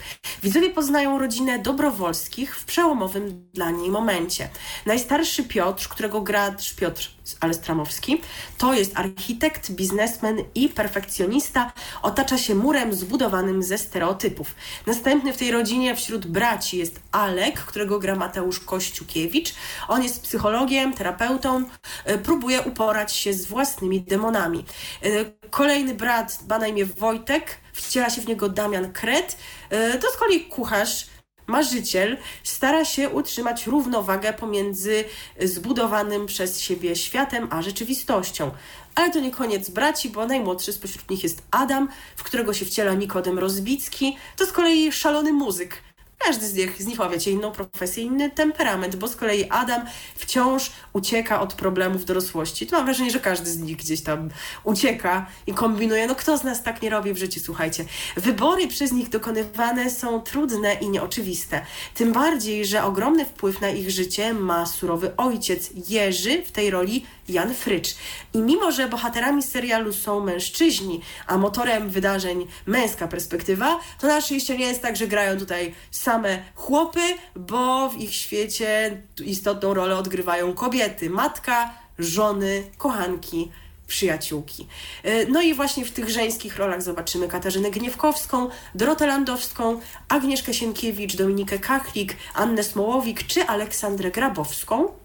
Widzowie 0.44 0.70
poznają 0.70 1.20
rodzinę 1.20 1.60
Dobrowolskich 1.60 2.58
w 2.58 2.66
przełomowym 2.66 3.50
dla 3.54 3.72
niej 3.72 3.90
momencie. 3.90 4.50
Najstarszy 4.86 5.44
Piotr, 5.44 5.88
którego 5.88 6.22
gra 6.22 6.56
Piotr 6.78 7.16
Alestramowski, 7.40 8.22
to 8.58 8.74
jest 8.74 8.92
architekt, 9.00 9.72
biznesmen 9.72 10.38
i 10.56 10.70
perfekcjonista, 10.70 11.74
otacza 12.02 12.38
się 12.38 12.56
murem 12.56 12.94
zbudowanym 12.94 13.64
ze 13.64 13.78
stereotypów. 13.78 14.56
Następny 14.88 15.34
w 15.34 15.38
tej 15.38 15.52
rodzinie 15.52 15.96
wśród 15.96 16.28
braci 16.28 16.78
jest 16.78 17.00
Alek, 17.12 17.60
którego 17.60 18.00
gra 18.00 18.15
Mateusz 18.16 18.60
Kościukiewicz. 18.60 19.54
On 19.88 20.04
jest 20.04 20.22
psychologiem, 20.22 20.94
terapeutą, 20.94 21.64
e, 22.06 22.18
próbuje 22.18 22.62
uporać 22.62 23.14
się 23.16 23.34
z 23.34 23.46
własnymi 23.46 24.02
demonami. 24.02 24.66
E, 25.04 25.10
kolejny 25.50 25.94
brat 25.94 26.40
ma 26.50 26.60
na 26.60 26.68
imię 26.68 26.86
Wojtek, 26.86 27.58
wciela 27.74 28.10
się 28.10 28.22
w 28.22 28.28
niego 28.28 28.50
Damian 28.50 28.94
Kret. 28.94 29.38
E, 29.70 29.98
to 29.98 30.12
z 30.12 30.18
kolei 30.18 30.46
kucharz, 30.46 31.08
marzyciel 31.48 32.18
stara 32.44 32.86
się 32.86 33.10
utrzymać 33.10 33.68
równowagę 33.68 34.34
pomiędzy 34.34 35.04
zbudowanym 35.42 36.26
przez 36.26 36.62
siebie 36.62 36.96
światem 36.96 37.48
a 37.52 37.62
rzeczywistością. 37.62 38.52
Ale 38.96 39.12
to 39.12 39.20
nie 39.20 39.32
koniec 39.32 39.70
braci, 39.70 40.10
bo 40.10 40.26
najmłodszy 40.26 40.74
spośród 40.74 41.10
nich 41.10 41.24
jest 41.24 41.44
Adam, 41.52 41.90
w 42.16 42.24
którego 42.24 42.54
się 42.54 42.66
wciela 42.66 42.94
Nikodem 42.94 43.40
Rozbicki. 43.40 44.18
To 44.36 44.46
z 44.46 44.52
kolei 44.52 44.92
szalony 44.92 45.34
muzyk, 45.34 45.82
każdy 46.18 46.48
z 46.48 46.54
nich, 46.54 46.82
z 46.82 46.86
nich 46.86 47.00
ma, 47.00 47.10
wiecie, 47.10 47.32
inną 47.32 47.52
profesję, 47.52 48.04
inny 48.04 48.32
temperament, 48.32 48.96
bo 48.96 49.08
z 49.08 49.16
kolei 49.16 49.50
Adam 49.50 49.82
wciąż 50.16 50.72
ucieka 50.94 51.42
od 51.42 51.54
problemów 51.54 52.06
dorosłości. 52.06 52.68
To 52.68 52.76
mam 52.76 52.86
wrażenie, 52.86 53.12
że 53.12 53.20
każdy 53.20 53.50
z 53.50 53.58
nich 53.58 53.78
gdzieś 53.78 54.02
tam 54.02 54.30
ucieka 54.64 55.28
i 55.48 55.54
kombinuje. 55.54 56.08
No 56.08 56.16
kto 56.16 56.38
z 56.38 56.44
nas 56.44 56.64
tak 56.64 56.82
nie 56.82 56.90
robi 56.90 57.14
w 57.14 57.18
życiu, 57.18 57.40
słuchajcie. 57.44 57.86
Wybory 58.18 58.68
przez 58.68 58.92
nich 58.92 59.10
dokonywane 59.10 59.90
są 59.90 60.22
trudne 60.22 60.74
i 60.74 60.90
nieoczywiste. 60.90 61.66
Tym 61.94 62.14
bardziej, 62.14 62.66
że 62.66 62.84
ogromny 62.84 63.26
wpływ 63.26 63.62
na 63.62 63.70
ich 63.70 63.92
życie 63.92 64.34
ma 64.34 64.66
surowy 64.66 65.16
ojciec 65.18 65.70
Jerzy 65.90 66.44
w 66.44 66.52
tej 66.52 66.70
roli 66.70 67.06
Jan 67.30 67.54
Frycz. 67.54 67.96
I 68.34 68.42
mimo, 68.42 68.72
że 68.72 68.88
bohaterami 68.88 69.44
serialu 69.44 69.94
są 69.94 70.20
mężczyźni, 70.20 71.02
a 71.28 71.38
motorem 71.38 71.90
wydarzeń 71.90 72.48
męska 72.66 73.08
perspektywa, 73.08 73.80
to 74.00 74.08
na 74.08 74.22
szczęście 74.22 74.58
nie 74.58 74.66
jest 74.66 74.82
tak, 74.82 74.96
że 74.96 75.08
grają 75.08 75.40
tutaj 75.40 75.74
same 75.92 76.44
chłopy, 76.56 77.00
bo 77.36 77.90
w 77.90 77.98
ich 77.98 78.14
świecie 78.14 79.02
istotną 79.26 79.74
rolę 79.74 79.98
odgrywają 79.98 80.54
kobiety, 80.54 81.10
matka, 81.10 81.74
żony, 82.00 82.64
kochanki, 82.78 83.52
przyjaciółki. 83.88 84.68
E, 85.04 85.26
no 85.26 85.42
i 85.42 85.54
właśnie 85.54 85.86
w 85.86 85.92
tych 85.92 86.10
żeńskich 86.10 86.58
rolach 86.58 86.82
zobaczymy 86.82 87.28
Katarzynę 87.28 87.72
Gniewkowską, 87.72 88.50
Dorotę 88.76 89.08
Landowską, 89.08 89.80
Agnieszkę 90.10 90.54
Sienkiewicz, 90.54 91.16
Dominikę 91.16 91.60
Kachlik, 91.60 92.16
Annę 92.34 92.64
Smołowik 92.64 93.28
czy 93.28 93.44
Aleksandrę 93.44 94.12
Grabowską. 94.12 95.05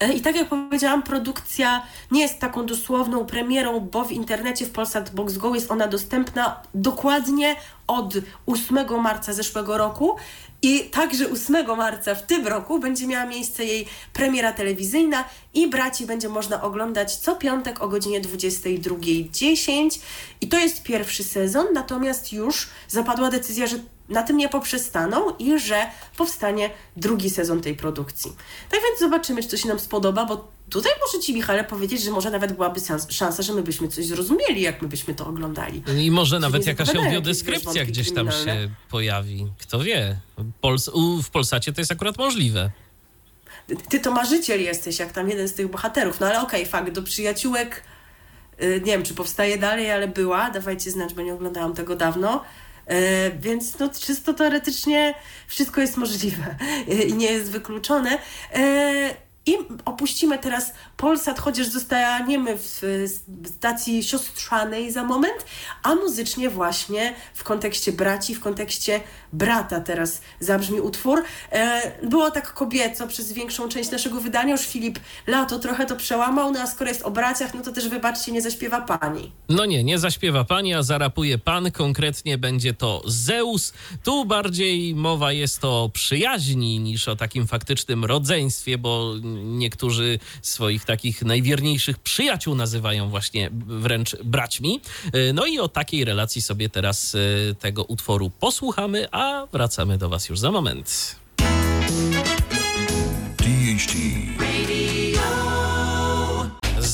E, 0.00 0.12
I 0.12 0.20
tak 0.20 0.36
jak 0.36 0.48
powiedziałam, 0.48 1.02
produkcja 1.02 1.82
nie 2.10 2.22
jest 2.22 2.38
taką 2.38 2.66
dosłowną 2.66 3.26
premierą, 3.26 3.80
bo 3.80 4.04
w 4.04 4.12
internecie 4.12 4.66
w 4.66 4.70
Polsat 4.70 5.14
Box 5.14 5.38
Go 5.38 5.54
jest 5.54 5.70
ona 5.70 5.88
dostępna 5.88 6.62
dokładnie 6.74 7.56
od 7.86 8.14
8 8.46 9.02
marca 9.02 9.32
zeszłego 9.32 9.78
roku 9.78 10.16
i 10.62 10.80
także 10.80 11.30
8 11.30 11.76
marca 11.76 12.14
w 12.14 12.26
tym 12.26 12.46
roku 12.46 12.78
będzie 12.78 13.06
miała 13.06 13.26
miejsce 13.26 13.64
jej 13.64 13.86
premiera 14.12 14.52
telewizyjna 14.52 15.24
i 15.54 15.68
braci 15.68 16.06
będzie 16.06 16.28
można 16.28 16.62
oglądać 16.62 17.16
co 17.16 17.36
piątek 17.36 17.82
o 17.82 17.88
godzinie 17.88 18.20
22.10 18.20 20.00
i 20.40 20.48
to 20.48 20.58
jest 20.58 20.82
pierwszy 20.82 21.24
sezon, 21.24 21.66
natomiast 21.74 22.32
już 22.32 22.68
zapadła 22.88 23.30
decyzja, 23.30 23.66
że 23.66 23.76
na 24.08 24.22
tym 24.22 24.36
nie 24.36 24.48
poprzestaną 24.48 25.36
i 25.38 25.58
że 25.58 25.86
powstanie 26.16 26.70
drugi 26.96 27.30
sezon 27.30 27.60
tej 27.60 27.74
produkcji. 27.74 28.32
Tak 28.70 28.80
więc 28.88 29.00
zobaczymy, 29.00 29.42
czy 29.42 29.48
to 29.48 29.56
się 29.56 29.68
nam 29.68 29.78
spodoba, 29.78 30.24
bo 30.24 30.48
tutaj 30.70 30.92
muszę 31.06 31.24
Ci, 31.26 31.34
Michale, 31.34 31.64
powiedzieć, 31.64 32.02
że 32.02 32.10
może 32.10 32.30
nawet 32.30 32.52
byłaby 32.52 32.80
szansa, 33.08 33.42
że 33.42 33.52
my 33.52 33.62
byśmy 33.62 33.88
coś 33.88 34.06
zrozumieli, 34.06 34.60
jak 34.60 34.82
my 34.82 34.88
byśmy 34.88 35.14
to 35.14 35.26
oglądali. 35.26 35.82
I 35.98 36.10
może 36.10 36.38
nawet 36.38 36.66
jakaś 36.66 36.94
audiodeskrypcja 36.94 37.84
gdzieś 37.84 38.12
tam 38.12 38.30
się 38.30 38.70
pojawi. 38.90 39.46
Kto 39.58 39.78
wie? 39.78 40.16
Pols 40.60 40.90
w 41.22 41.30
Polsacie 41.30 41.72
to 41.72 41.80
jest 41.80 41.92
akurat 41.92 42.18
możliwe. 42.18 42.70
Ty 43.88 44.00
to 44.00 44.10
marzyciel 44.10 44.62
jesteś, 44.62 44.98
jak 44.98 45.12
tam 45.12 45.28
jeden 45.28 45.48
z 45.48 45.54
tych 45.54 45.70
bohaterów. 45.70 46.20
No 46.20 46.26
ale 46.26 46.42
okej, 46.42 46.60
okay, 46.60 46.70
fakt, 46.70 46.92
do 46.92 47.02
przyjaciółek 47.02 47.82
y, 48.62 48.82
nie 48.84 48.92
wiem, 48.92 49.02
czy 49.02 49.14
powstaje 49.14 49.58
dalej, 49.58 49.90
ale 49.90 50.08
była. 50.08 50.50
Dawajcie 50.50 50.90
znać, 50.90 51.14
bo 51.14 51.22
nie 51.22 51.34
oglądałam 51.34 51.74
tego 51.74 51.96
dawno. 51.96 52.44
E, 52.86 53.30
więc 53.30 53.78
no, 53.78 53.88
czysto 53.88 54.34
teoretycznie 54.34 55.14
wszystko 55.46 55.80
jest 55.80 55.96
możliwe 55.96 56.56
i 57.08 57.14
nie 57.14 57.32
jest 57.32 57.50
wykluczone. 57.50 58.18
I 59.46 59.56
opuścimy 59.84 60.38
teraz 60.38 60.72
Polsat, 60.96 61.38
chociaż 61.38 61.66
zostaniemy 61.66 62.58
w 62.58 62.82
stacji 63.44 64.02
siostrzanej 64.02 64.92
za 64.92 65.04
moment, 65.04 65.46
a 65.82 65.94
muzycznie 65.94 66.50
właśnie 66.50 67.14
w 67.34 67.44
kontekście 67.44 67.92
braci, 67.92 68.34
w 68.34 68.40
kontekście 68.40 69.00
brata 69.32 69.80
teraz 69.80 70.20
zabrzmi 70.40 70.80
utwór. 70.80 71.22
E, 71.52 71.92
było 72.08 72.30
tak 72.30 72.54
kobieco 72.54 73.06
przez 73.06 73.32
większą 73.32 73.68
część 73.68 73.90
naszego 73.90 74.20
wydania, 74.20 74.52
już 74.52 74.66
Filip 74.66 74.98
Lato 75.26 75.58
trochę 75.58 75.86
to 75.86 75.96
przełamał, 75.96 76.52
no 76.52 76.60
a 76.60 76.66
skoro 76.66 76.90
jest 76.90 77.02
o 77.02 77.10
braciach, 77.10 77.54
no 77.54 77.62
to 77.62 77.72
też 77.72 77.88
wybaczcie, 77.88 78.32
nie 78.32 78.42
zaśpiewa 78.42 78.80
pani. 78.80 79.32
No 79.48 79.64
nie, 79.64 79.84
nie 79.84 79.98
zaśpiewa 79.98 80.44
pani, 80.44 80.74
a 80.74 80.82
zarapuje 80.82 81.38
pan, 81.38 81.70
konkretnie 81.70 82.38
będzie 82.38 82.74
to 82.74 83.02
Zeus. 83.06 83.72
Tu 84.04 84.24
bardziej 84.24 84.94
mowa 84.94 85.32
jest 85.32 85.64
o 85.64 85.90
przyjaźni 85.92 86.80
niż 86.80 87.08
o 87.08 87.16
takim 87.16 87.46
faktycznym 87.46 88.04
rodzeństwie, 88.04 88.78
bo 88.78 89.14
niektórzy 89.58 90.18
swoich 90.42 90.84
takich 90.84 91.22
najwierniejszych 91.22 91.98
przyjaciół 91.98 92.54
nazywają 92.54 93.10
właśnie 93.10 93.50
wręcz 93.66 94.16
braćmi. 94.24 94.80
E, 95.12 95.32
no 95.32 95.46
i 95.46 95.58
o 95.58 95.68
takiej 95.68 96.04
relacji 96.04 96.42
sobie 96.42 96.68
teraz 96.68 97.14
e, 97.14 97.18
tego 97.54 97.84
utworu 97.84 98.30
posłuchamy, 98.30 99.08
a 99.12 99.46
wracamy 99.52 99.98
do 99.98 100.08
Was 100.08 100.28
już 100.28 100.38
za 100.38 100.50
moment. 100.50 101.16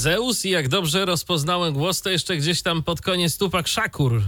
Zeus 0.09 0.45
i 0.45 0.51
jak 0.51 0.69
dobrze 0.69 1.05
rozpoznałem 1.05 1.75
głos, 1.75 2.03
to 2.03 2.11
jeszcze 2.11 2.37
gdzieś 2.37 2.63
tam 2.63 2.83
pod 2.83 3.01
koniec 3.01 3.37
Tupak 3.37 3.69
Szakur 3.69 4.15
e, 4.17 4.21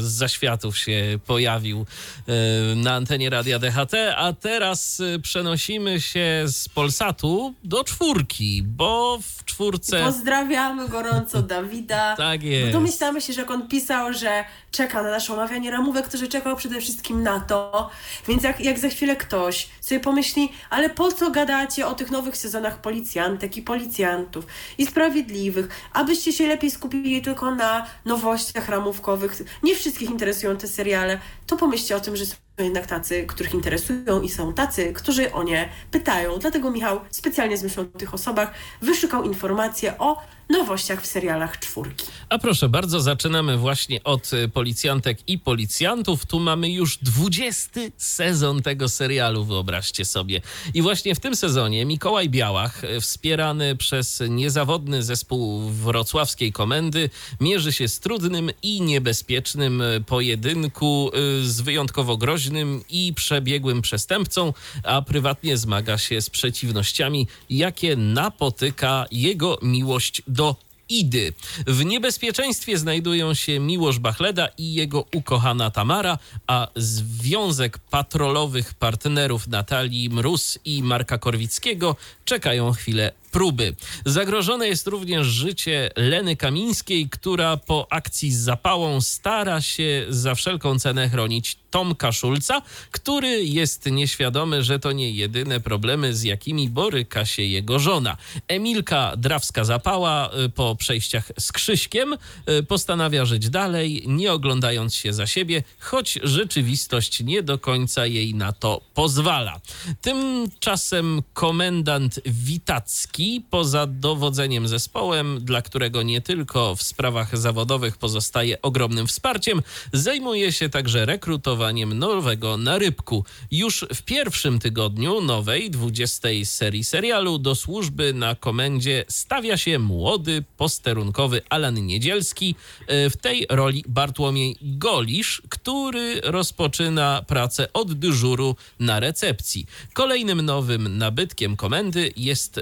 z 0.00 0.04
zaświatów 0.04 0.78
się 0.78 1.18
pojawił 1.26 1.86
e, 2.28 2.74
na 2.74 2.94
antenie 2.94 3.30
Radia 3.30 3.58
DHT, 3.58 3.94
a 4.16 4.32
teraz 4.32 5.00
e, 5.00 5.18
przenosimy 5.18 6.00
się 6.00 6.44
z 6.46 6.68
Polsatu 6.68 7.54
do 7.64 7.84
czwórki, 7.84 8.62
bo 8.62 9.18
w 9.22 9.44
czwórce... 9.44 10.04
Pozdrawiamy 10.04 10.88
gorąco 10.88 11.42
Dawida. 11.42 12.16
Tak 12.24 12.42
jest. 12.42 12.72
Domyślamy 12.72 13.20
się, 13.20 13.32
że 13.32 13.40
jak 13.40 13.50
on 13.50 13.68
pisał, 13.68 14.12
że 14.12 14.44
czeka 14.70 15.02
na 15.02 15.10
nasze 15.10 15.32
omawianie 15.32 15.70
ramówek, 15.70 16.08
to 16.08 16.18
że 16.18 16.28
czekał 16.28 16.56
przede 16.56 16.80
wszystkim 16.80 17.22
na 17.22 17.40
to. 17.40 17.90
Więc 18.28 18.42
jak, 18.42 18.60
jak 18.60 18.78
za 18.78 18.88
chwilę 18.88 19.16
ktoś 19.16 19.68
sobie 19.80 20.00
pomyśli, 20.00 20.52
ale 20.70 20.90
po 20.90 21.12
co 21.12 21.30
gadacie 21.30 21.86
o 21.86 21.94
tych 21.94 22.10
nowych 22.10 22.36
sezonach 22.36 22.80
policjantek 22.80 23.56
i 23.56 23.62
policjantów 23.62 24.46
i 24.78 24.86
sprawiedliwych, 25.24 25.68
abyście 25.92 26.32
się 26.32 26.46
lepiej 26.46 26.70
skupili 26.70 27.22
tylko 27.22 27.54
na 27.54 27.86
nowościach 28.04 28.68
ramówkowych. 28.68 29.42
Nie 29.62 29.74
wszystkich 29.74 30.10
interesują 30.10 30.56
te 30.56 30.68
seriale, 30.68 31.20
to 31.46 31.56
pomyślcie 31.56 31.96
o 31.96 32.00
tym, 32.00 32.16
że 32.16 32.26
są 32.26 32.43
jednak 32.58 32.86
tacy, 32.86 33.26
których 33.26 33.54
interesują 33.54 34.22
i 34.22 34.28
są 34.28 34.52
tacy, 34.52 34.92
którzy 34.92 35.32
o 35.32 35.42
nie 35.42 35.68
pytają. 35.90 36.38
Dlatego 36.38 36.70
Michał 36.70 37.00
specjalnie 37.10 37.58
z 37.58 37.62
myślą 37.62 37.82
o 37.82 37.98
tych 37.98 38.14
osobach 38.14 38.54
wyszukał 38.82 39.24
informacje 39.24 39.98
o 39.98 40.22
nowościach 40.50 41.02
w 41.02 41.06
serialach 41.06 41.58
czwórki. 41.58 42.06
A 42.28 42.38
proszę 42.38 42.68
bardzo, 42.68 43.00
zaczynamy 43.00 43.56
właśnie 43.56 44.04
od 44.04 44.32
y, 44.32 44.48
policjantek 44.48 45.18
i 45.26 45.38
policjantów. 45.38 46.26
Tu 46.26 46.40
mamy 46.40 46.70
już 46.70 46.98
20 46.98 47.80
sezon 47.96 48.62
tego 48.62 48.88
serialu, 48.88 49.44
wyobraźcie 49.44 50.04
sobie. 50.04 50.40
I 50.74 50.82
właśnie 50.82 51.14
w 51.14 51.20
tym 51.20 51.36
sezonie 51.36 51.84
Mikołaj 51.84 52.28
Białach, 52.28 52.84
y, 52.84 53.00
wspierany 53.00 53.76
przez 53.76 54.22
niezawodny 54.28 55.02
zespół 55.02 55.60
wrocławskiej 55.70 56.52
komendy, 56.52 57.10
mierzy 57.40 57.72
się 57.72 57.88
z 57.88 58.00
trudnym 58.00 58.50
i 58.62 58.82
niebezpiecznym 58.82 59.80
y, 59.80 60.04
pojedynku 60.06 61.10
z 61.42 61.60
wyjątkowo 61.60 62.16
groźnym 62.16 62.43
i 62.90 63.12
przebiegłym 63.14 63.82
przestępcą, 63.82 64.52
a 64.82 65.02
prywatnie 65.02 65.56
zmaga 65.56 65.98
się 65.98 66.20
z 66.20 66.30
przeciwnościami, 66.30 67.28
jakie 67.50 67.96
napotyka 67.96 69.06
jego 69.10 69.58
miłość 69.62 70.22
do 70.26 70.56
Idy. 70.88 71.32
W 71.66 71.84
niebezpieczeństwie 71.84 72.78
znajdują 72.78 73.34
się 73.34 73.60
Miłosz 73.60 73.98
Bachleda 73.98 74.48
i 74.58 74.74
jego 74.74 75.04
ukochana 75.14 75.70
Tamara, 75.70 76.18
a 76.46 76.68
związek 76.76 77.78
patrolowych 77.78 78.74
partnerów 78.74 79.48
Natalii 79.48 80.10
Mróz 80.10 80.58
i 80.64 80.82
Marka 80.82 81.18
Korwickiego 81.18 81.96
czekają 82.24 82.72
chwilę 82.72 83.12
próby. 83.34 83.74
Zagrożone 84.06 84.68
jest 84.68 84.86
również 84.86 85.26
życie 85.26 85.90
Leny 85.96 86.36
Kamińskiej, 86.36 87.08
która 87.08 87.56
po 87.56 87.86
akcji 87.90 88.32
z 88.32 88.40
zapałą 88.40 89.00
stara 89.00 89.60
się 89.60 90.06
za 90.08 90.34
wszelką 90.34 90.78
cenę 90.78 91.08
chronić 91.08 91.56
Tomka 91.70 92.12
Szulca, 92.12 92.62
który 92.90 93.44
jest 93.44 93.86
nieświadomy, 93.86 94.62
że 94.62 94.78
to 94.78 94.92
nie 94.92 95.10
jedyne 95.10 95.60
problemy, 95.60 96.14
z 96.14 96.22
jakimi 96.22 96.68
boryka 96.68 97.24
się 97.24 97.42
jego 97.42 97.78
żona. 97.78 98.16
Emilka 98.48 99.12
Drawska-Zapała 99.16 100.38
y, 100.44 100.48
po 100.48 100.76
przejściach 100.76 101.32
z 101.38 101.52
Krzyśkiem 101.52 102.12
y, 102.12 102.62
postanawia 102.62 103.24
żyć 103.24 103.50
dalej, 103.50 104.04
nie 104.06 104.32
oglądając 104.32 104.94
się 104.94 105.12
za 105.12 105.26
siebie, 105.26 105.62
choć 105.78 106.18
rzeczywistość 106.22 107.20
nie 107.20 107.42
do 107.42 107.58
końca 107.58 108.06
jej 108.06 108.34
na 108.34 108.52
to 108.52 108.80
pozwala. 108.94 109.60
Tymczasem 110.00 111.22
komendant 111.32 112.20
Witacki, 112.26 113.23
poza 113.50 113.86
dowodzeniem 113.86 114.68
zespołem, 114.68 115.44
dla 115.44 115.62
którego 115.62 116.02
nie 116.02 116.20
tylko 116.20 116.76
w 116.76 116.82
sprawach 116.82 117.38
zawodowych 117.38 117.96
pozostaje 117.96 118.62
ogromnym 118.62 119.06
wsparciem, 119.06 119.62
zajmuje 119.92 120.52
się 120.52 120.68
także 120.68 121.06
rekrutowaniem 121.06 121.98
nowego 121.98 122.56
narybku. 122.56 123.24
Już 123.50 123.86
w 123.94 124.02
pierwszym 124.02 124.58
tygodniu 124.58 125.20
nowej, 125.20 125.70
20 125.70 126.28
serii 126.44 126.84
serialu 126.84 127.38
do 127.38 127.54
służby 127.54 128.14
na 128.14 128.34
komendzie 128.34 129.04
stawia 129.08 129.56
się 129.56 129.78
młody, 129.78 130.44
posterunkowy 130.56 131.42
Alan 131.48 131.86
Niedzielski, 131.86 132.54
e, 132.86 133.10
w 133.10 133.16
tej 133.16 133.46
roli 133.50 133.84
Bartłomiej 133.88 134.56
Golisz, 134.62 135.42
który 135.48 136.20
rozpoczyna 136.20 137.24
pracę 137.26 137.72
od 137.72 137.92
dyżuru 137.92 138.56
na 138.80 139.00
recepcji. 139.00 139.66
Kolejnym 139.92 140.42
nowym 140.42 140.98
nabytkiem 140.98 141.56
komendy 141.56 142.12
jest 142.16 142.60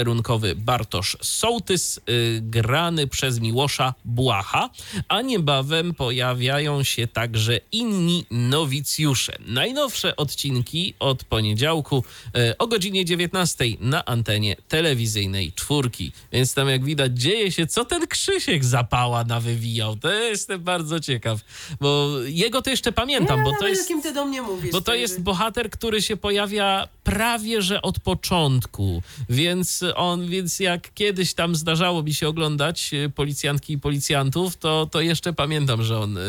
posterunkowy 0.00 0.54
Bartosz 0.54 1.16
Sołtys, 1.22 2.00
y, 2.08 2.40
grany 2.42 3.06
przez 3.06 3.40
Miłosza 3.40 3.94
Błacha, 4.04 4.70
a 5.08 5.22
niebawem 5.22 5.94
pojawiają 5.94 6.82
się 6.82 7.06
także 7.06 7.60
inni 7.72 8.26
nowicjusze. 8.30 9.36
Najnowsze 9.46 10.16
odcinki 10.16 10.94
od 10.98 11.24
poniedziałku 11.24 12.04
y, 12.36 12.58
o 12.58 12.66
godzinie 12.66 13.04
19 13.04 13.64
na 13.80 14.04
antenie 14.04 14.56
telewizyjnej 14.68 15.52
czwórki. 15.52 16.12
Więc 16.32 16.54
tam 16.54 16.68
jak 16.68 16.84
widać 16.84 17.12
dzieje 17.18 17.52
się, 17.52 17.66
co 17.66 17.84
ten 17.84 18.06
Krzysiek 18.06 18.64
zapała 18.64 19.24
nawywijał. 19.24 19.96
To 19.96 20.12
jestem 20.12 20.62
bardzo 20.62 21.00
ciekaw, 21.00 21.40
bo 21.80 22.08
jego 22.24 22.62
to 22.62 22.70
jeszcze 22.70 22.92
pamiętam, 22.92 23.38
ja 23.38 23.44
bo 23.44 23.52
to 23.58 23.68
jest... 23.68 23.88
kim 23.88 24.02
ty 24.02 24.12
do 24.12 24.24
mnie 24.24 24.42
mówisz. 24.42 24.72
Bo 24.72 24.80
to 24.80 24.84
także- 24.84 25.00
jest 25.00 25.20
bohater, 25.22 25.70
który 25.70 26.02
się 26.02 26.16
pojawia 26.16 26.88
prawie 27.04 27.62
że 27.62 27.82
od 27.82 28.00
początku, 28.00 29.02
więc 29.28 29.84
on, 29.94 30.26
więc 30.26 30.60
jak 30.60 30.94
kiedyś 30.94 31.34
tam 31.34 31.54
zdarzało 31.56 32.02
mi 32.02 32.14
się 32.14 32.28
oglądać 32.28 32.90
e, 32.94 33.08
policjantki 33.08 33.72
i 33.72 33.78
policjantów, 33.78 34.56
to, 34.56 34.86
to 34.92 35.00
jeszcze 35.00 35.32
pamiętam, 35.32 35.82
że 35.82 35.98
on, 35.98 36.18
e, 36.18 36.20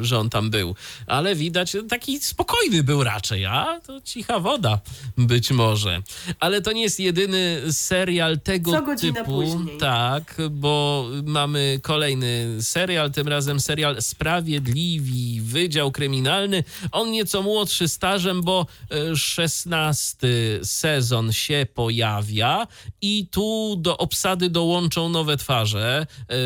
że 0.00 0.18
on 0.18 0.30
tam 0.30 0.50
był. 0.50 0.74
Ale 1.06 1.34
widać, 1.34 1.76
taki 1.88 2.20
spokojny 2.20 2.82
był 2.82 3.04
raczej, 3.04 3.46
a 3.46 3.80
to 3.86 4.00
cicha 4.00 4.40
woda 4.40 4.80
być 5.18 5.50
może. 5.50 6.02
Ale 6.40 6.62
to 6.62 6.72
nie 6.72 6.82
jest 6.82 7.00
jedyny 7.00 7.62
serial 7.70 8.40
tego 8.40 8.70
Co 8.70 8.82
godzinę 8.82 9.12
typu. 9.20 9.30
później. 9.30 9.78
Tak, 9.78 10.36
bo 10.50 11.06
mamy 11.24 11.80
kolejny 11.82 12.56
serial, 12.60 13.12
tym 13.12 13.28
razem 13.28 13.60
serial 13.60 14.02
Sprawiedliwi, 14.02 15.40
Wydział 15.40 15.92
Kryminalny. 15.92 16.64
On 16.92 17.10
nieco 17.10 17.42
młodszy 17.42 17.88
stażem, 17.88 18.42
bo 18.42 18.66
e, 18.90 19.16
16 19.16 20.28
sezon 20.62 21.32
się 21.32 21.66
pojawia 21.74 22.66
i 23.02 23.26
tu 23.30 23.76
do 23.76 23.98
obsady 23.98 24.50
dołączą 24.50 25.08
nowe 25.08 25.36
twarze. 25.36 26.06
E, 26.28 26.36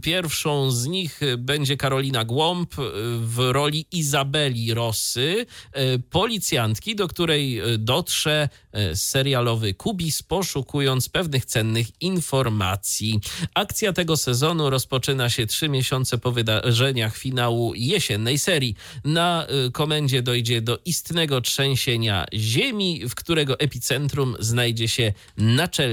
Pierwszą 0.00 0.70
z 0.70 0.86
nich 0.86 1.20
będzie 1.38 1.76
Karolina 1.76 2.24
Głąb 2.24 2.78
e, 2.78 2.82
w 3.18 3.38
roli 3.38 3.86
Izabeli 3.92 4.74
Rosy, 4.74 5.46
e, 5.72 5.98
policjantki, 5.98 6.96
do 6.96 7.08
której 7.08 7.60
dotrze 7.78 8.48
serialowy 8.94 9.74
Kubis, 9.74 10.22
poszukując 10.22 11.08
pewnych 11.08 11.44
cennych 11.44 11.86
informacji. 12.00 13.20
Akcja 13.54 13.92
tego 13.92 14.16
sezonu 14.16 14.70
rozpoczyna 14.70 15.30
się 15.30 15.46
trzy 15.46 15.68
miesiące 15.68 16.18
po 16.18 16.32
wydarzeniach 16.32 17.16
finału 17.16 17.74
jesiennej 17.74 18.38
serii. 18.38 18.74
Na 19.04 19.46
komendzie 19.72 20.22
dojdzie 20.22 20.62
do 20.62 20.78
istnego 20.84 21.40
trzęsienia 21.40 22.26
ziemi, 22.34 23.08
w 23.08 23.14
którego 23.14 23.58
epicentrum 23.60 24.36
znajdzie 24.38 24.88
się 24.88 25.12
naczelnik 25.36 25.91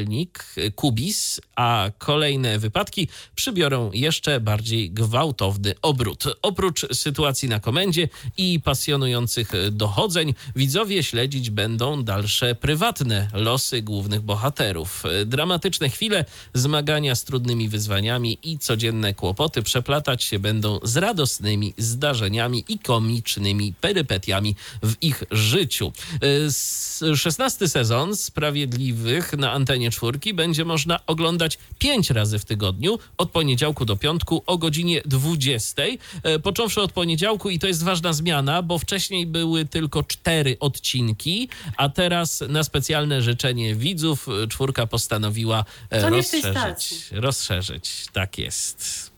y, 0.58 0.72
Kubis, 0.72 1.42
a 1.56 1.92
kolejne 1.98 2.60
wypadki 2.60 3.08
przybiorą 3.36 3.92
jeszcze 3.94 4.40
bardziej 4.40 4.92
gwałtowny 4.92 5.74
obrót. 5.82 6.24
Oprócz 6.42 6.86
sytuacji 6.96 7.50
na 7.50 7.60
komendzie 7.60 8.10
i 8.38 8.60
pasjonujących 8.64 9.54
y, 9.54 9.72
dochodzeń, 9.72 10.34
widzowie 10.56 11.04
śledzić 11.04 11.50
będą 11.50 12.04
dalsze 12.04 12.56
prywatne 12.56 13.28
losy 13.34 13.82
głównych 13.82 14.22
bohaterów. 14.22 15.04
Y, 15.22 15.26
Dramatyczne 15.26 15.90
chwile, 15.90 16.26
zmagania 16.54 17.16
z 17.16 17.24
trudnymi 17.24 17.70
wyzwaniami 17.70 18.38
i 18.44 18.60
codzienne 18.60 19.14
kłopoty 19.14 19.64
przeplatać 19.64 20.24
się 20.24 20.40
będą 20.40 20.80
z 20.84 20.98
radosnymi 20.98 21.74
zdarzeniami 21.78 22.66
i 22.68 22.80
komicznymi 22.80 23.74
perypetiami 23.82 24.56
w 24.84 24.94
ich 25.02 25.24
życiu. 25.32 25.92
Y, 26.24 26.28
s- 26.46 27.04
16 27.16 27.68
sezon 27.68 28.16
Sprawiedliwych 28.16 29.34
na 29.38 29.52
antenie 29.52 29.89
czwórki 29.90 30.34
będzie 30.34 30.66
można 30.66 31.00
oglądać 31.08 31.58
5 31.80 32.10
razy 32.10 32.40
w 32.40 32.46
tygodniu, 32.46 33.00
od 33.18 33.32
poniedziałku 33.32 33.86
do 33.86 33.96
piątku 33.98 34.44
o 34.46 34.58
godzinie 34.58 35.02
20. 35.06 35.82
Y, 35.84 36.00
Począwszy 36.44 36.82
od 36.82 36.92
poniedziałku 36.92 37.50
i 37.50 37.60
to 37.60 37.68
jest 37.68 37.84
ważna 37.84 38.14
zmiana, 38.14 38.62
bo 38.62 38.80
wcześniej 38.80 39.26
były 39.28 39.66
tylko 39.66 40.04
cztery 40.04 40.58
odcinki, 40.60 41.50
a 41.78 41.90
teraz 41.90 42.44
na 42.50 42.64
specjalne 42.64 43.22
życzenie 43.22 43.76
widzów 43.76 44.28
y, 44.44 44.48
czwórka 44.48 44.88
postanowiła 44.88 45.66
e, 45.90 46.02
To 46.02 46.10
rozszerzyć. 46.10 47.06
Rozszerzyć, 47.12 48.06
tak 48.14 48.38
jest. 48.38 49.10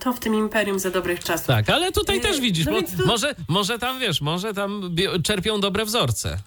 To 0.00 0.12
w 0.12 0.20
tym 0.20 0.34
imperium 0.34 0.78
za 0.78 0.90
dobrych 0.90 1.24
czasów. 1.24 1.46
Tak, 1.46 1.70
ale 1.70 1.92
tutaj 1.92 2.16
E, 2.18 2.20
też 2.20 2.40
widzisz, 2.40 2.66
no 2.66 2.72
bo, 2.72 2.82
tu- 2.82 3.06
może, 3.06 3.34
może 3.48 3.78
tam 3.78 4.00
wiesz, 4.00 4.20
może 4.20 4.54
tam 4.54 4.96
czerpią 5.24 5.60
dobre 5.60 5.84
wzorce. 5.84 6.38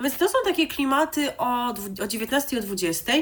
Więc 0.00 0.16
to 0.16 0.28
są 0.28 0.38
takie 0.44 0.66
klimaty 0.66 1.36
o, 1.36 1.74
o 2.02 2.06
19 2.06 2.56
i 2.56 2.58
o 2.58 2.62
20 2.62 3.12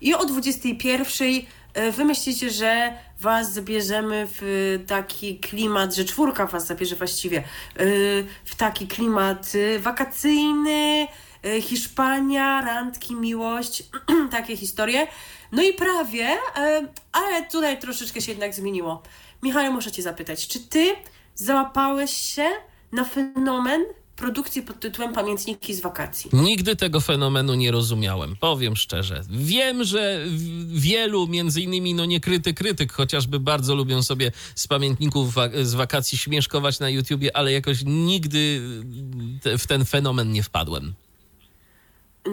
i 0.00 0.14
o 0.14 0.24
21 0.24 1.28
e, 1.74 1.92
wy 1.92 2.04
myślicie, 2.04 2.50
że 2.50 2.94
was 3.20 3.52
zabierzemy 3.52 4.28
w 4.30 4.78
taki 4.86 5.38
klimat, 5.38 5.94
że 5.94 6.04
czwórka 6.04 6.46
was 6.46 6.66
zabierze 6.66 6.96
właściwie 6.96 7.38
e, 7.38 7.44
w 8.44 8.54
taki 8.56 8.86
klimat 8.86 9.52
e, 9.54 9.78
wakacyjny, 9.78 11.06
Hiszpania, 11.60 12.60
randki, 12.60 13.14
miłość, 13.14 13.82
takie 14.30 14.56
historie. 14.56 15.06
No 15.52 15.62
i 15.62 15.72
prawie, 15.72 16.36
ale 17.12 17.46
tutaj 17.46 17.78
troszeczkę 17.78 18.20
się 18.20 18.32
jednak 18.32 18.54
zmieniło. 18.54 19.02
Michał, 19.42 19.72
muszę 19.72 19.92
cię 19.92 20.02
zapytać, 20.02 20.48
czy 20.48 20.60
ty 20.60 20.86
załapałeś 21.34 22.10
się 22.10 22.48
na 22.92 23.04
fenomen 23.04 23.84
produkcji 24.16 24.62
pod 24.62 24.80
tytułem 24.80 25.12
Pamiętniki 25.12 25.74
z 25.74 25.80
wakacji. 25.80 26.30
Nigdy 26.32 26.76
tego 26.76 27.00
fenomenu 27.00 27.54
nie 27.54 27.70
rozumiałem, 27.70 28.36
powiem 28.40 28.76
szczerze. 28.76 29.22
Wiem, 29.30 29.84
że 29.84 30.24
wielu, 30.66 31.26
między 31.26 31.60
innymi 31.60 31.94
no 31.94 32.04
niekryty 32.04 32.54
krytyk, 32.54 32.92
chociażby 32.92 33.40
bardzo 33.40 33.74
lubią 33.74 34.02
sobie 34.02 34.32
z 34.54 34.66
pamiętników 34.66 35.34
z 35.62 35.74
wakacji 35.74 36.18
śmieszkować 36.18 36.80
na 36.80 36.88
YouTubie, 36.88 37.36
ale 37.36 37.52
jakoś 37.52 37.82
nigdy 37.86 38.60
w 39.58 39.66
ten 39.66 39.84
fenomen 39.84 40.32
nie 40.32 40.42
wpadłem. 40.42 40.94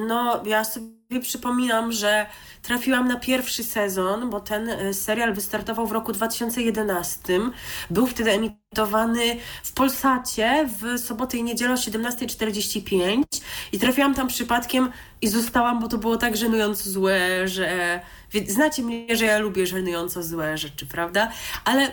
No, 0.07 0.43
ja 0.45 0.65
sobie 0.65 0.99
przypominam, 1.22 1.91
że 1.91 2.26
trafiłam 2.61 3.07
na 3.07 3.19
pierwszy 3.19 3.64
sezon, 3.64 4.30
bo 4.30 4.40
ten 4.40 4.69
e, 4.69 4.94
serial 4.94 5.34
wystartował 5.34 5.88
w 5.88 5.91
roku 5.91 6.11
2011. 6.11 7.40
Był 7.90 8.07
wtedy 8.07 8.31
emitowany 8.31 9.38
w 9.64 9.72
Polsacie 9.72 10.69
w 10.80 10.99
sobotę 10.99 11.38
i 11.38 11.44
niedzielę 11.44 11.73
o 11.73 11.77
17.45 11.77 13.23
i 13.72 13.80
trafiłam 13.80 14.15
tam 14.15 14.27
przypadkiem 14.27 14.91
i 15.22 15.27
zostałam, 15.27 15.80
bo 15.80 15.88
to 15.88 15.98
było 15.98 16.18
tak 16.18 16.38
żenująco 16.38 16.90
złe, 16.90 17.48
że 17.48 17.99
znacie 18.48 18.81
mnie, 18.81 19.15
że 19.15 19.26
ja 19.26 19.40
lubię 19.40 19.68
żenująco 19.68 20.23
złe 20.23 20.57
rzeczy, 20.57 20.86
prawda? 20.86 21.31
Ale 21.65 21.91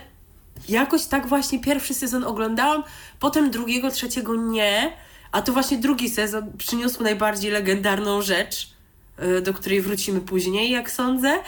jakoś 0.69 1.05
tak 1.05 1.27
właśnie 1.27 1.61
pierwszy 1.61 1.95
sezon 1.95 2.25
oglądałam, 2.25 2.83
potem 3.21 3.51
drugiego, 3.51 3.91
trzeciego 3.91 4.37
nie 4.37 4.93
a 5.33 5.43
to 5.43 5.53
właśnie 5.53 5.79
drugi 5.79 6.11
sezon 6.11 6.53
przyniósł 6.59 7.03
najbardziej 7.03 7.51
legendarną 7.51 8.23
rzecz, 8.23 8.76
do 9.43 9.55
której 9.55 9.81
wrócimy 9.81 10.21
później, 10.21 10.71
jak 10.71 10.91
sądzę. 10.91 11.39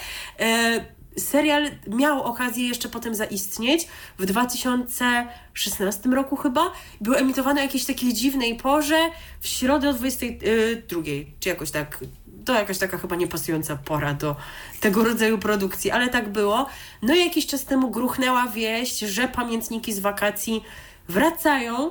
E, 0.40 0.98
serial 1.18 1.70
miał 1.86 2.22
okazję 2.22 2.68
jeszcze 2.68 2.88
potem 2.88 3.14
zaistnieć 3.14 3.88
w 4.18 4.26
2016 4.26 6.08
roku 6.08 6.36
chyba. 6.36 6.72
Był 7.00 7.14
emitowany 7.14 7.60
o 7.60 7.62
jakiejś 7.62 7.84
takiej 7.84 8.14
dziwnej 8.14 8.56
porze 8.56 9.10
w 9.40 9.46
środę 9.46 9.88
o 9.88 9.92
22, 9.92 11.02
czy 11.40 11.48
jakoś 11.48 11.70
tak. 11.70 12.04
To 12.44 12.54
jakaś 12.54 12.78
taka 12.78 12.98
chyba 12.98 13.16
niepasująca 13.16 13.76
pora 13.76 14.14
do 14.14 14.36
tego 14.80 15.04
rodzaju 15.04 15.38
produkcji, 15.38 15.90
ale 15.90 16.08
tak 16.08 16.28
było. 16.28 16.66
No 17.02 17.14
i 17.14 17.18
jakiś 17.18 17.46
czas 17.46 17.64
temu 17.64 17.90
gruchnęła 17.90 18.48
wieść, 18.48 18.98
że 18.98 19.28
pamiętniki 19.28 19.92
z 19.92 19.98
wakacji 19.98 20.64
wracają 21.08 21.90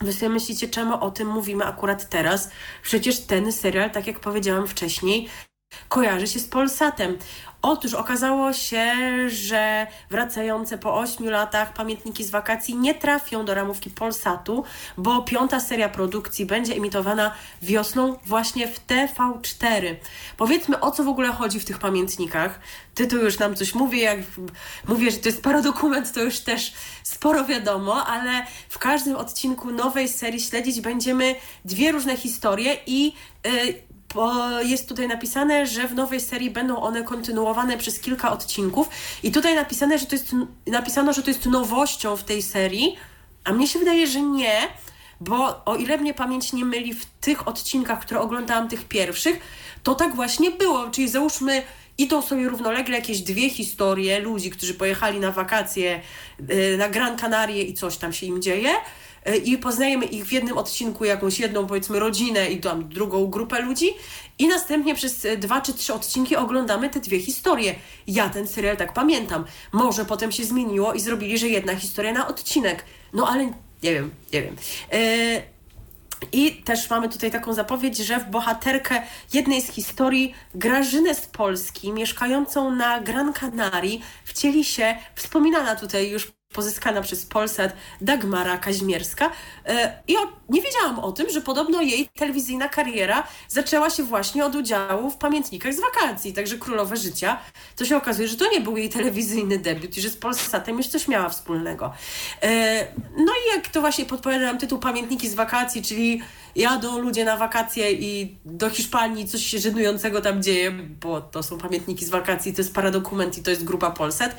Wy 0.00 0.12
sobie 0.12 0.28
myślicie, 0.28 0.68
czemu 0.68 1.04
o 1.04 1.10
tym 1.10 1.28
mówimy 1.28 1.64
akurat 1.64 2.08
teraz? 2.08 2.50
Przecież 2.82 3.20
ten 3.20 3.52
serial, 3.52 3.90
tak 3.90 4.06
jak 4.06 4.20
powiedziałam 4.20 4.66
wcześniej, 4.66 5.28
kojarzy 5.88 6.26
się 6.26 6.40
z 6.40 6.48
Polsatem. 6.48 7.18
Otóż 7.62 7.94
okazało 7.94 8.52
się, 8.52 8.94
że 9.28 9.86
wracające 10.10 10.78
po 10.78 10.98
8 10.98 11.30
latach 11.30 11.72
pamiętniki 11.72 12.24
z 12.24 12.30
wakacji 12.30 12.76
nie 12.76 12.94
trafią 12.94 13.44
do 13.44 13.54
ramówki 13.54 13.90
Polsatu, 13.90 14.64
bo 14.96 15.22
piąta 15.22 15.60
seria 15.60 15.88
produkcji 15.88 16.46
będzie 16.46 16.74
emitowana 16.74 17.34
wiosną 17.62 18.16
właśnie 18.26 18.68
w 18.68 18.86
TV4. 18.86 19.94
Powiedzmy, 20.36 20.80
o 20.80 20.90
co 20.90 21.04
w 21.04 21.08
ogóle 21.08 21.28
chodzi 21.28 21.60
w 21.60 21.64
tych 21.64 21.78
pamiętnikach. 21.78 22.60
Tytuł 22.94 23.18
już 23.18 23.38
nam 23.38 23.54
coś 23.54 23.74
mówi, 23.74 24.00
jak 24.00 24.18
mówię, 24.88 25.10
że 25.10 25.18
to 25.18 25.28
jest 25.28 25.42
paradokument, 25.42 26.12
to 26.12 26.22
już 26.22 26.40
też 26.40 26.72
sporo 27.02 27.44
wiadomo, 27.44 28.06
ale 28.06 28.46
w 28.68 28.78
każdym 28.78 29.16
odcinku 29.16 29.70
nowej 29.70 30.08
serii 30.08 30.40
śledzić 30.40 30.80
będziemy 30.80 31.34
dwie 31.64 31.92
różne 31.92 32.16
historie 32.16 32.76
i 32.86 33.14
yy, 33.44 33.89
bo 34.14 34.50
jest 34.60 34.88
tutaj 34.88 35.08
napisane, 35.08 35.66
że 35.66 35.88
w 35.88 35.94
nowej 35.94 36.20
serii 36.20 36.50
będą 36.50 36.76
one 36.76 37.02
kontynuowane 37.02 37.78
przez 37.78 38.00
kilka 38.00 38.32
odcinków. 38.32 38.88
I 39.22 39.32
tutaj 39.32 39.54
napisane, 39.54 39.98
że 39.98 40.06
to 40.06 40.14
jest, 40.14 40.32
napisano, 40.66 41.12
że 41.12 41.22
to 41.22 41.30
jest 41.30 41.46
nowością 41.46 42.16
w 42.16 42.24
tej 42.24 42.42
serii, 42.42 42.96
a 43.44 43.52
mnie 43.52 43.68
się 43.68 43.78
wydaje, 43.78 44.06
że 44.06 44.20
nie, 44.20 44.52
bo 45.20 45.64
o 45.64 45.76
ile 45.76 45.98
mnie 45.98 46.14
pamięć 46.14 46.52
nie 46.52 46.64
myli 46.64 46.94
w 46.94 47.04
tych 47.04 47.48
odcinkach, 47.48 48.00
które 48.00 48.20
oglądałam, 48.20 48.68
tych 48.68 48.84
pierwszych, 48.84 49.40
to 49.82 49.94
tak 49.94 50.14
właśnie 50.14 50.50
było, 50.50 50.90
czyli 50.90 51.08
załóżmy 51.08 51.62
idą 51.98 52.22
sobie 52.22 52.48
równolegle 52.48 52.96
jakieś 52.96 53.20
dwie 53.20 53.50
historie 53.50 54.20
ludzi, 54.20 54.50
którzy 54.50 54.74
pojechali 54.74 55.20
na 55.20 55.32
wakacje 55.32 56.00
y, 56.50 56.76
na 56.78 56.88
Gran 56.88 57.18
Canaria 57.18 57.62
i 57.62 57.74
coś 57.74 57.96
tam 57.96 58.12
się 58.12 58.26
im 58.26 58.42
dzieje, 58.42 58.70
i 59.44 59.58
poznajemy 59.58 60.04
ich 60.04 60.26
w 60.26 60.32
jednym 60.32 60.58
odcinku, 60.58 61.04
jakąś 61.04 61.40
jedną 61.40 61.66
powiedzmy 61.66 61.98
rodzinę 61.98 62.50
i 62.50 62.60
tam 62.60 62.88
drugą 62.88 63.26
grupę 63.26 63.62
ludzi 63.62 63.86
i 64.38 64.48
następnie 64.48 64.94
przez 64.94 65.24
e, 65.24 65.36
dwa 65.36 65.60
czy 65.60 65.74
trzy 65.74 65.94
odcinki 65.94 66.36
oglądamy 66.36 66.90
te 66.90 67.00
dwie 67.00 67.20
historie. 67.20 67.74
Ja 68.06 68.28
ten 68.28 68.48
serial 68.48 68.76
tak 68.76 68.92
pamiętam. 68.92 69.44
Może 69.72 70.04
potem 70.04 70.32
się 70.32 70.44
zmieniło 70.44 70.94
i 70.94 71.00
zrobili, 71.00 71.38
że 71.38 71.48
jedna 71.48 71.76
historia 71.76 72.12
na 72.12 72.28
odcinek. 72.28 72.84
No 73.12 73.28
ale 73.28 73.44
nie 73.82 73.94
wiem, 73.94 74.10
nie 74.32 74.42
wiem. 74.42 74.56
E, 74.92 75.42
I 76.32 76.52
też 76.52 76.90
mamy 76.90 77.08
tutaj 77.08 77.30
taką 77.30 77.52
zapowiedź, 77.52 77.98
że 77.98 78.20
w 78.20 78.30
bohaterkę 78.30 79.02
jednej 79.32 79.62
z 79.62 79.70
historii 79.70 80.34
Grażynę 80.54 81.14
z 81.14 81.26
Polski, 81.26 81.92
mieszkającą 81.92 82.70
na 82.70 83.00
Gran 83.00 83.32
Canaria, 83.32 84.00
wcieli 84.24 84.64
się 84.64 84.96
wspominana 85.14 85.76
tutaj 85.76 86.10
już 86.10 86.39
pozyskana 86.52 87.02
przez 87.02 87.26
Polsat 87.26 87.72
Dagmara 88.00 88.58
Kaźmierska. 88.58 89.30
E, 89.66 90.02
I 90.08 90.16
nie 90.48 90.62
wiedziałam 90.62 90.98
o 90.98 91.12
tym, 91.12 91.30
że 91.30 91.40
podobno 91.40 91.80
jej 91.80 92.08
telewizyjna 92.18 92.68
kariera 92.68 93.26
zaczęła 93.48 93.90
się 93.90 94.02
właśnie 94.02 94.44
od 94.44 94.54
udziału 94.54 95.10
w 95.10 95.16
pamiętnikach 95.16 95.74
z 95.74 95.80
wakacji, 95.80 96.32
także 96.32 96.58
Królowe 96.58 96.96
Życia. 96.96 97.38
To 97.76 97.84
się 97.84 97.96
okazuje, 97.96 98.28
że 98.28 98.36
to 98.36 98.50
nie 98.50 98.60
był 98.60 98.76
jej 98.76 98.88
telewizyjny 98.88 99.58
debiut 99.58 99.96
i 99.96 100.00
że 100.00 100.10
z 100.10 100.16
Polsatem 100.16 100.76
już 100.76 100.86
coś 100.86 101.08
miała 101.08 101.28
wspólnego. 101.28 101.92
E, 102.42 102.86
no 103.16 103.32
i 103.32 103.56
jak 103.56 103.68
to 103.68 103.80
właśnie 103.80 104.04
podpowiada 104.04 104.46
nam 104.46 104.58
tytuł 104.58 104.78
Pamiętniki 104.78 105.28
z 105.28 105.34
wakacji, 105.34 105.82
czyli 105.82 106.22
jadą 106.56 106.98
ludzie 106.98 107.24
na 107.24 107.36
wakacje 107.36 107.92
i 107.92 108.36
do 108.44 108.70
Hiszpanii 108.70 109.28
coś 109.28 109.46
się 109.46 109.58
żenującego 109.58 110.20
tam 110.20 110.42
dzieje, 110.42 110.72
bo 110.72 111.20
to 111.20 111.42
są 111.42 111.58
pamiętniki 111.58 112.04
z 112.04 112.10
wakacji, 112.10 112.52
to 112.52 112.60
jest 112.60 112.74
paradokument 112.74 113.38
i 113.38 113.42
to 113.42 113.50
jest 113.50 113.64
grupa 113.64 113.90
Polsat. 113.90 114.36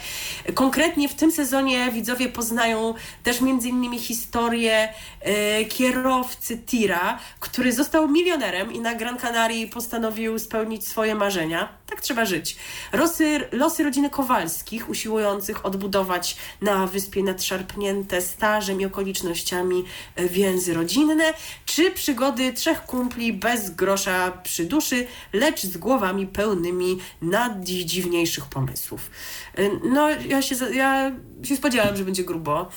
Konkretnie 0.54 1.10
w 1.10 1.14
tym 1.14 1.32
sezonie 1.32 1.92
widzowie 1.92 2.30
poznają 2.30 2.94
też 3.24 3.42
między 3.42 3.70
innymi 3.70 4.00
historię 4.00 4.94
e, 5.22 5.66
kierowcy 5.66 6.58
tira, 6.58 7.20
który 7.40 7.74
został 7.74 8.08
milionerem 8.08 8.74
i 8.74 8.80
na 8.80 8.96
Gran 8.96 9.18
Canaria 9.18 9.68
postanowił 9.68 10.40
spełnić 10.40 10.88
swoje 10.88 11.16
marzenia. 11.16 11.81
Tak 11.92 12.02
trzeba 12.02 12.26
żyć. 12.26 12.56
Losy, 12.94 13.48
losy 13.52 13.84
rodziny 13.84 14.10
Kowalskich, 14.10 14.90
usiłujących 14.90 15.66
odbudować 15.66 16.38
na 16.62 16.88
wyspie 16.88 17.24
nadszarpnięte 17.24 18.22
stażem 18.22 18.82
i 18.82 18.86
okolicznościami 18.86 19.84
e, 20.16 20.30
więzy 20.30 20.74
rodzinne, 20.74 21.34
czy 21.66 21.92
przygody 21.92 22.54
trzech 22.54 22.86
kumpli 22.86 23.34
bez 23.34 23.70
grosza 23.70 24.32
przy 24.32 24.66
duszy, 24.66 25.08
lecz 25.34 25.64
z 25.64 25.78
głowami 25.78 26.28
pełnymi 26.28 26.98
najdziwniejszych 27.22 28.46
pomysłów. 28.46 29.12
E, 29.56 29.62
no, 29.84 30.10
ja 30.10 30.42
się, 30.42 30.56
ja 30.74 31.12
się 31.44 31.56
spodziewałam, 31.56 31.98
że 31.98 32.06
będzie 32.06 32.24
grubo. 32.24 32.70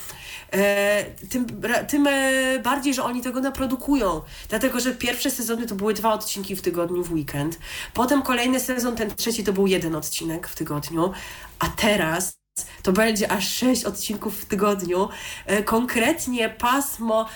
E, 0.51 1.05
tym, 1.29 1.45
tym 1.87 2.07
e, 2.07 2.59
bardziej, 2.59 2.93
że 2.93 3.03
oni 3.03 3.21
tego 3.21 3.41
naprodukują. 3.41 4.21
Dlatego, 4.49 4.79
że 4.79 4.95
pierwsze 4.95 5.31
sezony 5.31 5.67
to 5.67 5.75
były 5.75 5.93
dwa 5.93 6.13
odcinki 6.13 6.55
w 6.55 6.61
tygodniu 6.61 7.03
w 7.03 7.11
weekend. 7.11 7.59
Potem 7.93 8.21
kolejny 8.21 8.59
sezon, 8.59 8.95
ten 8.95 9.15
trzeci 9.15 9.43
to 9.43 9.53
był 9.53 9.67
jeden 9.67 9.95
odcinek 9.95 10.47
w 10.47 10.55
tygodniu. 10.55 11.11
A 11.59 11.67
teraz 11.67 12.37
to 12.83 12.91
będzie 12.91 13.31
aż 13.31 13.49
sześć 13.49 13.85
odcinków 13.85 14.41
w 14.41 14.45
tygodniu. 14.45 15.09
E, 15.45 15.63
konkretnie 15.63 16.49
pasmo 16.49 17.29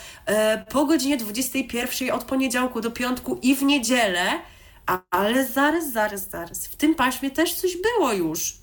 po 0.72 0.86
godzinie 0.86 1.18
21 1.18 2.12
od 2.12 2.24
poniedziałku 2.24 2.82
do 2.82 2.92
piątku 2.92 3.40
i 3.42 3.56
w 3.56 3.64
niedzielę. 3.64 4.40
Ale 5.12 5.46
zaraz, 5.46 5.92
zaraz, 5.92 6.30
zaraz. 6.30 6.68
W 6.68 6.76
tym 6.76 6.96
paśmie 6.96 7.32
też 7.32 7.54
coś 7.54 7.78
było 7.78 8.14
już 8.14 8.60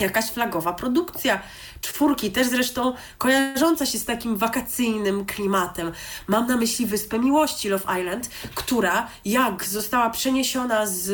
jakaś 0.00 0.30
flagowa 0.30 0.72
produkcja. 0.72 1.40
Czwórki, 1.80 2.30
też 2.30 2.46
zresztą 2.46 2.94
kojarząca 3.18 3.86
się 3.86 3.98
z 3.98 4.04
takim 4.04 4.36
wakacyjnym 4.36 5.24
klimatem. 5.24 5.92
Mam 6.26 6.46
na 6.46 6.56
myśli 6.56 6.86
Wyspę 6.86 7.18
Miłości 7.18 7.68
Love 7.68 8.00
Island, 8.00 8.30
która 8.54 9.08
jak 9.24 9.64
została 9.64 10.10
przeniesiona 10.10 10.86
z 10.86 11.10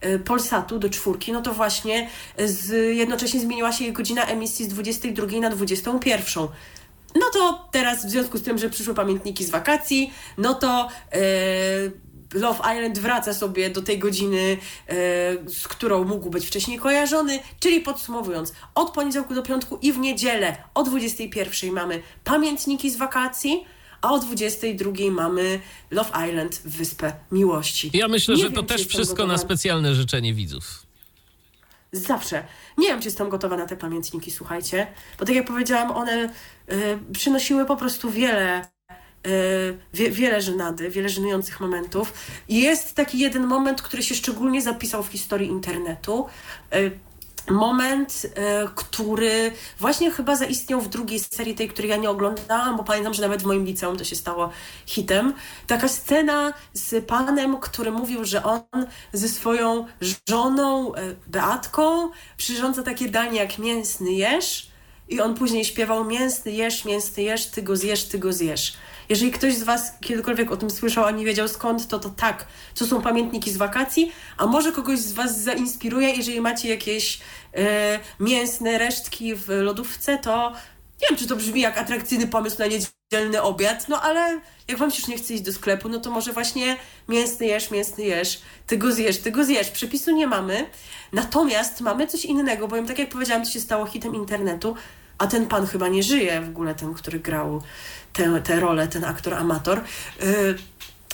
e, 0.00 0.18
Polsatu 0.18 0.78
do 0.78 0.88
czwórki, 0.90 1.32
no 1.32 1.42
to 1.42 1.54
właśnie 1.54 2.08
z, 2.38 2.96
jednocześnie 2.96 3.40
zmieniła 3.40 3.72
się 3.72 3.84
jej 3.84 3.92
godzina 3.92 4.24
emisji 4.24 4.64
z 4.64 4.68
22 4.68 5.40
na 5.40 5.50
21. 5.50 6.48
No 7.14 7.26
to 7.32 7.68
teraz 7.72 8.06
w 8.06 8.10
związku 8.10 8.38
z 8.38 8.42
tym, 8.42 8.58
że 8.58 8.70
przyszły 8.70 8.94
pamiętniki 8.94 9.44
z 9.44 9.50
wakacji, 9.50 10.12
no 10.38 10.54
to 10.54 10.88
e, 11.12 11.18
Love 12.34 12.58
Island 12.58 12.98
wraca 12.98 13.34
sobie 13.34 13.70
do 13.70 13.82
tej 13.82 13.98
godziny, 13.98 14.56
e, 14.88 14.94
z 15.48 15.68
którą 15.68 16.04
mógł 16.04 16.30
być 16.30 16.46
wcześniej 16.46 16.78
kojarzony, 16.78 17.40
czyli 17.60 17.80
podsumowując, 17.80 18.52
od 18.74 18.90
poniedziałku 18.90 19.34
do 19.34 19.42
piątku 19.42 19.78
i 19.82 19.92
w 19.92 19.98
niedzielę 19.98 20.56
o 20.74 20.82
21 20.82 21.72
mamy 21.72 22.02
pamiętniki 22.24 22.90
z 22.90 22.96
wakacji, 22.96 23.64
a 24.02 24.12
o 24.12 24.18
22 24.18 24.92
mamy 25.10 25.60
Love 25.90 26.28
Island, 26.28 26.62
Wyspę 26.64 27.12
Miłości. 27.32 27.90
Ja 27.94 28.08
myślę, 28.08 28.34
Nie 28.34 28.42
że 28.42 28.50
to 28.50 28.62
też 28.62 28.86
wszystko 28.86 29.26
na 29.26 29.38
specjalne 29.38 29.94
życzenie 29.94 30.34
widzów. 30.34 30.86
Zawsze. 31.92 32.44
Nie 32.78 32.88
wiem, 32.88 33.00
czy 33.00 33.04
jestem 33.04 33.28
gotowa 33.28 33.56
na 33.56 33.66
te 33.66 33.76
pamiętniki, 33.76 34.30
słuchajcie. 34.30 34.86
Bo 35.18 35.24
tak 35.24 35.34
jak 35.34 35.46
powiedziałam, 35.46 35.90
one 35.90 36.28
y, 36.72 36.98
przynosiły 37.12 37.64
po 37.64 37.76
prostu 37.76 38.10
wiele, 38.10 38.66
wie, 39.94 40.10
wiele 40.10 40.42
żenady, 40.42 40.90
wiele 40.90 41.08
żenujących 41.08 41.60
momentów. 41.60 42.12
I 42.48 42.60
jest 42.60 42.94
taki 42.94 43.18
jeden 43.18 43.46
moment, 43.46 43.82
który 43.82 44.02
się 44.02 44.14
szczególnie 44.14 44.62
zapisał 44.62 45.02
w 45.02 45.08
historii 45.08 45.48
internetu. 45.48 46.26
Y, 46.74 46.90
moment, 47.50 48.26
e, 48.34 48.68
który 48.74 49.52
właśnie 49.78 50.10
chyba 50.10 50.36
zaistniał 50.36 50.80
w 50.80 50.88
drugiej 50.88 51.20
serii, 51.20 51.54
tej, 51.54 51.68
której 51.68 51.90
ja 51.90 51.96
nie 51.96 52.10
oglądałam, 52.10 52.76
bo 52.76 52.84
pamiętam, 52.84 53.14
że 53.14 53.22
nawet 53.22 53.42
w 53.42 53.46
moim 53.46 53.64
liceum 53.64 53.96
to 53.96 54.04
się 54.04 54.16
stało 54.16 54.50
hitem. 54.86 55.34
Taka 55.66 55.88
scena 55.88 56.52
z 56.72 57.06
panem, 57.06 57.56
który 57.60 57.90
mówił, 57.90 58.24
że 58.24 58.42
on 58.42 58.62
ze 59.12 59.28
swoją 59.28 59.86
żoną 60.28 60.92
Beatką 61.26 62.10
przyrządza 62.36 62.82
takie 62.82 63.08
danie 63.08 63.38
jak 63.38 63.58
mięsny 63.58 64.12
jesz 64.12 64.70
i 65.08 65.20
on 65.20 65.34
później 65.34 65.64
śpiewał 65.64 66.04
mięsny 66.04 66.52
jesz, 66.52 66.84
mięsny 66.84 67.22
jesz, 67.22 67.46
ty 67.46 67.62
go 67.62 67.76
zjesz, 67.76 68.04
ty 68.04 68.18
go 68.18 68.32
zjesz. 68.32 68.76
Jeżeli 69.12 69.30
ktoś 69.30 69.54
z 69.54 69.62
Was 69.62 69.92
kiedykolwiek 70.00 70.52
o 70.52 70.56
tym 70.56 70.70
słyszał, 70.70 71.04
a 71.04 71.10
nie 71.10 71.24
wiedział 71.24 71.48
skąd, 71.48 71.88
to 71.88 71.98
to 71.98 72.10
tak, 72.10 72.46
to 72.74 72.86
są 72.86 73.02
pamiętniki 73.02 73.50
z 73.50 73.56
wakacji, 73.56 74.12
a 74.36 74.46
może 74.46 74.72
kogoś 74.72 74.98
z 74.98 75.12
Was 75.12 75.40
zainspiruje, 75.40 76.10
jeżeli 76.10 76.40
macie 76.40 76.68
jakieś 76.68 77.20
e, 77.54 77.98
mięsne 78.20 78.78
resztki 78.78 79.34
w 79.34 79.48
lodówce, 79.48 80.18
to 80.18 80.52
nie 81.02 81.08
wiem, 81.10 81.18
czy 81.18 81.26
to 81.26 81.36
brzmi 81.36 81.60
jak 81.60 81.78
atrakcyjny 81.78 82.26
pomysł 82.26 82.56
na 82.58 82.66
niedzielny 82.66 83.42
obiad, 83.42 83.88
no 83.88 84.02
ale 84.02 84.40
jak 84.68 84.78
Wam 84.78 84.90
się 84.90 84.98
już 84.98 85.08
nie 85.08 85.16
chce 85.16 85.34
iść 85.34 85.42
do 85.42 85.52
sklepu, 85.52 85.88
no 85.88 86.00
to 86.00 86.10
może 86.10 86.32
właśnie 86.32 86.76
mięsny 87.08 87.46
jesz, 87.46 87.70
mięsny 87.70 88.04
jesz, 88.04 88.42
ty 88.66 88.78
go 88.78 88.92
zjesz, 88.92 89.18
ty 89.18 89.30
go 89.30 89.44
zjesz. 89.44 89.70
Przepisu 89.70 90.10
nie 90.10 90.26
mamy, 90.26 90.66
natomiast 91.12 91.80
mamy 91.80 92.06
coś 92.06 92.24
innego, 92.24 92.68
bowiem 92.68 92.86
tak 92.86 92.98
jak 92.98 93.08
powiedziałam, 93.08 93.44
to 93.44 93.50
się 93.50 93.60
stało 93.60 93.86
hitem 93.86 94.14
internetu, 94.14 94.76
a 95.18 95.26
ten 95.26 95.46
pan 95.46 95.66
chyba 95.66 95.88
nie 95.88 96.02
żyje 96.02 96.40
w 96.40 96.48
ogóle, 96.48 96.74
ten, 96.74 96.94
który 96.94 97.20
grał 97.20 97.62
tę, 98.12 98.40
tę 98.44 98.60
rolę, 98.60 98.88
ten 98.88 99.04
aktor 99.04 99.34
amator. 99.34 99.78
Y, 100.22 100.54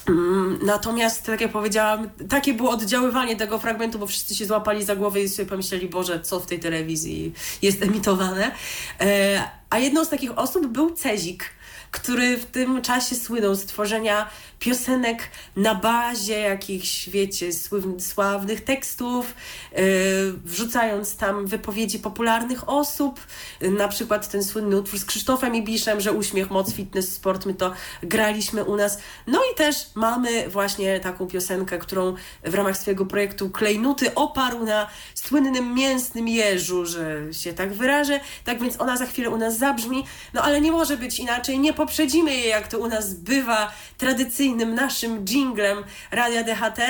mm, 0.08 0.58
Natomiast, 0.62 1.26
tak 1.26 1.40
jak 1.40 1.52
powiedziałam, 1.52 2.10
takie 2.28 2.54
było 2.54 2.70
oddziaływanie 2.70 3.36
tego 3.36 3.58
fragmentu, 3.58 3.98
bo 3.98 4.06
wszyscy 4.06 4.34
się 4.34 4.46
złapali 4.46 4.84
za 4.84 4.96
głowę 4.96 5.20
i 5.20 5.28
sobie 5.28 5.48
pomyśleli, 5.48 5.88
Boże, 5.88 6.20
co 6.20 6.40
w 6.40 6.46
tej 6.46 6.60
telewizji 6.60 7.32
jest 7.62 7.82
emitowane. 7.82 8.50
E, 9.00 9.50
A 9.70 9.78
jedną 9.78 10.04
z 10.04 10.08
takich 10.08 10.38
osób 10.38 10.66
był 10.66 10.90
Cezik, 10.90 11.44
który 11.90 12.36
w 12.36 12.46
tym 12.46 12.82
czasie 12.82 13.16
słynął 13.16 13.54
z 13.54 13.64
tworzenia 13.64 14.28
piosenek 14.58 15.30
na 15.56 15.74
bazie 15.74 16.38
jakichś, 16.38 17.08
wiecie, 17.08 17.50
sławnych 17.98 18.64
tekstów, 18.64 19.34
yy, 19.72 19.82
wrzucając 20.44 21.16
tam 21.16 21.46
wypowiedzi 21.46 21.98
popularnych 21.98 22.68
osób, 22.68 23.20
na 23.60 23.88
przykład 23.88 24.28
ten 24.28 24.44
słynny 24.44 24.76
utwór 24.76 24.98
z 25.00 25.04
Krzysztofem 25.04 25.54
Ibiszem, 25.54 26.00
że 26.00 26.12
uśmiech, 26.12 26.50
moc, 26.50 26.72
fitness, 26.72 27.14
sport, 27.14 27.46
my 27.46 27.54
to 27.54 27.72
graliśmy 28.02 28.64
u 28.64 28.76
nas. 28.76 28.98
No 29.26 29.40
i 29.52 29.54
też 29.54 29.76
mamy 29.94 30.48
właśnie 30.48 31.00
taką 31.00 31.26
piosenkę, 31.26 31.78
którą 31.78 32.14
w 32.44 32.54
ramach 32.54 32.76
swojego 32.78 33.06
projektu 33.06 33.50
Klejnuty 33.50 34.14
oparł 34.14 34.64
na 34.64 34.86
słynnym 35.14 35.74
mięsnym 35.74 36.28
jeżu, 36.28 36.86
że 36.86 37.34
się 37.34 37.52
tak 37.52 37.72
wyrażę. 37.72 38.20
Tak 38.44 38.60
więc 38.60 38.80
ona 38.80 38.96
za 38.96 39.06
chwilę 39.06 39.30
u 39.30 39.36
nas 39.36 39.58
zabrzmi, 39.58 40.04
no 40.34 40.42
ale 40.42 40.60
nie 40.60 40.72
może 40.72 40.96
być 40.96 41.18
inaczej, 41.20 41.58
nie 41.58 41.72
poprzedzimy 41.72 42.34
jej, 42.34 42.48
jak 42.48 42.68
to 42.68 42.78
u 42.78 42.88
nas 42.88 43.14
bywa, 43.14 43.72
tradycyjnym 44.48 44.74
naszym 44.74 45.24
jinglem 45.24 45.84
Radia 46.10 46.44
DHT, 46.44 46.80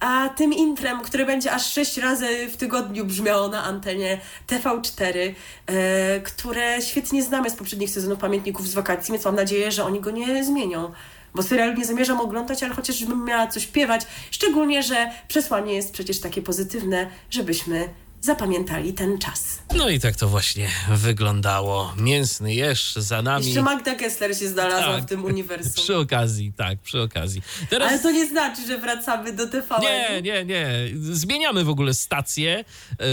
a 0.00 0.28
tym 0.28 0.52
intrem, 0.52 1.00
które 1.00 1.26
będzie 1.26 1.52
aż 1.52 1.72
sześć 1.72 1.96
razy 1.98 2.48
w 2.48 2.56
tygodniu 2.56 3.04
brzmiało 3.04 3.48
na 3.48 3.64
antenie 3.64 4.20
TV4, 4.46 5.34
e, 5.66 6.20
które 6.20 6.82
świetnie 6.82 7.22
znamy 7.22 7.50
z 7.50 7.54
poprzednich 7.54 7.90
sezonów 7.90 8.18
Pamiętników 8.18 8.68
z 8.68 8.74
wakacji, 8.74 9.12
więc 9.12 9.24
mam 9.24 9.34
nadzieję, 9.34 9.72
że 9.72 9.84
oni 9.84 10.00
go 10.00 10.10
nie 10.10 10.44
zmienią. 10.44 10.92
Bo 11.34 11.42
serial 11.42 11.74
nie 11.74 11.84
zamierzam 11.84 12.20
oglądać, 12.20 12.62
ale 12.62 12.74
chociażbym 12.74 13.24
miała 13.24 13.46
coś 13.46 13.62
śpiewać. 13.62 14.06
Szczególnie, 14.30 14.82
że 14.82 15.10
przesłanie 15.28 15.74
jest 15.74 15.92
przecież 15.92 16.20
takie 16.20 16.42
pozytywne, 16.42 17.06
żebyśmy 17.30 17.88
zapamiętali 18.20 18.92
ten 18.92 19.18
czas. 19.18 19.58
No 19.76 19.88
i 19.88 20.00
tak 20.00 20.16
to 20.16 20.28
właśnie 20.28 20.68
wyglądało. 20.90 21.94
Mięsny 21.96 22.54
jesz 22.54 22.94
za 22.96 23.22
nami. 23.22 23.46
Jeszcze 23.46 23.62
Magda 23.62 23.94
Gessler 23.94 24.36
się 24.36 24.48
znalazła 24.48 24.94
Tak. 24.94 25.02
w 25.02 25.06
tym 25.06 25.24
uniwersum. 25.24 25.72
Przy 25.84 25.96
okazji, 25.96 26.52
tak, 26.56 26.78
przy 26.78 27.00
okazji. 27.02 27.42
Teraz... 27.70 27.88
Ale 27.88 27.98
to 27.98 28.10
nie 28.10 28.26
znaczy, 28.26 28.66
że 28.66 28.78
wracamy 28.78 29.32
do 29.32 29.46
TVN. 29.46 29.82
Nie, 29.82 30.22
nie, 30.22 30.44
nie. 30.44 30.68
Zmieniamy 31.00 31.64
w 31.64 31.68
ogóle 31.68 31.94
stację, 31.94 32.64
yy, 32.90 33.06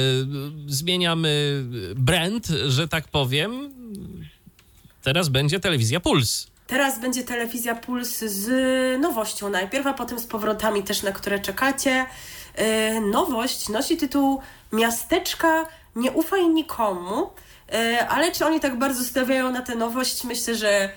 zmieniamy 0.67 1.63
brand, 1.95 2.47
że 2.67 2.88
tak 2.88 3.07
powiem. 3.07 3.73
Teraz 5.03 5.29
będzie 5.29 5.59
telewizja 5.59 5.99
Puls. 5.99 6.47
Teraz 6.67 7.01
będzie 7.01 7.23
telewizja 7.23 7.75
Puls 7.75 8.19
z 8.19 8.47
nowością 9.01 9.49
najpierw, 9.49 9.88
a 9.88 9.93
potem 9.93 10.19
z 10.19 10.25
powrotami 10.27 10.84
też, 10.84 11.03
na 11.03 11.11
które 11.11 11.39
czekacie. 11.39 12.05
E, 12.57 13.01
Nowość 13.01 13.69
nosi 13.69 13.97
tytuł 13.97 14.41
Miasteczka 14.71 15.65
nie 15.95 16.11
ufaj 16.11 16.47
nikomu, 16.47 17.29
E, 17.73 18.07
ale 18.07 18.31
czy 18.31 18.45
oni 18.45 18.59
tak 18.59 18.77
bardzo 18.79 19.03
stawiają 19.03 19.51
na 19.51 19.61
tę 19.61 19.75
nowość? 19.75 20.23
Myślę, 20.23 20.55
że 20.55 20.89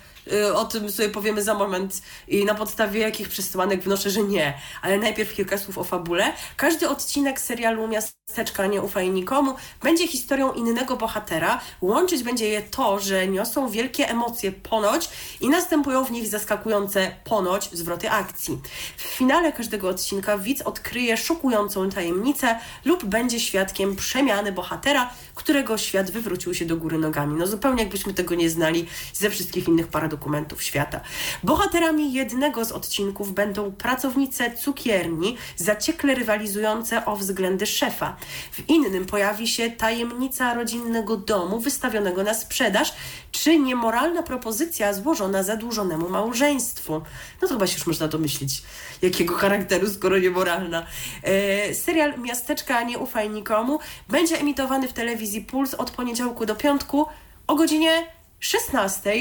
o 0.55 0.64
tym 0.64 0.90
sobie 0.90 1.09
powiemy 1.09 1.42
za 1.42 1.55
moment 1.55 2.02
i 2.28 2.44
na 2.44 2.55
podstawie 2.55 3.01
jakich 3.01 3.28
przesłanek 3.28 3.82
wnoszę, 3.82 4.10
że 4.10 4.22
nie. 4.22 4.55
Ale 4.82 4.98
najpierw 4.98 5.34
kilka 5.34 5.59
słów 5.59 5.78
o 5.78 5.84
fabule. 5.84 6.32
Każdy 6.56 6.88
odcinek 6.88 7.40
serialu 7.40 7.88
Miasteczka 7.88 8.66
nie 8.66 8.82
ufaj 8.82 9.10
nikomu 9.10 9.55
będzie 9.82 10.09
historią 10.09 10.52
innego 10.52 10.97
bohatera. 10.97 11.60
Łączyć 11.80 12.22
będzie 12.22 12.48
je 12.48 12.62
to, 12.62 13.01
że 13.01 13.28
niosą 13.28 13.68
wielkie 13.68 14.09
emocje 14.09 14.52
ponoć 14.52 15.09
i 15.40 15.48
następują 15.48 16.05
w 16.05 16.10
nich 16.10 16.26
zaskakujące 16.26 17.10
ponoć 17.24 17.70
zwroty 17.72 18.10
akcji. 18.10 18.60
W 18.97 19.02
finale 19.02 19.52
każdego 19.52 19.88
odcinka 19.88 20.38
widz 20.38 20.62
odkryje 20.62 21.16
szokującą 21.16 21.90
tajemnicę 21.90 22.59
lub 22.84 23.05
będzie 23.05 23.40
świadkiem 23.40 23.97
przemiany 23.97 24.52
bohatera, 24.52 25.10
którego 25.34 25.78
świat 25.78 26.10
wywrócił 26.10 26.55
się 26.55 26.66
do 26.66 26.76
góry 26.76 26.98
nogami. 26.98 27.38
No 27.38 27.47
zupełnie 27.47 27.82
jakbyśmy 27.82 28.14
tego 28.14 28.34
nie 28.34 28.51
znali 28.51 28.86
ze 29.12 29.30
wszystkich 29.30 29.68
innych 29.68 29.88
paradokumentów 30.10 30.62
świata. 30.62 31.00
Bohaterami 31.42 32.12
jednego 32.12 32.64
z 32.64 32.72
odcinków 32.72 33.34
będą 33.34 33.72
pracownice 33.72 34.56
cukierni, 34.56 35.36
zaciekle 35.56 36.14
rywalizujące 36.14 37.04
o 37.04 37.16
względy 37.16 37.66
szefa. 37.66 38.16
W 38.52 38.68
innym 38.68 39.06
pojawi 39.06 39.48
się 39.48 39.70
tajemnica 39.70 40.54
rodzinnego 40.54 41.16
domu 41.16 41.60
wystawionego 41.60 42.22
na 42.22 42.34
sprzedaż, 42.34 42.92
czy 43.32 43.58
niemoralna 43.58 44.22
propozycja 44.22 44.92
złożona 44.94 45.42
zadłużonemu 45.42 46.08
małżeństwu. 46.08 47.02
No 47.42 47.48
to 47.48 47.54
chyba 47.54 47.66
się 47.66 47.74
już 47.74 47.86
można 47.86 48.08
domyślić, 48.08 48.62
jakiego 49.02 49.34
charakteru, 49.34 49.90
skoro 49.90 50.18
niemoralna. 50.18 50.86
E, 51.22 51.74
serial 51.74 52.18
Miasteczka 52.18 52.82
Nie 52.82 52.98
ufaj 52.98 53.30
nikomu 53.30 53.78
będzie 54.08 54.40
emitowany 54.40 54.88
w 54.88 54.92
telewizji 54.92 55.40
Puls 55.40 55.74
od 55.74 55.90
poniedziałku 55.90 56.46
do 56.46 56.56
piątku 56.56 57.06
o 57.46 57.54
godzinie 57.54 58.06
16, 58.40 59.12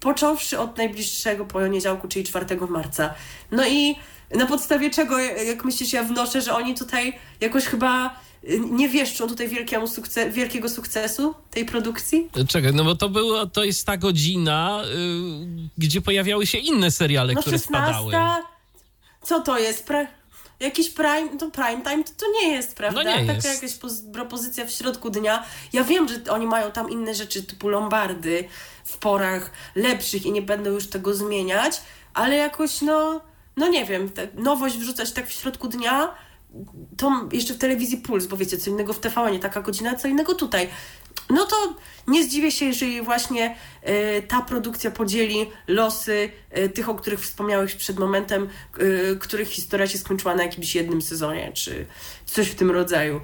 począwszy 0.00 0.58
od 0.58 0.78
najbliższego 0.78 1.44
poniedziałku, 1.44 2.08
czyli 2.08 2.24
4 2.24 2.46
marca. 2.68 3.14
No 3.50 3.66
i 3.66 3.96
na 4.34 4.46
podstawie 4.46 4.90
czego, 4.90 5.18
jak 5.18 5.64
myślisz, 5.64 5.92
ja 5.92 6.04
wnoszę, 6.04 6.42
że 6.42 6.54
oni 6.54 6.74
tutaj 6.74 7.18
jakoś 7.40 7.64
chyba 7.64 8.20
y, 8.44 8.60
nie 8.60 8.88
wieszczą 8.88 9.26
tutaj 9.28 9.48
wielkiemu 9.48 9.86
wielkiego 10.30 10.68
sukcesu 10.68 11.34
tej 11.50 11.64
produkcji? 11.64 12.28
Czekaj, 12.48 12.74
no 12.74 12.84
bo 12.84 12.94
to 12.94 13.08
było, 13.08 13.46
to 13.46 13.64
jest 13.64 13.86
ta 13.86 13.96
godzina, 13.96 14.82
y, 14.84 15.68
gdzie 15.78 16.00
pojawiały 16.00 16.46
się 16.46 16.58
inne 16.58 16.90
seriale, 16.90 17.32
No 17.34 17.40
które 17.40 17.58
16. 17.58 17.94
spadały. 17.94 18.12
Co 19.22 19.40
to 19.40 19.58
jest? 19.58 19.86
Pre... 19.86 20.06
Jakiś 20.60 20.90
prime, 20.90 21.38
to 21.38 21.50
prime 21.50 21.82
time 21.82 22.04
to, 22.04 22.10
to 22.16 22.26
nie 22.42 22.48
jest, 22.52 22.76
prawda? 22.76 23.02
No 23.04 23.10
nie 23.10 23.26
Taka 23.26 23.32
jest. 23.32 23.62
jakaś 23.62 23.78
poz- 23.78 24.12
propozycja 24.12 24.66
w 24.66 24.70
środku 24.70 25.10
dnia. 25.10 25.44
Ja 25.72 25.84
wiem, 25.84 26.08
że 26.08 26.32
oni 26.32 26.46
mają 26.46 26.70
tam 26.72 26.90
inne 26.90 27.14
rzeczy 27.14 27.42
typu 27.42 27.68
lombardy 27.68 28.44
w 28.88 28.98
porach 28.98 29.50
lepszych 29.74 30.26
i 30.26 30.32
nie 30.32 30.42
będą 30.42 30.70
już 30.70 30.86
tego 30.86 31.14
zmieniać, 31.14 31.80
ale 32.14 32.36
jakoś 32.36 32.82
no, 32.82 33.20
no 33.56 33.68
nie 33.68 33.84
wiem, 33.84 34.10
nowość 34.34 34.78
wrzucać 34.78 35.12
tak 35.12 35.26
w 35.26 35.32
środku 35.32 35.68
dnia, 35.68 36.14
to 36.96 37.28
jeszcze 37.32 37.54
w 37.54 37.58
telewizji 37.58 37.98
Puls, 37.98 38.26
bo 38.26 38.36
wiecie, 38.36 38.58
co 38.58 38.70
innego 38.70 38.92
w 38.92 38.98
TVN, 38.98 39.32
nie 39.32 39.38
taka 39.38 39.62
godzina, 39.62 39.96
co 39.96 40.08
innego 40.08 40.34
tutaj. 40.34 40.68
no 41.30 41.44
to 41.44 41.56
nie 42.06 42.24
zdziwię 42.24 42.50
się, 42.50 42.64
jeżeli 42.64 43.02
właśnie 43.02 43.56
y, 43.88 44.22
ta 44.22 44.42
produkcja 44.42 44.90
podzieli 44.90 45.46
losy 45.66 46.30
y, 46.58 46.68
tych, 46.68 46.88
o 46.88 46.94
których 46.94 47.20
wspomniałeś 47.20 47.74
przed 47.74 47.98
momentem, 47.98 48.48
y, 48.80 49.18
których 49.20 49.48
historia 49.48 49.86
się 49.86 49.98
skończyła 49.98 50.34
na 50.34 50.42
jakimś 50.42 50.74
jednym 50.74 51.02
sezonie, 51.02 51.52
czy 51.52 51.86
coś 52.24 52.48
w 52.48 52.54
tym 52.54 52.70
rodzaju. 52.70 53.20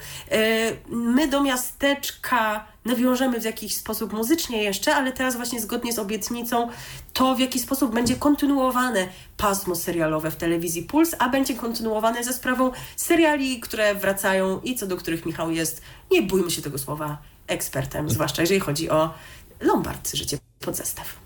My 0.88 1.28
do 1.28 1.42
miasteczka 1.42 2.73
nawiążemy 2.84 3.40
w 3.40 3.44
jakiś 3.44 3.76
sposób 3.76 4.12
muzycznie 4.12 4.62
jeszcze, 4.62 4.94
ale 4.94 5.12
teraz 5.12 5.36
właśnie 5.36 5.60
zgodnie 5.60 5.92
z 5.92 5.98
obietnicą 5.98 6.68
to 7.12 7.34
w 7.34 7.40
jaki 7.40 7.58
sposób 7.58 7.94
będzie 7.94 8.16
kontynuowane 8.16 9.08
pasmo 9.36 9.74
serialowe 9.74 10.30
w 10.30 10.36
telewizji 10.36 10.82
Puls, 10.82 11.14
a 11.18 11.28
będzie 11.28 11.54
kontynuowane 11.54 12.24
ze 12.24 12.32
sprawą 12.32 12.70
seriali, 12.96 13.60
które 13.60 13.94
wracają 13.94 14.60
i 14.60 14.74
co 14.74 14.86
do 14.86 14.96
których 14.96 15.26
Michał 15.26 15.50
jest, 15.50 15.82
nie 16.10 16.22
bójmy 16.22 16.50
się 16.50 16.62
tego 16.62 16.78
słowa, 16.78 17.18
ekspertem, 17.46 18.10
zwłaszcza 18.10 18.42
jeżeli 18.42 18.60
chodzi 18.60 18.90
o 18.90 19.14
Lombard, 19.60 20.14
życie 20.14 20.38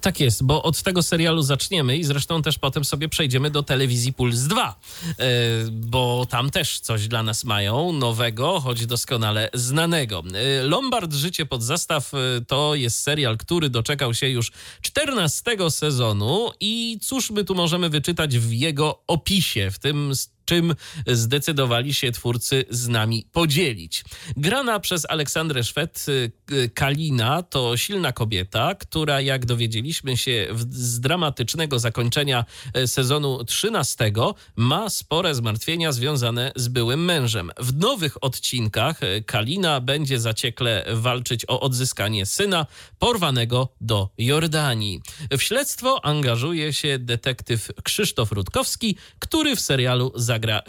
Tak 0.00 0.20
jest, 0.20 0.44
bo 0.44 0.62
od 0.62 0.82
tego 0.82 1.02
serialu 1.02 1.42
zaczniemy 1.42 1.96
i 1.96 2.04
zresztą 2.04 2.42
też 2.42 2.58
potem 2.58 2.84
sobie 2.84 3.08
przejdziemy 3.08 3.50
do 3.50 3.62
telewizji 3.62 4.12
Puls 4.12 4.40
2, 4.40 4.80
e, 5.18 5.24
bo 5.70 6.26
tam 6.30 6.50
też 6.50 6.80
coś 6.80 7.08
dla 7.08 7.22
nas 7.22 7.44
mają 7.44 7.92
nowego, 7.92 8.60
choć 8.60 8.86
doskonale 8.86 9.50
znanego. 9.54 10.22
E, 10.34 10.62
Lombard 10.62 11.12
Życie 11.12 11.46
pod 11.46 11.62
zestaw 11.62 12.14
e, 12.14 12.18
to 12.46 12.74
jest 12.74 13.02
serial, 13.02 13.36
który 13.36 13.70
doczekał 13.70 14.14
się 14.14 14.28
już 14.28 14.52
14 14.82 15.70
sezonu 15.70 16.50
i 16.60 16.98
cóż 17.02 17.30
my 17.30 17.44
tu 17.44 17.54
możemy 17.54 17.88
wyczytać 17.88 18.38
w 18.38 18.52
jego 18.52 19.02
opisie, 19.06 19.70
w 19.70 19.78
tym 19.78 20.12
czym 20.48 20.74
zdecydowali 21.06 21.94
się 21.94 22.12
twórcy 22.12 22.64
z 22.70 22.88
nami 22.88 23.26
podzielić. 23.32 24.04
Grana 24.36 24.80
przez 24.80 25.06
Aleksandrę 25.10 25.64
Szwed, 25.64 26.06
y, 26.08 26.32
y, 26.52 26.70
Kalina 26.74 27.42
to 27.42 27.76
silna 27.76 28.12
kobieta, 28.12 28.74
która 28.74 29.20
jak 29.20 29.46
dowiedzieliśmy 29.46 30.16
się 30.16 30.48
z 30.70 31.00
dramatycznego 31.00 31.78
zakończenia 31.78 32.44
e, 32.74 32.86
sezonu 32.86 33.44
13 33.44 34.12
ma 34.56 34.90
spore 34.90 35.34
zmartwienia 35.34 35.92
związane 35.92 36.52
z 36.56 36.68
byłym 36.68 37.04
mężem. 37.04 37.50
W 37.58 37.76
nowych 37.76 38.24
odcinkach 38.24 39.02
e, 39.02 39.22
Kalina 39.22 39.80
będzie 39.80 40.20
zaciekle 40.20 40.84
walczyć 40.92 41.44
o 41.48 41.60
odzyskanie 41.60 42.26
syna 42.26 42.66
porwanego 42.98 43.68
do 43.80 44.08
Jordanii. 44.18 45.00
W 45.30 45.42
śledztwo 45.42 46.04
angażuje 46.04 46.72
się 46.72 46.98
detektyw 46.98 47.70
Krzysztof 47.84 48.32
Rutkowski, 48.32 48.96
który 49.18 49.56
w 49.56 49.60
serialu 49.60 50.12
zagra 50.38 50.62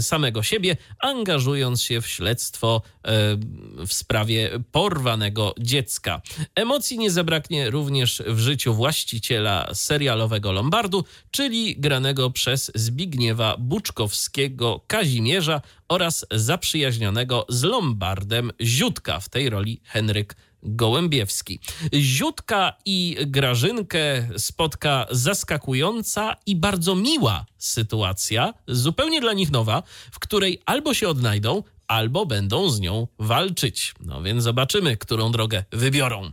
samego 0.00 0.42
siebie, 0.42 0.76
angażując 0.98 1.82
się 1.82 2.00
w 2.00 2.06
śledztwo 2.06 2.82
e, 3.04 3.10
w 3.86 3.92
sprawie 3.92 4.50
porwanego 4.72 5.54
dziecka. 5.58 6.22
Emocji 6.54 6.98
nie 6.98 7.10
zabraknie 7.10 7.70
również 7.70 8.22
w 8.26 8.38
życiu 8.38 8.74
właściciela 8.74 9.68
serialowego 9.74 10.52
Lombardu, 10.52 11.04
czyli 11.30 11.76
granego 11.76 12.30
przez 12.30 12.72
Zbigniewa 12.74 13.56
Buczkowskiego 13.58 14.80
Kazimierza 14.86 15.60
oraz 15.88 16.26
zaprzyjaźnionego 16.30 17.46
z 17.48 17.62
Lombardem 17.62 18.52
Ziutka 18.60 19.20
w 19.20 19.28
tej 19.28 19.50
roli 19.50 19.80
Henryk 19.84 20.36
Gołębiewski. 20.62 21.60
Ziutka 21.94 22.72
i 22.84 23.16
Grażynkę 23.26 24.28
spotka 24.36 25.06
zaskakująca 25.10 26.36
i 26.46 26.56
bardzo 26.56 26.94
miła 26.94 27.46
sytuacja, 27.58 28.54
zupełnie 28.68 29.20
dla 29.20 29.32
nich 29.32 29.50
nowa, 29.50 29.82
w 30.12 30.18
której 30.18 30.62
albo 30.66 30.94
się 30.94 31.08
odnajdą, 31.08 31.62
albo 31.88 32.26
będą 32.26 32.70
z 32.70 32.80
nią 32.80 33.06
walczyć. 33.18 33.94
No 34.00 34.22
więc 34.22 34.42
zobaczymy, 34.42 34.96
którą 34.96 35.32
drogę 35.32 35.64
wybiorą. 35.72 36.32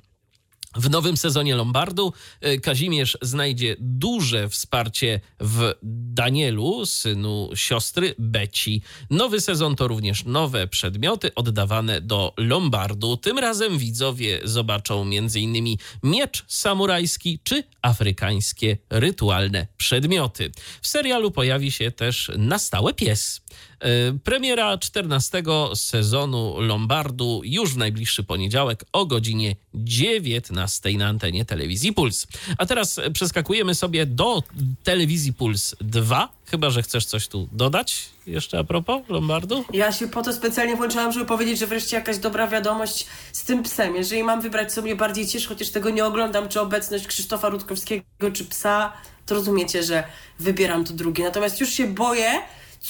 W 0.75 0.89
nowym 0.89 1.17
sezonie 1.17 1.55
Lombardu 1.55 2.13
y, 2.45 2.59
Kazimierz 2.59 3.17
znajdzie 3.21 3.75
duże 3.79 4.49
wsparcie 4.49 5.21
w 5.39 5.73
Danielu, 5.83 6.85
synu 6.85 7.49
siostry 7.55 8.15
Beci. 8.19 8.81
Nowy 9.09 9.41
sezon 9.41 9.75
to 9.75 9.87
również 9.87 10.25
nowe 10.25 10.67
przedmioty 10.67 11.35
oddawane 11.35 12.01
do 12.01 12.33
Lombardu. 12.37 13.17
Tym 13.17 13.39
razem 13.39 13.77
widzowie 13.77 14.39
zobaczą 14.43 15.01
m.in. 15.01 15.77
miecz 16.03 16.45
samurajski 16.47 17.39
czy 17.43 17.63
afrykańskie 17.81 18.77
rytualne 18.89 19.67
przedmioty. 19.77 20.51
W 20.81 20.87
serialu 20.87 21.31
pojawi 21.31 21.71
się 21.71 21.91
też 21.91 22.31
na 22.37 22.59
stałe 22.59 22.93
pies. 22.93 23.41
E, 23.79 23.87
premiera 24.23 24.77
14 24.77 25.43
sezonu 25.75 26.61
Lombardu 26.61 27.41
już 27.43 27.73
w 27.73 27.77
najbliższy 27.77 28.23
poniedziałek 28.23 28.85
o 28.93 29.05
godzinie 29.05 29.55
19 29.73 30.97
na 30.97 31.07
antenie 31.07 31.45
telewizji 31.45 31.93
Puls. 31.93 32.27
A 32.57 32.65
teraz 32.65 32.99
przeskakujemy 33.13 33.75
sobie 33.75 34.05
do 34.05 34.43
telewizji 34.83 35.33
Puls 35.33 35.75
2. 35.81 36.29
Chyba, 36.45 36.69
że 36.69 36.83
chcesz 36.83 37.05
coś 37.05 37.27
tu 37.27 37.47
dodać 37.51 38.09
jeszcze 38.27 38.59
a 38.59 38.63
propos 38.63 39.01
Lombardu? 39.09 39.65
Ja 39.73 39.91
się 39.91 40.07
po 40.07 40.21
to 40.21 40.33
specjalnie 40.33 40.75
włączyłam, 40.75 41.11
żeby 41.11 41.25
powiedzieć, 41.25 41.59
że 41.59 41.67
wreszcie 41.67 41.95
jakaś 41.95 42.17
dobra 42.17 42.47
wiadomość 42.47 43.05
z 43.31 43.43
tym 43.43 43.63
psem. 43.63 43.95
Jeżeli 43.95 44.23
mam 44.23 44.41
wybrać, 44.41 44.73
co 44.73 44.81
mnie 44.81 44.95
bardziej 44.95 45.27
cieszy, 45.27 45.47
chociaż 45.47 45.69
tego 45.69 45.89
nie 45.89 46.05
oglądam, 46.05 46.49
czy 46.49 46.61
obecność 46.61 47.07
Krzysztofa 47.07 47.49
Rutkowskiego, 47.49 48.03
czy 48.33 48.45
psa, 48.45 48.93
to 49.25 49.35
rozumiecie, 49.35 49.83
że 49.83 50.03
wybieram 50.39 50.85
to 50.85 50.93
drugie. 50.93 51.23
Natomiast 51.23 51.59
już 51.59 51.69
się 51.69 51.87
boję, 51.87 52.31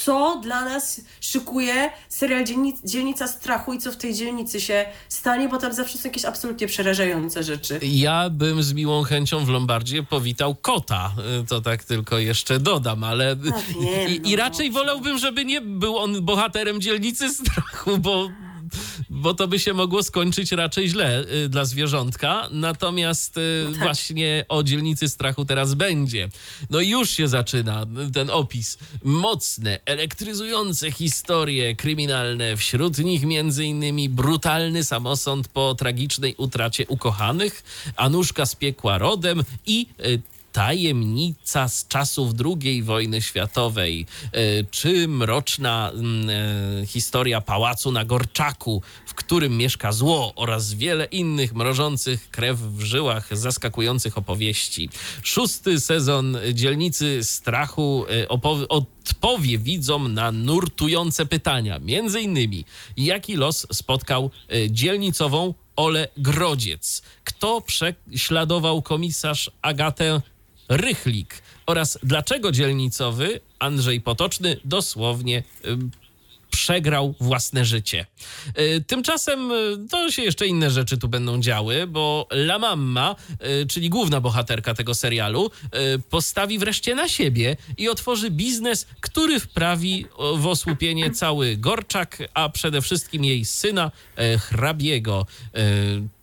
co 0.06 0.40
dla 0.44 0.66
nas 0.66 1.02
szykuje 1.22 1.92
serial 2.10 2.44
Dzielnica 2.84 3.28
Strachu 3.28 3.74
i 3.74 3.80
co 3.80 3.92
w 3.92 3.98
tej 3.98 4.14
dzielnicy 4.14 4.62
się 4.62 4.86
stanie, 5.10 5.50
bo 5.50 5.58
tam 5.58 5.74
zawsze 5.74 5.98
są 5.98 6.10
jakieś 6.10 6.26
absolutnie 6.26 6.68
przerażające 6.68 7.44
rzeczy. 7.44 7.80
Ja 7.82 8.30
bym 8.30 8.64
z 8.64 8.74
miłą 8.74 9.04
chęcią 9.04 9.46
w 9.46 9.50
Lombardzie 9.50 10.04
powitał 10.04 10.56
kota, 10.56 11.12
to 11.48 11.62
tak 11.62 11.84
tylko 11.84 12.20
jeszcze 12.20 12.60
dodam, 12.60 13.04
ale 13.04 13.36
no, 13.36 13.52
wiem, 13.82 14.10
i, 14.10 14.20
no, 14.20 14.30
i 14.30 14.36
raczej 14.36 14.72
no. 14.72 14.80
wolałbym, 14.80 15.18
żeby 15.18 15.46
nie 15.46 15.62
był 15.62 15.98
on 15.98 16.26
bohaterem 16.26 16.82
Dzielnicy 16.82 17.30
Strachu, 17.34 17.98
bo 17.98 18.30
bo 19.10 19.34
to 19.34 19.48
by 19.48 19.60
się 19.60 19.74
mogło 19.74 20.04
skończyć 20.04 20.52
raczej 20.52 20.90
źle 20.90 21.26
y, 21.46 21.50
dla 21.50 21.66
zwierzątka. 21.66 22.48
Natomiast 22.52 23.38
y, 23.38 23.66
no 23.66 23.72
tak. 23.72 23.82
właśnie 23.82 24.46
o 24.50 24.64
dzielnicy 24.64 25.10
strachu 25.10 25.46
teraz 25.46 25.74
będzie. 25.74 26.30
No 26.70 26.80
już 26.80 27.10
się 27.10 27.28
zaczyna 27.28 27.86
ten 28.14 28.30
opis. 28.30 28.78
Mocne, 29.04 29.80
elektryzujące 29.86 30.92
historie 30.92 31.76
kryminalne, 31.76 32.58
wśród 32.58 32.98
nich 32.98 33.24
między 33.24 33.66
innymi 33.66 34.10
brutalny 34.10 34.84
samosąd 34.84 35.48
po 35.48 35.76
tragicznej 35.76 36.36
utracie 36.38 36.88
ukochanych, 36.88 37.64
Anuszka 37.96 38.46
z 38.46 38.56
piekła 38.56 38.98
rodem 38.98 39.44
i 39.66 39.88
y, 40.06 40.22
tajemnica 40.52 41.68
z 41.70 41.88
czasów 41.88 42.32
II 42.64 42.84
wojny 42.84 43.22
światowej, 43.22 44.06
e, 44.32 44.64
czy 44.64 45.08
mroczna 45.08 45.92
mm, 45.94 46.30
e, 46.30 46.86
historia 46.86 47.42
pałacu 47.42 47.92
na 47.92 48.06
Gorczaku, 48.06 48.82
w 49.06 49.14
którym 49.14 49.58
mieszka 49.58 49.92
zło 49.92 50.34
oraz 50.36 50.74
wiele 50.74 51.06
innych 51.06 51.54
mrożących 51.54 52.30
krew 52.30 52.60
w 52.60 52.82
żyłach 52.82 53.38
zaskakujących 53.38 54.18
opowieści. 54.18 54.90
Szósty 55.24 55.80
sezon 55.80 56.38
Dzielnicy 56.54 57.24
Strachu 57.24 58.06
e, 58.10 58.28
odpowie 58.70 59.58
widzom 59.58 60.14
na 60.14 60.32
nurtujące 60.32 61.26
pytania. 61.26 61.80
Między 61.80 62.22
innymi, 62.22 62.66
jaki 62.98 63.36
los 63.36 63.68
spotkał 63.72 64.32
dzielnicową 64.70 65.54
Ole 65.76 66.08
Grodziec? 66.18 67.02
Kto 67.24 67.62
prześladował 67.62 68.82
komisarz 68.82 69.52
Agatę 69.62 70.22
Rychlik 70.70 71.42
oraz 71.66 72.00
dlaczego 72.04 72.52
dzielnicowy 72.52 73.40
Andrzej 73.60 74.02
Potoczny 74.02 74.58
dosłownie 74.66 75.44
przegrał 76.50 77.16
własne 77.20 77.66
życie. 77.66 78.06
E, 78.56 78.82
tymczasem 78.82 79.52
e, 79.52 79.56
to 79.90 80.12
się 80.12 80.22
jeszcze 80.22 80.48
inne 80.48 80.72
rzeczy 80.72 80.98
tu 80.98 81.08
będą 81.08 81.42
działy, 81.42 81.88
bo 81.88 82.28
La 82.32 82.60
Mamma, 82.60 83.16
e, 83.40 83.66
czyli 83.66 83.90
główna 83.90 84.22
bohaterka 84.22 84.74
tego 84.74 84.96
serialu, 84.96 85.52
postawi 86.10 86.60
wreszcie 86.60 86.96
na 86.96 87.08
siebie 87.08 87.58
i 87.78 87.90
otworzy 87.90 88.32
biznes, 88.32 88.88
który 89.02 89.40
wprawi 89.40 90.06
w 90.38 90.48
osłupienie 90.48 91.12
cały 91.12 91.58
Gorczak, 91.58 92.18
a 92.34 92.50
przede 92.50 92.82
wszystkim 92.82 93.26
jej 93.26 93.46
syna, 93.46 93.92
hrabiego. 94.40 95.26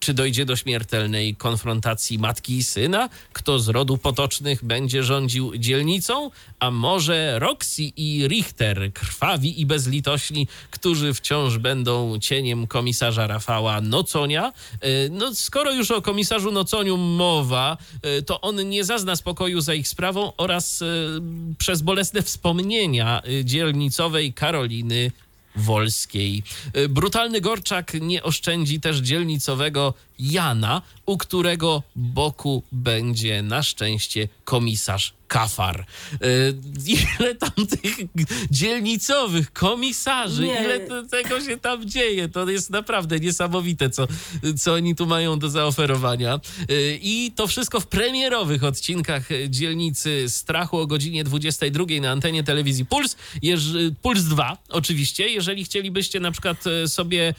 Czy 0.01 0.15
dojdzie 0.15 0.45
do 0.45 0.57
śmiertelnej 0.57 1.37
konfrontacji 1.37 2.19
matki 2.19 2.57
i 2.57 2.63
syna? 2.63 3.09
Kto 3.33 3.59
z 3.59 3.69
rodu 3.69 3.99
potocznych 3.99 4.65
będzie 4.65 5.03
rządził 5.03 5.57
dzielnicą? 5.57 6.31
A 6.61 6.71
może 6.71 7.39
Roxy 7.39 7.83
i 7.83 8.27
Richter, 8.29 8.93
krwawi 8.93 9.61
i 9.61 9.67
bezlitośni, 10.17 10.49
którzy 10.71 11.15
wciąż 11.15 11.59
będą 11.59 12.19
cieniem 12.19 12.67
komisarza 12.67 13.27
Rafała 13.27 13.81
Noconia? 13.81 14.53
E, 14.81 15.09
no, 15.09 15.35
skoro 15.35 15.73
już 15.73 15.91
o 15.91 16.03
komisarzu 16.03 16.53
Noconiu 16.53 16.97
mowa, 16.97 17.77
e, 18.03 18.23
to 18.23 18.41
on 18.41 18.69
nie 18.69 18.85
zazna 18.85 19.17
spokoju 19.17 19.61
za 19.61 19.75
ich 19.75 19.89
sprawą 19.89 20.33
oraz 20.37 20.83
e, 20.83 20.87
przez 21.59 21.83
bolesne 21.83 22.23
wspomnienia 22.23 23.23
dzielnicowej 23.45 24.33
Karoliny 24.33 25.13
Wolskiej. 25.57 26.43
Brutalny 26.89 27.41
Gorczak 27.41 27.95
nie 28.01 28.23
oszczędzi 28.23 28.81
też 28.81 28.97
dzielnicowego 28.99 29.95
Jana, 30.19 30.83
u 31.07 31.19
którego 31.19 31.83
boku 31.97 32.63
będzie 32.73 33.43
na 33.43 33.63
szczęście 33.63 34.29
komisarz 34.45 35.16
Kafar. 35.29 35.87
Y, 36.25 36.55
ile 37.21 37.35
tam 37.35 37.67
tych 37.67 37.97
dzielnicowych 38.51 39.53
komisarzy, 39.53 40.43
Nie. 40.43 40.61
ile 40.65 41.05
tego 41.11 41.41
się 41.41 41.57
tam 41.57 41.89
dzieje. 41.89 42.29
To 42.29 42.51
jest 42.51 42.71
naprawdę 42.71 43.19
niesamowite, 43.21 43.91
co, 43.91 44.07
co 44.59 44.73
oni 44.75 44.95
tu 44.95 45.07
mają 45.07 45.39
do 45.39 45.49
zaoferowania. 45.51 46.41
Y, 46.71 46.99
I 47.03 47.33
to 47.37 47.47
wszystko 47.47 47.81
w 47.81 47.87
premierowych 47.87 48.65
odcinkach 48.65 49.29
Dzielnicy 49.49 50.25
Strachu 50.29 50.79
o 50.79 50.87
godzinie 50.87 51.25
22 51.25 51.85
na 52.01 52.11
antenie 52.11 52.45
telewizji 52.45 52.87
Puls. 52.87 53.17
Jeż- 53.43 53.91
Puls 54.03 54.23
2 54.23 54.57
oczywiście. 54.69 55.29
Jeżeli 55.29 55.65
chcielibyście 55.65 56.21
na 56.21 56.31
przykład 56.31 56.65
e, 56.67 56.89
sobie 56.89 57.35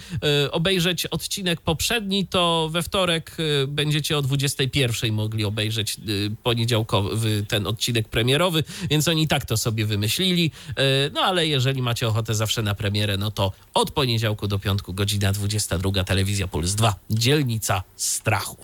e, 0.46 0.52
obejrzeć 0.52 1.06
odcinek 1.06 1.62
poprzedni, 1.62 2.28
to 2.28 2.70
we 2.72 2.84
wtorek 2.84 3.38
e, 3.64 3.68
będziecie 3.68 4.18
o 4.18 4.22
21 4.22 5.14
mogli 5.14 5.46
obejrzeć 5.46 5.98
poniedziałkowy 6.44 7.46
ten 7.48 7.68
odcinek 7.68 7.77
premierowy, 8.10 8.64
więc 8.90 9.08
oni 9.08 9.28
tak 9.28 9.46
to 9.46 9.58
sobie 9.58 9.86
wymyślili. 9.86 10.52
E, 10.70 11.10
No 11.14 11.22
ale 11.22 11.48
jeżeli 11.48 11.82
macie 11.82 12.08
ochotę 12.08 12.36
zawsze 12.36 12.62
na 12.62 12.76
premierę, 12.76 13.18
no 13.18 13.32
to 13.32 13.52
od 13.74 13.92
poniedziałku 13.92 14.48
do 14.48 14.60
piątku 14.60 14.94
godzina 14.94 15.32
22 15.34 16.04
telewizja 16.04 16.48
Puls 16.48 16.76
2 16.76 16.96
Dzielnica 17.10 17.84
Strachu. 17.96 18.58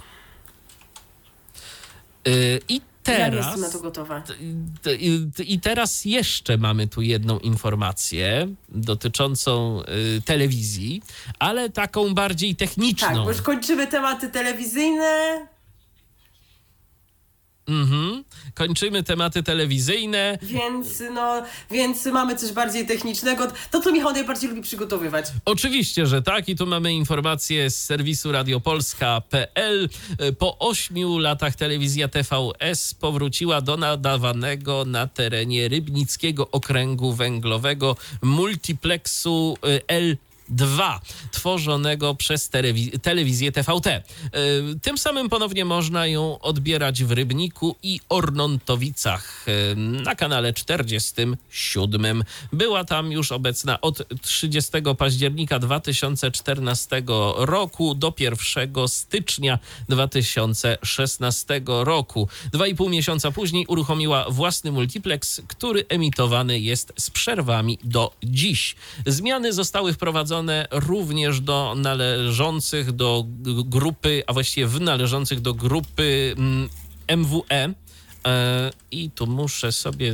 E, 2.28 2.32
I 2.70 2.76
Ja 2.76 2.82
teraz... 3.16 3.46
jestem 3.46 3.62
na 3.62 3.70
to 3.70 3.80
gotowa. 3.80 4.24
I- 5.48 5.60
teraz 5.60 6.06
jeszcze 6.06 6.58
mamy 6.58 6.88
tu 6.88 7.02
jedną 7.02 7.40
informację 7.40 8.48
dotyczącą 8.70 9.82
y, 10.18 10.22
telewizji, 10.22 11.02
ale 11.40 11.70
taką 11.70 12.14
bardziej 12.14 12.56
techniczną. 12.56 13.08
Tak, 13.08 13.18
bo 13.18 13.30
już 13.32 13.42
kończymy 13.42 13.88
tematy 13.88 14.30
telewizyjne. 14.30 15.48
Mhm. 17.68 18.24
Kończymy 18.54 19.04
tematy 19.04 19.44
telewizyjne. 19.44 20.38
Więc 20.42 21.04
no, 21.14 21.44
więc 21.72 22.06
mamy 22.06 22.36
coś 22.36 22.52
bardziej 22.52 22.88
technicznego. 22.88 23.48
To, 23.72 23.82
co 23.82 23.92
Michał 23.92 24.14
najbardziej 24.14 24.50
lubi 24.50 24.62
przygotowywać. 24.62 25.26
Oczywiście, 25.46 26.06
że 26.06 26.22
tak. 26.22 26.50
I 26.50 26.56
tu 26.56 26.66
mamy 26.66 26.94
informację 26.94 27.70
z 27.70 27.86
serwisu 27.86 28.32
radiopolska.pl. 28.32 29.90
Po 30.40 30.60
ośmiu 30.60 31.18
latach 31.18 31.56
telewizja 31.56 32.08
TVS 32.08 32.94
powróciła 32.94 33.62
do 33.62 33.78
nadawanego 33.78 34.86
na 34.86 35.08
terenie 35.08 35.68
Rybnickiego 35.68 36.52
Okręgu 36.52 37.14
Węglowego 37.14 37.96
multiplexu 38.22 39.58
y, 39.66 39.82
L. 39.88 40.18
2, 40.58 41.02
tworzonego 41.32 42.16
przez 42.16 42.50
telewi- 42.52 43.00
telewizję 43.00 43.52
TVT. 43.52 43.88
Y, 43.88 44.02
Tym 44.82 44.98
samym 44.98 45.30
ponownie 45.30 45.66
można 45.66 46.08
ją 46.08 46.40
odbierać 46.40 47.04
w 47.04 47.12
Rybniku 47.12 47.76
i 47.84 48.00
Ornontowicach 48.10 49.46
y, 49.48 49.76
na 49.76 50.16
kanale 50.16 50.54
47. 50.54 52.24
Była 52.54 52.84
tam 52.86 53.12
już 53.12 53.32
obecna 53.32 53.82
od 53.82 54.04
30 54.22 54.72
października 54.98 55.60
2014 55.60 57.04
roku 57.38 57.96
do 57.96 58.14
1 58.20 58.88
stycznia 58.88 59.60
2016 59.90 61.62
roku. 61.68 62.28
Dwa 62.52 62.68
i 62.68 62.76
pół 62.76 62.90
miesiąca 62.90 63.32
później 63.32 63.66
uruchomiła 63.68 64.26
własny 64.30 64.72
multiplex, 64.72 65.42
który 65.48 65.86
emitowany 65.90 66.60
jest 66.60 66.94
z 66.98 67.10
przerwami 67.10 67.78
do 67.84 68.12
dziś. 68.24 68.76
Zmiany 69.06 69.54
zostały 69.54 69.94
wprowadzone 69.94 70.43
również 70.72 71.42
do 71.42 71.76
należących 71.78 72.92
do 72.92 73.26
grupy, 73.66 74.24
a 74.28 74.34
właściwie 74.34 74.68
w 74.68 74.82
należących 74.82 75.42
do 75.42 75.54
grupy 75.54 76.36
mm, 76.38 76.70
MWE. 77.18 77.74
E, 78.28 78.72
I 78.92 79.12
tu 79.12 79.28
muszę 79.28 79.72
sobie 79.72 80.14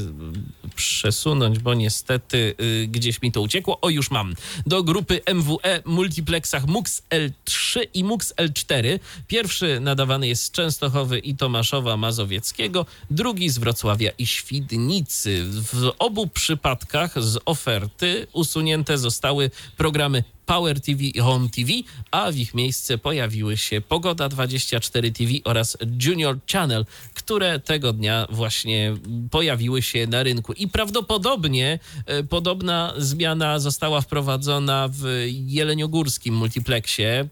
przesunąć, 0.75 1.59
bo 1.59 1.73
niestety 1.73 2.55
y, 2.61 2.87
gdzieś 2.87 3.21
mi 3.21 3.31
to 3.31 3.41
uciekło. 3.41 3.81
O, 3.81 3.89
już 3.89 4.11
mam. 4.11 4.33
Do 4.65 4.83
grupy 4.83 5.21
MWE 5.33 5.81
multiplexach 5.85 6.67
MUX 6.67 7.01
L3 7.09 7.79
i 7.93 8.03
MUX 8.03 8.33
L4. 8.35 8.99
Pierwszy 9.27 9.79
nadawany 9.79 10.27
jest 10.27 10.43
z 10.43 10.51
Częstochowy 10.51 11.19
i 11.19 11.35
Tomaszowa 11.35 11.97
Mazowieckiego, 11.97 12.85
drugi 13.11 13.49
z 13.49 13.57
Wrocławia 13.57 14.11
i 14.17 14.27
Świdnicy. 14.27 15.43
W 15.45 15.91
obu 15.99 16.27
przypadkach 16.27 17.23
z 17.23 17.39
oferty 17.45 18.27
usunięte 18.33 18.97
zostały 18.97 19.51
programy 19.77 20.23
Power 20.49 20.81
TV 20.81 21.03
i 21.03 21.19
Home 21.19 21.49
TV, 21.49 21.71
a 22.11 22.31
w 22.31 22.37
ich 22.37 22.53
miejsce 22.53 22.97
pojawiły 22.97 23.57
się 23.57 23.81
Pogoda 23.81 24.29
24 24.29 25.11
TV 25.11 25.31
oraz 25.43 25.77
Junior 26.05 26.37
Channel, 26.51 26.85
które 27.13 27.59
tego 27.59 27.93
dnia 27.93 28.27
właśnie 28.29 28.95
pojawiły 29.31 29.81
się 29.81 30.07
na 30.07 30.23
rynku. 30.23 30.53
I 30.53 30.67
prawdopodobnie 30.67 31.79
e, 32.05 32.23
podobna 32.23 32.93
zmiana 32.97 33.59
została 33.59 34.01
wprowadzona 34.01 34.89
w 34.91 35.27
jeleniogórskim 35.45 36.35
multiplexie 36.35 37.29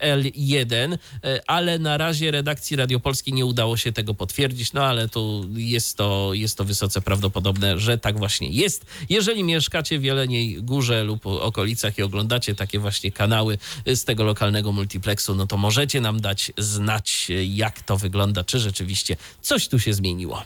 L1, 0.00 0.98
e, 1.24 1.40
ale 1.46 1.78
na 1.78 1.96
razie 1.96 2.30
redakcji 2.30 2.76
Radiopolskiej 2.76 3.34
nie 3.34 3.46
udało 3.46 3.76
się 3.76 3.92
tego 3.92 4.14
potwierdzić, 4.14 4.72
no 4.72 4.84
ale 4.84 5.08
tu 5.08 5.46
jest 5.54 5.96
to, 5.96 6.30
jest 6.32 6.58
to 6.58 6.64
wysoce 6.64 7.00
prawdopodobne, 7.00 7.78
że 7.78 7.98
tak 7.98 8.18
właśnie 8.18 8.48
jest. 8.48 8.86
Jeżeli 9.08 9.44
mieszkacie 9.44 9.98
w 9.98 10.04
Jeleniej 10.04 10.62
Górze 10.62 11.04
lub 11.04 11.26
okolicach 11.26 11.98
i 11.98 12.02
oglądacie 12.02 12.54
takie 12.54 12.78
właśnie 12.78 13.12
kanały 13.12 13.58
z 13.86 14.04
tego 14.04 14.24
lokalnego 14.24 14.72
multiplexu, 14.72 15.34
no 15.34 15.46
to 15.46 15.56
możecie 15.56 16.00
nam 16.00 16.20
dać 16.20 16.52
znać, 16.58 17.28
jak 17.48 17.80
to 17.82 17.96
wygląda, 17.96 18.44
czy 18.44 18.58
rzeczywiście 18.58 19.16
coś 19.40 19.68
tu 19.68 19.78
się 19.78 19.94
zmieniło. 19.94 20.44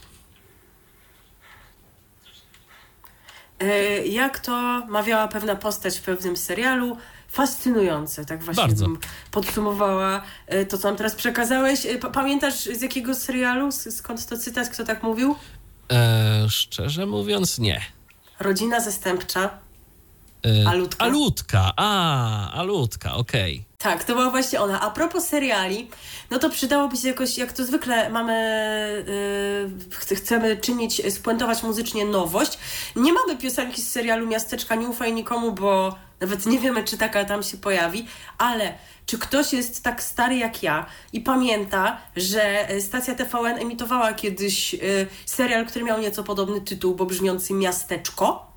E, 3.60 4.06
Jak 4.06 4.38
to 4.38 4.86
mawiała 4.88 5.28
pewna 5.28 5.56
postać 5.56 5.98
w 5.98 6.02
pewnym 6.02 6.36
serialu, 6.36 6.96
fascynujące, 7.28 8.24
tak 8.24 8.42
właśnie 8.42 8.62
Bardzo. 8.62 8.84
bym 8.84 8.98
podsumowała 9.30 10.22
e, 10.46 10.64
to, 10.66 10.78
co 10.78 10.88
nam 10.88 10.96
teraz 10.96 11.14
przekazałeś. 11.14 11.86
E, 11.86 11.98
pa- 11.98 12.10
Pamiętasz 12.10 12.54
z 12.64 12.82
jakiego 12.82 13.14
serialu, 13.14 13.72
skąd 13.72 14.26
to 14.26 14.38
cytat, 14.38 14.68
kto 14.68 14.84
tak 14.84 15.02
mówił? 15.02 15.36
E, 15.92 16.46
szczerze 16.48 17.06
mówiąc, 17.06 17.58
nie. 17.58 17.80
Rodzina 18.40 18.80
zastępcza. 18.80 19.50
E, 20.46 20.68
Alutka. 20.68 21.04
Alutka, 21.04 21.72
a, 21.76 22.52
Alutka, 22.52 23.14
okej. 23.14 23.64
Tak, 23.78 24.04
to 24.04 24.14
była 24.14 24.30
właśnie 24.30 24.60
ona. 24.60 24.80
A 24.80 24.90
propos 24.90 25.24
seriali, 25.24 25.90
no 26.30 26.38
to 26.38 26.50
przydałoby 26.50 26.96
się 26.96 27.08
jakoś, 27.08 27.38
jak 27.38 27.52
to 27.52 27.64
zwykle 27.64 28.10
mamy, 28.10 28.34
yy, 29.90 29.96
chce- 29.98 30.14
chcemy 30.14 30.56
czynić, 30.56 31.14
spuentować 31.14 31.62
muzycznie 31.62 32.04
nowość. 32.04 32.58
Nie 32.96 33.12
mamy 33.12 33.36
piosenki 33.36 33.82
z 33.82 33.90
serialu 33.90 34.26
Miasteczka 34.26 34.74
Nie 34.74 34.88
ufaj 34.88 35.12
nikomu, 35.12 35.52
bo 35.52 35.94
nawet 36.20 36.46
nie 36.46 36.58
wiemy, 36.58 36.84
czy 36.84 36.98
taka 36.98 37.24
tam 37.24 37.42
się 37.42 37.56
pojawi, 37.56 38.06
ale 38.38 38.74
czy 39.06 39.18
ktoś 39.18 39.52
jest 39.52 39.82
tak 39.82 40.02
stary 40.02 40.36
jak 40.36 40.62
ja 40.62 40.86
i 41.12 41.20
pamięta, 41.20 42.00
że 42.16 42.70
y, 42.72 42.82
stacja 42.82 43.14
TVN 43.14 43.58
emitowała 43.58 44.12
kiedyś 44.12 44.72
yy, 44.72 45.06
serial, 45.26 45.66
który 45.66 45.84
miał 45.84 46.00
nieco 46.00 46.24
podobny 46.24 46.60
tytuł, 46.60 46.94
bo 46.94 47.06
brzmiący 47.06 47.54
Miasteczko? 47.54 48.47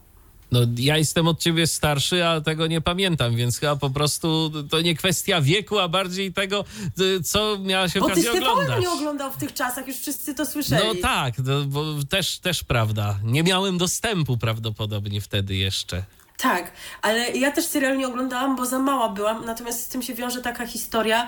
No, 0.51 0.59
ja 0.77 0.97
jestem 0.97 1.27
od 1.27 1.39
ciebie 1.39 1.67
starszy, 1.67 2.25
a 2.25 2.41
tego 2.41 2.67
nie 2.67 2.81
pamiętam, 2.81 3.35
więc 3.35 3.57
chyba 3.59 3.75
po 3.75 3.89
prostu 3.89 4.51
to 4.69 4.81
nie 4.81 4.95
kwestia 4.95 5.41
wieku, 5.41 5.79
a 5.79 5.87
bardziej 5.87 6.33
tego, 6.33 6.65
y, 6.99 7.23
co 7.23 7.57
miała 7.59 7.89
się 7.89 7.99
Bo 7.99 8.05
ty 8.05 8.11
okazję 8.11 8.31
z 8.31 8.33
TVN 8.33 8.47
oglądać. 8.47 8.81
nie 8.81 8.89
oglądał 8.89 9.31
w 9.31 9.37
tych 9.37 9.53
czasach, 9.53 9.87
już 9.87 9.97
wszyscy 9.97 10.35
to 10.35 10.45
słyszeli. 10.45 10.87
No 10.87 11.01
tak, 11.01 11.33
no, 11.37 11.61
bo 11.65 11.85
też, 12.09 12.39
też 12.39 12.63
prawda. 12.63 13.19
Nie 13.23 13.43
miałem 13.43 13.77
dostępu 13.77 14.37
prawdopodobnie 14.37 15.21
wtedy 15.21 15.55
jeszcze. 15.55 16.03
Tak, 16.41 16.71
ale 17.01 17.31
ja 17.31 17.51
też 17.51 17.65
serial 17.65 17.97
nie 17.97 18.07
oglądałam, 18.07 18.55
bo 18.55 18.65
za 18.65 18.79
mała 18.79 19.09
byłam, 19.09 19.45
natomiast 19.45 19.83
z 19.83 19.87
tym 19.87 20.01
się 20.01 20.13
wiąże 20.13 20.41
taka 20.41 20.65
historia, 20.65 21.27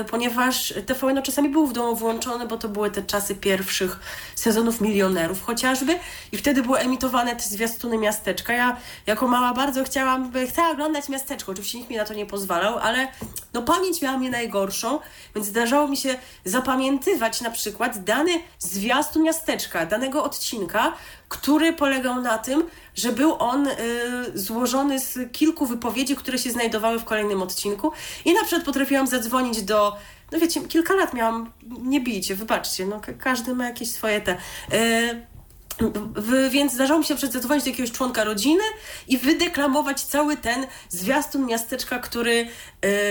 y, 0.00 0.04
ponieważ 0.04 0.74
TVN 0.86 1.22
czasami 1.22 1.48
był 1.48 1.66
w 1.66 1.72
domu 1.72 1.96
włączony, 1.96 2.46
bo 2.46 2.56
to 2.56 2.68
były 2.68 2.90
te 2.90 3.02
czasy 3.02 3.34
pierwszych 3.34 4.00
sezonów 4.34 4.80
Milionerów 4.80 5.42
chociażby 5.42 5.98
i 6.32 6.36
wtedy 6.36 6.62
były 6.62 6.78
emitowane 6.78 7.36
te 7.36 7.42
zwiastuny 7.42 7.98
Miasteczka. 7.98 8.52
Ja 8.52 8.76
jako 9.06 9.28
mała 9.28 9.54
bardzo 9.54 9.84
chciałam, 9.84 10.32
chciała 10.48 10.70
oglądać 10.70 11.08
Miasteczko, 11.08 11.52
oczywiście 11.52 11.78
nikt 11.78 11.90
mi 11.90 11.96
na 11.96 12.04
to 12.04 12.14
nie 12.14 12.26
pozwalał, 12.26 12.78
ale 12.78 13.08
no 13.52 13.62
pamięć 13.62 14.02
miała 14.02 14.18
mnie 14.18 14.30
najgorszą, 14.30 14.98
więc 15.34 15.46
zdarzało 15.46 15.88
mi 15.88 15.96
się 15.96 16.18
zapamiętywać 16.44 17.40
na 17.40 17.50
przykład 17.50 18.04
dany 18.04 18.32
zwiastun 18.58 19.22
Miasteczka, 19.22 19.86
danego 19.86 20.24
odcinka, 20.24 20.92
który 21.28 21.72
polegał 21.72 22.20
na 22.22 22.38
tym, 22.38 22.64
że 22.94 23.12
był 23.12 23.36
on 23.38 23.66
y, 23.66 23.72
złożony 24.34 24.98
z 24.98 25.32
kilku 25.32 25.66
wypowiedzi, 25.66 26.16
które 26.16 26.38
się 26.38 26.50
znajdowały 26.50 26.98
w 26.98 27.04
kolejnym 27.04 27.42
odcinku. 27.42 27.92
I 28.24 28.34
na 28.34 28.40
przykład 28.40 28.64
potrafiłam 28.64 29.06
zadzwonić 29.06 29.62
do. 29.62 29.96
No 30.32 30.38
wiecie, 30.38 30.60
kilka 30.60 30.94
lat 30.94 31.14
miałam, 31.14 31.52
nie 31.80 32.00
bijcie, 32.00 32.34
wybaczcie, 32.34 32.86
no 32.86 33.00
ka- 33.00 33.12
każdy 33.12 33.54
ma 33.54 33.64
jakieś 33.64 33.90
swoje 33.90 34.20
te. 34.20 34.36
Y, 34.72 35.26
w, 36.16 36.50
więc 36.50 36.72
zdarzało 36.72 37.00
mi 37.00 37.06
się 37.06 37.14
przedzwonić 37.16 37.64
do 37.64 37.70
jakiegoś 37.70 37.92
członka 37.92 38.24
rodziny 38.24 38.62
i 39.08 39.18
wydeklamować 39.18 40.02
cały 40.02 40.36
ten 40.36 40.66
zwiastun 40.88 41.46
miasteczka, 41.46 41.98
który 41.98 42.48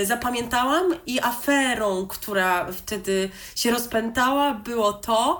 y, 0.02 0.06
zapamiętałam 0.06 0.84
i 1.06 1.20
aferą, 1.22 2.08
która 2.08 2.72
wtedy 2.72 3.30
się 3.56 3.72
rozpętała, 3.72 4.54
było 4.54 4.94
to, 4.94 5.40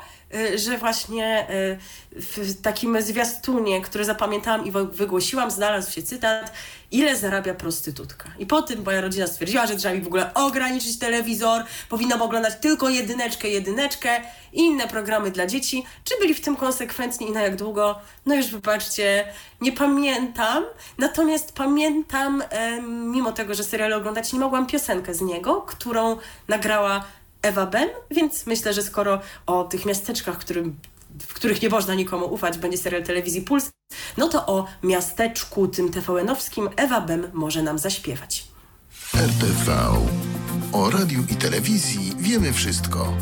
że 0.56 0.78
właśnie 0.78 1.48
y, 1.50 2.22
w 2.22 2.62
takim 2.62 3.02
zwiastunie, 3.02 3.82
który 3.82 4.06
zapamiętałam 4.06 4.66
i 4.66 4.72
wygłosiłam, 4.72 5.52
znalazł 5.52 5.92
się 5.92 6.04
cytat 6.04 6.52
ile 6.92 7.16
zarabia 7.16 7.54
prostytutka. 7.54 8.30
I 8.40 8.46
po 8.46 8.62
tym 8.62 8.84
moja 8.84 9.02
rodzina 9.02 9.28
stwierdziła, 9.28 9.68
że 9.68 9.76
trzeba 9.76 9.94
mi 9.94 10.02
w 10.02 10.08
ogóle 10.08 10.34
ograniczyć 10.34 11.00
telewizor, 11.00 11.64
powinnam 11.90 12.22
oglądać 12.22 12.54
tylko 12.62 12.90
jedyneczkę, 12.90 13.50
jedyneczkę 13.50 14.22
i 14.54 14.60
inne 14.62 14.88
programy 14.88 15.32
dla 15.32 15.48
dzieci. 15.48 15.86
Czy 16.04 16.14
byli 16.20 16.34
w 16.34 16.42
tym 16.42 16.56
konsekwentni 16.56 17.28
i 17.28 17.32
na 17.32 17.42
jak 17.42 17.56
długo? 17.56 18.00
No 18.26 18.36
już 18.36 18.48
wybaczcie, 18.48 19.34
nie 19.62 19.72
pamiętam. 19.72 20.64
Natomiast 20.98 21.54
pamiętam, 21.54 22.44
mimo 22.88 23.32
tego, 23.32 23.54
że 23.54 23.64
serial 23.64 23.94
oglądać 23.94 24.34
nie 24.34 24.40
mogłam, 24.40 24.68
piosenkę 24.68 25.14
z 25.14 25.22
niego, 25.22 25.62
którą 25.62 26.18
nagrała 26.48 27.06
Ewa 27.46 27.66
Ben, 27.66 27.90
więc 28.12 28.46
myślę, 28.46 28.74
że 28.74 28.84
skoro 28.84 29.20
o 29.46 29.64
tych 29.64 29.86
miasteczkach, 29.86 30.38
którym 30.38 30.76
w 31.28 31.34
których 31.34 31.62
nie 31.62 31.70
można 31.70 31.96
nikomu 31.96 32.26
ufać, 32.26 32.58
będzie 32.58 32.78
serial 32.78 33.04
telewizji 33.04 33.42
Puls, 33.42 33.70
no 34.18 34.28
to 34.28 34.46
o 34.46 34.66
miasteczku 34.84 35.68
tym 35.68 35.92
TVN-owskim 35.92 36.70
Ewa 36.76 37.02
Bem 37.02 37.28
może 37.34 37.64
nam 37.64 37.80
zaśpiewać. 37.80 38.48
RTV. 39.14 39.78
O 40.74 40.90
radiu 40.90 41.24
i 41.32 41.36
telewizji 41.36 42.12
wiemy 42.20 42.54
wszystko. 42.54 43.14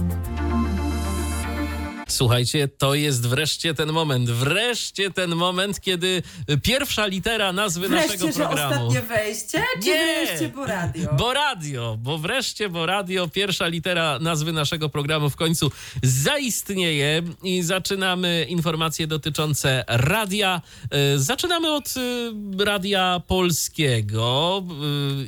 Słuchajcie, 2.14 2.68
to 2.68 2.95
jest 2.95 3.27
wreszcie 3.27 3.73
ten 3.73 3.91
moment. 3.91 4.30
Wreszcie 4.30 5.11
ten 5.11 5.35
moment, 5.35 5.81
kiedy 5.81 6.23
pierwsza 6.64 7.06
litera 7.06 7.53
nazwy 7.53 7.90
wreszcie, 7.90 8.07
naszego 8.07 8.34
programu. 8.34 8.91
Że 8.91 8.99
ostatnie 8.99 9.02
wejście, 9.02 9.64
czy 9.81 9.90
Nie, 9.90 10.26
wreszcie 10.26 10.49
bo 10.49 10.65
radio? 10.65 11.14
Bo 11.14 11.34
radio, 11.34 11.98
bo 11.99 12.18
wreszcie 12.18 12.69
bo 12.69 12.85
radio, 12.85 13.27
pierwsza 13.27 13.68
litera 13.68 14.19
nazwy 14.19 14.53
naszego 14.53 14.90
programu 14.90 15.30
w 15.30 15.35
końcu 15.35 15.72
zaistnieje 16.03 17.22
i 17.44 17.61
zaczynamy 17.64 18.45
informacje 18.49 19.07
dotyczące 19.07 19.84
radia. 19.88 20.61
E, 20.91 21.19
zaczynamy 21.19 21.72
od 21.72 21.94
e, 21.98 22.65
radia 22.65 23.22
polskiego, 23.27 24.64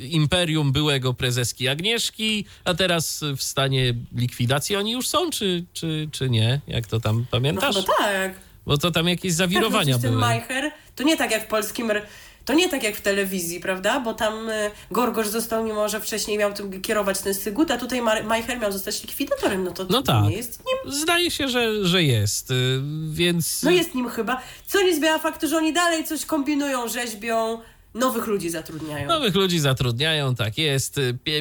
e, 0.02 0.06
imperium 0.06 0.72
byłego 0.72 1.14
prezeski 1.14 1.68
Agnieszki, 1.68 2.44
a 2.64 2.74
teraz 2.74 3.20
w 3.36 3.42
stanie 3.42 3.94
likwidacji 4.16 4.76
oni 4.76 4.92
już 4.92 5.08
są, 5.08 5.30
czy, 5.30 5.64
czy, 5.72 6.08
czy 6.12 6.30
nie? 6.30 6.60
Jak 6.76 6.86
to 6.86 7.00
tam 7.00 7.26
pamiętasz? 7.30 7.76
No 7.76 7.82
tak. 7.98 8.34
Bo 8.66 8.78
to 8.78 8.90
tam 8.90 9.08
jakieś 9.08 9.32
zawirowania 9.32 9.94
tak, 9.94 10.02
no, 10.02 10.10
były. 10.10 10.22
ten 10.22 10.30
Majcher, 10.30 10.72
to 10.96 11.02
nie 11.02 11.16
tak 11.16 11.30
jak 11.30 11.44
w 11.44 11.46
polskim... 11.46 11.92
To 12.44 12.54
nie 12.54 12.68
tak 12.68 12.82
jak 12.82 12.96
w 12.96 13.00
telewizji, 13.00 13.60
prawda? 13.60 14.00
Bo 14.00 14.14
tam 14.14 14.48
y, 14.48 14.70
Gorgosz 14.90 15.28
został, 15.28 15.64
mimo 15.64 15.88
że 15.88 16.00
wcześniej 16.00 16.38
miał 16.38 16.52
tym 16.52 16.82
kierować 16.82 17.20
ten 17.20 17.34
Sygut, 17.34 17.70
a 17.70 17.76
tutaj 17.76 18.02
Majcher 18.02 18.58
miał 18.60 18.72
zostać 18.72 19.02
likwidatorem. 19.02 19.64
No 19.64 19.70
to, 19.70 19.86
no 19.90 20.02
tak. 20.02 20.24
nie 20.24 20.36
jest 20.36 20.62
nim. 20.66 20.92
Zdaje 20.92 21.30
się, 21.30 21.48
że, 21.48 21.84
że 21.84 22.02
jest, 22.02 22.50
y, 22.50 22.80
więc... 23.10 23.62
No 23.62 23.70
jest 23.70 23.94
nim 23.94 24.08
chyba. 24.08 24.42
Co 24.66 24.82
nie 24.82 24.96
zmienia 24.96 25.18
faktu, 25.18 25.48
że 25.48 25.56
oni 25.56 25.72
dalej 25.72 26.04
coś 26.04 26.26
kombinują, 26.26 26.88
rzeźbią, 26.88 27.60
Nowych 27.96 28.26
ludzi 28.26 28.50
zatrudniają. 28.50 29.08
Nowych 29.08 29.34
ludzi 29.34 29.58
zatrudniają, 29.58 30.34
tak 30.34 30.58
jest. 30.58 31.00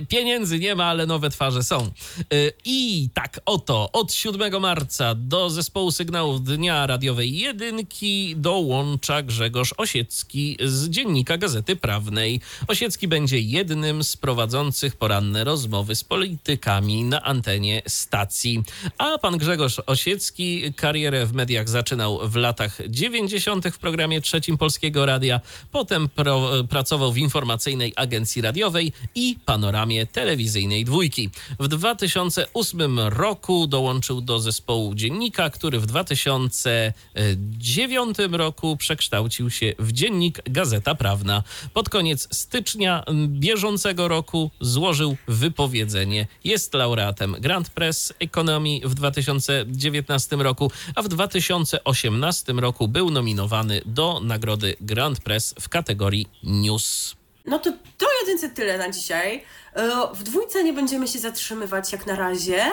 Pieniędzy 0.10 0.60
nie 0.60 0.76
ma, 0.76 0.86
ale 0.86 1.06
nowe 1.06 1.30
twarze 1.30 1.64
są. 1.64 1.92
Y, 2.34 2.54
I 2.66 3.10
tak 3.14 3.40
oto 3.46 3.90
od 3.94 4.14
7 4.14 4.62
marca 4.62 5.16
do 5.16 5.50
zespołu 5.50 5.92
sygnałów 5.92 6.44
Dnia 6.44 6.88
Radiowej 6.88 7.38
Jedynki 7.38 8.36
dołącza 8.38 9.22
Grzegorz 9.22 9.74
Osiecki 9.78 10.58
z 10.64 10.90
Dziennika 10.90 11.38
Gazety 11.38 11.76
Prawnej. 11.76 12.42
Osiecki 12.68 13.08
będzie 13.08 13.40
jednym 13.40 14.04
z 14.04 14.18
prowadzących 14.18 14.96
poranne 14.96 15.44
rozmowy 15.44 15.96
z 15.96 16.04
politykami 16.04 17.04
na 17.04 17.24
antenie 17.24 17.82
stacji. 17.88 18.64
A 18.98 19.18
pan 19.18 19.38
Grzegorz 19.38 19.82
Osiecki 19.86 20.74
karierę 20.74 21.26
w 21.26 21.34
mediach 21.34 21.70
zaczynał 21.70 22.30
w 22.30 22.36
latach 22.36 22.78
90. 22.90 23.68
w 23.68 23.78
programie 23.78 24.22
trzecim 24.22 24.58
Polskiego 24.58 25.06
Radia, 25.06 25.42
potem 25.72 26.10
pro 26.10 26.45
pracował 26.70 27.12
w 27.12 27.18
informacyjnej 27.18 27.94
agencji 27.96 28.42
radiowej 28.42 28.94
i 29.16 29.38
panoramie 29.46 30.06
telewizyjnej 30.06 30.86
dwójki. 30.86 31.30
W 31.60 31.68
2008 31.68 33.00
roku 33.00 33.68
dołączył 33.68 34.22
do 34.22 34.40
zespołu 34.40 34.96
dziennika, 34.96 35.50
który 35.50 35.80
w 35.80 35.86
2009 35.86 38.18
roku 38.32 38.78
przekształcił 38.78 39.50
się 39.50 39.74
w 39.80 39.92
dziennik 39.92 40.42
Gazeta 40.46 40.96
Prawna. 40.96 41.44
Pod 41.74 41.90
koniec 41.90 42.28
stycznia 42.32 43.04
bieżącego 43.28 44.08
roku 44.08 44.52
złożył 44.62 45.18
wypowiedzenie. 45.28 46.28
Jest 46.44 46.74
laureatem 46.74 47.36
Grand 47.40 47.70
Press 47.70 48.14
Economy 48.20 48.80
w 48.84 48.94
2019 48.94 50.36
roku, 50.36 50.72
a 50.96 51.02
w 51.02 51.08
2018 51.08 52.54
roku 52.54 52.88
był 52.88 53.10
nominowany 53.10 53.82
do 53.86 54.20
nagrody 54.24 54.76
Grand 54.82 55.20
Press 55.20 55.56
w 55.60 55.70
kategorii 55.70 56.28
News. 56.44 57.16
No 57.46 57.60
to 57.60 57.72
to 57.98 58.06
jedynce 58.22 58.50
tyle 58.50 58.78
na 58.78 58.90
dzisiaj. 58.90 59.44
E, 59.74 59.90
w 60.14 60.24
dwójce 60.24 60.64
nie 60.64 60.74
będziemy 60.74 61.08
się 61.08 61.20
zatrzymywać 61.20 61.92
jak 61.92 62.06
na 62.08 62.16
razie, 62.16 62.66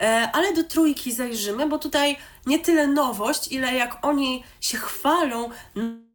e, 0.00 0.30
ale 0.32 0.52
do 0.52 0.64
trójki 0.64 1.12
zajrzymy, 1.12 1.68
bo 1.68 1.78
tutaj 1.78 2.16
nie 2.46 2.58
tyle 2.58 2.86
nowość, 2.86 3.52
ile 3.52 3.74
jak 3.74 4.06
oni 4.06 4.44
się 4.60 4.78
chwalą, 4.78 5.50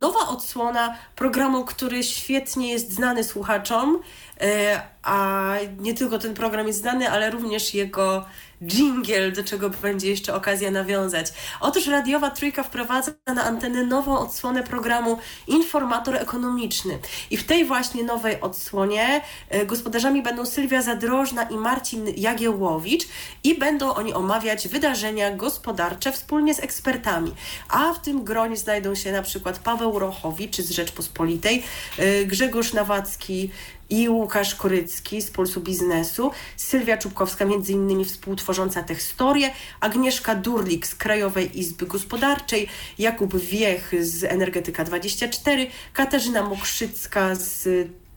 nowa 0.01 0.27
odsłona 0.27 0.97
programu, 1.15 1.65
który 1.65 2.03
świetnie 2.03 2.71
jest 2.71 2.91
znany 2.91 3.23
słuchaczom, 3.23 4.01
e, 4.41 4.81
a 5.03 5.53
nie 5.79 5.93
tylko 5.93 6.19
ten 6.19 6.33
program 6.33 6.67
jest 6.67 6.79
znany, 6.79 7.09
ale 7.09 7.31
również 7.31 7.73
jego 7.73 8.25
jingle, 8.61 9.31
do 9.31 9.43
czego 9.43 9.69
będzie 9.69 10.09
jeszcze 10.09 10.35
okazja 10.35 10.71
nawiązać. 10.71 11.27
Otóż 11.59 11.87
radiowa 11.87 12.29
trójka 12.29 12.63
wprowadza 12.63 13.11
na 13.35 13.43
antenę 13.43 13.83
nową 13.83 14.19
odsłonę 14.19 14.63
programu 14.63 15.17
Informator 15.47 16.15
Ekonomiczny. 16.15 16.99
I 17.31 17.37
w 17.37 17.43
tej 17.43 17.65
właśnie 17.65 18.03
nowej 18.03 18.41
odsłonie 18.41 19.21
e, 19.49 19.65
gospodarzami 19.65 20.23
będą 20.23 20.45
Sylwia 20.45 20.81
Zadrożna 20.81 21.43
i 21.43 21.55
Marcin 21.55 22.05
Jagiełowicz 22.17 23.07
i 23.43 23.55
będą 23.55 23.93
oni 23.93 24.13
omawiać 24.13 24.67
wydarzenia 24.67 25.35
gospodarcze 25.35 26.11
wspólnie 26.11 26.53
z 26.53 26.59
ekspertami. 26.59 27.31
A 27.69 27.93
w 27.93 28.01
tym 28.01 28.23
gronie 28.23 28.57
znajdą 28.57 28.95
się 28.95 29.11
na 29.11 29.21
przykład 29.21 29.59
Paweł 29.59 29.99
Rochowicz 29.99 30.57
z 30.57 30.71
Rzeczpospolitej, 30.71 31.63
e, 31.97 32.25
Grzegorz 32.25 32.73
Nawacki 32.73 33.49
i 33.91 34.09
Łukasz 34.09 34.55
Korycki 34.55 35.21
z 35.21 35.31
Pulsu 35.31 35.61
Biznesu, 35.61 36.31
Sylwia 36.57 36.97
Czubkowska, 36.97 37.45
między 37.45 37.71
innymi 37.71 38.05
współtworząca 38.05 38.83
tę 38.83 38.95
historię, 38.95 39.51
Agnieszka 39.79 40.35
Durlik 40.35 40.87
z 40.87 40.95
Krajowej 40.95 41.59
Izby 41.59 41.85
Gospodarczej, 41.85 42.67
Jakub 42.99 43.37
Wiech 43.37 43.93
z 43.99 44.23
Energetyka 44.23 44.83
24, 44.83 45.67
Katarzyna 45.93 46.43
Mokrzycka 46.43 47.35
z 47.35 47.67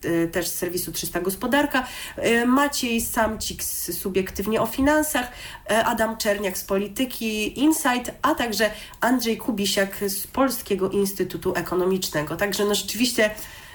e, 0.05 0.29
też 0.29 0.49
z 0.49 0.55
serwisu 0.55 0.93
300 0.93 1.21
Gospodarka, 1.21 1.87
e, 2.17 2.47
Maciej 2.47 3.01
Samcik 3.01 3.65
z 3.65 3.99
Subiektywnie 3.99 4.61
o 4.63 4.67
Finansach, 4.67 5.33
e, 5.71 5.85
Adam 5.85 6.17
Czerniak 6.17 6.59
z 6.59 6.65
Polityki 6.65 7.61
Insight, 7.61 8.11
a 8.23 8.35
także 8.35 8.71
Andrzej 9.01 9.37
Kubisiak 9.37 10.05
z 10.07 10.27
Polskiego 10.27 10.91
Instytutu 10.91 11.55
Ekonomicznego. 11.57 12.37
Także 12.37 12.65
no 12.65 12.75
rzeczywiście 12.75 13.31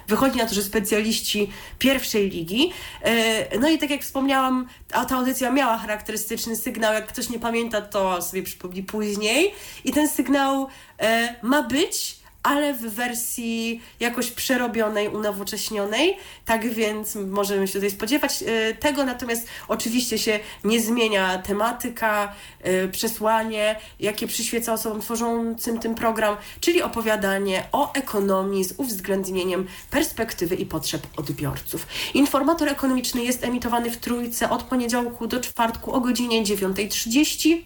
wychodzi 0.10 0.38
na 0.38 0.46
to, 0.46 0.56
że 0.56 0.64
specjaliści 0.64 1.50
pierwszej 1.80 2.30
ligi. 2.30 2.72
E, 3.02 3.60
no 3.60 3.70
i 3.70 3.78
tak 3.78 3.90
jak 3.90 4.02
wspomniałam, 4.02 4.68
a 4.92 5.06
ta 5.06 5.16
audycja 5.16 5.52
miała 5.52 5.78
charakterystyczny 5.78 6.56
sygnał. 6.56 6.94
Jak 6.94 7.08
ktoś 7.08 7.30
nie 7.30 7.40
pamięta, 7.40 7.82
to 7.82 8.22
sobie 8.22 8.44
przypomni 8.44 8.84
później. 8.84 9.54
I 9.86 9.92
ten 9.92 10.10
sygnał 10.10 10.68
e, 11.00 11.36
ma 11.42 11.64
być 11.64 12.19
ale 12.44 12.74
w 12.74 12.82
wersji 12.82 13.82
jakoś 14.00 14.32
przerobionej, 14.32 15.08
unowocześnionej. 15.08 16.18
Tak 16.46 16.74
więc 16.74 17.16
możemy 17.16 17.68
się 17.68 17.74
tutaj 17.74 17.92
spodziewać 17.92 18.44
e, 18.44 18.74
tego, 18.74 19.06
natomiast 19.06 19.48
oczywiście 19.68 20.18
się 20.18 20.40
nie 20.64 20.82
zmienia 20.82 21.38
tematyka, 21.38 22.36
e, 22.62 22.88
przesłanie, 22.88 23.76
jakie 24.00 24.28
przyświeca 24.28 24.74
osobom 24.74 25.02
tworzącym 25.02 25.80
ten 25.80 25.96
program, 25.96 26.38
czyli 26.60 26.82
opowiadanie 26.82 27.64
o 27.72 27.94
ekonomii 27.94 28.64
z 28.64 28.74
uwzględnieniem 28.78 29.68
perspektywy 29.92 30.56
i 30.56 30.66
potrzeb 30.66 31.08
odbiorców. 31.18 31.88
Informator 32.14 32.70
ekonomiczny 32.70 33.24
jest 33.24 33.44
emitowany 33.44 33.92
w 33.92 33.98
trójce 33.98 34.50
od 34.50 34.64
poniedziałku 34.64 35.28
do 35.28 35.40
czwartku 35.40 35.94
o 35.94 36.00
godzinie 36.00 36.44
9.30. 36.44 37.62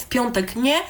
W 0.00 0.06
piątek 0.06 0.56
nie, 0.56 0.80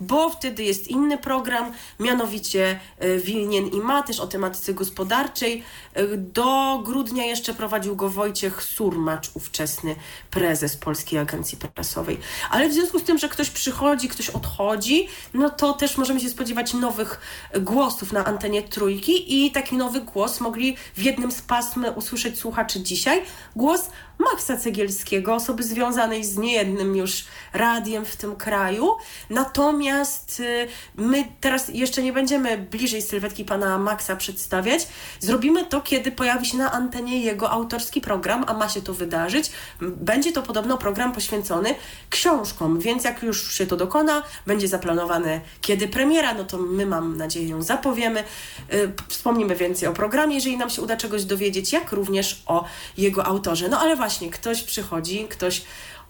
bo 0.00 0.30
wtedy 0.30 0.62
jest 0.62 0.88
inny 0.88 1.18
program, 1.18 1.72
mianowicie 2.00 2.80
e, 2.98 3.18
Wilnien 3.18 3.66
i 3.66 3.80
ma 3.80 4.02
też 4.02 4.20
o 4.20 4.26
tematyce 4.26 4.74
gospodarczej. 4.74 5.62
E, 5.94 6.06
Do 6.16 6.82
grudnia 6.84 7.24
jeszcze 7.24 7.54
prowadził 7.54 7.96
go 7.96 8.08
Wojciech 8.08 8.62
Surmacz, 8.62 9.30
ówczesny 9.34 9.96
prezes 10.30 10.76
Polskiej 10.76 11.18
Agencji 11.18 11.58
Prasowej. 11.58 12.18
Ale 12.50 12.68
w 12.68 12.72
związku 12.72 12.98
z 12.98 13.02
tym, 13.02 13.18
że 13.18 13.28
ktoś 13.28 13.50
przychodzi, 13.50 14.08
ktoś 14.08 14.30
odchodzi, 14.30 15.08
no 15.34 15.50
to 15.50 15.72
też 15.72 15.96
możemy 15.96 16.20
się 16.20 16.28
spodziewać 16.28 16.74
nowych 16.74 17.20
głosów 17.60 18.12
na 18.12 18.24
antenie 18.24 18.62
trójki 18.62 19.44
i 19.46 19.50
taki 19.50 19.76
nowy 19.76 20.00
głos 20.00 20.40
mogli 20.40 20.76
w 20.94 21.02
jednym 21.02 21.32
z 21.32 21.40
pasm 21.40 21.84
usłyszeć 21.96 22.38
słuchacze 22.38 22.80
dzisiaj. 22.80 23.22
Głos 23.56 23.90
Maxa 24.18 24.56
Cegielskiego, 24.56 25.34
osoby 25.34 25.62
związanej 25.62 26.24
z 26.24 26.36
niejednym 26.36 26.96
już 26.96 27.24
radiem 27.52 28.04
w 28.04 28.16
tym 28.16 28.36
kraju. 28.36 28.96
Natomiast 29.30 29.85
y, 30.40 30.68
my 30.96 31.24
teraz 31.40 31.68
jeszcze 31.68 32.02
nie 32.02 32.12
będziemy 32.12 32.58
bliżej 32.58 33.02
sylwetki 33.02 33.44
pana 33.44 33.78
Maxa 33.78 34.16
przedstawiać. 34.16 34.88
Zrobimy 35.20 35.64
to, 35.64 35.80
kiedy 35.80 36.12
pojawi 36.12 36.46
się 36.46 36.56
na 36.56 36.72
antenie 36.72 37.20
jego 37.20 37.50
autorski 37.50 38.00
program, 38.00 38.44
a 38.46 38.54
ma 38.54 38.68
się 38.68 38.82
to 38.82 38.94
wydarzyć. 38.94 39.50
Będzie 39.80 40.32
to 40.32 40.42
podobno 40.42 40.78
program 40.78 41.12
poświęcony 41.12 41.74
książkom, 42.10 42.80
więc 42.80 43.04
jak 43.04 43.22
już 43.22 43.54
się 43.54 43.66
to 43.66 43.76
dokona, 43.76 44.22
będzie 44.46 44.68
zaplanowane 44.68 45.40
kiedy 45.60 45.88
premiera, 45.88 46.34
no 46.34 46.44
to 46.44 46.58
my 46.58 46.86
mam 46.86 47.16
nadzieję 47.16 47.48
ją 47.48 47.62
zapowiemy. 47.62 48.24
Y, 48.72 48.92
Wspomnimy 49.08 49.56
więcej 49.56 49.88
o 49.88 49.92
programie, 49.92 50.34
jeżeli 50.34 50.56
nam 50.56 50.70
się 50.70 50.82
uda 50.82 50.96
czegoś 50.96 51.24
dowiedzieć, 51.24 51.72
jak 51.72 51.92
również 51.92 52.42
o 52.46 52.64
jego 52.98 53.26
autorze. 53.26 53.68
No 53.68 53.80
ale 53.80 53.96
właśnie, 53.96 54.30
ktoś 54.30 54.62
przychodzi, 54.62 55.26
ktoś 55.28 55.62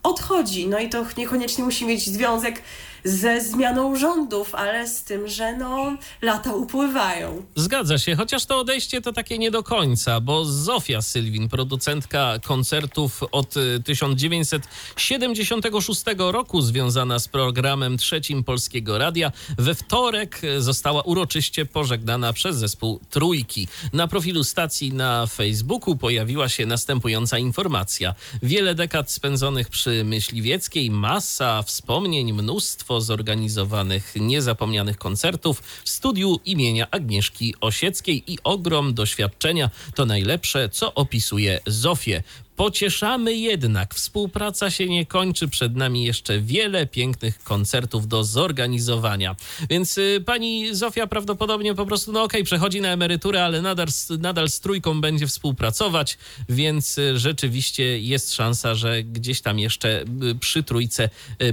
odchodzi, 0.02 0.68
no 0.68 0.78
i 0.78 0.88
to 0.88 1.06
niekoniecznie 1.16 1.64
musi 1.64 1.86
mieć 1.86 2.06
związek 2.10 2.62
ze 3.06 3.40
zmianą 3.40 3.96
rządów, 3.96 4.54
ale 4.54 4.88
z 4.88 5.04
tym, 5.04 5.28
że 5.28 5.56
no 5.56 5.96
lata 6.22 6.54
upływają. 6.54 7.42
Zgadza 7.54 7.98
się, 7.98 8.16
chociaż 8.16 8.46
to 8.46 8.58
odejście 8.58 9.00
to 9.00 9.12
takie 9.12 9.38
nie 9.38 9.50
do 9.50 9.62
końca, 9.62 10.20
bo 10.20 10.44
Zofia 10.44 11.02
Sylwin, 11.02 11.48
producentka 11.48 12.38
koncertów 12.44 13.22
od 13.32 13.56
y, 13.56 13.82
1976 13.84 16.04
roku, 16.18 16.62
związana 16.62 17.18
z 17.18 17.28
programem 17.28 17.98
trzecim 17.98 18.44
Polskiego 18.44 18.98
Radia, 18.98 19.32
we 19.58 19.74
wtorek 19.74 20.44
y, 20.44 20.62
została 20.62 21.02
uroczyście 21.02 21.66
pożegnana 21.66 22.32
przez 22.32 22.56
zespół 22.56 23.00
Trójki. 23.10 23.68
Na 23.92 24.08
profilu 24.08 24.44
stacji 24.44 24.92
na 24.92 25.26
Facebooku 25.26 25.96
pojawiła 25.96 26.48
się 26.48 26.66
następująca 26.66 27.38
informacja. 27.38 28.14
Wiele 28.42 28.74
dekad 28.74 29.10
spędzonych 29.10 29.68
przy 29.68 30.04
Myśliwieckiej, 30.04 30.90
masa 30.90 31.62
wspomnień, 31.62 32.32
mnóstwo 32.32 32.95
zorganizowanych, 33.00 34.12
niezapomnianych 34.16 34.98
koncertów 34.98 35.62
w 35.84 35.88
studiu 35.88 36.40
imienia 36.44 36.90
Agnieszki 36.90 37.54
Osieckiej 37.60 38.32
i 38.32 38.38
ogrom 38.44 38.94
doświadczenia 38.94 39.70
to 39.94 40.06
najlepsze, 40.06 40.68
co 40.68 40.94
opisuje 40.94 41.60
Zofię. 41.66 42.22
Pocieszamy 42.56 43.34
jednak, 43.34 43.94
współpraca 43.94 44.70
się 44.70 44.86
nie 44.86 45.06
kończy, 45.06 45.48
przed 45.48 45.76
nami 45.76 46.04
jeszcze 46.04 46.40
wiele 46.40 46.86
pięknych 46.86 47.42
koncertów 47.42 48.08
do 48.08 48.24
zorganizowania. 48.24 49.36
Więc 49.70 49.98
y, 49.98 50.22
pani 50.26 50.74
Zofia 50.74 51.06
prawdopodobnie 51.06 51.74
po 51.74 51.86
prostu, 51.86 52.12
no 52.12 52.22
okej, 52.22 52.44
przechodzi 52.44 52.80
na 52.80 52.88
emeryturę, 52.88 53.44
ale 53.44 53.62
nadal, 53.62 53.86
nadal 54.18 54.48
z 54.48 54.60
trójką 54.60 55.00
będzie 55.00 55.26
współpracować, 55.26 56.18
więc 56.48 56.98
y, 56.98 57.18
rzeczywiście 57.18 57.98
jest 57.98 58.34
szansa, 58.34 58.74
że 58.74 59.02
gdzieś 59.02 59.40
tam 59.40 59.58
jeszcze 59.58 60.04
y, 60.22 60.34
przy 60.40 60.62
trójce 60.62 61.08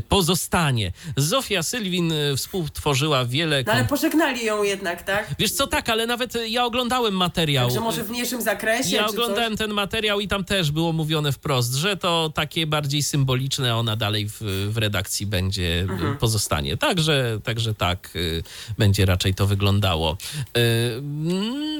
pozostanie. 0.09 0.91
Zofia 1.17 1.63
Sylwin 1.63 2.13
współtworzyła 2.38 3.25
wiele... 3.25 3.63
No 3.67 3.73
ale 3.73 3.85
pożegnali 3.85 4.45
ją 4.45 4.63
jednak, 4.63 5.01
tak? 5.01 5.35
Wiesz 5.39 5.51
co, 5.51 5.67
tak, 5.67 5.89
ale 5.89 6.07
nawet 6.07 6.34
ja 6.47 6.65
oglądałem 6.65 7.13
materiał. 7.13 7.67
Także 7.67 7.81
może 7.81 8.03
w 8.03 8.09
mniejszym 8.09 8.41
zakresie, 8.41 8.95
Ja 8.95 9.07
oglądałem 9.07 9.57
ten 9.57 9.71
materiał 9.71 10.19
i 10.19 10.27
tam 10.27 10.45
też 10.45 10.71
było 10.71 10.93
mówione 10.94 11.32
wprost, 11.32 11.74
że 11.74 11.98
to 11.98 12.32
takie 12.36 12.68
bardziej 12.68 13.03
symboliczne, 13.03 13.76
ona 13.76 13.95
dalej 13.95 14.30
w, 14.30 14.38
w 14.74 14.78
redakcji 14.78 15.26
będzie, 15.26 15.82
Mhm. 15.90 16.18
pozostanie. 16.18 16.78
Także, 16.78 17.40
także 17.44 17.74
tak 17.74 18.10
y, 18.15 18.44
będzie 18.78 19.06
raczej 19.06 19.34
to 19.36 19.48
wyglądało. 19.48 20.18
Y, 20.57 21.02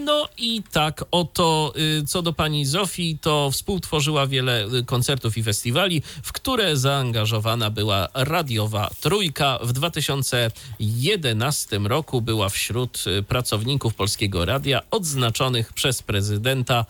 No 0.06 0.30
i 0.38 0.64
tak 0.72 1.06
oto 1.12 1.74
y, 2.02 2.06
co 2.06 2.22
do 2.22 2.34
pani 2.34 2.66
Zofii, 2.66 3.18
to 3.22 3.52
współtworzyła 3.52 4.28
wiele 4.28 4.66
koncertów 4.86 5.38
i 5.38 5.44
festiwali, 5.44 6.02
w 6.24 6.32
które 6.32 6.78
zaangażowana 6.78 7.70
była 7.70 8.08
radiowa 8.14 8.90
trójka. 9.02 9.60
W 9.62 9.74
2011 9.74 11.78
roku 11.88 12.22
była 12.22 12.50
wśród 12.50 13.04
pracowników 13.28 13.94
Polskiego 13.94 14.46
Radia 14.46 14.82
odznaczonych 14.92 15.74
przez 15.74 16.02
prezydenta. 16.02 16.86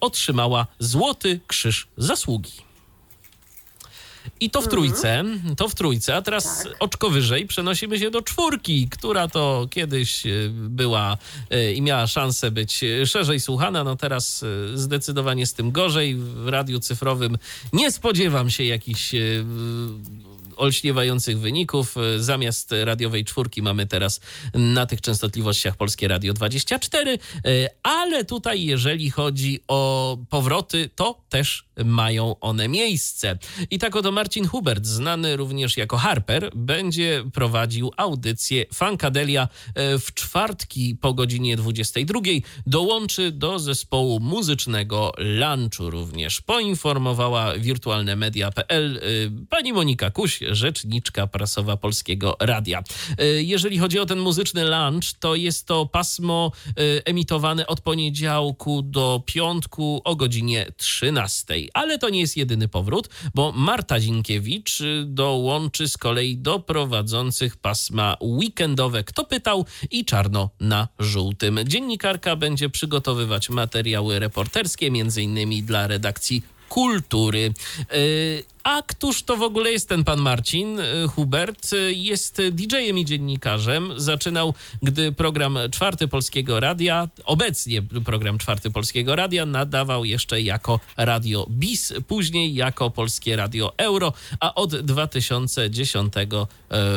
Otrzymała 0.00 0.66
Złoty 0.78 1.40
Krzyż 1.50 1.88
Zasługi. 1.96 2.52
I 4.40 4.50
to 4.50 4.62
w 4.62 4.68
trójce, 4.68 5.24
to 5.56 5.68
w 5.68 5.74
trójce, 5.74 6.16
a 6.16 6.22
teraz 6.22 6.64
Tak. 6.64 6.76
oczko 6.80 7.10
wyżej 7.10 7.46
przenosimy 7.46 7.98
się 7.98 8.10
do 8.10 8.22
czwórki, 8.22 8.88
która 8.88 9.28
to 9.28 9.66
kiedyś 9.70 10.26
y, 10.26 10.50
była 10.52 11.16
y, 11.54 11.72
i 11.72 11.82
miała 11.82 12.06
szansę 12.06 12.50
być 12.50 12.82
y, 12.84 13.06
szerzej 13.06 13.40
słuchana, 13.40 13.84
no 13.84 13.96
teraz 13.96 14.44
zdecydowanie 14.74 15.46
z 15.46 15.54
tym 15.54 15.72
gorzej. 15.72 16.14
W 16.16 16.48
radiu 16.48 16.80
cyfrowym 16.80 17.38
nie 17.72 17.92
spodziewam 17.92 18.50
się 18.50 18.64
jakichś 18.64 19.14
olśniewających 20.60 21.38
wyników. 21.38 21.96
Y, 21.96 22.22
Zamiast 22.22 22.74
radiowej 22.84 23.24
czwórki 23.24 23.62
mamy 23.62 23.86
teraz 23.86 24.20
na 24.54 24.86
tych 24.86 25.00
częstotliwościach 25.00 25.76
Polskie 25.76 26.08
Radio 26.08 26.32
24, 26.32 27.18
y, 27.46 27.68
ale 27.82 28.24
tutaj 28.24 28.64
jeżeli 28.64 29.10
chodzi 29.10 29.60
o 29.68 30.18
powroty, 30.30 30.90
to 30.94 31.20
też 31.28 31.69
mają 31.84 32.40
one 32.40 32.68
miejsce. 32.68 33.38
I 33.70 33.78
tak 33.78 33.96
oto 33.96 34.12
Marcin 34.12 34.46
Hubert, 34.46 34.86
znany 34.86 35.36
również 35.36 35.76
jako 35.76 35.96
Harper, 35.96 36.50
będzie 36.54 37.24
prowadził 37.32 37.90
audycję 37.96 38.64
Funkadelia 38.74 39.48
e, 39.74 39.98
w 39.98 40.14
czwartki 40.14 40.96
po 41.00 41.14
godzinie 41.14 41.56
22. 41.56 42.20
Dołączy 42.66 43.32
do 43.32 43.58
zespołu 43.58 44.20
muzycznego 44.20 45.12
lunchu 45.18 45.90
również. 45.90 46.40
Poinformowała 46.40 47.54
wirtualnemedia.pl 47.58 48.96
e, 48.96 49.46
pani 49.48 49.72
Monika 49.72 50.10
Kuś, 50.10 50.40
rzeczniczka 50.50 51.26
prasowa 51.26 51.76
Polskiego 51.76 52.36
Radia. 52.40 52.82
E, 53.18 53.26
Jeżeli 53.42 53.78
chodzi 53.78 53.98
o 53.98 54.06
ten 54.06 54.18
muzyczny 54.18 54.64
lunch, 54.64 55.18
to 55.20 55.34
jest 55.34 55.66
to 55.66 55.86
pasmo 55.86 56.52
emitowane 57.04 57.66
od 57.66 57.80
poniedziałku 57.80 58.82
do 58.82 59.22
piątku 59.26 60.00
o 60.04 60.16
godzinie 60.16 60.66
13. 60.76 61.54
Ale 61.74 61.98
to 61.98 62.08
nie 62.08 62.20
jest 62.20 62.36
jedyny 62.36 62.68
powrót, 62.68 63.08
bo 63.34 63.52
Marta 63.52 64.00
Zinkiewicz 64.00 64.80
y, 64.80 65.04
dołączy 65.06 65.88
z 65.88 65.98
kolei 65.98 66.36
do 66.36 66.60
prowadzących 66.60 67.56
pasma 67.56 68.16
weekendowe 68.20 69.04
Kto 69.04 69.24
pytał 69.24 69.66
i 69.90 70.04
Czarno 70.04 70.50
na 70.60 70.88
żółtym. 70.98 71.60
Dziennikarka 71.64 72.36
będzie 72.36 72.70
przygotowywać 72.70 73.50
materiały 73.50 74.18
reporterskie, 74.18 74.90
między 74.90 75.22
innymi 75.22 75.62
dla 75.62 75.86
redakcji 75.86 76.42
kultury. 76.68 77.52
Yy, 77.92 78.44
A 78.70 78.82
któż 78.82 79.22
to 79.22 79.36
w 79.36 79.42
ogóle 79.42 79.72
jest 79.72 79.88
ten 79.88 80.04
pan 80.04 80.20
Marcin 80.20 80.80
y, 80.80 81.08
Hubert? 81.08 81.72
Y, 81.72 81.92
Jest 81.92 82.42
DJ-em 82.52 82.98
i 82.98 83.04
dziennikarzem. 83.04 83.92
Zaczynał, 83.96 84.54
gdy 84.82 85.12
program 85.12 85.58
Czwarty 85.70 86.08
Polskiego 86.08 86.60
Radia, 86.60 87.08
obecnie 87.24 87.82
program 87.82 88.38
Czwarty 88.38 88.70
Polskiego 88.70 89.16
Radia, 89.16 89.46
nadawał 89.46 90.04
jeszcze 90.04 90.40
jako 90.40 90.80
Radio 90.96 91.46
BIS, 91.50 91.92
później 92.06 92.54
jako 92.54 92.90
Polskie 92.90 93.36
Radio 93.36 93.72
Euro, 93.76 94.12
a 94.40 94.54
od 94.54 94.76
2010 94.76 96.14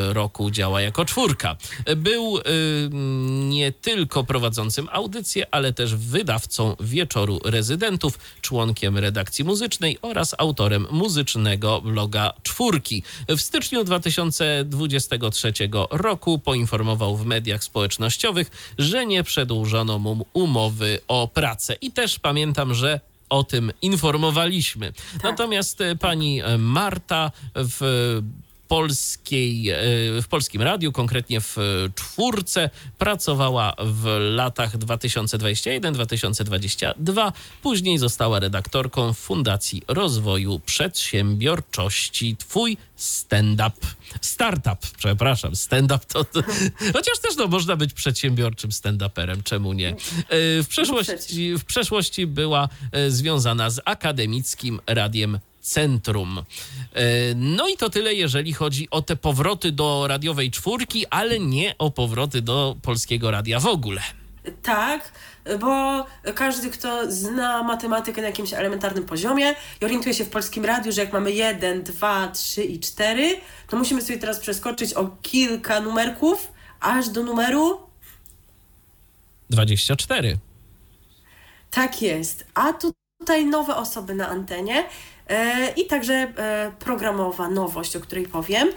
roku 0.09 0.51
działa 0.51 0.81
jako 0.81 1.05
czwórka. 1.05 1.57
Był 1.97 2.37
y, 2.37 2.41
nie 3.49 3.71
tylko 3.71 4.23
prowadzącym 4.23 4.89
audycję, 4.91 5.45
ale 5.51 5.73
też 5.73 5.95
wydawcą 5.95 6.75
Wieczoru 6.79 7.39
Rezydentów, 7.45 8.19
członkiem 8.41 8.97
redakcji 8.97 9.45
muzycznej 9.45 9.97
oraz 10.01 10.35
autorem 10.37 10.87
muzycznego 10.91 11.62
bloga 11.84 12.34
Czwórki. 12.44 13.03
W 13.30 13.41
styczniu 13.41 13.84
2023 13.84 15.53
roku 15.91 16.40
poinformował 16.40 17.18
w 17.18 17.26
mediach 17.26 17.64
społecznościowych, 17.64 18.52
że 18.77 19.06
nie 19.06 19.23
przedłużono 19.23 19.99
mu 19.99 20.26
umowy 20.34 20.99
o 21.07 21.27
pracę. 21.27 21.76
I 21.81 21.91
też 21.91 22.19
pamiętam, 22.19 22.73
że 22.73 22.99
o 23.30 23.44
tym 23.44 23.72
informowaliśmy. 23.81 24.94
Natomiast 25.23 25.81
e, 25.81 25.95
pani 25.95 26.41
e, 26.41 26.57
Marta 26.57 27.31
w 27.56 28.22
polskiej, 28.73 29.69
w 30.21 30.25
polskim 30.29 30.61
radiu, 30.61 30.91
konkretnie 30.91 31.41
w 31.41 31.57
czwórce. 31.95 32.69
Pracowała 32.97 33.73
w 33.79 34.17
latach 34.19 34.77
2021-2022. 34.77 37.31
Później 37.61 37.97
została 37.97 38.39
redaktorką 38.39 39.13
Fundacji 39.13 39.81
Rozwoju 39.87 40.59
Przedsiębiorczości. 40.59 42.35
Twój 42.37 42.77
stand-up. 42.95 43.71
Startup, 44.21 44.87
przepraszam. 44.97 45.55
Stand-up 45.55 46.05
to, 46.07 46.23
to. 46.23 46.41
Chociaż 46.93 47.19
też 47.19 47.35
no, 47.37 47.47
można 47.47 47.75
być 47.75 47.93
przedsiębiorczym 47.93 48.71
stand-uperem, 48.71 49.43
czemu 49.43 49.73
nie? 49.73 49.95
W 50.63 50.65
przeszłości, 50.69 51.57
w 51.57 51.65
przeszłości 51.65 52.27
była 52.27 52.69
związana 53.07 53.69
z 53.69 53.81
akademickim 53.85 54.79
radiem 54.87 55.39
Centrum. 55.64 56.44
No 57.35 57.68
i 57.68 57.77
to 57.77 57.90
tyle, 57.90 58.14
jeżeli 58.14 58.53
chodzi 58.53 58.88
o 58.91 59.02
te 59.02 59.15
powroty 59.15 59.72
do 59.72 60.07
radiowej 60.07 60.52
czwórki, 60.52 61.06
ale 61.10 61.40
nie 61.40 61.76
o 61.77 61.91
powroty 61.91 62.41
do 62.41 62.76
polskiego 62.81 63.31
radia 63.31 63.60
w 63.60 63.68
ogóle. 63.68 64.02
Tak, 64.61 65.11
bo 65.60 66.06
każdy, 66.35 66.69
kto 66.69 67.11
zna 67.11 67.64
matematykę 67.64 68.22
na 68.22 68.27
jakimś 68.27 68.53
elementarnym 68.53 69.06
poziomie 69.06 69.56
i 69.81 69.85
orientuje 69.85 70.14
się 70.14 70.26
w 70.26 70.30
polskim 70.30 70.65
radiu, 70.65 70.91
że 70.91 71.02
jak 71.02 71.14
mamy 71.14 71.31
1, 71.31 71.84
2, 71.84 72.27
3 72.27 72.64
i 72.64 72.80
4, 72.80 73.38
to 73.68 73.77
musimy 73.77 74.02
sobie 74.02 74.19
teraz 74.19 74.40
przeskoczyć 74.40 74.94
o 74.94 75.18
kilka 75.22 75.80
numerków, 75.80 76.52
aż 76.80 77.10
do 77.10 77.23
numeru 77.23 77.80
24. 79.49 80.38
Tak 81.72 82.02
jest. 82.02 82.45
A 82.53 82.73
tutaj 82.73 83.45
nowe 83.45 83.76
osoby 83.76 84.15
na 84.15 84.30
antenie. 84.30 84.84
I 85.75 85.85
także 85.85 86.33
programowa 86.79 87.49
nowość, 87.49 87.95
o 87.95 87.99
której 87.99 88.27
powiem. 88.27 88.69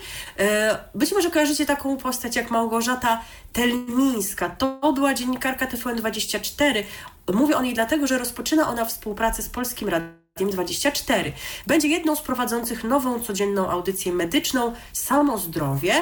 Być 0.94 1.12
może 1.12 1.30
kojarzycie 1.30 1.66
taką 1.66 1.96
postać 1.96 2.36
jak 2.36 2.50
Małgorzata 2.50 3.20
Telmińska. 3.52 4.48
To 4.48 4.92
była 4.92 5.14
dziennikarka 5.14 5.66
TVN24. 5.66 6.82
Mówię 7.34 7.56
o 7.56 7.62
niej 7.62 7.74
dlatego, 7.74 8.06
że 8.06 8.18
rozpoczyna 8.18 8.68
ona 8.68 8.84
współpracę 8.84 9.42
z 9.42 9.48
Polskim 9.48 9.88
Radiem 9.88 10.25
24. 10.44 11.32
Będzie 11.66 11.88
jedną 11.88 12.16
z 12.16 12.22
prowadzących 12.22 12.84
nową 12.84 13.20
codzienną 13.20 13.70
audycję 13.70 14.12
medyczną 14.12 14.72
Samo 14.92 15.38
Zdrowie, 15.38 15.94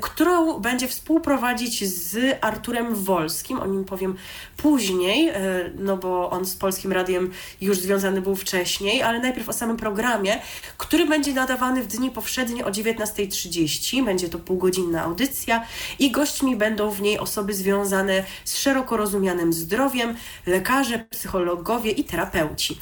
którą 0.00 0.60
będzie 0.60 0.88
współprowadzić 0.88 1.88
z 1.88 2.38
Arturem 2.40 2.94
Wolskim. 2.94 3.58
O 3.60 3.66
nim 3.66 3.84
powiem 3.84 4.16
później, 4.56 5.32
no 5.78 5.96
bo 5.96 6.30
on 6.30 6.44
z 6.44 6.56
Polskim 6.56 6.92
Radiem 6.92 7.30
już 7.60 7.78
związany 7.78 8.20
był 8.20 8.36
wcześniej, 8.36 9.02
ale 9.02 9.20
najpierw 9.20 9.48
o 9.48 9.52
samym 9.52 9.76
programie, 9.76 10.40
który 10.78 11.06
będzie 11.06 11.34
nadawany 11.34 11.82
w 11.82 11.86
dni 11.86 12.10
powszednie 12.10 12.64
o 12.64 12.70
19.30. 12.70 14.04
Będzie 14.04 14.28
to 14.28 14.38
półgodzinna 14.38 15.02
audycja 15.02 15.64
i 15.98 16.10
gośćmi 16.10 16.56
będą 16.56 16.90
w 16.90 17.02
niej 17.02 17.18
osoby 17.18 17.54
związane 17.54 18.24
z 18.44 18.56
szeroko 18.56 18.96
rozumianym 18.96 19.52
zdrowiem, 19.52 20.16
lekarze, 20.46 20.98
psychologowie 21.10 21.90
i 21.90 22.04
terapeuci. 22.04 22.78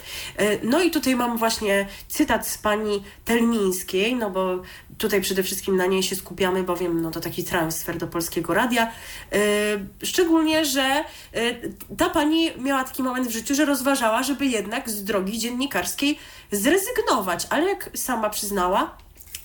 No 0.63 0.78
i 0.83 0.91
tutaj 0.91 1.17
mam 1.17 1.39
właśnie 1.39 1.87
cytat 2.09 2.47
z 2.47 2.59
pani 2.59 3.03
Telmińskiej, 3.25 4.17
no 4.17 4.31
bo 4.31 4.63
tutaj 4.99 5.21
przede 5.21 5.43
wszystkim 5.43 5.77
na 5.77 5.87
niej 5.87 6.03
się 6.03 6.17
skupiamy, 6.17 6.63
bowiem 6.63 7.03
no 7.03 7.11
to 7.11 7.21
taki 7.21 7.45
transfer 7.45 7.99
do 7.99 8.07
Polskiego 8.07 8.55
Radia. 8.55 8.93
Szczególnie, 10.03 10.65
że 10.65 11.05
ta 11.99 12.11
pani 12.11 12.51
miała 12.59 12.85
taki 12.85 13.03
moment 13.03 13.29
w 13.29 13.31
życiu, 13.31 13.55
że 13.55 13.65
rozważała, 13.65 14.23
żeby 14.23 14.47
jednak 14.47 14.91
z 14.91 15.05
drogi 15.05 15.39
dziennikarskiej 15.39 16.19
zrezygnować, 16.53 17.47
ale 17.51 17.69
jak 17.69 17.91
sama 17.95 18.31
przyznała, 18.31 18.97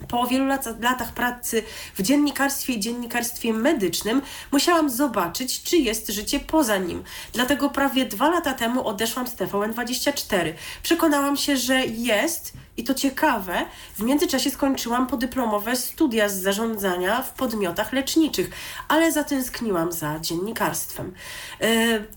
po 0.08 0.28
wielu 0.28 0.46
lat, 0.46 0.82
latach 0.82 1.14
pracy 1.14 1.64
w 1.98 2.02
dziennikarstwie 2.02 2.74
i 2.74 2.80
dziennikarstwie 2.80 3.54
medycznym 3.54 4.22
musiałam 4.52 4.90
zobaczyć, 4.90 5.64
czy 5.64 5.78
jest 5.78 6.10
życie 6.10 6.40
poza 6.40 6.78
nim. 6.78 7.04
Dlatego 7.34 7.70
prawie 7.70 8.06
dwa 8.06 8.30
lata 8.30 8.54
temu 8.54 8.88
odeszłam 8.88 9.28
z 9.28 9.36
TVN24. 9.36 10.54
Przekonałam 10.84 11.38
się, 11.38 11.58
że 11.58 11.86
jest 11.86 12.54
i 12.78 12.84
to 12.84 12.94
ciekawe, 12.94 13.66
w 13.98 14.04
międzyczasie 14.04 14.52
skończyłam 14.52 15.08
podyplomowe 15.08 15.76
studia 15.76 16.30
z 16.30 16.42
zarządzania 16.42 17.22
w 17.22 17.34
podmiotach 17.34 17.94
leczniczych, 17.94 18.50
ale 18.88 19.12
zatęskniłam 19.12 19.92
za 19.92 20.20
dziennikarstwem. 20.20 21.14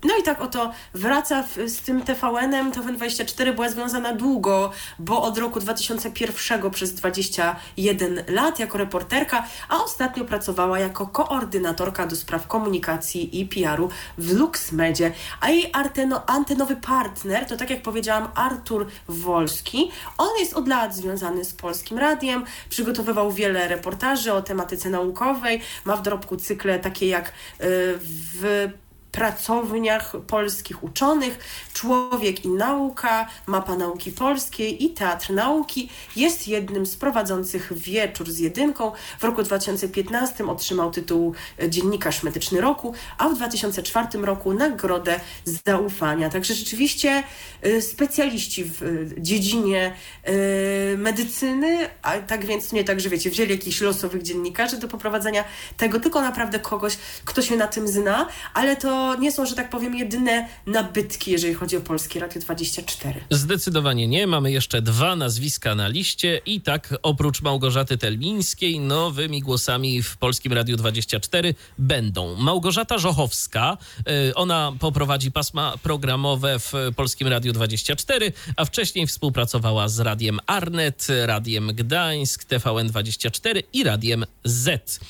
No 0.04 0.16
i 0.20 0.22
tak 0.22 0.40
oto 0.40 0.72
wraca 0.94 1.44
z 1.66 1.80
tym 1.80 2.02
TVN-em. 2.02 2.72
TVN24 2.72 3.54
była 3.54 3.68
związana 3.68 4.12
długo, 4.12 4.70
bo 4.98 5.22
od 5.22 5.38
roku 5.38 5.60
2001 5.60 6.70
przez 6.70 6.94
21 6.94 8.24
lat 8.28 8.58
jako 8.58 8.78
reporterka, 8.78 9.46
a 9.68 9.84
ostatnio 9.84 10.24
pracowała 10.24 10.78
jako 10.78 11.06
koordynatorka 11.06 12.06
do 12.06 12.16
spraw 12.16 12.46
komunikacji 12.46 13.40
i 13.40 13.46
PR-u 13.46 13.88
w 14.18 14.32
LuxMedzie. 14.32 15.12
A 15.40 15.50
jej 15.50 15.72
antenowy 16.26 16.76
partner 16.76 17.46
to, 17.46 17.56
tak 17.56 17.70
jak 17.70 17.82
powiedziałam, 17.82 18.28
Artur 18.34 18.86
Wolski. 19.08 19.90
On 20.18 20.28
jest 20.38 20.45
jest 20.46 20.56
od 20.56 20.68
lat 20.68 20.96
związany 20.96 21.44
z 21.44 21.52
Polskim 21.52 21.98
Radiem, 21.98 22.44
przygotowywał 22.68 23.32
wiele 23.32 23.68
reportaży 23.68 24.32
o 24.32 24.42
tematyce 24.42 24.90
naukowej, 24.90 25.60
ma 25.84 25.96
w 25.96 26.02
dorobku 26.02 26.36
cykle 26.36 26.78
takie 26.78 27.08
jak 27.08 27.32
w 27.60 28.68
pracowniach 29.16 30.12
polskich 30.26 30.84
uczonych, 30.84 31.38
Człowiek 31.74 32.44
i 32.44 32.48
Nauka, 32.48 33.28
Mapa 33.46 33.76
Nauki 33.76 34.12
Polskiej 34.12 34.84
i 34.84 34.90
Teatr 34.90 35.30
Nauki. 35.30 35.90
Jest 36.16 36.48
jednym 36.48 36.86
z 36.86 36.96
prowadzących 36.96 37.72
Wieczór 37.72 38.30
z 38.30 38.38
Jedynką. 38.38 38.92
W 39.18 39.24
roku 39.24 39.42
2015 39.42 40.46
otrzymał 40.46 40.90
tytuł 40.90 41.34
Dziennikarz 41.68 42.22
Medyczny 42.22 42.60
Roku, 42.60 42.94
a 43.18 43.28
w 43.28 43.34
2004 43.34 44.18
roku 44.18 44.54
Nagrodę 44.54 45.20
Zaufania. 45.66 46.30
Także 46.30 46.54
rzeczywiście 46.54 47.22
specjaliści 47.80 48.64
w 48.64 48.80
dziedzinie 49.18 49.94
medycyny, 50.96 51.88
a 52.02 52.18
tak 52.18 52.46
więc 52.46 52.72
nie 52.72 52.84
tak, 52.84 53.00
że 53.00 53.08
wiecie, 53.08 53.30
wzięli 53.30 53.50
jakichś 53.50 53.80
losowych 53.80 54.22
dziennikarzy 54.22 54.78
do 54.78 54.88
poprowadzenia 54.88 55.44
tego, 55.76 56.00
tylko 56.00 56.22
naprawdę 56.22 56.58
kogoś, 56.58 56.98
kto 57.24 57.42
się 57.42 57.56
na 57.56 57.66
tym 57.66 57.88
zna, 57.88 58.28
ale 58.54 58.76
to 58.76 59.05
nie 59.14 59.32
są, 59.32 59.46
że 59.46 59.54
tak 59.54 59.70
powiem, 59.70 59.96
jedyne 59.96 60.48
nabytki, 60.66 61.30
jeżeli 61.30 61.54
chodzi 61.54 61.76
o 61.76 61.80
Polskie 61.80 62.20
Radio 62.20 62.40
24. 62.40 63.20
Zdecydowanie 63.30 64.08
nie. 64.08 64.26
Mamy 64.26 64.52
jeszcze 64.52 64.82
dwa 64.82 65.16
nazwiska 65.16 65.74
na 65.74 65.88
liście 65.88 66.40
i 66.46 66.60
tak 66.60 66.94
oprócz 67.02 67.42
Małgorzaty 67.42 67.98
Telmińskiej 67.98 68.80
nowymi 68.80 69.40
głosami 69.40 70.02
w 70.02 70.16
Polskim 70.16 70.52
Radiu 70.52 70.76
24 70.76 71.54
będą 71.78 72.34
Małgorzata 72.34 72.98
Żochowska. 72.98 73.78
Ona 74.34 74.72
poprowadzi 74.80 75.32
pasma 75.32 75.74
programowe 75.82 76.58
w 76.58 76.72
Polskim 76.96 77.28
Radiu 77.28 77.52
24, 77.52 78.32
a 78.56 78.64
wcześniej 78.64 79.06
współpracowała 79.06 79.88
z 79.88 80.00
Radiem 80.00 80.38
Arnet, 80.46 81.06
Radiem 81.24 81.66
Gdańsk, 81.74 82.44
TVN24 82.44 83.62
i 83.72 83.84
Radiem 83.84 84.26
Z. 84.44 85.00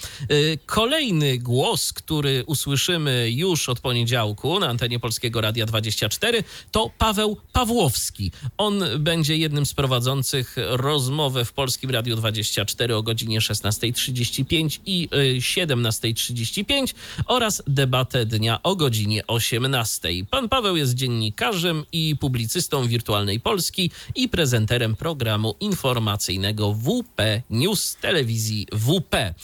Kolejny 0.67 1.39
głos, 1.39 1.93
który 1.93 2.45
usłyszymy 2.47 3.31
już 3.31 3.69
od 3.69 3.81
poniedziałku 3.87 4.61
na 4.61 4.69
antenie 4.69 5.01
Polskiego 5.01 5.41
Radia 5.41 5.67
24 5.67 6.45
to 6.71 6.91
Paweł 6.99 7.37
Pawłowski. 7.53 8.33
On 8.59 8.85
będzie 8.99 9.37
jednym 9.37 9.67
z 9.67 9.75
prowadzących 9.75 10.57
rozmowę 10.57 11.45
w 11.45 11.53
Polskim 11.53 11.91
Radiu 11.91 12.17
24 12.17 12.97
o 12.97 13.03
godzinie 13.03 13.41
16.35 13.41 14.81
i 14.87 15.09
17.35 15.39 16.95
oraz 17.27 17.63
debatę 17.67 18.27
dnia 18.27 18.63
o 18.63 18.77
godzinie 18.77 19.23
18.00. 19.23 20.25
Pan 20.31 20.49
Paweł 20.49 20.77
jest 20.77 20.95
dziennikarzem 20.95 21.85
i 21.93 22.17
publicystą 22.21 22.87
Wirtualnej 22.89 23.41
Polski 23.41 23.91
i 24.15 24.29
prezenterem 24.29 24.97
programu 24.97 25.55
informacyjnego 25.61 26.73
WP 26.73 27.43
News 27.51 27.97
telewizji 27.97 28.67
WP. 28.73 29.35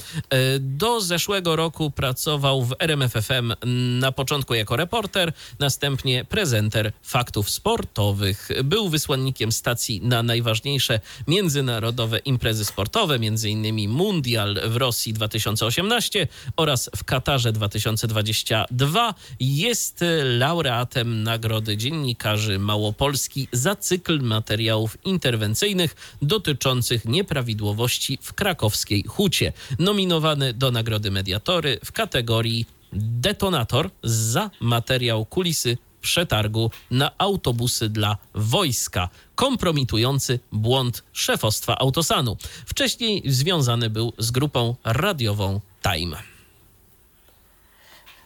Do 0.61 1.01
zeszłego 1.01 1.57
roku 1.57 1.91
pracował 1.91 2.65
w 2.65 2.75
RMFFM 2.79 3.53
na 4.01 4.13
początku 4.23 4.55
jako 4.55 4.77
reporter, 4.77 5.33
następnie 5.59 6.25
prezenter 6.25 6.93
faktów 7.03 7.51
sportowych. 7.51 8.49
Był 8.65 8.89
wysłannikiem 8.89 9.53
stacji 9.53 10.01
na 10.01 10.23
najważniejsze 10.23 11.01
międzynarodowe 11.29 12.19
imprezy 12.19 12.65
sportowe, 12.65 13.15
m.in. 13.15 13.89
Mundial 13.89 14.61
w 14.67 14.77
Rosji 14.77 15.13
2018 15.13 16.29
oraz 16.57 16.91
w 16.97 17.05
Katarze 17.05 17.53
2022. 17.53 19.15
Jest 19.41 20.05
laureatem 20.25 21.23
Nagrody 21.23 21.77
Dziennikarzy 21.77 22.59
Małopolski 22.59 23.49
za 23.53 23.77
cykl 23.77 24.21
materiałów 24.21 24.99
interwencyjnych 25.05 26.17
dotyczących 26.23 27.05
nieprawidłowości 27.05 28.19
w 28.23 28.33
krakowskiej 28.33 29.05
hucie. 29.09 29.53
Nominowany 29.79 30.53
do 30.55 30.71
Nagrody 30.71 31.11
Mediatory 31.11 31.79
w 31.85 31.93
kategorii 31.93 32.82
Detonator 32.93 33.91
za 34.03 34.51
materiał 34.61 35.25
Kulisy 35.25 35.79
przetargu 36.01 36.71
na 36.91 37.11
autobusy 37.19 37.89
dla 37.89 38.17
wojska. 38.35 39.09
Kompromitujący 39.35 40.41
błąd 40.53 41.03
szefostwa 41.13 41.79
Autosanu. 41.79 42.37
Wcześniej 42.67 43.23
związany 43.27 43.91
był 43.91 44.13
z 44.19 44.31
grupą 44.31 44.77
radiową 44.85 45.61
Time. 45.83 46.32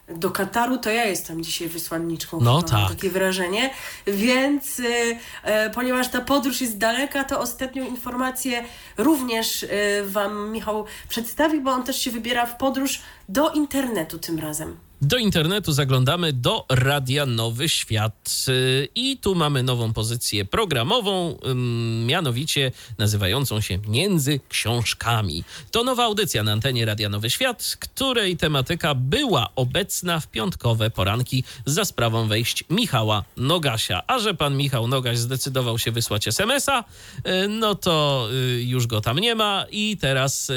Do 0.08 0.30
Kataru, 0.30 0.78
to 0.78 0.90
ja 0.90 1.04
jestem 1.04 1.44
dzisiaj 1.44 1.68
wysłanniczką. 1.68 2.40
No 2.40 2.60
chyba, 2.60 2.72
mam 2.72 2.88
tak. 2.88 2.96
Takie 2.96 3.10
wrażenie. 3.10 3.70
Więc 4.06 4.80
y, 4.80 5.18
e, 5.42 5.70
ponieważ 5.70 6.08
ta 6.08 6.20
podróż 6.20 6.60
jest 6.60 6.78
daleka, 6.78 7.24
to 7.24 7.40
ostatnią 7.40 7.86
informację 7.86 8.64
również 8.96 9.62
y, 9.62 9.68
Wam 10.06 10.51
Michał 10.51 10.85
przedstawi, 11.09 11.60
bo 11.60 11.70
on 11.70 11.82
też 11.82 12.01
się 12.01 12.10
wybiera 12.10 12.46
w 12.46 12.56
podróż 12.56 13.01
do 13.28 13.51
internetu 13.51 14.18
tym 14.18 14.38
razem. 14.38 14.86
Do 15.02 15.18
internetu 15.18 15.72
zaglądamy 15.72 16.32
do 16.32 16.64
Radia 16.68 17.26
Nowy 17.26 17.68
Świat 17.68 18.46
Yy, 18.48 18.88
i 18.94 19.18
tu 19.18 19.34
mamy 19.34 19.62
nową 19.62 19.92
pozycję 19.92 20.44
programową, 20.44 21.38
mianowicie 22.06 22.72
nazywającą 22.98 23.60
się 23.60 23.78
Między 23.88 24.40
Książkami. 24.48 25.44
To 25.70 25.84
nowa 25.84 26.04
audycja 26.04 26.42
na 26.42 26.52
antenie 26.52 26.84
Radia 26.84 27.08
Nowy 27.08 27.30
Świat, 27.30 27.76
której 27.80 28.36
tematyka 28.36 28.94
była 28.94 29.48
obecna 29.56 30.20
w 30.20 30.28
piątkowe 30.28 30.90
poranki 30.90 31.44
za 31.66 31.84
sprawą 31.84 32.28
wejść 32.28 32.64
Michała 32.70 33.24
Nogasia. 33.36 34.02
A 34.06 34.18
że 34.18 34.34
pan 34.34 34.56
Michał 34.56 34.88
Nogaś 34.88 35.18
zdecydował 35.18 35.78
się 35.78 35.90
wysłać 35.92 36.28
SMS-a, 36.28 36.84
yy, 37.24 37.48
no 37.48 37.74
to 37.74 38.28
yy, 38.32 38.62
już 38.62 38.86
go 38.86 39.00
tam 39.00 39.18
nie 39.18 39.34
ma 39.34 39.64
i 39.70 39.96
teraz 40.00 40.52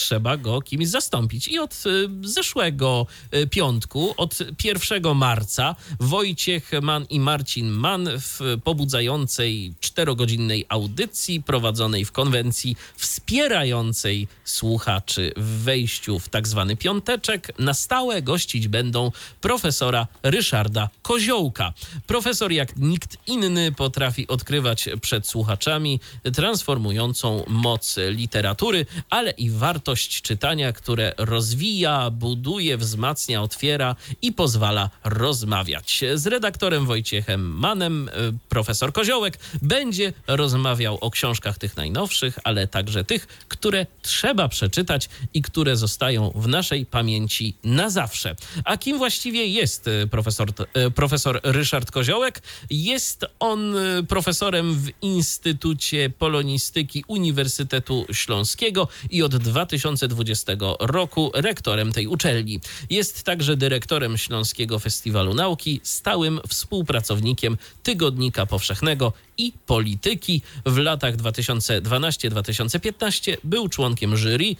trzeba 0.00 0.36
go 0.36 0.60
kimś 0.60 0.88
zastąpić. 0.88 1.48
I 1.48 1.58
od 1.58 1.74
y, 1.86 2.28
zeszłego 2.28 3.06
y, 3.34 3.46
piątku, 3.46 4.14
od 4.16 4.38
1 4.64 5.16
marca, 5.16 5.76
Wojciech 6.00 6.70
Mann 6.82 7.06
i 7.10 7.20
Marcin 7.20 7.68
Mann 7.70 8.08
w 8.18 8.40
pobudzającej 8.64 9.74
czterogodzinnej 9.80 10.66
audycji 10.68 11.42
prowadzonej 11.42 12.04
w 12.04 12.12
konwencji 12.12 12.76
wspierającej 12.96 14.28
słuchaczy 14.44 15.32
w 15.36 15.62
wejściu 15.64 16.18
w 16.18 16.28
tak 16.28 16.48
zwany 16.48 16.76
piąteczek 16.76 17.58
na 17.58 17.74
stałe 17.74 18.22
gościć 18.22 18.68
będą 18.68 19.12
profesora 19.40 20.06
Ryszarda 20.22 20.88
Koziołka. 21.02 21.72
Profesor 22.06 22.52
jak 22.52 22.76
nikt 22.76 23.16
inny 23.26 23.72
potrafi 23.72 24.28
odkrywać 24.28 24.88
przed 25.00 25.26
słuchaczami 25.26 26.00
transformującą 26.34 27.44
moc 27.48 27.96
literatury, 28.08 28.86
ale 29.10 29.30
i 29.30 29.50
wartość 29.90 30.22
czytania, 30.22 30.72
które 30.72 31.14
rozwija, 31.18 32.10
buduje, 32.10 32.76
wzmacnia, 32.76 33.42
otwiera 33.42 33.96
i 34.22 34.32
pozwala 34.32 34.90
rozmawiać. 35.04 36.04
Z 36.14 36.26
redaktorem 36.26 36.86
Wojciechem 36.86 37.58
Manem 37.58 38.08
y, 38.08 38.12
profesor 38.48 38.92
Koziołek 38.92 39.38
będzie 39.62 40.12
rozmawiał 40.26 40.98
o 41.00 41.10
książkach 41.10 41.58
tych 41.58 41.76
najnowszych, 41.76 42.38
ale 42.44 42.66
także 42.68 43.04
tych, 43.04 43.26
które 43.26 43.86
trzeba 44.02 44.48
przeczytać 44.48 45.08
i 45.34 45.42
które 45.42 45.76
zostają 45.76 46.32
w 46.34 46.48
naszej 46.48 46.86
pamięci 46.86 47.54
na 47.64 47.90
zawsze. 47.90 48.36
A 48.64 48.76
kim 48.76 48.98
właściwie 48.98 49.46
jest 49.46 49.88
y, 49.88 50.08
profesor, 50.10 50.48
y, 50.86 50.90
profesor 50.90 51.40
Ryszard 51.42 51.90
Koziołek? 51.90 52.42
Jest 52.70 53.26
on 53.40 53.74
profesorem 54.08 54.74
w 54.74 54.90
Instytucie 55.02 56.10
Polonistyki 56.18 57.04
Uniwersytetu 57.08 58.06
Śląskiego 58.12 58.88
i 59.10 59.22
od 59.22 59.36
2020 59.70 60.52
roku 60.80 61.30
rektorem 61.34 61.92
tej 61.92 62.06
uczelni. 62.06 62.60
Jest 62.90 63.22
także 63.22 63.56
dyrektorem 63.56 64.18
Śląskiego 64.18 64.78
Festiwalu 64.78 65.34
Nauki, 65.34 65.80
stałym 65.82 66.40
współpracownikiem 66.48 67.56
Tygodnika 67.82 68.46
Powszechnego 68.46 69.12
i 69.38 69.52
Polityki. 69.66 70.42
W 70.66 70.76
latach 70.76 71.16
2012-2015 71.16 73.36
był 73.44 73.68
członkiem 73.68 74.16
jury 74.16 74.56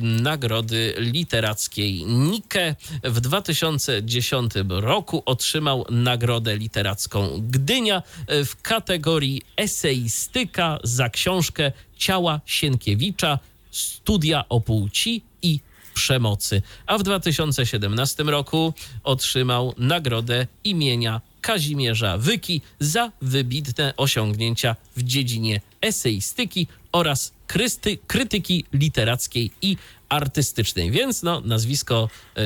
Nagrody 0.00 0.94
Literackiej 0.98 2.06
Nike. 2.06 2.74
W 3.04 3.20
2010 3.20 4.52
roku 4.68 5.22
otrzymał 5.26 5.86
Nagrodę 5.90 6.56
Literacką 6.56 7.40
Gdynia 7.48 8.02
y, 8.32 8.44
w 8.44 8.62
kategorii 8.62 9.42
eseistyka 9.56 10.78
za 10.82 11.08
książkę 11.08 11.72
Ciała 11.96 12.40
Sienkiewicza 12.46 13.38
Studia 13.70 14.44
o 14.48 14.60
płci 14.60 15.22
i 15.42 15.60
przemocy. 15.94 16.62
A 16.86 16.98
w 16.98 17.02
2017 17.02 18.22
roku 18.22 18.74
otrzymał 19.04 19.74
nagrodę 19.78 20.46
imienia 20.64 21.20
Kazimierza 21.40 22.18
Wyki 22.18 22.60
za 22.80 23.12
wybitne 23.22 23.94
osiągnięcia 23.96 24.76
w 24.96 25.02
dziedzinie 25.02 25.60
eseistyki 25.80 26.66
oraz 26.92 27.32
krysty, 27.46 27.98
krytyki 28.06 28.64
literackiej 28.72 29.50
i 29.62 29.76
artystycznej. 30.08 30.90
Więc 30.90 31.22
no, 31.22 31.40
nazwisko 31.40 32.08
y, 32.38 32.40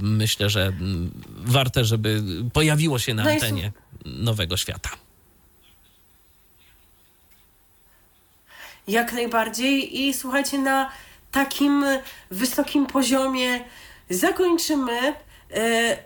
myślę, 0.00 0.50
że 0.50 0.66
mm, 0.66 1.10
warte, 1.28 1.84
żeby 1.84 2.22
pojawiło 2.52 2.98
się 2.98 3.14
na 3.14 3.24
No 3.24 3.30
antenie 3.30 3.72
Nowego 4.04 4.56
Świata. 4.56 4.90
Jak 8.88 9.12
najbardziej. 9.12 10.00
I 10.02 10.14
słuchajcie, 10.14 10.58
na 10.58 10.90
takim 11.30 11.84
wysokim 12.30 12.86
poziomie 12.86 13.60
zakończymy. 14.10 15.14
E, 15.54 15.96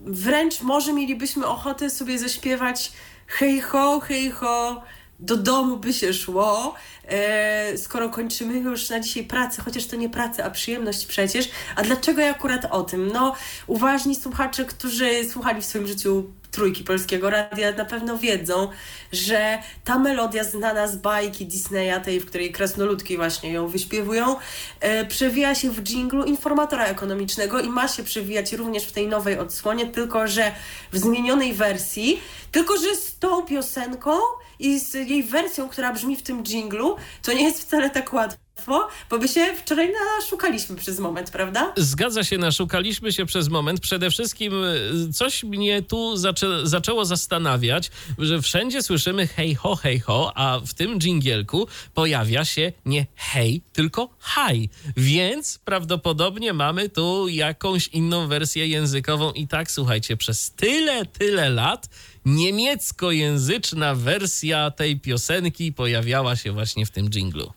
wręcz 0.00 0.60
może 0.60 0.92
mielibyśmy 0.92 1.46
ochotę 1.46 1.90
sobie 1.90 2.18
zaśpiewać 2.18 2.92
hej 3.26 3.60
ho, 3.60 4.00
hej 4.00 4.30
ho, 4.30 4.82
do 5.20 5.36
domu 5.36 5.76
by 5.76 5.92
się 5.92 6.14
szło, 6.14 6.74
e, 7.08 7.78
skoro 7.78 8.08
kończymy 8.08 8.58
już 8.58 8.90
na 8.90 9.00
dzisiaj 9.00 9.24
pracę, 9.24 9.62
chociaż 9.62 9.86
to 9.86 9.96
nie 9.96 10.08
pracę, 10.08 10.44
a 10.44 10.50
przyjemność 10.50 11.06
przecież. 11.06 11.48
A 11.76 11.82
dlaczego 11.82 12.20
ja 12.20 12.30
akurat 12.30 12.64
o 12.70 12.82
tym? 12.82 13.12
No, 13.12 13.34
uważni 13.66 14.14
słuchacze, 14.14 14.64
którzy 14.64 15.30
słuchali 15.30 15.62
w 15.62 15.64
swoim 15.64 15.86
życiu 15.86 16.24
trójki 16.50 16.84
polskiego 16.84 17.30
radia 17.30 17.72
na 17.72 17.84
pewno 17.84 18.18
wiedzą, 18.18 18.68
że 19.12 19.58
ta 19.84 19.98
melodia 19.98 20.44
znana 20.44 20.88
z 20.88 20.96
bajki 20.96 21.46
Disneya, 21.46 22.00
tej, 22.04 22.20
w 22.20 22.26
której 22.26 22.52
krasnoludki 22.52 23.16
właśnie 23.16 23.52
ją 23.52 23.68
wyśpiewują, 23.68 24.36
e, 24.80 25.04
przewija 25.04 25.54
się 25.54 25.70
w 25.70 25.82
dżinglu 25.82 26.24
informatora 26.24 26.84
ekonomicznego 26.84 27.60
i 27.60 27.68
ma 27.68 27.88
się 27.88 28.04
przewijać 28.04 28.52
również 28.52 28.84
w 28.84 28.92
tej 28.92 29.08
nowej 29.08 29.38
odsłonie, 29.38 29.86
tylko 29.86 30.28
że 30.28 30.52
w 30.92 30.98
zmienionej 30.98 31.52
wersji, 31.52 32.20
tylko 32.52 32.76
że 32.76 32.96
z 32.96 33.18
tą 33.18 33.42
piosenką 33.42 34.10
i 34.58 34.80
z 34.80 34.94
jej 34.94 35.22
wersją, 35.22 35.68
która 35.68 35.92
brzmi 35.92 36.16
w 36.16 36.22
tym 36.22 36.44
dżinglu, 36.44 36.96
to 37.22 37.32
nie 37.32 37.42
jest 37.44 37.60
wcale 37.60 37.90
tak 37.90 38.12
łatwo, 38.12 38.88
bo 39.10 39.18
by 39.18 39.28
się 39.28 39.54
wczoraj 39.64 39.92
naszukaliśmy 40.16 40.76
przez 40.76 40.98
moment, 40.98 41.30
prawda? 41.30 41.72
Zgadza 41.76 42.24
się, 42.24 42.38
naszukaliśmy 42.38 43.12
się 43.12 43.26
przez 43.26 43.48
moment. 43.48 43.80
Przede 43.80 44.10
wszystkim 44.10 44.64
y, 44.64 45.12
coś 45.12 45.44
mnie 45.44 45.82
tu 45.82 46.16
zaczę, 46.16 46.66
zaczęło 46.66 47.04
zastanawiać, 47.04 47.90
że 48.18 48.42
wszędzie 48.42 48.82
słyszymy 48.82 49.26
hej 49.26 49.54
ho, 49.54 49.76
hej 49.76 50.00
ho, 50.00 50.32
a 50.34 50.60
w 50.66 50.74
tym 50.74 50.98
dżingielku 50.98 51.68
pojawia 51.94 52.44
się 52.44 52.72
nie 52.86 53.06
hej, 53.14 53.62
tylko 53.72 54.08
haj. 54.18 54.68
Więc 54.96 55.58
prawdopodobnie 55.64 56.52
mamy 56.52 56.88
tu 56.88 57.28
jakąś 57.28 57.88
inną 57.88 58.28
wersję 58.28 58.68
językową. 58.68 59.32
I 59.32 59.48
tak, 59.48 59.70
słuchajcie, 59.70 60.16
przez 60.16 60.50
tyle, 60.50 61.06
tyle 61.06 61.50
lat 61.50 61.88
niemieckojęzyczna 62.26 63.94
wersja 63.94 64.70
tej 64.70 65.00
piosenki 65.00 65.72
pojawiała 65.72 66.36
się 66.36 66.52
właśnie 66.52 66.86
w 66.86 66.90
tym 66.90 67.08
dżinglu. 67.10 67.52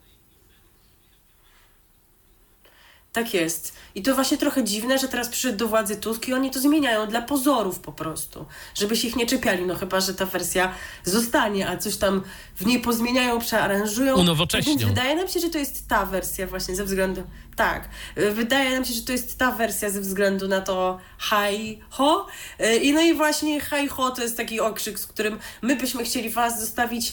Tak 3.12 3.34
jest. 3.34 3.72
I 3.94 4.02
to 4.02 4.14
właśnie 4.14 4.38
trochę 4.38 4.64
dziwne, 4.64 4.98
że 4.98 5.08
teraz 5.08 5.28
przyszedł 5.28 5.58
do 5.58 5.68
władzy 5.68 5.96
Tusk 5.96 6.28
i 6.28 6.34
oni 6.34 6.50
to 6.50 6.60
zmieniają 6.60 7.06
dla 7.06 7.22
pozorów 7.22 7.78
po 7.78 7.92
prostu, 7.92 8.46
żeby 8.74 8.96
się 8.96 9.08
ich 9.08 9.16
nie 9.16 9.26
czepiali, 9.26 9.66
no 9.66 9.74
chyba, 9.74 10.00
że 10.00 10.14
ta 10.14 10.26
wersja 10.26 10.74
zostanie, 11.04 11.68
a 11.68 11.76
coś 11.76 11.96
tam 11.96 12.22
w 12.56 12.66
niej 12.66 12.80
pozmieniają, 12.80 13.40
przearanżują. 13.40 14.16
Unowocześnią. 14.16 14.72
Więc 14.72 14.84
wydaje 14.84 15.16
nam 15.16 15.28
się, 15.28 15.40
że 15.40 15.50
to 15.50 15.58
jest 15.58 15.88
ta 15.88 16.06
wersja 16.06 16.46
właśnie 16.46 16.76
ze 16.76 16.84
względu... 16.84 17.22
Tak. 17.56 17.88
Wydaje 18.34 18.70
nam 18.70 18.84
się, 18.84 18.94
że 18.94 19.02
to 19.02 19.12
jest 19.12 19.38
ta 19.38 19.52
wersja 19.52 19.90
ze 19.90 20.00
względu 20.00 20.48
na 20.48 20.60
to 20.60 20.98
hi 21.18 21.78
ho. 21.90 22.26
Y, 22.60 22.76
I 22.76 22.92
no 22.92 23.00
i 23.00 23.14
właśnie 23.14 23.60
hi 23.60 23.88
ho 23.88 24.10
to 24.10 24.22
jest 24.22 24.36
taki 24.36 24.60
okrzyk, 24.60 24.98
z 24.98 25.06
którym 25.06 25.38
my 25.62 25.76
byśmy 25.76 26.04
chcieli 26.04 26.30
was 26.30 26.60
zostawić 26.60 27.12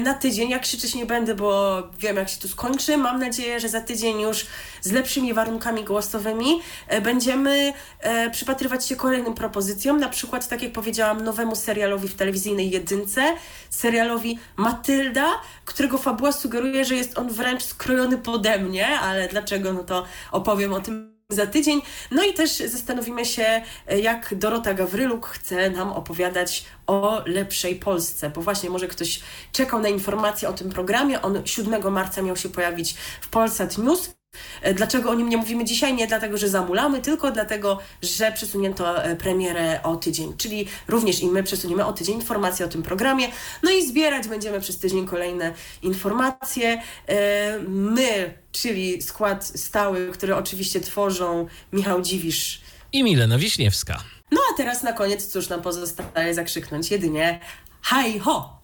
na 0.00 0.14
tydzień. 0.14 0.50
Ja 0.50 0.58
krzyczeć 0.58 0.94
nie 0.94 1.06
będę, 1.06 1.34
bo 1.34 1.82
wiem, 1.98 2.16
jak 2.16 2.28
się 2.28 2.40
tu 2.40 2.48
skończy. 2.48 2.96
Mam 2.96 3.20
nadzieję, 3.20 3.60
że 3.60 3.68
za 3.68 3.80
tydzień 3.80 4.20
już 4.20 4.46
z 4.80 4.92
lepszymi 4.92 5.34
warunkami 5.34 5.84
głosowymi 5.84 6.60
e, 6.88 7.00
będziemy 7.00 7.72
e, 8.00 8.30
przypatrywać 8.30 8.86
się 8.86 8.96
kolejnym 8.96 9.34
propozycjom. 9.34 10.00
Na 10.00 10.08
przykład, 10.08 10.48
tak 10.48 10.62
jak 10.62 10.72
powiedziałam, 10.72 11.24
nowemu 11.24 11.56
serialowi 11.56 12.08
w 12.08 12.14
telewizyjnej 12.14 12.70
jedynce, 12.70 13.22
serialowi 13.70 14.38
Matylda, 14.56 15.26
którego 15.64 15.98
fabuła 15.98 16.32
sugeruje, 16.32 16.84
że 16.84 16.94
jest 16.94 17.18
on 17.18 17.28
wręcz 17.28 17.62
skrojony 17.62 18.18
pode 18.18 18.58
mnie, 18.58 18.86
ale 19.00 19.28
dlaczego, 19.28 19.72
no 19.72 19.84
to 19.84 20.04
opowiem 20.32 20.72
o 20.72 20.80
tym 20.80 21.17
za 21.32 21.46
tydzień. 21.46 21.82
No 22.10 22.24
i 22.24 22.34
też 22.34 22.56
zastanowimy 22.56 23.24
się, 23.24 23.62
e, 23.86 24.00
jak 24.00 24.34
Dorota 24.34 24.74
Gawryluk 24.74 25.26
chce 25.26 25.70
nam 25.70 25.92
opowiadać 25.92 26.64
o 26.86 27.22
lepszej 27.26 27.76
Polsce, 27.76 28.30
bo 28.30 28.40
właśnie 28.40 28.70
może 28.70 28.88
ktoś 28.88 29.20
czekał 29.52 29.80
na 29.80 29.88
informacje 29.88 30.48
o 30.48 30.52
tym 30.52 30.70
programie. 30.70 31.22
On 31.22 31.42
7 31.46 31.92
marca 31.92 32.22
miał 32.22 32.36
się 32.36 32.48
pojawić 32.48 32.94
w 33.20 33.28
Polsat 33.28 33.78
News. 33.78 34.17
E, 34.62 34.74
Dlaczego 34.74 35.10
o 35.10 35.14
nim 35.14 35.28
nie 35.28 35.36
mówimy 35.36 35.64
dzisiaj? 35.64 35.94
Nie 35.94 36.06
dlatego, 36.06 36.38
że 36.38 36.48
zamulamy, 36.48 37.00
tylko 37.00 37.30
dlatego, 37.30 37.78
że 38.02 38.32
przesunięto 38.32 39.04
e, 39.04 39.16
premierę 39.16 39.80
o 39.82 39.96
tydzień. 39.96 40.36
Czyli 40.36 40.66
również 40.88 41.20
i 41.20 41.26
my 41.26 41.42
przesuniemy 41.42 41.84
o 41.86 41.92
tydzień 41.92 42.14
informacje 42.14 42.66
o 42.66 42.68
tym 42.68 42.82
programie. 42.82 43.28
No 43.62 43.70
i 43.70 43.86
zbierać 43.86 44.28
będziemy 44.28 44.60
przez 44.60 44.78
tydzień 44.78 45.06
kolejne 45.06 45.52
informacje. 45.82 46.82
E, 47.08 47.58
My, 47.68 48.34
czyli 48.52 49.02
skład 49.02 49.46
stały, 49.46 50.10
który 50.12 50.36
oczywiście 50.36 50.80
tworzą 50.80 51.46
Michał 51.72 52.02
Dziwisz. 52.02 52.60
I 52.92 53.02
Milena 53.02 53.38
Wiśniewska. 53.38 53.98
No 54.30 54.40
a 54.54 54.56
teraz 54.56 54.82
na 54.82 54.92
koniec 54.92 55.26
cóż 55.26 55.48
nam 55.48 55.62
pozostaje 55.62 56.34
zakrzyknąć 56.34 56.90
jedynie 56.90 57.40
haj 57.82 58.18
ho! 58.18 58.57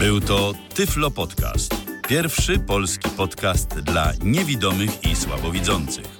Był 0.00 0.20
to 0.20 0.52
Tyflo 0.74 1.10
Podcast. 1.10 1.74
Pierwszy 2.08 2.58
polski 2.58 3.10
podcast 3.10 3.68
dla 3.68 4.12
niewidomych 4.24 5.04
i 5.04 5.16
słabowidzących. 5.16 6.18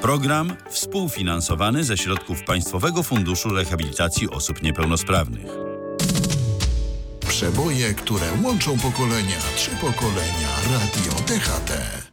Program 0.00 0.56
współfinansowany 0.70 1.84
ze 1.84 1.96
środków 1.96 2.44
Państwowego 2.44 3.02
Funduszu 3.02 3.48
Rehabilitacji 3.48 4.30
Osób 4.30 4.62
Niepełnosprawnych. 4.62 5.46
Przeboje, 7.28 7.94
które 7.94 8.26
łączą 8.42 8.78
pokolenia. 8.78 9.36
Trzy 9.56 9.70
pokolenia. 9.70 10.48
Radio 10.70 11.12
DHT. 11.26 12.07